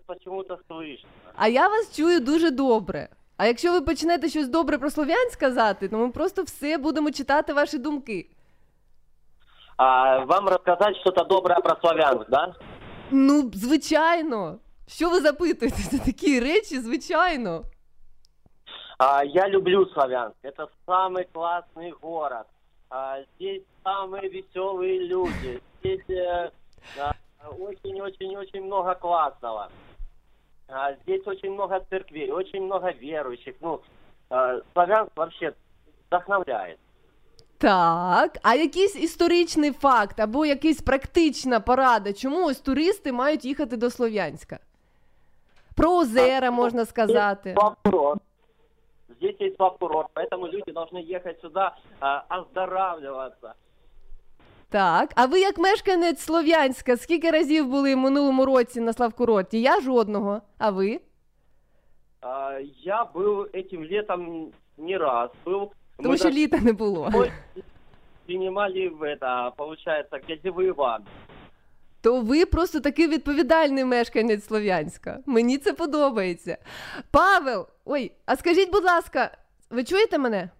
слышно. 0.69 1.07
А 1.35 1.47
я 1.47 1.67
вас 1.67 1.95
чую 1.95 2.19
дуже 2.19 2.51
добре. 2.51 3.09
А 3.37 3.45
якщо 3.45 3.71
ви 3.71 3.81
почнете 3.81 4.29
щось 4.29 4.47
добре 4.47 4.77
про 4.77 4.89
Слов'янськ 4.89 5.39
казати, 5.39 5.87
то 5.87 5.97
ми 5.97 6.09
просто 6.09 6.43
все 6.43 6.77
будемо 6.77 7.11
читати 7.11 7.53
ваші 7.53 7.77
думки. 7.77 8.29
А, 9.77 10.19
вам 10.25 10.49
рассказать 10.49 10.97
что-то 10.97 11.23
доброе 11.23 11.59
про 11.59 11.75
Славянск, 11.81 12.29
да? 12.29 12.55
Ну, 13.10 13.50
звичайно. 13.54 14.58
Що 14.86 15.10
ви 15.10 15.20
запитуєте? 15.20 15.70
Це 15.70 15.98
такі 15.98 16.40
речі, 16.40 16.78
звичайно. 16.80 17.64
А, 18.98 19.24
я 19.24 19.48
люблю 19.48 19.86
Славянск. 19.86 20.36
Это 20.42 20.68
самый 20.86 21.26
классный 21.32 21.92
город. 22.00 22.46
А, 22.90 23.18
здесь 23.34 23.62
самые 23.84 24.28
веселые 24.28 24.98
люди. 25.06 25.60
Здесь 25.80 26.08
э, 26.08 26.50
а, 26.98 27.12
очень-очень-очень 27.58 28.62
много 28.62 28.94
классного. 28.94 29.68
А, 30.68 30.94
здесь 31.02 31.26
очень 31.26 31.52
много 31.52 31.80
церквей, 31.90 32.30
очень 32.30 32.64
много 32.64 32.92
верующих. 32.92 33.56
Ну, 33.60 33.82
а, 34.30 34.60
Славянск 34.72 35.10
вообще 35.16 35.54
вдохновляет. 36.06 36.78
Так, 37.58 38.38
а 38.42 38.54
якийсь 38.54 38.96
історичний 38.96 39.72
факт 39.72 40.20
або 40.20 40.46
якась 40.46 40.80
практична 40.80 41.60
порада, 41.60 42.12
чому 42.12 42.46
ось 42.46 42.60
туристи 42.60 43.12
мають 43.12 43.44
їхати 43.44 43.76
до 43.76 43.90
Слов'янська? 43.90 44.58
Про 45.74 45.90
озера 45.96 46.50
можна 46.50 46.84
сказати. 46.84 47.56
Курорт. 47.84 48.22
Здесь 49.20 49.36
есть 49.40 49.56
курорт, 49.56 50.08
поэтому 50.14 50.46
люди 50.46 50.72
должны 50.72 50.98
ехать 50.98 51.40
сюда 51.40 51.76
а, 52.00 52.24
оздоравливаться. 52.28 53.54
Так, 54.68 55.12
а 55.14 55.26
ви 55.26 55.40
як 55.40 55.58
мешканець 55.58 56.20
Слов'янська, 56.20 56.96
скільки 56.96 57.30
разів 57.30 57.68
були 57.68 57.94
в 57.94 57.98
минулому 57.98 58.44
році 58.44 58.80
на 58.80 58.92
Славкурорті? 58.92 59.60
Я 59.60 59.80
жодного. 59.80 60.42
А 60.58 60.70
ви? 60.70 61.00
А, 62.20 62.58
я 62.82 63.04
был 63.04 63.46
этим 63.54 63.92
летом 63.92 64.52
не 64.76 64.98
раз. 64.98 65.30
Был. 65.44 65.70
Тому 65.98 66.08
Мы 66.10 66.16
що 66.16 66.24
даже 66.24 66.36
літа 66.38 66.58
не 66.60 66.72
було. 66.72 67.12
принимали 68.26 68.88
в 68.88 69.02
это, 69.02 69.50
получается, 69.56 70.16
грязевые 70.16 70.72
ванны. 70.72 71.04
То 72.00 72.20
ви 72.20 72.46
просто 72.46 72.80
такий 72.80 73.08
відповідальний 73.08 73.84
мешканець 73.84 74.46
Слов'янська. 74.46 75.18
Мені 75.26 75.58
це 75.58 75.72
подобається. 75.72 76.58
Павел, 77.10 77.66
ой, 77.84 78.12
а 78.26 78.36
скажіть, 78.36 78.72
будь 78.72 78.84
ласка, 78.84 79.30
ви 79.70 79.84
чуєте 79.84 80.18
мене? 80.18 80.50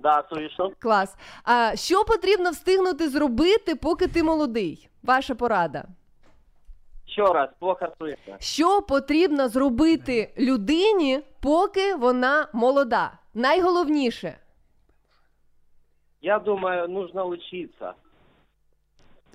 Да, 0.00 0.24
слышно. 0.32 0.70
Клас. 0.78 1.14
А 1.44 1.76
що 1.76 2.04
потрібно 2.04 2.50
встигнути 2.50 3.08
зробити, 3.08 3.74
поки 3.74 4.06
ти 4.08 4.22
молодий? 4.22 4.88
Ваша 5.02 5.34
порада. 5.34 5.84
Еще 7.08 7.32
раз, 7.32 7.48
плохо 7.58 7.86
слышно. 8.00 8.36
Що 8.40 8.82
потрібно 8.82 9.48
зробити 9.48 10.34
людині, 10.38 11.20
поки 11.40 11.94
вона 11.94 12.48
молода? 12.52 13.12
Найголовніше 13.34 14.34
Я 16.27 16.39
думаю, 16.39 16.87
нужно 16.89 17.23
учиться. 17.25 17.93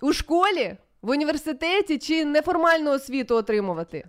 у 0.02 0.12
школі, 0.12 0.76
в 1.02 1.10
університеті 1.10 1.98
чи 1.98 2.24
неформальну 2.24 2.90
освіту 2.90 3.36
отримувати? 3.36 4.04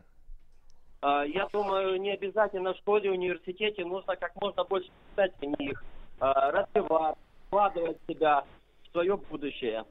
А, 1.01 1.25
Я 1.25 1.47
думаю, 1.53 2.01
не 2.01 2.13
обязательно 2.13 2.71
в 2.71 2.75
школе, 2.77 3.09
университете 3.09 3.85
нужно 3.85 4.15
как 4.15 4.31
можно 4.41 4.63
больше 4.63 4.89
читать 5.09 5.31
книг, 5.39 5.83
а, 6.19 6.51
развиваться, 6.51 7.17
вкладывать 7.51 7.97
себя 8.07 8.43
в 8.83 8.91
свое 8.91 9.15
будущее. 9.31 9.83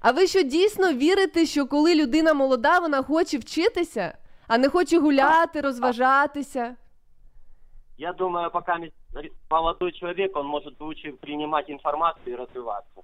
А 0.00 0.10
ви 0.10 0.26
що 0.26 0.42
дійсно 0.42 0.92
вірите, 0.92 1.46
що 1.46 1.66
коли 1.66 1.94
людина 1.94 2.34
молода, 2.34 2.78
вона 2.78 3.02
хоче 3.02 3.38
вчитися, 3.38 4.18
а 4.48 4.58
не 4.58 4.68
хоче 4.68 4.98
гуляти, 4.98 5.60
розважатися? 5.60 6.76
Я 8.00 8.14
думаю, 8.14 8.50
пока 8.50 8.78
молодой 9.50 9.92
человек, 9.92 10.34
он 10.34 10.46
может 10.46 10.80
лучше 10.80 11.12
принимать 11.12 11.68
информацию 11.70 12.32
и 12.32 12.36
развиваться. 12.36 13.02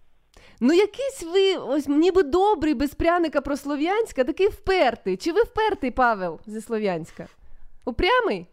Ну, 0.61 0.73
якийсь 0.73 1.23
ви 1.23 1.57
ось 1.57 1.89
ніби 1.89 2.23
добрий 2.23 2.75
без 2.75 2.95
пряника 2.95 3.41
про 3.41 3.57
Слов'янська, 3.57 4.25
такий 4.25 4.49
впертий. 4.49 5.17
Чи 5.17 5.33
ви 5.33 5.43
впертий, 5.43 5.91
Павел, 5.91 6.41
зі 6.47 6.61
Слов'янська? 6.61 7.27
Упрямий? 7.85 8.47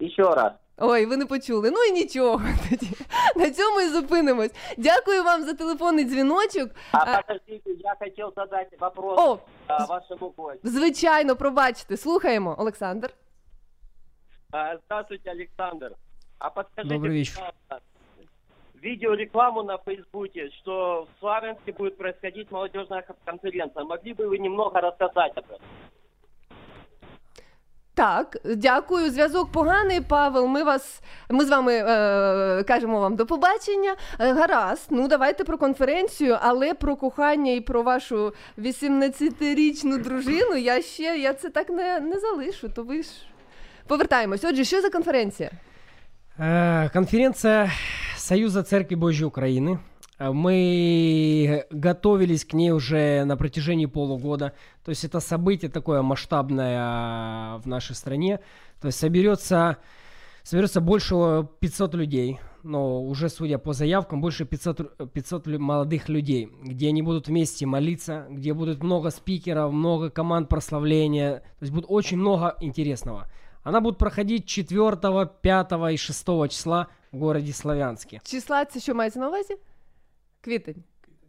Еще 0.00 0.22
раз. 0.22 0.52
Ой, 0.78 1.06
ви 1.06 1.16
не 1.16 1.26
почули. 1.26 1.70
Ну 1.70 1.84
і 1.84 1.92
нічого. 1.92 2.42
Тоді 2.70 2.90
на 3.36 3.50
цьому 3.50 3.80
і 3.80 3.88
зупинимось. 3.88 4.52
Дякую 4.78 5.24
вам 5.24 5.42
за 5.42 5.54
телефонний 5.54 6.04
дзвіночок. 6.04 6.70
А 6.92 7.22
подождите, 7.22 7.70
я 7.70 7.94
хотел 8.00 8.32
задать 8.36 8.80
вопрос 8.80 9.18
О. 9.18 9.38
а, 9.66 9.84
вашему 9.84 10.34
гостю. 10.36 10.60
Звичайно, 10.68 11.36
пробачте. 11.36 11.96
Слухаємо, 11.96 12.56
Олександр. 12.58 13.10
А, 14.51 14.77
Здравствуйте, 14.85 15.29
Александр. 15.31 15.95
А 16.39 16.49
подскажите, 16.49 16.95
Добрый 16.95 17.13
вечер. 17.13 17.35
пожалуйста, 17.35 17.81
видеорекламу 18.75 19.63
на 19.63 19.77
Фейсбуке, 19.77 20.49
что 20.51 21.05
в 21.05 21.19
Славянске 21.19 21.71
будет 21.73 21.97
происходить 21.97 22.51
молодежная 22.51 23.05
конференция. 23.25 23.83
Могли 23.83 24.13
бы 24.13 24.27
вы 24.27 24.37
немного 24.37 24.81
рассказать 24.81 25.35
об 25.37 25.45
этом? 25.45 25.61
Так, 27.97 28.37
дякую. 28.45 29.09
Зв'язок 29.09 29.51
поганий, 29.51 30.01
Павел. 30.01 30.47
Ми 30.47 30.63
вас, 30.63 31.01
ми 31.29 31.45
з 31.45 31.49
вами 31.49 31.73
е, 31.73 32.63
кажемо 32.63 32.99
вам 32.99 33.15
до 33.15 33.25
побачення. 33.25 33.95
Е, 34.19 34.33
гаразд, 34.33 34.87
ну 34.91 35.07
давайте 35.07 35.43
про 35.43 35.57
конференцію, 35.57 36.37
але 36.41 36.73
про 36.73 36.95
кохання 36.95 37.51
і 37.51 37.61
про 37.61 37.83
вашу 37.83 38.33
18-річну 38.57 40.03
дружину 40.03 40.55
я 40.55 40.81
ще 40.81 41.03
я 41.03 41.33
це 41.33 41.49
так 41.49 41.69
не, 41.69 41.99
не 41.99 42.19
залишу. 42.19 42.69
То 42.69 42.83
ви 42.83 43.03
ж 43.03 43.09
повертаємось. 43.86 44.44
Отже, 44.44 44.64
що 44.64 44.80
за 44.80 44.90
конференція? 44.90 45.50
Конференция 46.92 47.70
Союза 48.16 48.62
Церкви 48.62 48.96
Божьей 48.96 49.26
Украины. 49.28 49.78
Мы 50.18 51.64
готовились 51.70 52.44
к 52.44 52.52
ней 52.56 52.70
уже 52.72 53.24
на 53.24 53.36
протяжении 53.36 53.86
полугода. 53.86 54.52
То 54.84 54.90
есть 54.90 55.04
это 55.04 55.18
событие 55.20 55.68
такое 55.68 56.02
масштабное 56.02 56.76
а, 56.80 57.60
в 57.64 57.66
нашей 57.66 57.94
стране. 57.96 58.38
То 58.80 58.86
есть 58.86 58.98
соберется, 58.98 59.76
соберется 60.44 60.80
больше 60.80 61.46
500 61.60 61.94
людей. 61.94 62.38
Но 62.62 63.02
уже, 63.02 63.28
судя 63.28 63.58
по 63.58 63.72
заявкам, 63.72 64.20
больше 64.20 64.44
500, 64.44 64.80
ру- 64.80 65.06
500 65.08 65.46
лю- 65.48 65.58
молодых 65.58 66.08
людей, 66.08 66.48
где 66.62 66.88
они 66.88 67.02
будут 67.02 67.26
вместе 67.26 67.66
молиться, 67.66 68.26
где 68.30 68.54
будет 68.54 68.82
много 68.84 69.10
спикеров, 69.10 69.72
много 69.72 70.10
команд 70.10 70.48
прославления. 70.48 71.38
То 71.58 71.62
есть 71.64 71.72
будет 71.72 71.86
очень 71.88 72.18
много 72.18 72.56
интересного. 72.60 73.26
Она 73.63 73.81
будет 73.81 73.97
проходить 73.97 74.45
4, 74.45 74.97
5 75.41 75.73
и 75.91 75.97
6 75.97 76.25
числа 76.49 76.87
в 77.11 77.19
городе 77.19 77.53
Славянске. 77.53 78.19
Числа 78.23 78.65
це 78.65 78.79
що 78.79 78.95
мається 78.95 79.19
на 79.19 79.27
увазі? 79.27 79.57
Квітень. 80.41 80.83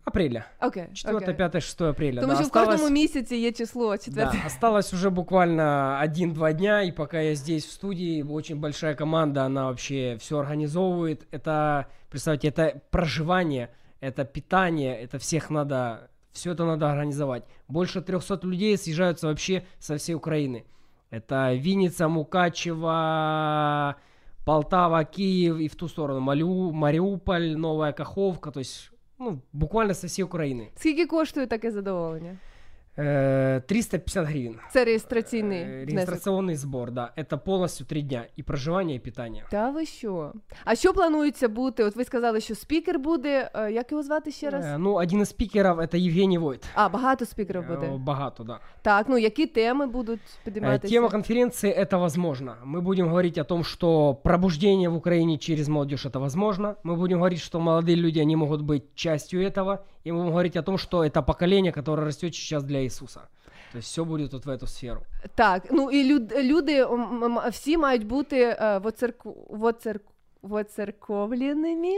Апреля. 0.05 0.45
Окей. 0.62 0.86
4, 0.95 1.16
окей. 1.16 1.35
5, 1.35 1.62
6 1.62 1.81
апреля. 1.81 2.20
Тому 2.20 2.32
да. 2.32 2.39
що 2.39 2.45
в 2.45 2.47
Осталось- 2.47 2.69
кожному 2.69 2.90
місяці 2.90 3.36
є 3.36 3.53
число 3.53 3.99
четверте. 3.99 4.39
Да, 4.43 4.47
осталось 4.47 4.95
уже 4.95 5.11
буквально 5.11 5.99
один-два 6.05 6.53
дня, 6.53 6.82
и 6.82 6.93
пока 6.93 7.20
я 7.20 7.35
здесь 7.35 7.66
в 7.66 7.70
студии, 7.70 8.23
очень 8.23 8.61
большая 8.61 8.95
команда, 8.95 9.45
она 9.45 9.65
вообще 9.65 10.16
все 10.16 10.36
организовывает. 10.36 11.27
Это, 11.32 11.85
представьте, 12.09 12.49
это 12.49 12.81
проживание, 12.90 13.69
это 14.01 14.24
питание, 14.24 15.05
это 15.05 15.19
всех 15.19 15.51
надо, 15.51 16.09
все 16.32 16.53
это 16.53 16.65
надо 16.65 16.90
организовать. 16.90 17.43
Больше 17.69 18.01
300 18.01 18.47
людей 18.47 18.78
съезжаются 18.78 19.27
вообще 19.27 19.62
со 19.78 19.97
всей 19.97 20.15
Украины. 20.15 20.65
Это 21.14 21.53
Винница, 21.53 22.07
Мукачево, 22.07 23.95
Полтава, 24.45 25.03
Киев 25.03 25.60
и 25.60 25.68
в 25.68 25.76
ту 25.76 25.88
сторону 25.88 26.19
Малю, 26.22 26.72
Мариуполь, 26.72 27.56
Новая 27.56 27.94
Каховка, 27.94 28.52
то 28.52 28.60
есть 28.60 28.90
ну, 29.19 29.40
буквально 29.52 29.94
со 29.94 30.07
всей 30.07 30.26
Украины. 30.26 30.72
Скільки 30.76 31.06
коштує 31.06 31.48
таке 31.48 31.72
задоволення? 31.72 32.38
Э, 33.01 33.61
350 33.66 34.27
гривен. 34.27 34.55
Це 34.73 34.85
реєстраційний 34.85 35.59
Э, 35.65 35.86
внесок. 35.86 36.09
Регистрационный 36.15 36.55
сбор, 36.57 36.90
да. 36.90 37.12
Это 37.16 37.39
полностью 37.39 37.86
три 37.86 38.03
дня. 38.03 38.24
И 38.39 38.43
проживание, 38.43 38.97
и 38.97 38.99
питание. 38.99 39.45
Та 39.51 39.70
ви 39.70 39.86
що? 39.86 40.32
А 40.65 40.74
що 40.74 40.93
планується 40.95 41.49
бути? 41.49 41.85
От 41.85 41.97
ви 41.97 42.05
сказали, 42.05 42.40
що 42.40 42.55
спікер 42.55 42.99
буде. 42.99 43.51
е, 43.55 43.73
Як 43.73 43.90
його 43.93 44.03
звати 44.03 44.31
ще 44.31 44.51
раз? 44.51 44.65
Э, 44.65 44.78
ну, 44.78 44.95
один 44.95 45.20
из 45.20 45.28
спикеров 45.28 45.78
это 45.81 45.97
Евгений 46.09 46.39
Войт. 46.39 46.65
А, 46.74 46.89
багато 46.89 47.24
спікерів 47.24 47.66
буде. 47.69 47.86
Э, 47.86 47.99
Богато, 47.99 48.45
да. 48.45 48.61
Так, 48.82 49.07
ну 49.09 49.19
які 49.19 49.47
теми 49.47 49.86
будуть 49.86 50.20
Э, 50.20 50.45
підійматися? 50.45 50.95
Тема 50.95 51.09
конференции 51.09 51.70
это 51.70 51.99
возможно. 51.99 52.55
Мы 52.66 52.81
будем 52.81 53.09
говорить 53.09 53.39
о 53.39 53.45
том, 53.45 53.65
что 53.65 54.15
пробуждение 54.15 54.89
в 54.89 54.95
Украине 54.97 55.39
через 55.39 55.69
молодежь 55.69 56.07
это 56.07 56.19
возможно. 56.19 56.74
Мы 56.85 56.97
будем 56.97 57.19
говорить, 57.19 57.40
что 57.40 57.61
молодые 57.61 57.97
люди 57.97 58.20
они 58.20 58.36
могут 58.36 58.61
быть 58.61 58.82
частью 58.95 59.43
этого. 59.43 59.78
И 60.05 60.12
мы 60.12 60.19
будем 60.19 60.31
говорить 60.31 60.57
о 60.57 60.62
том, 60.62 60.78
что 60.78 61.05
это 61.05 61.23
поколение, 61.23 61.73
которое 61.73 62.07
растет 62.07 62.35
сейчас 62.35 62.65
для 62.65 62.78
Иисуса. 62.82 63.20
То 63.73 63.78
есть 63.78 63.89
все 63.89 64.05
будет 64.05 64.32
вот 64.32 64.47
в 64.47 64.49
эту 64.49 64.66
сферу. 64.66 65.01
Так, 65.35 65.62
ну 65.70 65.90
і 65.90 66.05
люд, 66.12 66.32
люди 66.39 66.81
м, 66.82 67.24
м, 67.24 67.39
всі 67.51 67.77
мають 67.77 68.07
бути 68.07 68.57
е, 68.61 68.78
воцерку, 68.78 69.47
воцерку, 69.51 70.12
воцерковленими. 70.43 71.97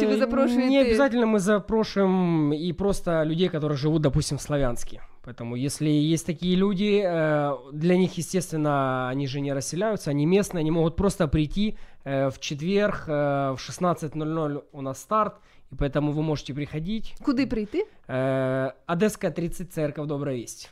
Чи 0.00 0.06
ви 0.06 0.14
Э, 0.14 0.18
запрошуєте? 0.18 0.66
Не 0.70 0.80
обязательно 0.80 1.26
мы 1.26 1.38
запрошуем 1.38 2.52
и 2.52 2.72
просто 2.72 3.24
людей, 3.24 3.48
которые 3.48 3.76
живут, 3.76 4.02
допустим, 4.02 4.38
в 4.38 4.40
Славянске. 4.40 5.00
Поэтому, 5.26 5.56
если 5.56 5.88
есть 5.88 6.26
такие 6.26 6.56
люди, 6.56 7.02
э, 7.04 7.56
для 7.72 7.96
них, 7.96 8.18
естественно, 8.18 9.08
они 9.12 9.26
же 9.26 9.40
не 9.40 9.54
расселяются, 9.54 10.10
они 10.10 10.26
местные, 10.26 10.60
они 10.60 10.70
могут 10.70 10.96
просто 10.96 11.28
прийти 11.28 11.76
э, 12.04 12.28
в 12.28 12.38
четверг 12.38 13.04
э, 13.08 13.54
в 13.56 13.58
16.00 13.58 14.62
у 14.72 14.82
нас 14.82 15.00
старт, 15.00 15.34
и 15.72 15.76
поэтому 15.76 16.12
вы 16.12 16.22
можете 16.22 16.54
приходить. 16.54 17.14
Куди 17.24 17.46
прийти? 17.46 17.84
Э, 18.08 18.72
Одесская 18.86 19.30
30, 19.30 19.72
церковь 19.72 20.06
Добрая 20.06 20.36
Весть. 20.40 20.70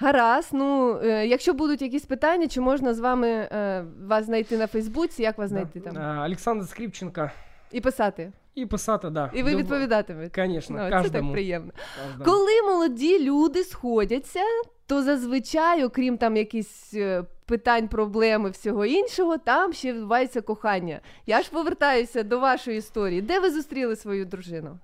Гаразд, 0.00 0.48
ну 0.52 0.98
е, 1.02 1.26
якщо 1.26 1.54
будуть 1.54 1.82
якісь 1.82 2.04
питання, 2.04 2.48
чи 2.48 2.60
можна 2.60 2.94
з 2.94 3.00
вами 3.00 3.28
е, 3.28 3.84
вас 4.06 4.24
знайти 4.24 4.58
на 4.58 4.66
Фейсбуці, 4.66 5.22
як 5.22 5.38
вас 5.38 5.48
знайти 5.50 5.80
там? 5.80 5.96
Э, 5.96 6.00
Александр 6.18 6.66
Скрипченко. 6.66 7.30
І 7.72 7.80
писати. 7.80 8.32
І 8.54 8.66
писати, 8.66 9.10
да. 9.10 9.30
І 9.34 9.42
ви 9.42 9.50
Любо- 9.50 9.56
відповідатимете. 9.58 10.42
Конечно, 10.42 10.76
ну, 10.76 10.84
Це 10.84 10.90
так 10.90 11.02
каждому. 11.02 11.32
приємно. 11.32 11.72
Каждому. 12.02 12.24
Коли 12.24 12.62
молоді 12.62 13.24
люди 13.24 13.64
сходяться, 13.64 14.40
то 14.86 15.02
зазвичай, 15.02 15.84
окрім 15.84 16.18
там 16.18 16.36
якісь 16.36 16.94
е, 16.94 17.24
питань, 17.46 17.88
проблеми, 17.88 18.50
всього 18.50 18.86
іншого, 18.86 19.38
там 19.38 19.72
ще 19.72 19.92
відбувається 19.92 20.40
кохання. 20.40 21.00
Я 21.26 21.42
ж 21.42 21.50
повертаюся 21.50 22.22
до 22.22 22.38
вашої 22.40 22.78
історії. 22.78 23.22
Де 23.22 23.40
ви 23.40 23.50
зустріли 23.50 23.96
свою 23.96 24.24
дружину? 24.24 24.78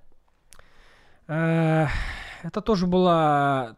Э, 1.27 1.87
Это 2.43 2.61
тоже 2.61 2.85
была 2.85 3.75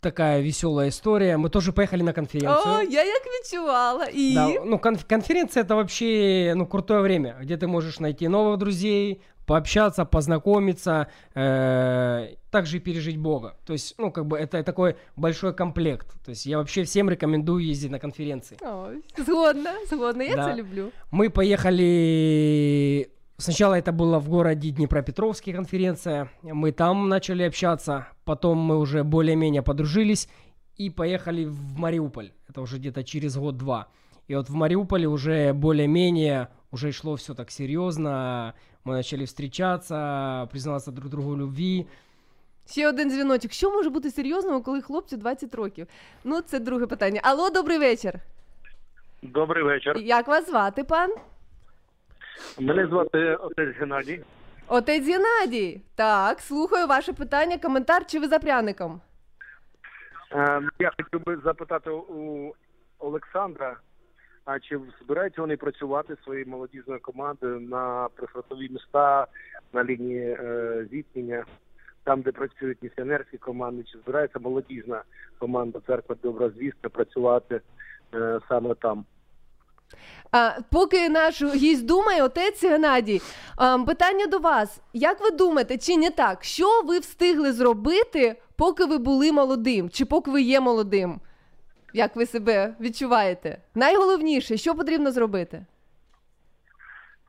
такая 0.00 0.42
веселая 0.42 0.88
история. 0.88 1.36
Мы 1.36 1.50
тоже 1.50 1.72
поехали 1.72 2.02
на 2.02 2.12
конференцию. 2.12 2.74
О, 2.74 2.82
я 2.82 3.04
як 3.04 3.22
відчувала. 3.26 4.06
І 4.12 4.34
Да, 4.34 4.48
ну, 4.48 4.76
конф- 4.76 5.08
конференция 5.08 5.62
это 5.64 5.74
вообще 5.74 6.54
ну, 6.56 6.66
крутое 6.66 7.00
время, 7.00 7.36
где 7.42 7.56
ты 7.56 7.66
можешь 7.66 8.00
найти 8.00 8.28
новых 8.28 8.56
друзей, 8.56 9.20
пообщаться, 9.47 10.05
познакомиться, 10.05 11.07
э, 11.33 12.35
также 12.51 12.77
и 12.77 12.79
пережить 12.79 13.17
Бога. 13.17 13.55
То 13.65 13.73
есть, 13.73 13.95
ну, 13.97 14.11
как 14.11 14.25
бы 14.25 14.37
это 14.37 14.61
такой 14.63 14.95
большой 15.15 15.53
комплект. 15.53 16.07
То 16.23 16.31
есть 16.31 16.45
я 16.45 16.57
вообще 16.57 16.83
всем 16.83 17.09
рекомендую 17.09 17.65
ездить 17.65 17.91
на 17.91 17.99
конференции. 17.99 18.57
Ой, 18.61 19.03
згодна, 19.17 19.73
згодна, 19.89 20.23
я 20.23 20.35
Да. 20.35 20.43
це 20.45 20.55
люблю. 20.55 20.91
Мы 21.11 21.29
поехали... 21.29 23.07
Сначала 23.39 23.75
это 23.75 23.91
было 23.91 24.19
в 24.19 24.29
городе 24.29 24.71
Днепропетровске 24.71 25.53
конференция. 25.53 26.29
Мы 26.43 26.71
там 26.71 27.07
начали 27.07 27.43
общаться. 27.43 28.07
Потом 28.25 28.57
мы 28.57 28.77
уже 28.77 29.03
более-менее 29.03 29.61
подружились 29.61 30.27
и 30.75 30.89
поехали 30.89 31.45
в 31.45 31.77
Мариуполь. 31.77 32.31
Это 32.49 32.61
уже 32.61 32.77
где-то 32.77 33.03
через 33.03 33.37
год-два. 33.37 33.87
И 34.27 34.35
вот 34.35 34.49
в 34.49 34.55
Мариуполе 34.55 35.07
уже 35.07 35.53
более-менее 35.53 36.47
уже 36.71 36.91
шло 36.91 37.15
все 37.15 37.33
так 37.33 37.51
серьезно. 37.51 38.53
Мы 38.87 38.93
начали 38.93 39.25
встречаться, 39.25 40.47
признаваться 40.49 40.91
друг 40.91 41.09
другу 41.09 41.31
в 41.31 41.37
любви. 41.37 41.85
Ще 42.69 42.89
один 42.89 43.09
дзвіночок. 43.09 43.51
Що 43.51 43.71
може 43.71 43.89
бути 43.89 44.11
серйозного, 44.11 44.61
коли 44.61 44.81
хлопцю 44.81 45.17
20 45.17 45.55
років? 45.55 45.87
Ну, 46.23 46.41
це 46.41 46.59
друге 46.59 46.87
питання. 46.87 47.21
Алло, 47.23 47.49
добрий 47.49 47.77
вечір. 47.77 48.13
Добрий 49.21 49.63
вечір. 49.63 49.97
Як 49.97 50.27
вас 50.27 50.49
звати, 50.49 50.83
пан? 50.83 51.15
Мене 52.59 52.87
звати 52.87 53.35
отець 53.35 53.75
Геннадій. 53.75 54.21
Отець 54.67 55.07
Геннадій. 55.07 55.81
Так, 55.95 56.39
слухаю 56.39 56.87
ваше 56.87 57.13
питання, 57.13 57.57
коментар, 57.57 58.05
чи 58.05 58.19
ви 58.19 58.27
за 58.27 58.39
пряником? 58.39 59.01
Е, 60.31 60.61
Я 60.79 60.91
хотів 60.97 61.25
би 61.25 61.37
запитати 61.43 61.89
у 61.89 62.51
Олександра, 62.99 63.77
а 64.47 64.59
чи 64.59 64.79
збираються 65.01 65.41
вони 65.41 65.57
працювати 65.57 66.15
своєю 66.23 66.47
молодіжною 66.47 66.99
командою 67.01 67.59
на 67.59 68.09
прифронтові 68.15 68.69
міста, 68.69 69.27
на 69.73 69.83
лінії 69.83 70.37
е, 70.39 70.85
зіткнення, 70.91 71.45
там, 72.03 72.21
де 72.21 72.31
працюють 72.31 72.77
місіонерські 72.81 73.37
команди, 73.37 73.83
чи 73.83 73.97
збирається 73.97 74.39
молодіжна 74.39 75.03
команда 75.39 75.79
церква 75.87 76.15
Добра 76.23 76.49
Звістка 76.49 76.89
працювати 76.89 77.61
е, 78.13 78.39
саме 78.49 78.75
там? 78.75 79.05
А, 80.31 80.51
поки 80.71 81.09
наш 81.09 81.43
гість 81.43 81.85
думає, 81.85 82.23
отець 82.23 82.63
Геннадій, 82.63 83.21
а, 83.55 83.77
питання 83.77 84.27
до 84.27 84.39
вас. 84.39 84.81
Як 84.93 85.21
ви 85.21 85.31
думаєте, 85.31 85.77
чи 85.77 85.97
не 85.97 86.11
так? 86.11 86.43
Що 86.43 86.81
ви 86.81 86.99
встигли 86.99 87.53
зробити, 87.53 88.35
поки 88.57 88.85
ви 88.85 88.97
були 88.97 89.31
молодим, 89.31 89.89
чи 89.89 90.05
поки 90.05 90.31
ви 90.31 90.41
є 90.41 90.59
молодим? 90.59 91.19
Як 91.93 92.15
ви 92.15 92.25
себе 92.25 92.73
відчуваєте? 92.79 93.57
Найголовніше, 93.75 94.57
що 94.57 94.75
потрібно 94.75 95.11
зробити? 95.11 95.65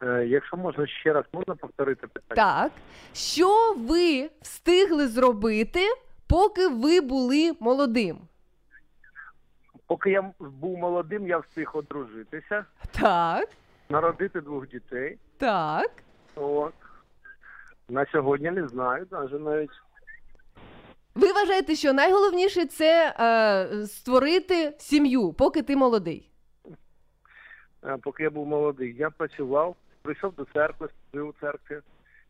Е, 0.03 0.27
Якщо 0.27 0.57
можна 0.57 0.87
ще 0.87 1.13
раз, 1.13 1.25
можна 1.33 1.55
повторити 1.55 2.07
питання? 2.07 2.37
Так. 2.63 2.73
Що 3.15 3.75
ви 3.75 4.31
встигли 4.43 5.09
зробити, 5.09 5.81
поки 6.27 6.69
ви 6.69 7.01
були 7.01 7.53
молодим? 7.61 8.19
Поки 9.87 10.11
я 10.11 10.31
був 10.39 10.79
молодим, 10.79 11.27
я 11.29 11.39
встиг 11.39 11.71
одружитися, 11.75 12.65
Так, 13.01 13.49
народити 13.89 14.41
двох 14.41 14.69
дітей. 14.69 15.19
так. 15.39 15.91
От. 16.35 16.75
На 17.89 18.07
сьогодні 18.13 18.51
не 18.51 18.69
знаю, 18.69 19.07
навіть 19.11 19.41
навіть. 19.41 19.71
Ви 21.19 21.33
вважаєте, 21.33 21.75
що 21.75 21.93
найголовніше 21.93 22.67
це 22.67 23.15
е, 23.21 23.87
створити 23.87 24.75
сім'ю, 24.79 25.33
поки 25.33 25.63
ти 25.63 25.77
молодий. 25.77 26.31
Е, 27.85 27.97
Поки 28.03 28.23
я 28.23 28.31
був 28.31 28.47
молодий, 28.47 28.97
я 28.99 29.11
працював, 29.11 29.77
прийшов 30.03 30.35
до 30.35 30.45
церкви, 30.45 30.89
жив 31.15 31.29
у 31.29 31.35
церкві. 31.41 31.81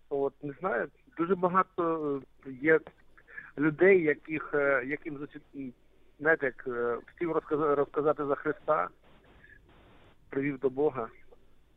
От 0.09 0.33
не 0.43 0.55
знаю, 0.61 0.89
дуже 1.19 1.35
багато 1.35 2.23
є 2.61 2.81
людей, 3.59 4.03
яких 4.03 4.51
е, 4.55 4.85
яким 4.87 5.29
знаєте, 6.21 6.47
як 6.47 6.65
е, 6.69 6.99
хотів 7.13 7.33
розказати, 7.33 7.75
розказати 7.75 8.27
за 8.27 8.35
Христа, 8.35 8.89
привів 10.29 10.59
до 10.59 10.71
Бога. 10.71 11.09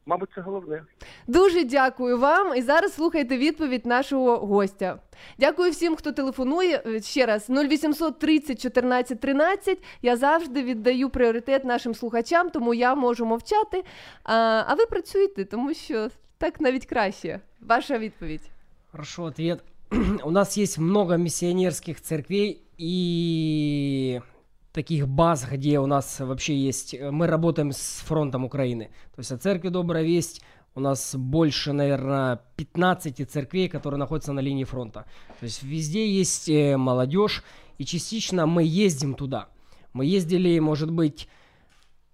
Мабуть, 0.05 0.29
це 0.35 0.41
головне. 0.41 0.83
Дуже 1.27 1.63
дякую 1.63 2.19
вам. 2.19 2.55
І 2.57 2.61
зараз 2.61 2.93
слухайте 2.93 3.37
відповідь 3.37 3.85
нашого 3.85 4.37
гостя. 4.37 4.99
Дякую 5.39 5.71
всім, 5.71 5.95
хто 5.95 6.11
телефонує. 6.11 6.83
Е, 6.85 7.01
Ще 7.01 7.25
раз 7.25 7.49
0800 7.49 8.19
30 8.19 8.61
14 8.61 9.19
13. 9.19 9.83
Я 10.01 10.17
завжди 10.17 10.63
віддаю 10.63 11.09
пріоритет 11.09 11.65
нашим 11.65 11.95
слухачам, 11.95 12.49
тому 12.49 12.73
я 12.73 12.95
можу 12.95 13.25
мовчати. 13.25 13.83
А, 14.23 14.63
а 14.67 14.73
ви 14.73 14.85
працюєте, 14.85 15.45
тому 15.45 15.73
що 15.73 16.09
так 16.37 16.61
навіть 16.61 16.85
краще. 16.85 17.39
Ваша 17.61 17.97
відповідь. 17.97 18.41
Хорошо, 18.91 19.23
ответ. 19.23 19.59
У 20.23 20.31
нас 20.31 20.57
есть 20.57 20.77
много 20.77 21.17
миссионерских 21.17 22.01
церквей 22.01 22.61
и 22.79 24.21
таких 24.73 25.07
баз, 25.07 25.45
где 25.49 25.79
у 25.79 25.85
нас 25.85 26.19
вообще 26.19 26.55
есть... 26.55 26.93
э, 26.93 27.11
Мы 27.11 27.27
работаем 27.27 27.71
с 27.71 28.01
фронтом 28.05 28.45
Украины. 28.45 28.85
То 29.15 29.19
есть 29.19 29.31
от 29.31 29.41
церкви 29.43 29.69
Добрая 29.69 30.03
Весть 30.03 30.41
у 30.73 30.79
нас 30.79 31.15
больше, 31.15 31.73
наверное, 31.73 32.39
15 32.55 33.29
церквей, 33.29 33.67
которые 33.67 33.97
находятся 33.99 34.33
на 34.33 34.39
линии 34.39 34.63
фронта. 34.63 35.05
То 35.39 35.45
есть 35.45 35.63
везде 35.63 36.09
есть 36.09 36.49
э, 36.49 36.77
молодежь, 36.77 37.43
и 37.77 37.85
частично 37.85 38.45
мы 38.45 38.63
ездим 38.63 39.15
туда. 39.15 39.47
Мы 39.93 40.05
ездили, 40.05 40.59
может 40.59 40.91
быть, 40.91 41.27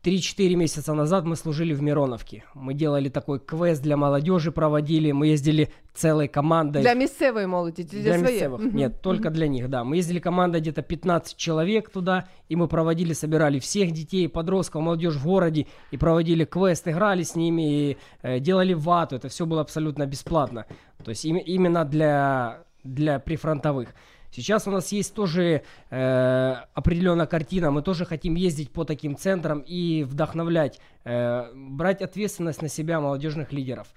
3-4 0.06 0.56
месяца 0.56 0.94
назад 0.94 1.24
мы 1.24 1.36
служили 1.36 1.74
в 1.74 1.80
Мироновке. 1.82 2.42
Мы 2.54 2.74
делали 2.74 3.08
такой 3.08 3.38
квест 3.38 3.82
для 3.82 3.96
молодежи, 3.96 4.50
проводили. 4.50 5.12
Мы 5.12 5.28
ездили 5.28 5.68
целой 5.94 6.28
командой. 6.28 6.82
Для 6.82 6.94
місцевої 6.94 7.46
молоді, 7.46 7.84
чи 7.84 7.90
для, 7.96 8.02
Для 8.02 8.18
своєї? 8.18 8.42
местных. 8.48 8.58
Мгм. 8.66 8.76
Нет, 8.76 9.02
только 9.02 9.30
для 9.30 9.46
них, 9.46 9.68
да. 9.68 9.84
Мы 9.84 9.96
ездили 9.98 10.20
команда 10.20 10.58
где-то 10.58 10.82
15 10.82 11.36
человек 11.36 11.88
туда, 11.90 12.24
и 12.50 12.56
мы 12.56 12.66
проводили, 12.66 13.12
собирали 13.14 13.58
всех 13.58 13.92
детей, 13.92 14.28
подростков, 14.28 14.82
молодежь 14.82 15.14
в 15.16 15.24
городе, 15.24 15.66
и 15.92 15.96
проводили 15.96 16.44
квест, 16.44 16.88
играли 16.88 17.22
с 17.22 17.36
ними, 17.36 17.62
и 17.62 17.96
э, 18.22 18.40
делали 18.40 18.74
вату. 18.74 19.14
Это 19.16 19.28
все 19.28 19.44
было 19.46 19.60
абсолютно 19.60 20.06
бесплатно. 20.06 20.64
То 21.04 21.10
есть 21.10 21.24
им- 21.24 21.42
именно 21.46 21.84
для, 21.84 22.58
для 22.84 23.18
прифронтовых. 23.20 23.94
Сейчас 24.31 24.67
у 24.67 24.71
нас 24.71 24.91
есть 24.91 25.13
тоже 25.13 25.63
э, 25.89 26.55
определенная 26.73 27.25
картина. 27.25 27.71
Мы 27.71 27.81
тоже 27.81 28.05
хотим 28.05 28.35
ездить 28.35 28.71
по 28.71 28.83
таким 28.83 29.15
центрам 29.15 29.59
и 29.59 30.03
вдохновлять, 30.03 30.79
э, 31.05 31.51
брать 31.55 32.01
ответственность 32.01 32.61
на 32.61 32.67
себя 32.67 32.99
молодежных 32.99 33.51
лидеров. 33.51 33.87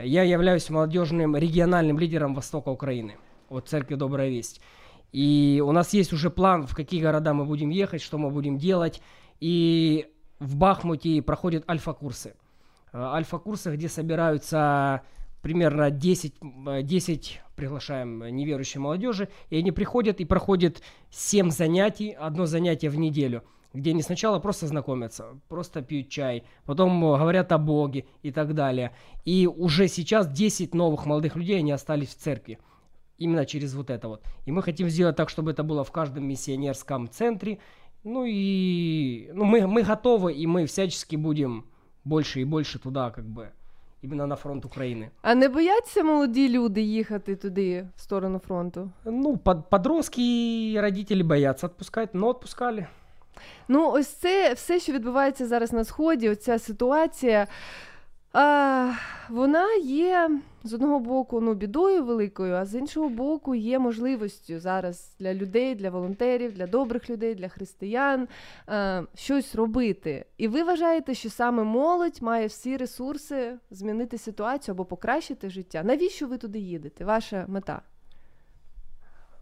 Я 0.00 0.22
являюсь 0.22 0.68
молодежным 0.70 1.36
региональным 1.36 1.98
лидером 1.98 2.34
Востока 2.34 2.68
Украины 2.68 3.16
от 3.48 3.68
Церкви 3.68 3.94
Добрая 3.94 4.28
Весть. 4.28 4.60
И 5.12 5.62
у 5.64 5.72
нас 5.72 5.94
есть 5.94 6.12
уже 6.12 6.30
план, 6.30 6.66
в 6.66 6.74
какие 6.74 7.00
города 7.00 7.32
мы 7.32 7.44
будем 7.44 7.70
ехать, 7.70 8.02
что 8.02 8.18
мы 8.18 8.30
будем 8.30 8.58
делать. 8.58 9.00
И 9.40 10.06
в 10.38 10.56
Бахмуте 10.56 11.22
проходят 11.22 11.68
альфа-курсы. 11.68 12.34
Э, 12.92 12.98
Альфа-курсы, 12.98 13.74
где 13.74 13.88
собираются 13.88 15.02
примерно 15.42 15.90
10, 15.90 16.34
э, 16.66 16.82
10 16.82 17.40
приглашаем 17.56 18.22
э, 18.22 18.30
неверующей 18.30 18.80
молодежи, 18.80 19.28
и 19.50 19.58
они 19.58 19.72
приходят 19.72 20.20
и 20.20 20.24
проходят 20.24 20.82
7 21.10 21.50
занятий, 21.50 22.12
одно 22.12 22.46
занятие 22.46 22.90
в 22.90 22.96
неделю, 22.96 23.42
где 23.72 23.90
они 23.90 24.02
сначала 24.02 24.38
просто 24.38 24.66
знакомятся, 24.66 25.38
просто 25.48 25.82
пьют 25.82 26.08
чай, 26.08 26.44
потом 26.64 27.04
э, 27.04 27.18
говорят 27.18 27.52
о 27.52 27.58
Боге 27.58 28.06
и 28.22 28.30
так 28.30 28.54
далее. 28.54 28.92
И 29.24 29.46
уже 29.46 29.88
сейчас 29.88 30.28
10 30.28 30.74
новых 30.74 31.06
молодых 31.06 31.36
людей, 31.36 31.58
они 31.58 31.72
остались 31.72 32.08
в 32.08 32.16
церкви. 32.16 32.58
Именно 33.18 33.46
через 33.46 33.74
вот 33.74 33.90
это 33.90 34.08
вот. 34.08 34.24
И 34.46 34.52
мы 34.52 34.62
хотим 34.62 34.88
сделать 34.88 35.16
так, 35.16 35.28
чтобы 35.28 35.50
это 35.50 35.64
было 35.64 35.82
в 35.82 35.90
каждом 35.90 36.28
миссионерском 36.28 37.10
центре. 37.10 37.58
Ну 38.04 38.24
и 38.24 39.28
ну, 39.34 39.44
мы, 39.44 39.66
мы 39.66 39.82
готовы, 39.82 40.32
и 40.32 40.46
мы 40.46 40.66
всячески 40.66 41.16
будем 41.16 41.66
больше 42.04 42.40
и 42.40 42.44
больше 42.44 42.78
туда, 42.78 43.10
как 43.10 43.28
бы, 43.28 43.52
именно 44.04 44.26
на 44.26 44.36
фронт 44.36 44.64
України. 44.64 45.10
А 45.22 45.34
не 45.34 45.48
бояться 45.48 46.02
молоді 46.02 46.48
люди 46.48 46.80
їхати 46.80 47.36
туди, 47.36 47.88
в 47.96 48.00
сторону 48.00 48.38
фронту? 48.38 48.90
Ну, 49.04 49.36
под, 49.36 49.70
подростки 49.70 50.22
і 50.72 50.80
родителі 50.80 51.22
бояться 51.22 51.66
відпускати, 51.66 52.18
але 52.18 52.28
відпускали. 52.28 52.86
Ну, 53.68 53.90
ось 53.90 54.08
це 54.08 54.52
все, 54.52 54.80
що 54.80 54.92
відбувається 54.92 55.46
зараз 55.46 55.72
на 55.72 55.84
сході, 55.84 56.28
оця 56.30 56.58
ситуація. 56.58 57.46
А, 58.40 58.92
вона 59.28 59.74
є 59.84 60.30
з 60.64 60.72
одного 60.72 60.98
боку 60.98 61.40
ну, 61.40 61.54
бідою 61.54 62.04
великою, 62.04 62.54
а 62.54 62.64
з 62.64 62.74
іншого 62.74 63.08
боку, 63.08 63.54
є 63.54 63.78
можливістю 63.78 64.60
зараз 64.60 65.16
для 65.18 65.34
людей, 65.34 65.74
для 65.74 65.90
волонтерів, 65.90 66.52
для 66.52 66.66
добрих 66.66 67.10
людей, 67.10 67.34
для 67.34 67.48
християн 67.48 68.28
а, 68.66 69.02
щось 69.14 69.54
робити. 69.54 70.24
І 70.36 70.48
ви 70.48 70.62
вважаєте, 70.62 71.14
що 71.14 71.30
саме 71.30 71.64
молодь 71.64 72.18
має 72.22 72.46
всі 72.46 72.76
ресурси 72.76 73.54
змінити 73.70 74.18
ситуацію 74.18 74.74
або 74.74 74.84
покращити 74.84 75.50
життя? 75.50 75.82
Навіщо 75.84 76.26
ви 76.26 76.38
туди 76.38 76.58
їдете? 76.58 77.04
Ваша 77.04 77.44
мета? 77.48 77.82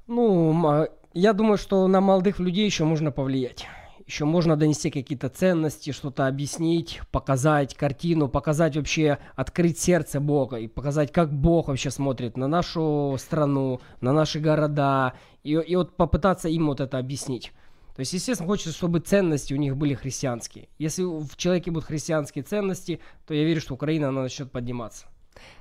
Ну, 0.06 0.86
я 1.14 1.32
думаю, 1.32 1.56
что 1.56 1.88
на 1.88 2.00
молодых 2.00 2.40
людей 2.40 2.66
еще 2.66 2.84
можно 2.84 3.12
повлиять. 3.12 3.68
Еще 4.06 4.24
можно 4.24 4.56
донести 4.56 4.90
какие-то 4.90 5.28
ценности, 5.28 5.90
что-то 5.90 6.28
объяснить, 6.28 7.00
показать 7.10 7.74
картину, 7.74 8.28
показать 8.28 8.76
вообще, 8.76 9.18
открыть 9.34 9.80
сердце 9.80 10.20
Бога 10.20 10.58
и 10.58 10.68
показать, 10.68 11.10
как 11.10 11.32
Бог 11.32 11.66
вообще 11.66 11.90
смотрит 11.90 12.36
на 12.36 12.46
нашу 12.46 13.16
страну, 13.18 13.80
на 14.00 14.12
наши 14.12 14.38
города, 14.38 15.14
и, 15.42 15.54
и 15.54 15.74
вот 15.74 15.96
попытаться 15.96 16.48
им 16.48 16.66
вот 16.66 16.80
это 16.80 16.98
объяснить. 16.98 17.52
То 17.96 18.00
есть, 18.00 18.12
естественно, 18.12 18.46
хочется, 18.48 18.76
чтобы 18.76 19.00
ценности 19.00 19.54
у 19.54 19.56
них 19.56 19.76
были 19.76 19.94
христианские. 19.94 20.68
Если 20.78 21.02
в 21.02 21.36
человеке 21.36 21.72
будут 21.72 21.88
христианские 21.88 22.44
ценности, 22.44 23.00
то 23.26 23.34
я 23.34 23.42
верю, 23.42 23.60
что 23.60 23.74
Украина 23.74 24.10
она 24.10 24.22
начнет 24.22 24.52
подниматься. 24.52 25.06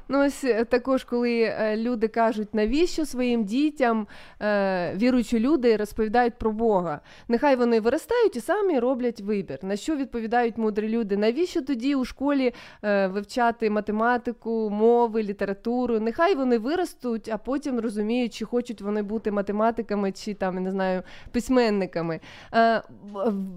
Ну, 0.08 0.26
ось 0.26 0.44
е, 0.44 0.66
також, 0.66 1.04
коли 1.04 1.42
е, 1.42 1.78
люди 1.78 2.08
кажуть, 2.08 2.54
навіщо 2.54 3.06
своїм 3.06 3.44
дітям 3.44 4.08
е, 4.42 4.94
віруючі 4.96 5.40
люди 5.40 5.78
розповідають 5.78 6.34
про 6.34 6.52
Бога. 6.52 7.00
Нехай 7.28 7.56
вони 7.56 7.80
виростають 7.80 8.36
і 8.36 8.40
самі 8.40 8.80
роблять 8.80 9.22
вибір. 9.22 9.60
На 9.62 9.76
що 9.76 9.96
відповідають 9.96 10.58
мудрі 10.58 10.90
люди? 10.90 11.18
Навіщо 11.18 11.62
тоді 11.62 11.96
у 11.96 12.06
школі 12.06 12.54
вивчати 12.84 13.70
математику, 13.70 14.70
мови, 14.70 15.24
літературу? 15.24 16.00
Нехай 16.00 16.36
вони 16.36 16.58
виростуть, 16.58 17.30
а 17.34 17.38
потім 17.38 17.80
розуміють, 17.80 18.34
чи 18.34 18.46
хочуть 18.46 18.82
вони 18.82 19.02
бути 19.02 19.32
математиками, 19.32 20.12
чи 20.12 20.34
там 20.34 20.64
не 20.64 20.72
знаю, 20.72 21.04
письменниками. 21.32 22.20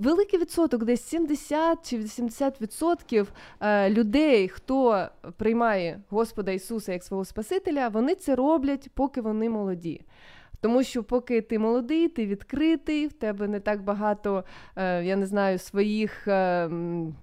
Великий 0.01 0.41
відсоток, 0.41 0.85
десь 0.85 1.05
70 1.05 1.91
чи 1.91 1.99
80 1.99 2.61
відсотків 2.61 3.33
людей, 3.89 4.49
хто 4.49 5.07
приймає 5.37 6.01
Господа 6.39 6.52
Ісуса 6.52 6.93
як 6.93 7.05
свого 7.05 7.24
Спасителя, 7.24 7.89
вони 7.89 8.15
це 8.15 8.35
роблять, 8.35 8.89
поки 8.94 9.20
вони 9.20 9.51
молоді. 9.51 10.01
Тому 10.60 10.82
що 10.82 11.05
поки 11.05 11.40
ти 11.40 11.59
молодий, 11.59 12.09
ти 12.09 12.27
відкритий, 12.27 13.06
в 13.06 13.12
тебе 13.12 13.48
не 13.48 13.60
так 13.60 13.82
багато, 13.82 14.44
е, 14.77 15.05
я 15.05 15.16
не 15.16 15.27
знаю, 15.27 15.59
своїх 15.59 16.28
е, 16.28 16.70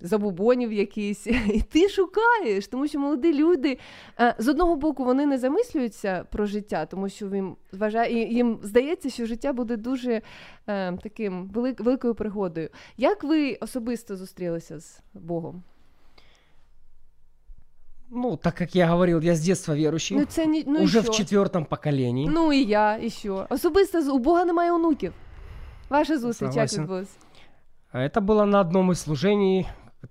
забубонів 0.02 0.74
якісь, 0.74 1.28
і 1.54 1.62
ти 1.72 1.90
шукаєш, 1.90 2.68
тому 2.68 2.88
що 2.88 3.00
молоді 3.00 3.34
люди 3.34 3.78
е, 4.20 4.36
з 4.38 4.48
одного 4.48 4.76
боку 4.76 5.06
вони 5.06 5.26
не 5.26 5.38
замислюються 5.38 6.26
про 6.32 6.46
життя, 6.46 6.86
тому 6.86 7.10
що 7.10 7.36
їм 7.36 7.56
вважає, 7.72 8.34
їм 8.34 8.60
здається, 8.64 9.10
що 9.10 9.26
життя 9.26 9.54
буде 9.54 9.78
дуже 9.78 10.22
таким 11.04 11.48
великою 11.80 12.16
пригодою. 12.16 12.70
Як 12.98 13.24
ви 13.24 13.58
особисто 13.62 14.16
зустрілися 14.16 14.80
з 14.80 15.00
Богом? 15.14 15.64
Ну, 18.15 18.37
так 18.37 18.55
как 18.55 18.75
я 18.75 18.87
говорил, 18.87 19.21
я 19.21 19.33
с 19.33 19.41
детства 19.47 19.75
верующий. 19.75 20.17
Ну, 20.19 20.25
це 20.25 20.47
ні- 20.47 20.65
ну 20.67 20.79
і 20.79 20.85
уже 20.85 21.03
що? 21.03 21.13
в 21.13 21.15
четвертом 21.15 21.65
поколении. 21.65 22.27
Ну 22.31 22.53
і 22.53 22.65
я, 22.65 22.99
і 23.03 23.11
що? 23.11 23.47
Особисто 23.51 24.03
з- 24.03 24.09
у 24.09 24.19
Бога 24.19 24.45
немає 24.45 24.73
онуків. 24.73 25.13
Ваша 25.89 26.19
зустріч 26.19 26.47
як 26.57 26.71
Согласен. 26.71 26.81
відбулася? 26.83 27.11
Это 27.95 28.21
было 28.21 28.45
на 28.47 28.61
одном 28.61 28.91
из 28.91 29.01
служений. 29.01 29.67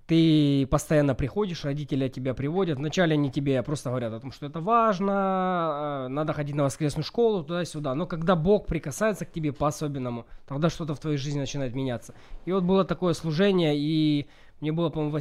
Ты 0.08 0.66
постоянно 0.66 1.14
приходишь, 1.14 1.64
родители 1.64 2.08
тебя 2.08 2.34
приводят. 2.34 2.78
Вначале 2.78 3.14
они 3.14 3.30
тебе 3.30 3.62
просто 3.62 3.90
говорят 3.90 4.12
о 4.12 4.20
том, 4.20 4.32
что 4.32 4.46
это 4.46 4.62
важно, 4.62 5.10
э, 5.12 6.08
надо 6.08 6.32
ходить 6.32 6.54
на 6.54 6.62
воскресную 6.62 7.04
школу, 7.04 7.42
туда-сюда. 7.42 7.94
Но 7.94 8.06
когда 8.06 8.36
Бог 8.36 8.66
прикасается 8.66 9.24
к 9.24 9.32
тебе 9.32 9.52
по-особенному, 9.52 10.24
тогда 10.46 10.70
что-то 10.70 10.94
в 10.94 10.98
твоей 10.98 11.16
жизни 11.18 11.40
начинает 11.40 11.74
меняться. 11.74 12.14
И 12.46 12.52
вот 12.52 12.64
было 12.64 12.84
такое 12.84 13.14
служение, 13.14 13.74
и 13.76 14.26
мне 14.60 14.72
было, 14.72 14.90
по-моему, 14.90 15.16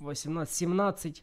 18-17, 0.00 1.22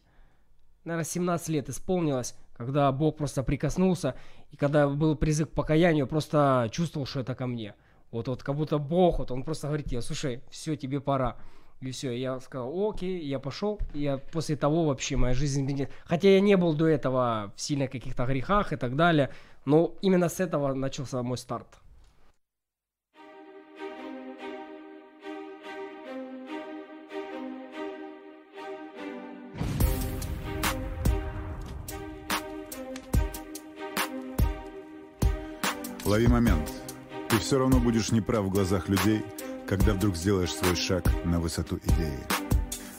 наверное, 0.83 1.05
17 1.05 1.49
лет 1.49 1.69
исполнилось, 1.69 2.35
когда 2.55 2.91
Бог 2.91 3.17
просто 3.17 3.43
прикоснулся, 3.43 4.15
и 4.51 4.57
когда 4.57 4.87
был 4.87 5.15
призыв 5.15 5.49
к 5.49 5.53
покаянию, 5.53 6.07
просто 6.07 6.69
чувствовал, 6.71 7.05
что 7.05 7.21
это 7.21 7.35
ко 7.35 7.47
мне. 7.47 7.75
Вот, 8.11 8.27
вот 8.27 8.43
как 8.43 8.55
будто 8.55 8.77
Бог, 8.77 9.19
вот 9.19 9.31
он 9.31 9.43
просто 9.43 9.67
говорит 9.67 9.87
тебе, 9.87 10.01
слушай, 10.01 10.41
все, 10.49 10.75
тебе 10.75 10.99
пора. 10.99 11.37
И 11.79 11.89
все, 11.91 12.11
я 12.11 12.39
сказал, 12.39 12.89
окей, 12.89 13.25
я 13.25 13.39
пошел, 13.39 13.79
и 13.93 14.01
я 14.01 14.17
после 14.17 14.55
того 14.55 14.85
вообще 14.85 15.15
моя 15.15 15.33
жизнь 15.33 15.61
изменилась. 15.61 15.91
Хотя 16.05 16.29
я 16.29 16.39
не 16.39 16.55
был 16.55 16.73
до 16.73 16.87
этого 16.87 17.51
в 17.55 17.61
сильно 17.61 17.87
каких-то 17.87 18.25
грехах 18.25 18.73
и 18.73 18.75
так 18.75 18.95
далее, 18.95 19.31
но 19.65 19.95
именно 20.01 20.29
с 20.29 20.39
этого 20.39 20.73
начался 20.73 21.23
мой 21.23 21.37
старт. 21.37 21.67
Лови 36.21 36.33
момент. 36.33 36.71
Ты 37.29 37.39
все 37.39 37.57
равно 37.57 37.79
будешь 37.79 38.11
неправ 38.11 38.45
в 38.45 38.51
глазах 38.51 38.89
людей, 38.89 39.25
когда 39.67 39.93
вдруг 39.93 40.15
сделаешь 40.15 40.53
свой 40.53 40.75
шаг 40.75 41.03
на 41.25 41.39
высоту 41.39 41.79
идеи. 41.83 42.19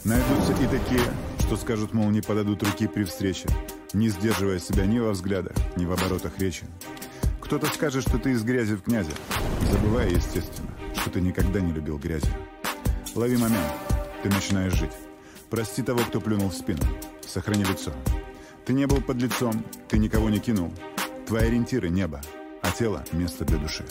Найдутся 0.03 0.53
и 0.55 0.67
такие, 0.67 1.05
что 1.39 1.57
скажут, 1.57 1.93
мол, 1.95 2.11
не 2.11 2.21
подадут 2.21 2.65
руки 2.65 2.89
при 2.89 3.05
встрече, 3.05 3.49
не 3.93 4.09
сдерживая 4.09 4.59
себя 4.59 4.87
ни 4.87 4.99
во 4.99 5.13
взглядах, 5.13 5.55
ни 5.77 5.85
в 5.85 5.93
оборотах 5.93 6.37
речи. 6.41 6.65
Кто-то 7.41 7.69
скажет, 7.69 8.03
что 8.03 8.19
ты 8.19 8.33
из 8.33 8.43
грязи 8.43 8.75
в 8.75 8.83
князя, 8.83 9.13
забывая, 9.71 10.11
естественно, 10.11 10.71
что 10.97 11.09
ты 11.11 11.21
никогда 11.21 11.61
не 11.61 11.73
любил 11.73 11.99
грязи. 11.99 12.27
Лови 13.15 13.37
момент. 13.37 13.73
Ты 14.25 14.31
начинаешь 14.31 14.75
жить. 14.75 14.97
Прости 15.49 15.85
того, 15.85 16.01
кто 16.01 16.21
плюнул 16.21 16.49
в 16.49 16.55
спину. 16.55 16.83
Сохрани 17.25 17.63
лицо. 17.63 17.93
Ты 18.65 18.73
не 18.73 18.89
был 18.89 19.01
под 19.01 19.19
лицом, 19.19 19.65
ты 19.89 19.99
никого 19.99 20.29
не 20.29 20.41
кинул. 20.41 20.73
Твои 21.25 21.45
ориентиры— 21.45 21.89
небо, 21.91 22.21
тело— 22.73 23.05
место 23.13 23.45
для 23.45 23.59
души. 23.59 23.85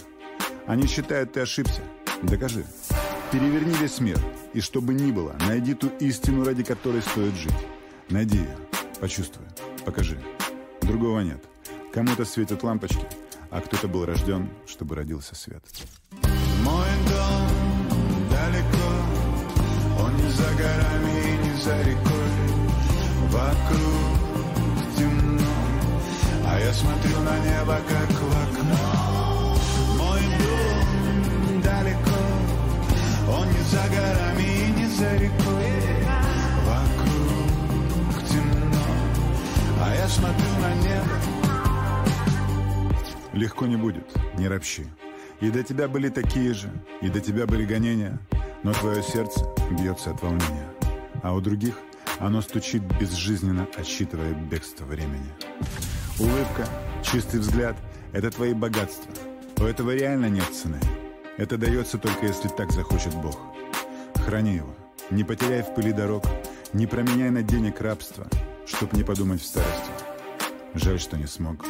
Они 0.67 0.87
считают, 0.87 1.33
ты 1.33 1.41
ошибся. 1.41 1.81
Докажи. 2.23 2.65
Переверни 3.31 3.73
весь 3.75 3.99
мир, 3.99 4.19
и 4.53 4.59
что 4.59 4.81
бы 4.81 4.93
ни 4.93 5.11
было, 5.11 5.35
найди 5.47 5.73
ту 5.73 5.87
истину, 5.99 6.43
ради 6.43 6.63
которой 6.63 7.01
стоит 7.01 7.33
жить. 7.35 7.53
Найди 8.09 8.37
ее, 8.39 8.57
почувствуй, 8.99 9.45
покажи. 9.85 10.19
Другого 10.81 11.21
нет. 11.21 11.41
Кому-то 11.93 12.25
светят 12.25 12.63
лампочки, 12.63 13.05
а 13.49 13.61
кто-то 13.61 13.87
был 13.87 14.05
рожден, 14.05 14.49
чтобы 14.67 14.95
родился 14.95 15.35
свет. 15.35 15.63
Мой 16.63 16.87
дом 17.07 17.47
далеко, 18.29 18.91
он 20.03 20.15
не 20.17 20.29
за 20.29 20.49
горами 20.57 21.13
и 21.25 21.37
не 21.47 21.61
за 21.61 21.81
рекой. 21.83 22.21
Вокруг 23.29 24.21
темно, 24.97 25.30
я 26.65 26.73
смотрю 26.73 27.19
на 27.21 27.39
небо, 27.39 27.79
как 27.87 28.09
в 28.09 28.31
окно. 28.43 29.57
Мой 29.97 30.21
дом 30.39 31.61
далеко, 31.61 32.21
он 33.29 33.47
не 33.47 33.61
за 33.63 33.83
горами 33.89 34.43
и 34.43 34.71
не 34.79 34.87
за 34.87 35.15
рекой. 35.15 35.71
Вокруг 36.67 38.13
темно, 38.29 38.85
а 39.83 39.95
я 39.95 40.07
смотрю 40.07 40.51
на 40.61 40.75
небо. 40.75 41.15
Легко 43.33 43.65
не 43.65 43.77
будет, 43.77 44.07
не 44.37 44.47
ропщи. 44.47 44.85
И 45.39 45.49
до 45.49 45.63
тебя 45.63 45.87
были 45.87 46.09
такие 46.09 46.53
же, 46.53 46.69
и 47.01 47.09
до 47.09 47.19
тебя 47.19 47.47
были 47.47 47.65
гонения, 47.65 48.19
но 48.61 48.73
твое 48.73 49.01
сердце 49.01 49.43
бьется 49.71 50.11
от 50.11 50.21
волнения. 50.21 50.67
А 51.23 51.33
у 51.33 51.41
других 51.41 51.75
оно 52.19 52.41
стучит 52.41 52.83
безжизненно, 52.99 53.67
отсчитывая 53.75 54.33
бегство 54.33 54.85
времени. 54.85 55.31
Улыбка, 56.19 56.67
чистый 57.03 57.39
взгляд— 57.39 57.75
это 58.13 58.29
твои 58.31 58.53
богатства. 58.53 59.11
У 59.57 59.63
этого 59.63 59.95
реально 59.95 60.27
нет 60.27 60.45
цены. 60.53 60.79
Это 61.37 61.57
дается 61.57 61.97
только 61.97 62.25
если 62.25 62.47
так 62.49 62.71
захочет 62.71 63.15
Бог. 63.15 63.39
Храни 64.25 64.55
его, 64.55 64.75
не 65.09 65.23
потеряй 65.23 65.63
в 65.63 65.73
пыли 65.73 65.91
дорог, 65.91 66.23
не 66.73 66.87
променяй 66.87 67.29
на 67.29 67.41
денег 67.41 67.81
рабство, 67.81 68.27
чтоб 68.65 68.93
не 68.93 69.03
подумать 69.03 69.41
в 69.41 69.45
старости. 69.45 69.91
Жаль, 70.73 70.99
что 70.99 71.17
не 71.17 71.27
смог. 71.27 71.65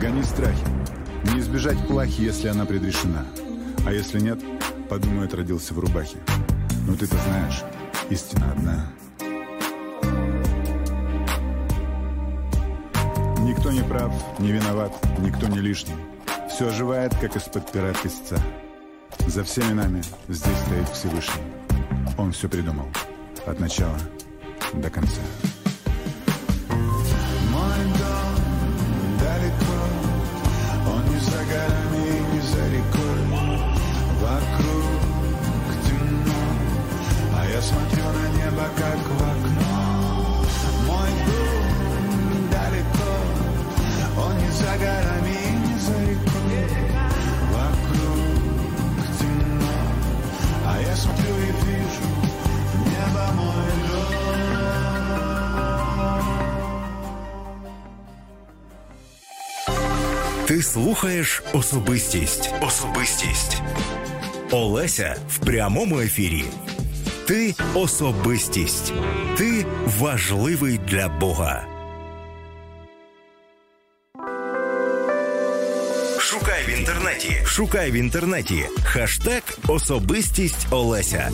Гони 0.00 0.22
страхи. 0.22 0.66
Не 1.32 1.40
избежать 1.40 1.78
плахи, 1.86 2.22
если 2.22 2.48
она 2.48 2.64
предрешена. 2.64 3.24
А 3.86 3.92
если 3.92 4.20
нет, 4.20 4.40
подумает, 4.88 5.34
родился 5.34 5.74
в 5.74 5.78
рубахе. 5.78 6.18
Но 6.86 6.94
ты-то 6.94 7.16
знаешь, 7.16 7.62
истина 8.10 8.52
одна. 8.52 8.86
Никто 13.72 13.84
не 13.84 13.88
прав, 13.88 14.12
не 14.38 14.52
виноват, 14.52 14.92
никто 15.18 15.46
не 15.48 15.58
лишний. 15.58 15.94
Все 16.50 16.68
оживает, 16.68 17.14
как 17.20 17.36
из-под 17.36 17.72
пера 17.72 17.94
песца. 18.02 18.38
За 19.26 19.42
всеми 19.44 19.72
нами 19.72 20.02
здесь 20.28 20.58
стоит 20.66 20.88
Всевышний. 20.90 21.42
Он 22.18 22.32
все 22.32 22.50
придумал. 22.50 22.86
От 23.46 23.60
начала 23.60 23.96
до 24.74 24.90
конца. 24.90 25.20
Слухаєш 60.62 61.42
особистість. 61.52 62.50
Особистість. 62.62 63.62
Олеся 64.50 65.16
в 65.28 65.38
прямому 65.38 66.00
ефірі. 66.00 66.44
Ти 67.26 67.54
особистість. 67.74 68.92
Ти 69.36 69.66
важливий 69.98 70.78
для 70.78 71.08
Бога. 71.08 71.64
Шукай 76.18 76.64
в 76.68 76.78
інтернеті. 76.78 77.36
Шукай 77.44 77.90
в 77.90 77.94
інтернеті. 77.94 78.64
Хаштег 78.84 79.42
Особистість 79.68 80.66
Олеся. 80.70 81.30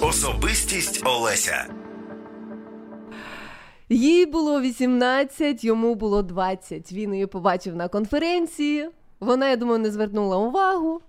Особистість 0.00 1.00
Олеся. 1.04 1.66
Їй 3.88 4.26
було 4.26 4.60
18, 4.60 5.64
йому 5.64 5.94
було 5.94 6.22
20. 6.22 6.92
Він 6.92 7.12
її 7.14 7.26
побачив 7.26 7.76
на 7.76 7.88
конференції. 7.88 8.90
Вона, 9.20 9.48
я 9.48 9.56
думаю, 9.56 9.78
не 9.78 9.90
звернула 9.90 10.36
увагу. 10.36 11.00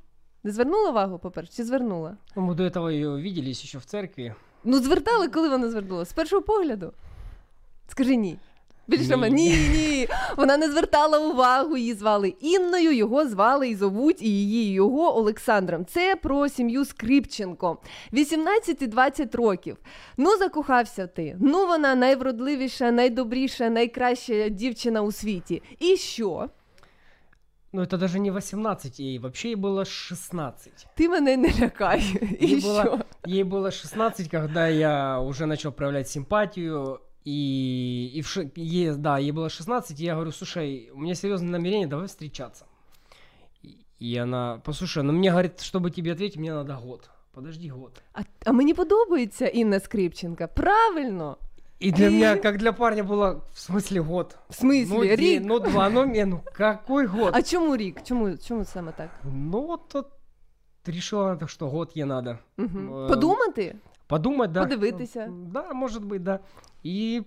Не 0.43 0.51
звернула 0.51 0.89
увагу, 0.89 1.19
по-перше, 1.19 1.53
чи 1.55 1.63
звернула? 1.63 2.17
Ну, 2.35 2.41
Мы 2.41 2.55
до 2.55 2.63
этого 2.63 2.89
ее 2.89 3.09
виделись 3.15 3.63
еще 3.63 3.77
в 3.77 3.85
церкви. 3.85 4.35
Ну, 4.63 4.79
звертали, 4.79 5.27
коли 5.27 5.49
вона 5.49 5.69
звернула? 5.69 6.05
З 6.05 6.13
першого 6.13 6.41
погляду. 6.41 6.93
Скажи 7.87 8.15
ні. 8.15 8.37
Більше 8.88 9.16
Ні. 9.16 9.30
ні. 9.30 9.50
ні, 9.50 9.68
ні. 9.88 10.08
Вона 10.36 10.56
не 10.56 10.70
звертала 10.70 11.18
увагу, 11.18 11.76
її 11.76 11.94
звали 11.94 12.28
Інною, 12.28 12.92
його 12.92 13.28
звали 13.28 13.68
і 13.68 13.74
зовуть 13.76 14.22
і 14.22 14.28
її, 14.28 14.70
і 14.70 14.72
його 14.72 15.16
Олександром. 15.18 15.84
Це 15.86 16.16
про 16.16 16.48
сім'ю 16.48 16.84
Скрипченко. 16.84 17.78
18 18.12 18.82
і 18.82 18.86
20 18.86 19.34
років. 19.34 19.76
Ну, 20.16 20.36
закохався 20.38 21.06
ти. 21.06 21.36
Ну, 21.40 21.66
вона 21.66 21.94
найвродливіша, 21.94 22.90
найдобріша, 22.90 23.70
найкраща 23.70 24.48
дівчина 24.48 25.02
у 25.02 25.12
світі. 25.12 25.62
І 25.78 25.96
що? 25.96 26.48
Ну, 27.72 27.82
это 27.82 27.96
даже 27.98 28.18
не 28.18 28.30
18, 28.30 29.00
ей 29.00 29.18
вообще 29.18 29.48
ей 29.48 29.56
было 29.56 29.84
16. 29.84 30.86
Ти 30.94 31.08
мене 31.08 31.36
не 31.36 31.48
лякай. 31.60 32.02
І 32.40 32.46
Ей 32.54 32.60
що? 32.60 32.68
было, 32.68 33.00
ей 33.28 33.44
было 33.44 33.70
16, 33.70 34.28
когда 34.30 34.68
я 34.68 35.20
уже 35.20 35.46
начал 35.46 35.72
проявлять 35.72 36.08
симпатию. 36.08 36.98
И, 37.24 38.10
и 38.14 38.20
в 38.20 38.28
ши- 38.28 38.50
ей, 38.56 38.94
да, 38.96 39.18
ей 39.18 39.32
было 39.32 39.48
16, 39.48 40.00
и 40.00 40.04
я 40.04 40.14
говорю, 40.14 40.32
слушай, 40.32 40.90
у 40.92 40.98
меня 40.98 41.14
серьезное 41.14 41.50
намерение, 41.50 41.86
давай 41.86 42.06
встречаться. 42.06 42.64
И, 43.62 43.76
И 44.00 44.16
она, 44.16 44.60
послушай, 44.64 45.02
ну 45.04 45.12
мне 45.12 45.30
говорит, 45.30 45.60
чтобы 45.60 45.90
тебе 45.90 46.12
ответить, 46.12 46.36
мне 46.36 46.52
надо 46.54 46.74
год. 46.74 47.10
Подожди 47.32 47.70
год. 47.70 48.02
А, 48.12 48.20
а 48.44 48.52
мені 48.52 48.74
подобається 48.74 49.46
Інна 49.46 49.80
Скрипченка. 49.80 50.46
Правильно. 50.46 51.36
И 51.82 51.90
для 51.90 52.10
меня, 52.10 52.36
как 52.36 52.58
для 52.58 52.72
парня, 52.72 53.02
было 53.02 53.40
в 53.52 53.58
смысле 53.58 54.02
год. 54.02 54.36
В 54.48 54.64
смысле? 54.64 54.86
Ну, 54.88 55.00
день, 55.00 55.16
Рік? 55.16 55.42
ну 55.44 55.58
два, 55.58 55.90
ну, 55.90 56.04
не, 56.06 56.26
ну 56.26 56.40
какой 56.52 57.06
год? 57.06 57.30
А 57.34 57.42
чому 57.42 57.76
рік? 57.76 58.02
Чому, 58.04 58.36
чому 58.36 58.64
саме 58.64 58.92
так? 58.92 59.10
Ну, 59.24 59.66
вот 59.66 59.88
тут 59.88 60.06
решила, 60.86 61.36
так 61.36 61.50
что 61.50 61.68
год 61.68 61.92
ей 61.96 62.04
надо. 62.04 62.38
Мгм. 62.56 62.94
Э, 62.94 63.08
Подумати? 64.06 64.52
Подумать, 64.52 64.52
да. 64.52 64.62
Подивитися. 64.62 65.28
Да, 65.30 65.72
может 65.72 66.04
быть, 66.04 66.22
да. 66.22 66.40
И 66.84 67.22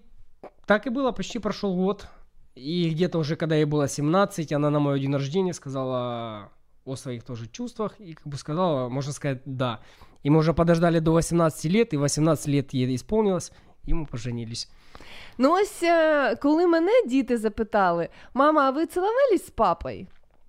так 0.66 0.88
и 0.88 0.90
было, 0.90 1.12
почти 1.12 1.40
прошел 1.40 1.76
год. 1.76 2.08
И 2.56 2.90
где-то 2.90 3.20
уже, 3.20 3.36
когда 3.36 3.56
ей 3.56 3.66
было 3.66 3.88
17, 3.88 4.52
она 4.52 4.70
на 4.70 4.80
мой 4.80 5.00
день 5.00 5.14
рождения 5.14 5.54
сказала 5.54 6.50
о 6.86 6.96
своих 6.96 7.24
тоже 7.24 7.48
чувствах 7.48 8.00
и 8.00 8.14
как 8.14 8.28
бы 8.28 8.38
сказала, 8.38 8.90
можно 8.90 9.12
сказать, 9.12 9.42
да. 9.46 9.80
И 10.24 10.30
мы 10.30 10.38
уже 10.38 10.54
подождали 10.54 11.00
до 11.00 11.12
18 11.12 11.72
лет, 11.72 11.94
и 11.94 11.98
18 11.98 12.48
лет 12.48 12.74
ей 12.74 12.96
исполнилось, 12.96 13.52
и 13.88 13.94
мы 13.94 14.06
поженились. 14.06 14.70
Ну 15.38 15.54
ось 15.54 15.84
е, 15.84 16.36
коли 16.36 16.68
мене 16.68 16.92
діти 17.08 17.38
запитали, 17.38 18.10
мама, 18.34 18.62
а 18.62 18.72
ви 18.72 18.86
цілувались 18.86 19.48
з 19.48 19.50
папою? 19.50 20.08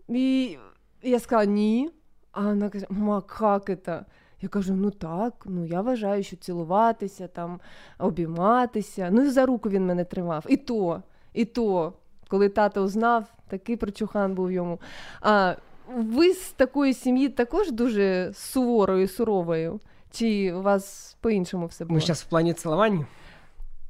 І 0.08 0.58
я 1.02 1.20
сказала, 1.20 1.44
ні. 1.44 1.90
А 2.32 2.40
вона 2.40 2.68
каже, 2.68 2.86
ма, 2.90 3.22
як 3.40 3.84
це? 3.84 4.04
Я 4.41 4.49
кажу, 4.49 4.73
ну 4.73 4.91
так, 4.91 5.33
ну 5.45 5.65
я 5.65 5.81
вважаю, 5.81 6.23
що 6.23 6.35
цілуватися, 6.35 7.27
там, 7.27 7.59
обійматися. 7.99 9.09
Ну 9.11 9.21
і 9.21 9.29
за 9.29 9.45
руку 9.45 9.69
він 9.69 9.85
мене 9.85 10.05
тримав. 10.05 10.45
І 10.47 10.57
то, 10.57 11.01
і 11.33 11.45
то, 11.45 11.93
коли 12.27 12.49
тато 12.49 12.83
узнав, 12.83 13.25
такий 13.47 13.75
прочухан 13.75 14.35
був 14.35 14.51
йому. 14.51 14.79
А 15.21 15.55
ви 15.95 16.33
з 16.33 16.51
такої 16.51 16.93
сім'ї 16.93 17.29
також 17.29 17.71
дуже 17.71 18.31
суворою, 18.33 19.07
суровою? 19.07 19.79
Чи 20.11 20.53
у 20.53 20.61
вас 20.61 21.17
по-іншому 21.21 21.65
все 21.65 21.85
було? 21.85 21.97
Мы 21.97 22.01
сейчас 22.01 22.21
в 22.21 22.25
плане 22.25 22.53
целования 22.53 23.05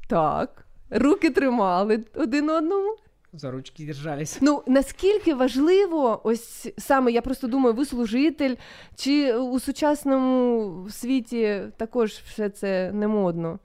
Так. 0.07 0.65
Руки 0.90 1.30
тримали 1.30 2.03
один 2.15 2.49
одному. 2.49 2.95
за 3.32 3.51
ручки 3.51 3.84
держались. 3.84 4.38
Ну 4.40 4.62
наскільки 4.66 5.34
важливо, 5.34 6.20
ось 6.24 6.72
саме 6.78 7.12
я 7.12 7.22
просто 7.22 7.47
думаю, 7.47 7.74
ви 7.74 7.84
служитель, 7.84 8.55
чи 8.97 9.34
у 9.36 9.60
сучасному 9.60 10.86
світі 10.90 11.60
також 11.76 12.10
все 12.10 12.48
це 12.48 12.93
не 12.93 13.09
модно? 13.09 13.59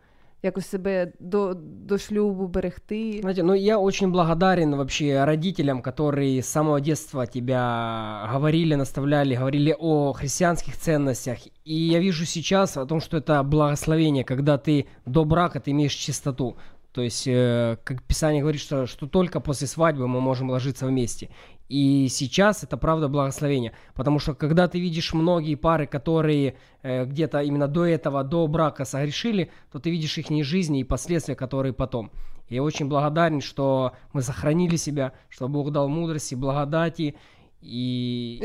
Якось 0.43 0.69
себе 0.69 1.11
до, 1.19 1.53
до 1.87 1.97
шлюбу 1.97 2.47
берегти. 2.47 3.19
Знаете, 3.21 3.43
ну 3.43 3.55
я 3.55 3.77
очень 3.77 4.11
благодарен 4.11 4.75
вообще 4.75 5.25
родителям, 5.25 5.81
которые 5.81 6.39
с 6.39 6.47
самого 6.47 6.81
детства 6.81 7.27
тебя 7.27 8.27
говорили, 8.33 8.75
наставляли, 8.75 9.35
говорили 9.35 9.75
о 9.79 10.13
христианских 10.13 10.77
ценностях. 10.77 11.37
И 11.63 11.75
я 11.75 11.99
вижу 11.99 12.25
сейчас 12.25 12.77
о 12.77 12.85
том, 12.85 13.01
что 13.01 13.17
это 13.17 13.43
благословение, 13.43 14.23
когда 14.23 14.57
ты 14.57 14.87
до 15.05 15.25
брака 15.25 15.59
ты 15.59 15.71
имеешь 15.71 15.93
чистоту. 15.93 16.55
То 16.96 17.02
есть, 17.02 17.24
э, 17.26 17.76
как 17.84 18.02
Писание 18.04 18.40
говорит, 18.40 18.58
что, 18.58 18.86
что 18.86 19.06
только 19.06 19.38
после 19.38 19.66
свадьбы 19.66 20.08
мы 20.08 20.22
можем 20.22 20.48
ложиться 20.48 20.86
вместе. 20.86 21.28
И 21.68 22.08
сейчас 22.08 22.64
это 22.64 22.78
правда 22.78 23.08
благословение. 23.08 23.72
Потому 23.92 24.18
что 24.18 24.34
когда 24.34 24.66
ты 24.66 24.80
видишь 24.80 25.12
многие 25.12 25.56
пары, 25.56 25.86
которые 25.86 26.56
э, 26.80 27.04
где-то 27.04 27.42
именно 27.42 27.68
до 27.68 27.84
этого, 27.84 28.24
до 28.24 28.46
брака 28.46 28.86
согрешили, 28.86 29.50
то 29.70 29.78
ты 29.78 29.90
видишь 29.90 30.16
их 30.16 30.42
жизни 30.42 30.80
и 30.80 30.84
последствия, 30.84 31.36
которые 31.36 31.74
потом. 31.74 32.10
И 32.48 32.54
я 32.54 32.62
очень 32.62 32.88
благодарен, 32.88 33.42
что 33.42 33.92
мы 34.14 34.22
сохранили 34.22 34.76
себя, 34.76 35.12
что 35.28 35.48
Бог 35.48 35.72
дал 35.72 35.90
мудрости, 35.90 36.34
благодати 36.34 37.14
и, 37.60 38.38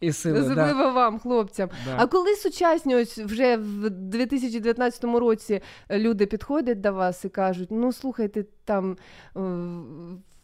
І 0.00 0.12
сили. 0.12 0.40
Особливо 0.40 0.82
да. 0.82 0.90
вам, 0.90 1.18
хлопцям. 1.18 1.68
Да. 1.86 1.96
А 1.98 2.06
коли 2.06 2.36
сучасні, 2.36 2.96
ось 2.96 3.18
вже 3.18 3.56
в 3.56 3.90
2019 3.90 5.04
році 5.04 5.60
люди 5.90 6.26
підходять 6.26 6.80
до 6.80 6.92
вас 6.92 7.24
і 7.24 7.28
кажуть: 7.28 7.68
ну 7.70 7.92
слухайте, 7.92 8.44
там 8.64 8.92
е, 8.92 8.96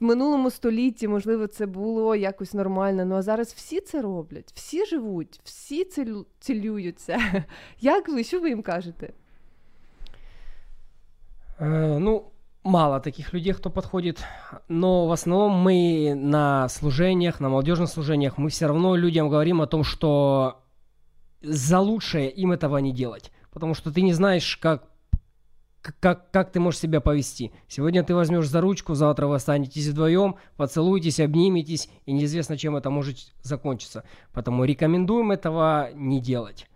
в 0.01 0.05
минулому 0.05 0.51
столітті, 0.51 1.09
можливо, 1.09 1.47
це 1.47 1.67
було 1.67 2.17
якось 2.17 2.55
нормально. 2.55 3.05
Ну 3.05 3.15
а 3.15 3.23
зараз 3.23 3.53
всі 3.53 3.81
це 3.81 4.03
роблять, 4.03 4.53
всі 4.55 4.87
живуть, 4.87 5.41
всі 5.45 5.85
цілю- 5.85 6.27
цілюються. 6.41 7.45
Як 7.81 8.09
ви? 8.09 8.25
Що 8.25 8.41
ви 8.41 8.49
їм 8.49 8.63
кажете? 8.63 9.13
Э, 11.61 11.99
ну, 11.99 12.25
мало 12.63 13.01
таких 13.01 13.33
людей, 13.33 13.53
кто 13.53 13.71
подходит, 13.71 14.25
но 14.69 15.07
в 15.07 15.13
основном 15.13 15.53
мы 15.53 16.15
на 16.15 16.69
служениях, 16.69 17.41
на 17.41 17.49
молодежных 17.49 17.89
служениях, 17.89 18.39
мы 18.39 18.51
все 18.51 18.67
равно 18.67 18.97
людям 18.97 19.29
говорим 19.29 19.63
о 19.63 19.67
том, 19.67 19.85
что 19.85 20.63
за 21.43 21.81
лучшее 21.81 22.31
им 22.31 22.53
этого 22.53 22.79
не 22.79 22.93
делать, 22.93 23.33
потому 23.51 23.75
что 23.75 23.93
ты 23.93 24.03
не 24.03 24.13
знаешь, 24.13 24.57
как 24.57 24.85
как, 26.01 26.31
как 26.31 26.53
ты 26.53 26.61
можешь 26.61 26.81
себя 26.81 27.01
повести. 27.01 27.53
Сегодня 27.67 28.05
ты 28.05 28.15
возьмешь 28.15 28.49
за 28.49 28.61
ручку, 28.61 28.95
завтра 28.95 29.27
вы 29.27 29.37
останетесь 29.37 29.87
вдвоем, 29.89 30.37
поцелуетесь, 30.57 31.21
обниметесь, 31.21 31.89
и 32.05 32.13
неизвестно, 32.13 32.59
чем 32.59 32.77
это 32.77 32.91
может 32.91 33.33
закончиться. 33.43 34.05
Поэтому 34.35 34.65
рекомендуем 34.65 35.31
этого 35.31 35.91
не 35.95 36.21
делать. 36.21 36.67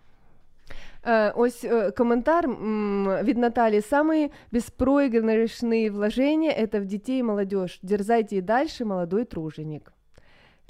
Е, 1.06 1.32
ось 1.32 1.64
е, 1.64 1.92
коментар 1.92 2.46
м, 2.46 3.20
від 3.24 3.38
Наталі. 3.38 3.80
Самые 3.80 4.30
беспроигрышные 4.52 5.92
вложения – 5.92 6.64
это 6.64 6.80
в 6.80 6.86
детей 6.86 7.20
и 7.20 7.24
молодежь. 7.24 7.80
Дерзайте 7.84 8.36
і 8.36 8.42
далі, 8.42 8.68
молодой 8.86 9.26
труженик. 9.26 9.94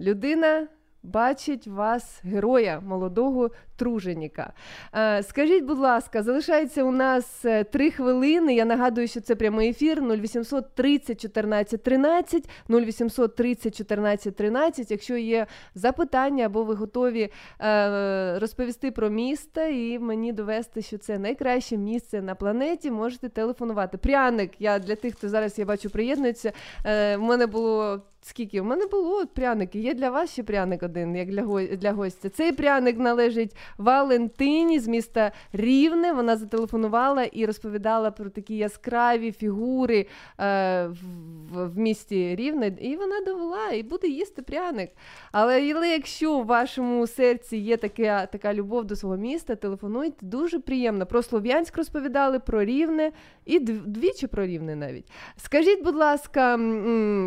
Людина 0.02 0.68
бачить 1.04 1.68
вас, 1.68 2.22
героя, 2.24 2.80
молодого 2.80 3.50
труженіка. 3.77 4.53
Е, 4.95 5.23
Скажіть, 5.23 5.65
будь 5.65 5.79
ласка, 5.79 6.23
залишається 6.23 6.85
у 6.85 6.91
нас 6.91 7.45
е, 7.45 7.65
три 7.65 7.91
хвилини. 7.91 8.55
Я 8.55 8.65
нагадую, 8.65 9.09
що 9.09 9.21
це 9.21 9.35
прямий 9.35 9.71
ефір 9.71 10.03
0800 10.03 10.75
30 10.75 11.21
14 11.21 11.83
13, 11.83 12.49
0800 12.71 13.37
30 13.37 13.77
14 13.77 14.37
13. 14.37 14.91
Якщо 14.91 15.17
є 15.17 15.47
запитання 15.75 16.47
або 16.47 16.65
ви 16.65 16.75
готові 16.75 17.31
е, 17.61 18.39
розповісти 18.39 18.91
про 18.91 19.11
місто 19.11 19.61
і 19.61 19.99
мені 19.99 20.33
довести, 20.33 20.83
що 20.83 20.99
це 20.99 21.19
найкраще 21.19 21.77
місце 21.77 22.23
на 22.23 22.35
планеті, 22.35 22.91
можете 22.91 23.29
телефонувати. 23.29 23.99
Пряник, 23.99 24.51
я 24.59 24.79
для 24.79 24.95
тих, 24.95 25.15
хто 25.15 25.29
зараз 25.29 25.59
я 25.59 25.65
бачу, 25.65 25.91
приєднується. 25.91 26.53
В 26.85 27.19
мене 27.19 27.47
було. 27.47 28.03
Скільки? 28.27 28.61
У 28.61 28.65
мене 28.65 28.87
було 28.87 29.27
пряники. 29.27 29.79
Є 29.79 29.95
для 29.95 30.11
вас 30.11 30.33
ще 30.33 30.43
пряник 30.43 30.83
один, 30.83 31.17
як 31.17 31.29
для, 31.29 31.43
го... 31.43 31.63
для 31.63 31.93
гостя. 31.93 32.29
Цей 32.29 32.53
пряник 32.53 32.99
належить 32.99 33.57
Валентині 33.79 34.79
з 34.79 34.89
міста 34.89 35.33
Рівне. 35.53 36.13
Вона 36.13 36.37
зателефонувала 36.37 37.25
і 37.25 37.47
розповідала 37.47 38.11
про 38.11 38.31
такі 38.31 38.57
яскраві 38.57 39.33
фігури 39.33 40.07
е, 40.41 40.87
в, 40.87 41.67
в 41.67 41.79
місті 41.79 42.37
Рівне. 42.37 42.73
І 42.81 42.97
вона 42.97 43.21
довела 43.21 43.71
і 43.71 43.83
буде 43.83 44.09
їсти 44.09 44.43
пряник. 44.43 44.91
Але, 45.33 45.63
якщо 45.65 46.35
у 46.35 46.45
вашому 46.45 47.07
серці 47.07 47.57
є 47.57 47.77
така, 47.77 48.27
така 48.27 48.55
любов 48.55 48.85
до 48.85 48.97
свого 48.97 49.17
міста, 49.17 49.57
телефонуйте. 49.57 50.17
Дуже 50.27 50.59
приємно. 50.59 51.07
Про 51.07 51.23
Слов'янськ 51.23 51.77
розповідали, 51.77 52.39
про 52.39 52.65
Рівне 52.65 53.13
і 53.45 53.59
двічі 53.59 54.27
про 54.27 54.47
Рівне 54.47 54.77
навіть. 54.77 55.05
Скажіть, 55.37 55.85
будь 55.85 55.97
ласка, 55.97 56.57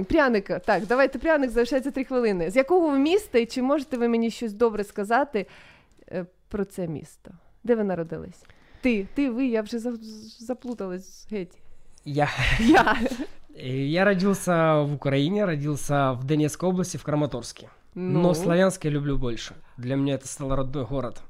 пряника, 0.09 0.59
так, 0.59 0.85
давайте 0.85 1.19
пряник, 1.19 1.49
залишається 1.49 1.91
три 1.91 2.03
хвилини. 2.03 2.51
З 2.51 2.55
якого 2.55 2.89
ви 2.89 2.97
міста 2.97 3.39
і 3.39 3.45
чи 3.45 3.61
можете 3.61 3.97
ви 3.97 4.07
мені 4.07 4.31
щось 4.31 4.53
добре 4.53 4.83
сказати 4.83 5.45
про 6.49 6.65
це 6.65 6.87
місто? 6.87 7.31
Де 7.63 7.75
ви 7.75 7.83
народились? 7.83 8.43
Ти, 8.81 9.07
ти, 9.13 9.29
ви, 9.29 9.45
я 9.47 9.61
вже 9.61 9.79
за- 9.79 9.97
заплуталась 10.39 11.27
геть. 11.31 11.57
Я. 12.05 12.29
Я. 12.59 12.97
Я 13.73 14.05
родился 14.05 14.81
в 14.81 14.93
Украине, 14.93 15.45
родился 15.45 16.11
в 16.11 16.23
Донецкой 16.23 16.69
области, 16.69 16.97
в 16.97 17.03
Краматорске. 17.03 17.69
Ну? 17.95 18.21
Но 18.21 18.33
Славянск 18.35 18.85
я 18.85 18.91
люблю 18.91 19.17
больше. 19.17 19.55
Для 19.77 19.95
меня 19.95 20.13
это 20.15 20.27
стал 20.27 20.55
родной 20.55 20.85
город. 20.85 21.21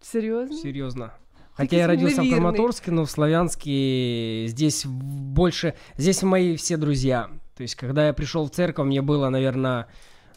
Серьезно? 0.00 0.56
Серьезно. 0.56 1.12
Хотя 1.54 1.76
я 1.76 1.86
родился 1.86 2.14
в 2.22 2.24
суеверный. 2.24 2.38
Краматорске, 2.38 2.90
но 2.90 3.04
в 3.04 3.10
Славянске 3.10 4.46
здесь 4.48 4.84
в- 4.86 4.90
больше... 4.90 5.74
Здесь 5.96 6.22
мои 6.22 6.56
все 6.56 6.76
друзья. 6.76 7.28
То 7.56 7.62
есть, 7.62 7.74
когда 7.74 8.06
я 8.06 8.12
пришел 8.12 8.46
в 8.46 8.50
церковь, 8.50 8.86
мне 8.86 9.02
было, 9.02 9.28
наверное... 9.28 9.86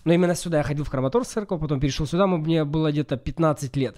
Ну, 0.04 0.12
именно 0.12 0.34
сюда 0.34 0.56
я 0.58 0.62
ходил 0.62 0.84
в 0.84 0.90
Краматорск 0.90 1.30
церковь, 1.30 1.60
потом 1.60 1.80
перешел 1.80 2.06
сюда, 2.06 2.24
м- 2.24 2.40
мне 2.42 2.64
было 2.64 2.90
где-то 2.90 3.16
15 3.16 3.76
лет. 3.76 3.96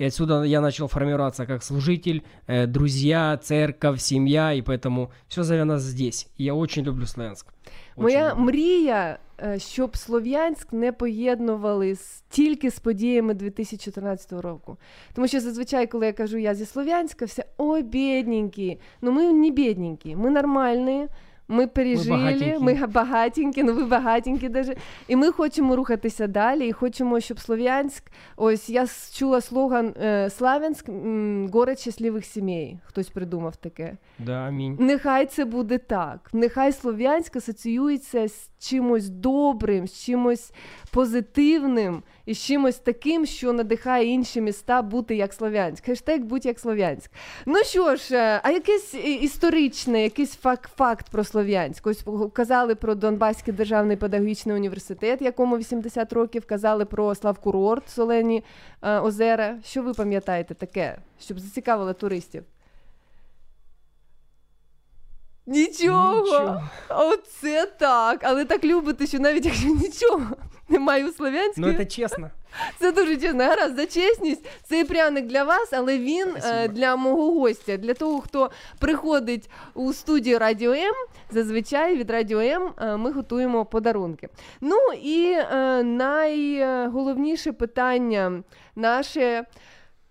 И 0.00 0.04
отсюда 0.06 0.42
я 0.44 0.60
начал 0.60 0.88
формироваться 0.88 1.46
как 1.46 1.62
служитель, 1.62 2.22
э, 2.48 2.66
друзья, 2.66 3.36
церковь, 3.36 4.00
семья, 4.00 4.52
и 4.54 4.62
поэтому 4.62 5.08
все 5.28 5.42
завязано 5.42 5.78
здесь. 5.78 6.28
И 6.40 6.44
я 6.44 6.54
очень 6.54 6.84
люблю 6.84 7.06
Славянск. 7.06 7.46
Очень 7.96 8.02
Моя 8.02 8.30
люблю. 8.30 8.44
мрія, 8.44 9.18
е, 9.42 9.58
щоб 9.58 9.96
Слов'янськ 9.96 10.72
не 10.72 10.92
поєднували 10.92 11.94
з, 11.94 12.22
тільки 12.30 12.70
з 12.70 12.78
подіями 12.78 13.34
2014 13.34 14.32
року. 14.40 14.76
Тому 15.14 15.28
що 15.28 15.40
зазвичай, 15.40 15.86
коли 15.86 16.06
я 16.06 16.12
кажу, 16.12 16.38
я 16.38 16.54
зі 16.54 16.64
Слов'янська, 16.66 17.24
все 17.24 17.44
ой, 17.58 17.82
бідненькі. 17.82 18.80
Ну 19.02 19.12
ми 19.12 19.32
не 19.32 19.50
бідненькі, 19.50 20.16
ми 20.16 20.30
нормальні, 20.30 21.08
Ми 21.49 21.67
пережили, 21.67 22.17
багатенькі. 22.17 22.59
ми 22.63 22.73
га- 22.73 22.87
багатенькі, 22.87 23.63
ну 23.63 23.73
ви 23.73 23.85
багатенькі 23.85 24.49
даже. 24.49 24.75
І 25.07 25.15
ми 25.15 25.31
хочемо 25.31 25.75
рухатися 25.75 26.27
далі, 26.27 26.67
і 26.67 26.71
хочемо, 26.71 27.19
щоб 27.19 27.39
Слов'янськ. 27.39 28.03
Ось 28.35 28.69
я 28.69 28.85
чула 29.13 29.41
слоган 29.41 29.93
е, 30.01 30.29
Славянськ 30.29 30.89
м, 30.89 31.49
город 31.53 31.79
щасливих 31.79 32.25
сімей. 32.25 32.79
Хтось 32.85 33.09
придумав 33.09 33.55
таке. 33.55 33.97
Да, 34.19 34.33
аминь. 34.47 34.77
Нехай 34.79 35.25
це 35.25 35.45
буде 35.45 35.77
так. 35.77 36.29
Нехай 36.33 36.71
Слов'янськ 36.73 37.35
асоціюється 37.35 38.27
з 38.27 38.49
чимось 38.59 39.09
добрим, 39.09 39.87
з 39.87 40.03
чимось 40.05 40.51
позитивним 40.91 42.03
і 42.27 42.33
з 42.33 42.43
чимось 42.43 42.77
таким, 42.77 43.25
що 43.25 43.53
надихає 43.53 44.05
інші 44.05 44.41
міста 44.41 44.81
бути 44.81 45.15
як 45.15 45.33
Слов'янськ. 45.33 45.85
Хештег 45.85 46.21
будь 46.21 46.45
як 46.45 46.59
Слов'янськ. 46.59 47.11
Ну 47.45 47.63
що 47.63 47.95
ж, 47.95 48.15
е, 48.15 48.41
а 48.43 48.51
якесь 48.51 48.93
історичне, 48.93 50.03
якийсь 50.03 50.35
факт, 50.35 50.71
факт 50.77 51.09
про 51.11 51.23
Слов'янськ. 51.23 51.87
Ось 51.87 52.05
казали 52.33 52.75
про 52.75 52.95
Донбаський 52.95 53.53
державний 53.53 53.97
педагогічний 53.97 54.55
університет, 54.55 55.21
якому 55.21 55.57
80 55.57 56.13
років, 56.13 56.45
казали 56.45 56.85
про 56.85 57.15
Славкурорт, 57.15 57.89
Солені 57.89 58.43
е, 58.81 58.99
озера. 58.99 59.57
Що 59.65 59.83
ви 59.83 59.93
пам'ятаєте 59.93 60.53
таке, 60.53 60.97
щоб 61.19 61.39
зацікавило 61.39 61.93
туристів? 61.93 62.43
Нічого. 65.47 66.21
Нічого. 66.21 66.61
Оце 66.89 67.65
так. 67.65 68.19
Але 68.23 68.45
так 68.45 68.63
любите, 68.63 69.07
що 69.07 69.19
навіть 69.19 69.45
якщо 69.45 69.67
нічого 69.67 70.21
немає 70.69 71.05
у 71.05 71.11
Слов'янську. 71.11 71.61
Ну, 71.61 71.67
это 71.67 71.85
честно. 71.85 72.29
Це 72.79 72.91
дуже 72.91 73.17
чесно. 73.17 73.43
Гаразд, 73.43 73.75
за 73.75 73.85
чесність. 73.85 74.45
Цей 74.63 74.83
пряник 74.83 75.25
для 75.25 75.43
вас, 75.43 75.73
але 75.73 75.97
він 75.97 76.35
е, 76.45 76.67
для 76.67 76.95
мого 76.95 77.31
гостя, 77.39 77.77
для 77.77 77.93
того, 77.93 78.21
хто 78.21 78.51
приходить 78.79 79.49
у 79.73 79.93
студію 79.93 80.39
Радіо 80.39 80.71
М. 80.71 80.93
Зазвичай 81.31 81.97
від 81.97 82.11
Радіо 82.11 82.39
М 82.39 82.73
е, 82.81 82.97
ми 82.97 83.11
готуємо 83.11 83.65
подарунки. 83.65 84.29
Ну 84.61 84.77
і 85.03 85.31
е, 85.31 85.83
найголовніше 85.83 87.51
питання 87.51 88.43
наше. 88.75 89.45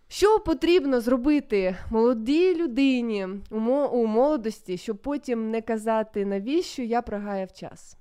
Що 0.07 0.39
потрібно 0.39 1.01
зробити 1.01 1.75
молодій 1.89 2.55
людині 2.55 3.27
у, 3.49 3.59
мо- 3.59 3.89
у 3.89 4.05
молодості, 4.05 4.77
щоб 4.77 4.97
потім 4.97 5.51
не 5.51 5.61
казати, 5.61 6.25
навіщо 6.25 6.81
я 6.83 7.01
прогаяв 7.01 7.53
час? 7.53 7.97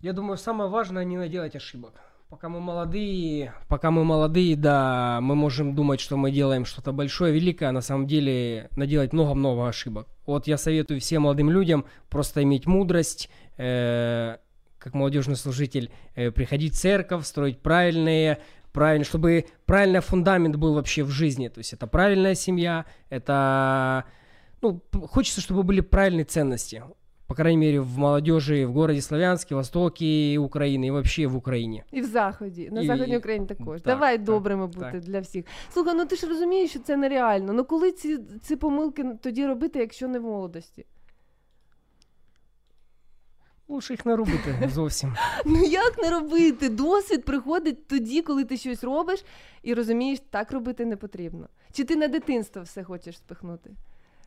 Я 0.00 0.12
думаю, 0.12 0.36
самое 0.36 0.70
важное 0.70 1.04
не 1.04 1.16
наделать 1.16 1.56
ошибок. 1.56 1.92
Пока 2.28 2.48
мы 2.48 2.58
молодые, 2.60 3.52
пока 3.68 3.90
мы 3.90 4.04
молодые, 4.04 4.56
да, 4.56 5.20
мы 5.22 5.36
можем 5.36 5.74
думать, 5.76 6.00
что 6.00 6.16
мы 6.16 6.32
делаем 6.32 6.64
что-то 6.64 6.92
большое, 6.92 7.32
великое, 7.32 7.68
а 7.68 7.72
на 7.72 7.80
самом 7.82 8.06
деле 8.08 8.68
наделать 8.76 9.12
много-много 9.12 9.68
ошибок. 9.68 10.08
Вот 10.26 10.48
я 10.48 10.56
советую 10.58 10.98
всем 10.98 11.22
молодым 11.22 11.50
людям 11.50 11.84
просто 12.08 12.42
иметь 12.42 12.66
мудрость, 12.66 13.30
э, 13.58 14.38
как 14.78 14.94
молодежный 14.94 15.36
служитель, 15.36 15.90
э, 16.16 16.32
приходить 16.32 16.74
в 16.74 16.78
церковь, 16.80 17.24
строить 17.24 17.60
правильные, 17.62 18.38
правильно, 18.72 19.04
чтобы 19.04 19.44
правильный 19.66 20.00
фундамент 20.00 20.56
был 20.56 20.74
вообще 20.74 21.02
в 21.02 21.10
жизни. 21.10 21.48
То 21.48 21.60
есть 21.60 21.72
это 21.74 21.86
правильная 21.86 22.34
семья, 22.34 22.84
это 23.10 24.02
ну, 24.62 24.80
п- 24.90 25.06
хочется, 25.06 25.40
чтобы 25.40 25.62
были 25.62 25.80
правильные 25.80 26.24
ценности. 26.24 26.82
По 27.26 27.34
крайней 27.34 27.56
мере, 27.66 27.80
в 27.80 27.98
молодежи 27.98 28.64
в 28.66 28.72
городе 28.72 29.00
Славянске, 29.00 29.54
Востоке 29.54 30.36
Украины 30.38 30.86
и 30.86 30.90
вообще 30.90 31.26
в 31.26 31.36
Украине. 31.36 31.82
І 31.92 32.00
в 32.00 32.04
заході, 32.04 32.68
на 32.72 32.80
І- 32.82 32.86
західній 32.86 33.16
Україні 33.16 33.46
також. 33.46 33.80
Так, 33.80 33.94
Давай 33.94 34.16
так, 34.16 34.24
добрими 34.26 34.66
бути 34.66 34.80
так. 34.92 35.00
для 35.00 35.20
всіх. 35.20 35.44
Слухай, 35.72 35.94
ну 35.96 36.06
ти 36.06 36.16
ж 36.16 36.26
розумієш, 36.26 36.70
що 36.70 36.78
це 36.80 36.96
нереально. 36.96 37.52
Ну 37.52 37.64
коли 37.64 37.92
ці, 37.92 38.18
ці 38.42 38.56
помилки 38.56 39.04
тоді 39.22 39.46
робити, 39.46 39.78
якщо 39.78 40.08
не 40.08 40.18
в 40.18 40.22
молодості? 40.22 40.84
Лучше 43.70 43.92
їх 43.92 44.06
не 44.06 44.16
робити 44.16 44.70
зовсім. 44.74 45.14
Ну 45.44 45.64
як 45.64 45.98
не 45.98 46.10
робити? 46.10 46.68
Досвід 46.68 47.24
приходить 47.24 47.88
тоді, 47.88 48.22
коли 48.22 48.44
ти 48.44 48.56
щось 48.56 48.84
робиш 48.84 49.24
і 49.62 49.74
розумієш, 49.74 50.18
так 50.30 50.52
робити 50.52 50.84
не 50.84 50.96
потрібно. 50.96 51.48
Чи 51.72 51.84
ти 51.84 51.96
на 51.96 52.08
дитинство 52.08 52.62
все 52.62 52.84
хочеш 52.84 53.16
спихнути? 53.16 53.70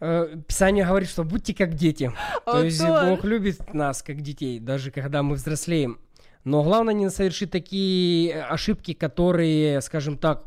Э, 0.01 0.37
Писание 0.47 0.85
говорит, 0.85 1.09
что 1.09 1.23
будьте 1.23 1.53
как 1.53 1.73
дети. 1.73 2.11
То 2.45 2.53
Вот 2.53 2.65
есть 2.65 2.79
тоже. 2.79 3.09
Бог 3.09 3.25
любит 3.25 3.73
нас 3.73 4.01
как 4.01 4.21
детей, 4.21 4.59
даже 4.59 4.91
когда 4.91 5.21
мы 5.21 5.33
взрослеем. 5.33 5.97
Но 6.45 6.63
главное 6.63 6.93
не 6.93 7.09
совершить 7.09 7.51
такие 7.51 8.31
э, 8.31 8.41
ошибки, 8.41 8.93
которые, 8.93 9.81
скажем 9.81 10.17
так, 10.17 10.45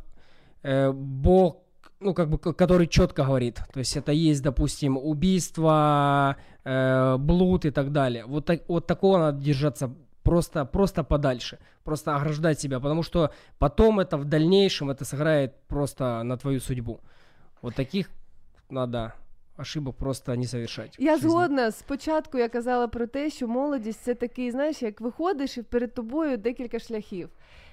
э, 0.63 0.93
Бог, 0.93 1.57
ну 2.01 2.15
как 2.15 2.29
бы, 2.29 2.39
к- 2.39 2.53
который 2.53 2.87
четко 2.87 3.25
говорит. 3.25 3.61
То 3.73 3.81
есть 3.81 3.97
это 3.97 4.13
есть, 4.31 4.43
допустим, 4.43 4.97
убийство, 4.97 6.37
э, 6.65 7.17
блуд 7.19 7.65
и 7.65 7.71
так 7.71 7.91
далее. 7.93 8.25
Вот, 8.27 8.45
так, 8.45 8.61
вот 8.69 8.87
такого 8.87 9.19
надо 9.19 9.39
держаться 9.45 9.91
просто, 10.23 10.65
просто 10.65 11.05
подальше, 11.05 11.59
просто 11.85 12.17
ограждать 12.17 12.61
себя, 12.61 12.81
потому 12.81 13.03
что 13.03 13.31
потом 13.59 14.01
это 14.01 14.17
в 14.17 14.25
дальнейшем 14.25 14.91
это 14.91 15.05
сыграет 15.05 15.51
просто 15.69 16.23
на 16.25 16.37
твою 16.37 16.61
судьбу. 16.61 17.01
Вот 17.63 17.75
таких 17.75 18.11
надо 18.71 19.13
ошибок 19.57 19.97
просто 19.97 20.37
не 20.37 20.47
совершать. 20.47 20.97
в 20.99 21.03
Я 21.03 21.15
жизни. 21.17 21.29
згодна. 21.31 21.71
Спочатку 21.71 22.39
я 22.39 22.49
казала 22.49 22.89
про 22.89 23.07
те, 23.07 23.31
що 23.31 23.49
молодість 23.49 24.01
це 24.01 24.15
такий, 24.15 24.51
знаєш, 24.51 24.83
як 24.83 25.01
виходиш 25.01 25.59
і 25.59 25.63
перед 25.63 25.95
тобою 25.95 26.37
декілька 26.37 26.79
шляхів. 26.79 27.29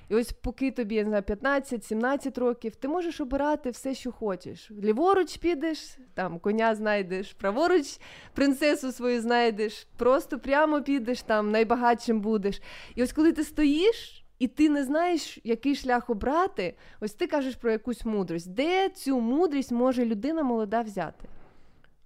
І 0.09 0.15
ось 0.15 0.33
поки 0.33 0.71
тобі 0.71 0.95
я 0.95 1.03
не 1.05 1.09
знаю, 1.09 1.23
15-17 1.23 2.41
років, 2.41 2.77
ти 2.77 2.89
можеш 2.89 3.21
обирати 3.21 3.71
все, 3.71 3.95
що 3.95 4.13
хочеш. 4.13 4.71
Ліворуч 4.71 5.37
підеш, 5.37 5.99
там 6.15 6.39
коня 6.39 6.75
знайдеш, 6.75 7.33
праворуч 7.33 7.99
принцесу 8.35 8.93
свою 8.93 9.21
знайдеш, 9.21 9.87
просто 9.97 10.39
прямо 10.39 10.83
підеш, 10.83 11.23
там 11.23 11.51
найбагатшим 11.51 12.21
будеш. 12.21 12.63
І 12.95 13.03
ось 13.03 13.13
коли 13.13 13.33
ти 13.33 13.45
стоїш. 13.45 14.21
І 14.39 14.49
ти 14.49 14.69
не 14.69 14.85
знаєш, 14.85 15.39
який 15.45 15.75
шлях 15.75 16.11
обрати, 16.11 16.75
ось 17.01 17.13
ти 17.13 17.27
кажеш 17.27 17.55
про 17.55 17.71
якусь 17.73 18.05
мудрість. 18.05 18.55
Де 18.55 18.89
цю 18.89 19.21
мудрість 19.21 19.73
може 19.73 20.05
людина 20.05 20.43
молода 20.43 20.81
взяти? 20.81 21.29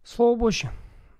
Слово 0.04 0.36
Божье. 0.36 0.70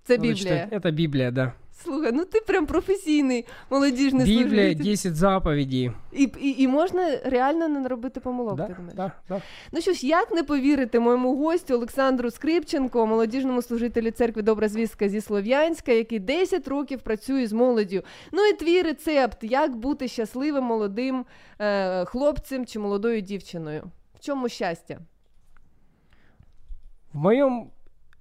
Це 0.02 0.16
Біблія. 0.16 0.68
Это 0.72 0.92
Библия, 0.92 1.30
да. 1.30 1.52
Слухай, 1.82 2.12
ну 2.12 2.24
ти 2.24 2.40
прям 2.40 2.66
професійний 2.66 3.44
молодіжний 3.70 4.26
служитель. 4.26 4.84
10 4.84 5.16
заповедей. 5.16 5.90
І, 6.12 6.22
і, 6.40 6.62
і 6.62 6.68
можна 6.68 7.18
реально 7.24 7.68
не 7.68 7.80
наробити 7.80 8.20
помилок, 8.20 8.56
Да, 8.56 8.66
ти 8.66 8.74
думаєш? 8.74 8.96
да, 8.96 9.12
да. 9.28 9.42
Ну 9.72 9.80
що 9.80 9.92
ж, 9.92 10.06
як 10.06 10.30
не 10.30 10.42
повірити 10.42 11.00
моєму 11.00 11.36
гостю 11.36 11.74
Олександру 11.74 12.30
Скрипченко, 12.30 13.06
молодіжному 13.06 13.62
служителю 13.62 14.10
церкви 14.10 14.42
Добра 14.42 14.68
звістка 14.68 15.09
зі 15.09 15.20
Слов'янська, 15.20 15.92
який 15.92 16.18
10 16.18 16.68
років 16.68 17.00
працює 17.00 17.46
з 17.46 17.52
молоддю. 17.52 18.02
Ну 18.32 18.44
і 18.46 18.52
твій 18.52 18.82
рецепт, 18.82 19.38
як 19.42 19.76
бути 19.76 20.09
щасливим 20.09 20.64
молодим 20.64 21.24
е, 21.60 22.05
хлопцем 22.05 22.66
чи 22.66 22.78
молодою 22.78 23.20
дівчиною. 23.20 23.90
В 24.14 24.20
чому 24.20 24.48
щастя? 24.48 24.98
В 27.12 27.18
моем 27.18 27.70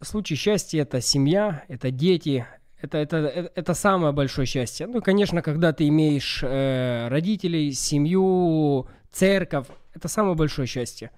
случае 0.01 0.37
счастье 0.37 0.81
это 0.83 1.01
семья, 1.01 1.63
это 1.69 1.91
дети, 1.91 2.45
это, 2.82 2.98
это, 2.98 3.16
это, 3.16 3.52
это 3.54 3.74
самое 3.74 4.12
большое 4.12 4.46
счастье. 4.46 4.86
Ну 4.86 4.98
и, 4.98 5.00
конечно, 5.00 5.42
когда 5.42 5.72
ты 5.72 5.88
имеешь 5.88 6.42
э, 6.42 7.08
родителей, 7.08 7.72
семью, 7.72 8.86
церковь, 9.12 9.66
это 9.94 10.08
самое 10.08 10.34
большое 10.34 10.66
счастье. 10.66 11.10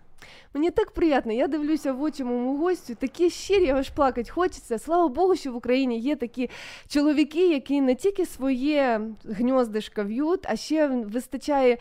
Мені 0.55 0.71
так 0.71 0.91
приємно. 0.91 1.33
Я 1.33 1.49
дивлюся 1.49 1.93
в 1.93 2.03
очі 2.03 2.25
моєму 2.25 2.57
гостю, 2.57 2.95
такі 2.95 3.31
щирі, 3.31 3.71
аж 3.71 3.91
плакать 3.91 4.31
хочеться. 4.31 4.79
Слава 4.79 5.09
Богу, 5.09 5.37
що 5.37 5.53
в 5.53 5.57
Україні 5.57 5.99
є 5.99 6.16
такі 6.16 6.51
чоловіки, 6.89 7.49
які 7.49 7.81
не 7.81 7.95
тільки 7.95 8.27
своє 8.27 9.01
гньоздишко 9.25 10.05
в'ють, 10.05 10.41
а 10.45 10.57
ще 10.57 10.89
вистачає. 10.89 11.79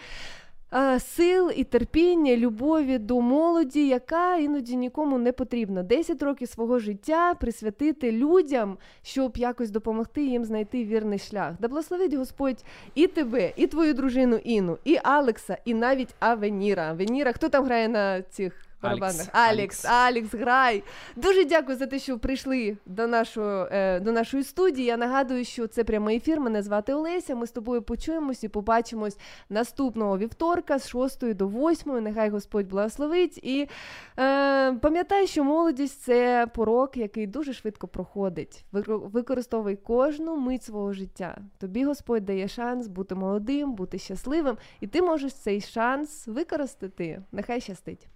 Сил 0.99 1.53
і 1.57 1.65
терпіння, 1.65 2.37
любові 2.37 2.99
до 2.99 3.21
молоді, 3.21 3.89
яка 3.89 4.37
іноді 4.37 4.77
нікому 4.77 5.19
не 5.19 5.33
потрібна. 5.33 5.83
10 5.83 6.23
років 6.23 6.49
свого 6.49 6.79
життя 6.79 7.35
присвятити 7.35 8.13
людям, 8.13 8.79
щоб 9.03 9.37
якось 9.37 9.71
допомогти 9.71 10.25
їм 10.25 10.45
знайти 10.45 10.85
вірний 10.85 11.19
шлях. 11.19 11.55
Да 11.61 11.69
благословить 11.69 12.15
Господь 12.15 12.65
і 12.95 13.07
тебе, 13.07 13.53
і 13.57 13.67
твою 13.67 13.95
дружину 13.95 14.37
Іну, 14.37 14.79
і 14.85 14.99
Алекса, 15.03 15.59
і 15.65 15.75
навіть 15.75 16.15
Авеніра. 16.19 16.83
Авеніра, 16.83 17.33
хто 17.33 17.49
там 17.49 17.65
грає 17.65 17.89
на 17.89 18.23
цих 18.23 18.68
барабанах? 18.83 19.27
Алекс, 19.33 19.85
Алекс, 19.85 20.35
грай. 20.35 20.83
Дуже 21.17 21.45
дякую 21.45 21.79
за 21.79 21.87
те, 21.87 21.99
що 21.99 22.19
прийшли 22.19 22.77
до 22.87 23.07
нашого, 23.07 23.69
е, 23.73 24.01
до 24.01 24.13
нашої 24.13 24.45
студії. 24.45 24.87
Я 24.87 24.97
нагадую, 24.97 25.45
що 25.45 25.67
це 25.67 25.85
прямий 25.85 26.17
ефір. 26.17 26.41
Мене 26.41 26.63
звати 26.63 26.95
Олеся. 26.95 27.35
Ми 27.35 27.47
з 27.47 27.51
тобою 27.51 27.83
почуємось 27.83 28.45
і 28.45 28.49
побачимось 28.49 29.19
наступного 29.49 30.19
вівторка 30.19 30.79
з 30.79 30.89
6 30.89 31.35
до 31.35 31.49
8. 31.49 32.01
Нехай 32.01 32.31
Господь 32.31 32.67
благословить. 32.69 33.39
І 33.43 33.69
е, 34.19 34.73
пам'ятай, 34.73 35.27
що 35.27 35.45
молодість 35.45 36.01
це 36.03 36.47
порок, 36.55 36.97
який 36.97 37.27
дуже 37.27 37.53
швидко 37.53 37.89
проходить. 37.89 38.65
Викор- 38.73 39.09
Використовуй 39.09 39.77
кожну 39.77 40.37
мить 40.37 40.63
свого 40.65 40.93
життя. 40.93 41.39
Тобі 41.59 41.85
Господь 41.85 42.25
дає 42.25 42.49
шанс 42.49 42.87
бути 42.87 43.15
молодим, 43.15 43.73
бути 43.73 43.99
щасливим, 43.99 44.57
і 44.81 44.87
ти 44.87 45.03
можеш 45.03 45.35
цей 45.35 45.61
шанс 45.61 46.27
використати. 46.27 47.23
Нехай 47.33 47.61
щастить. 47.61 48.07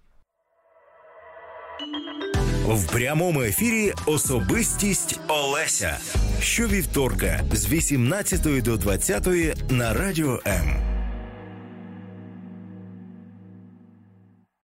В 2.67 2.91
прямому 2.91 3.41
ефірі 3.41 3.93
Особистість 4.05 5.19
Олеся. 5.27 5.97
Щовівторка 6.41 7.43
з 7.53 7.69
18 7.69 8.63
до 8.63 8.77
20 8.77 9.27
на 9.71 9.93
радіо 9.93 10.39
М. 10.47 10.92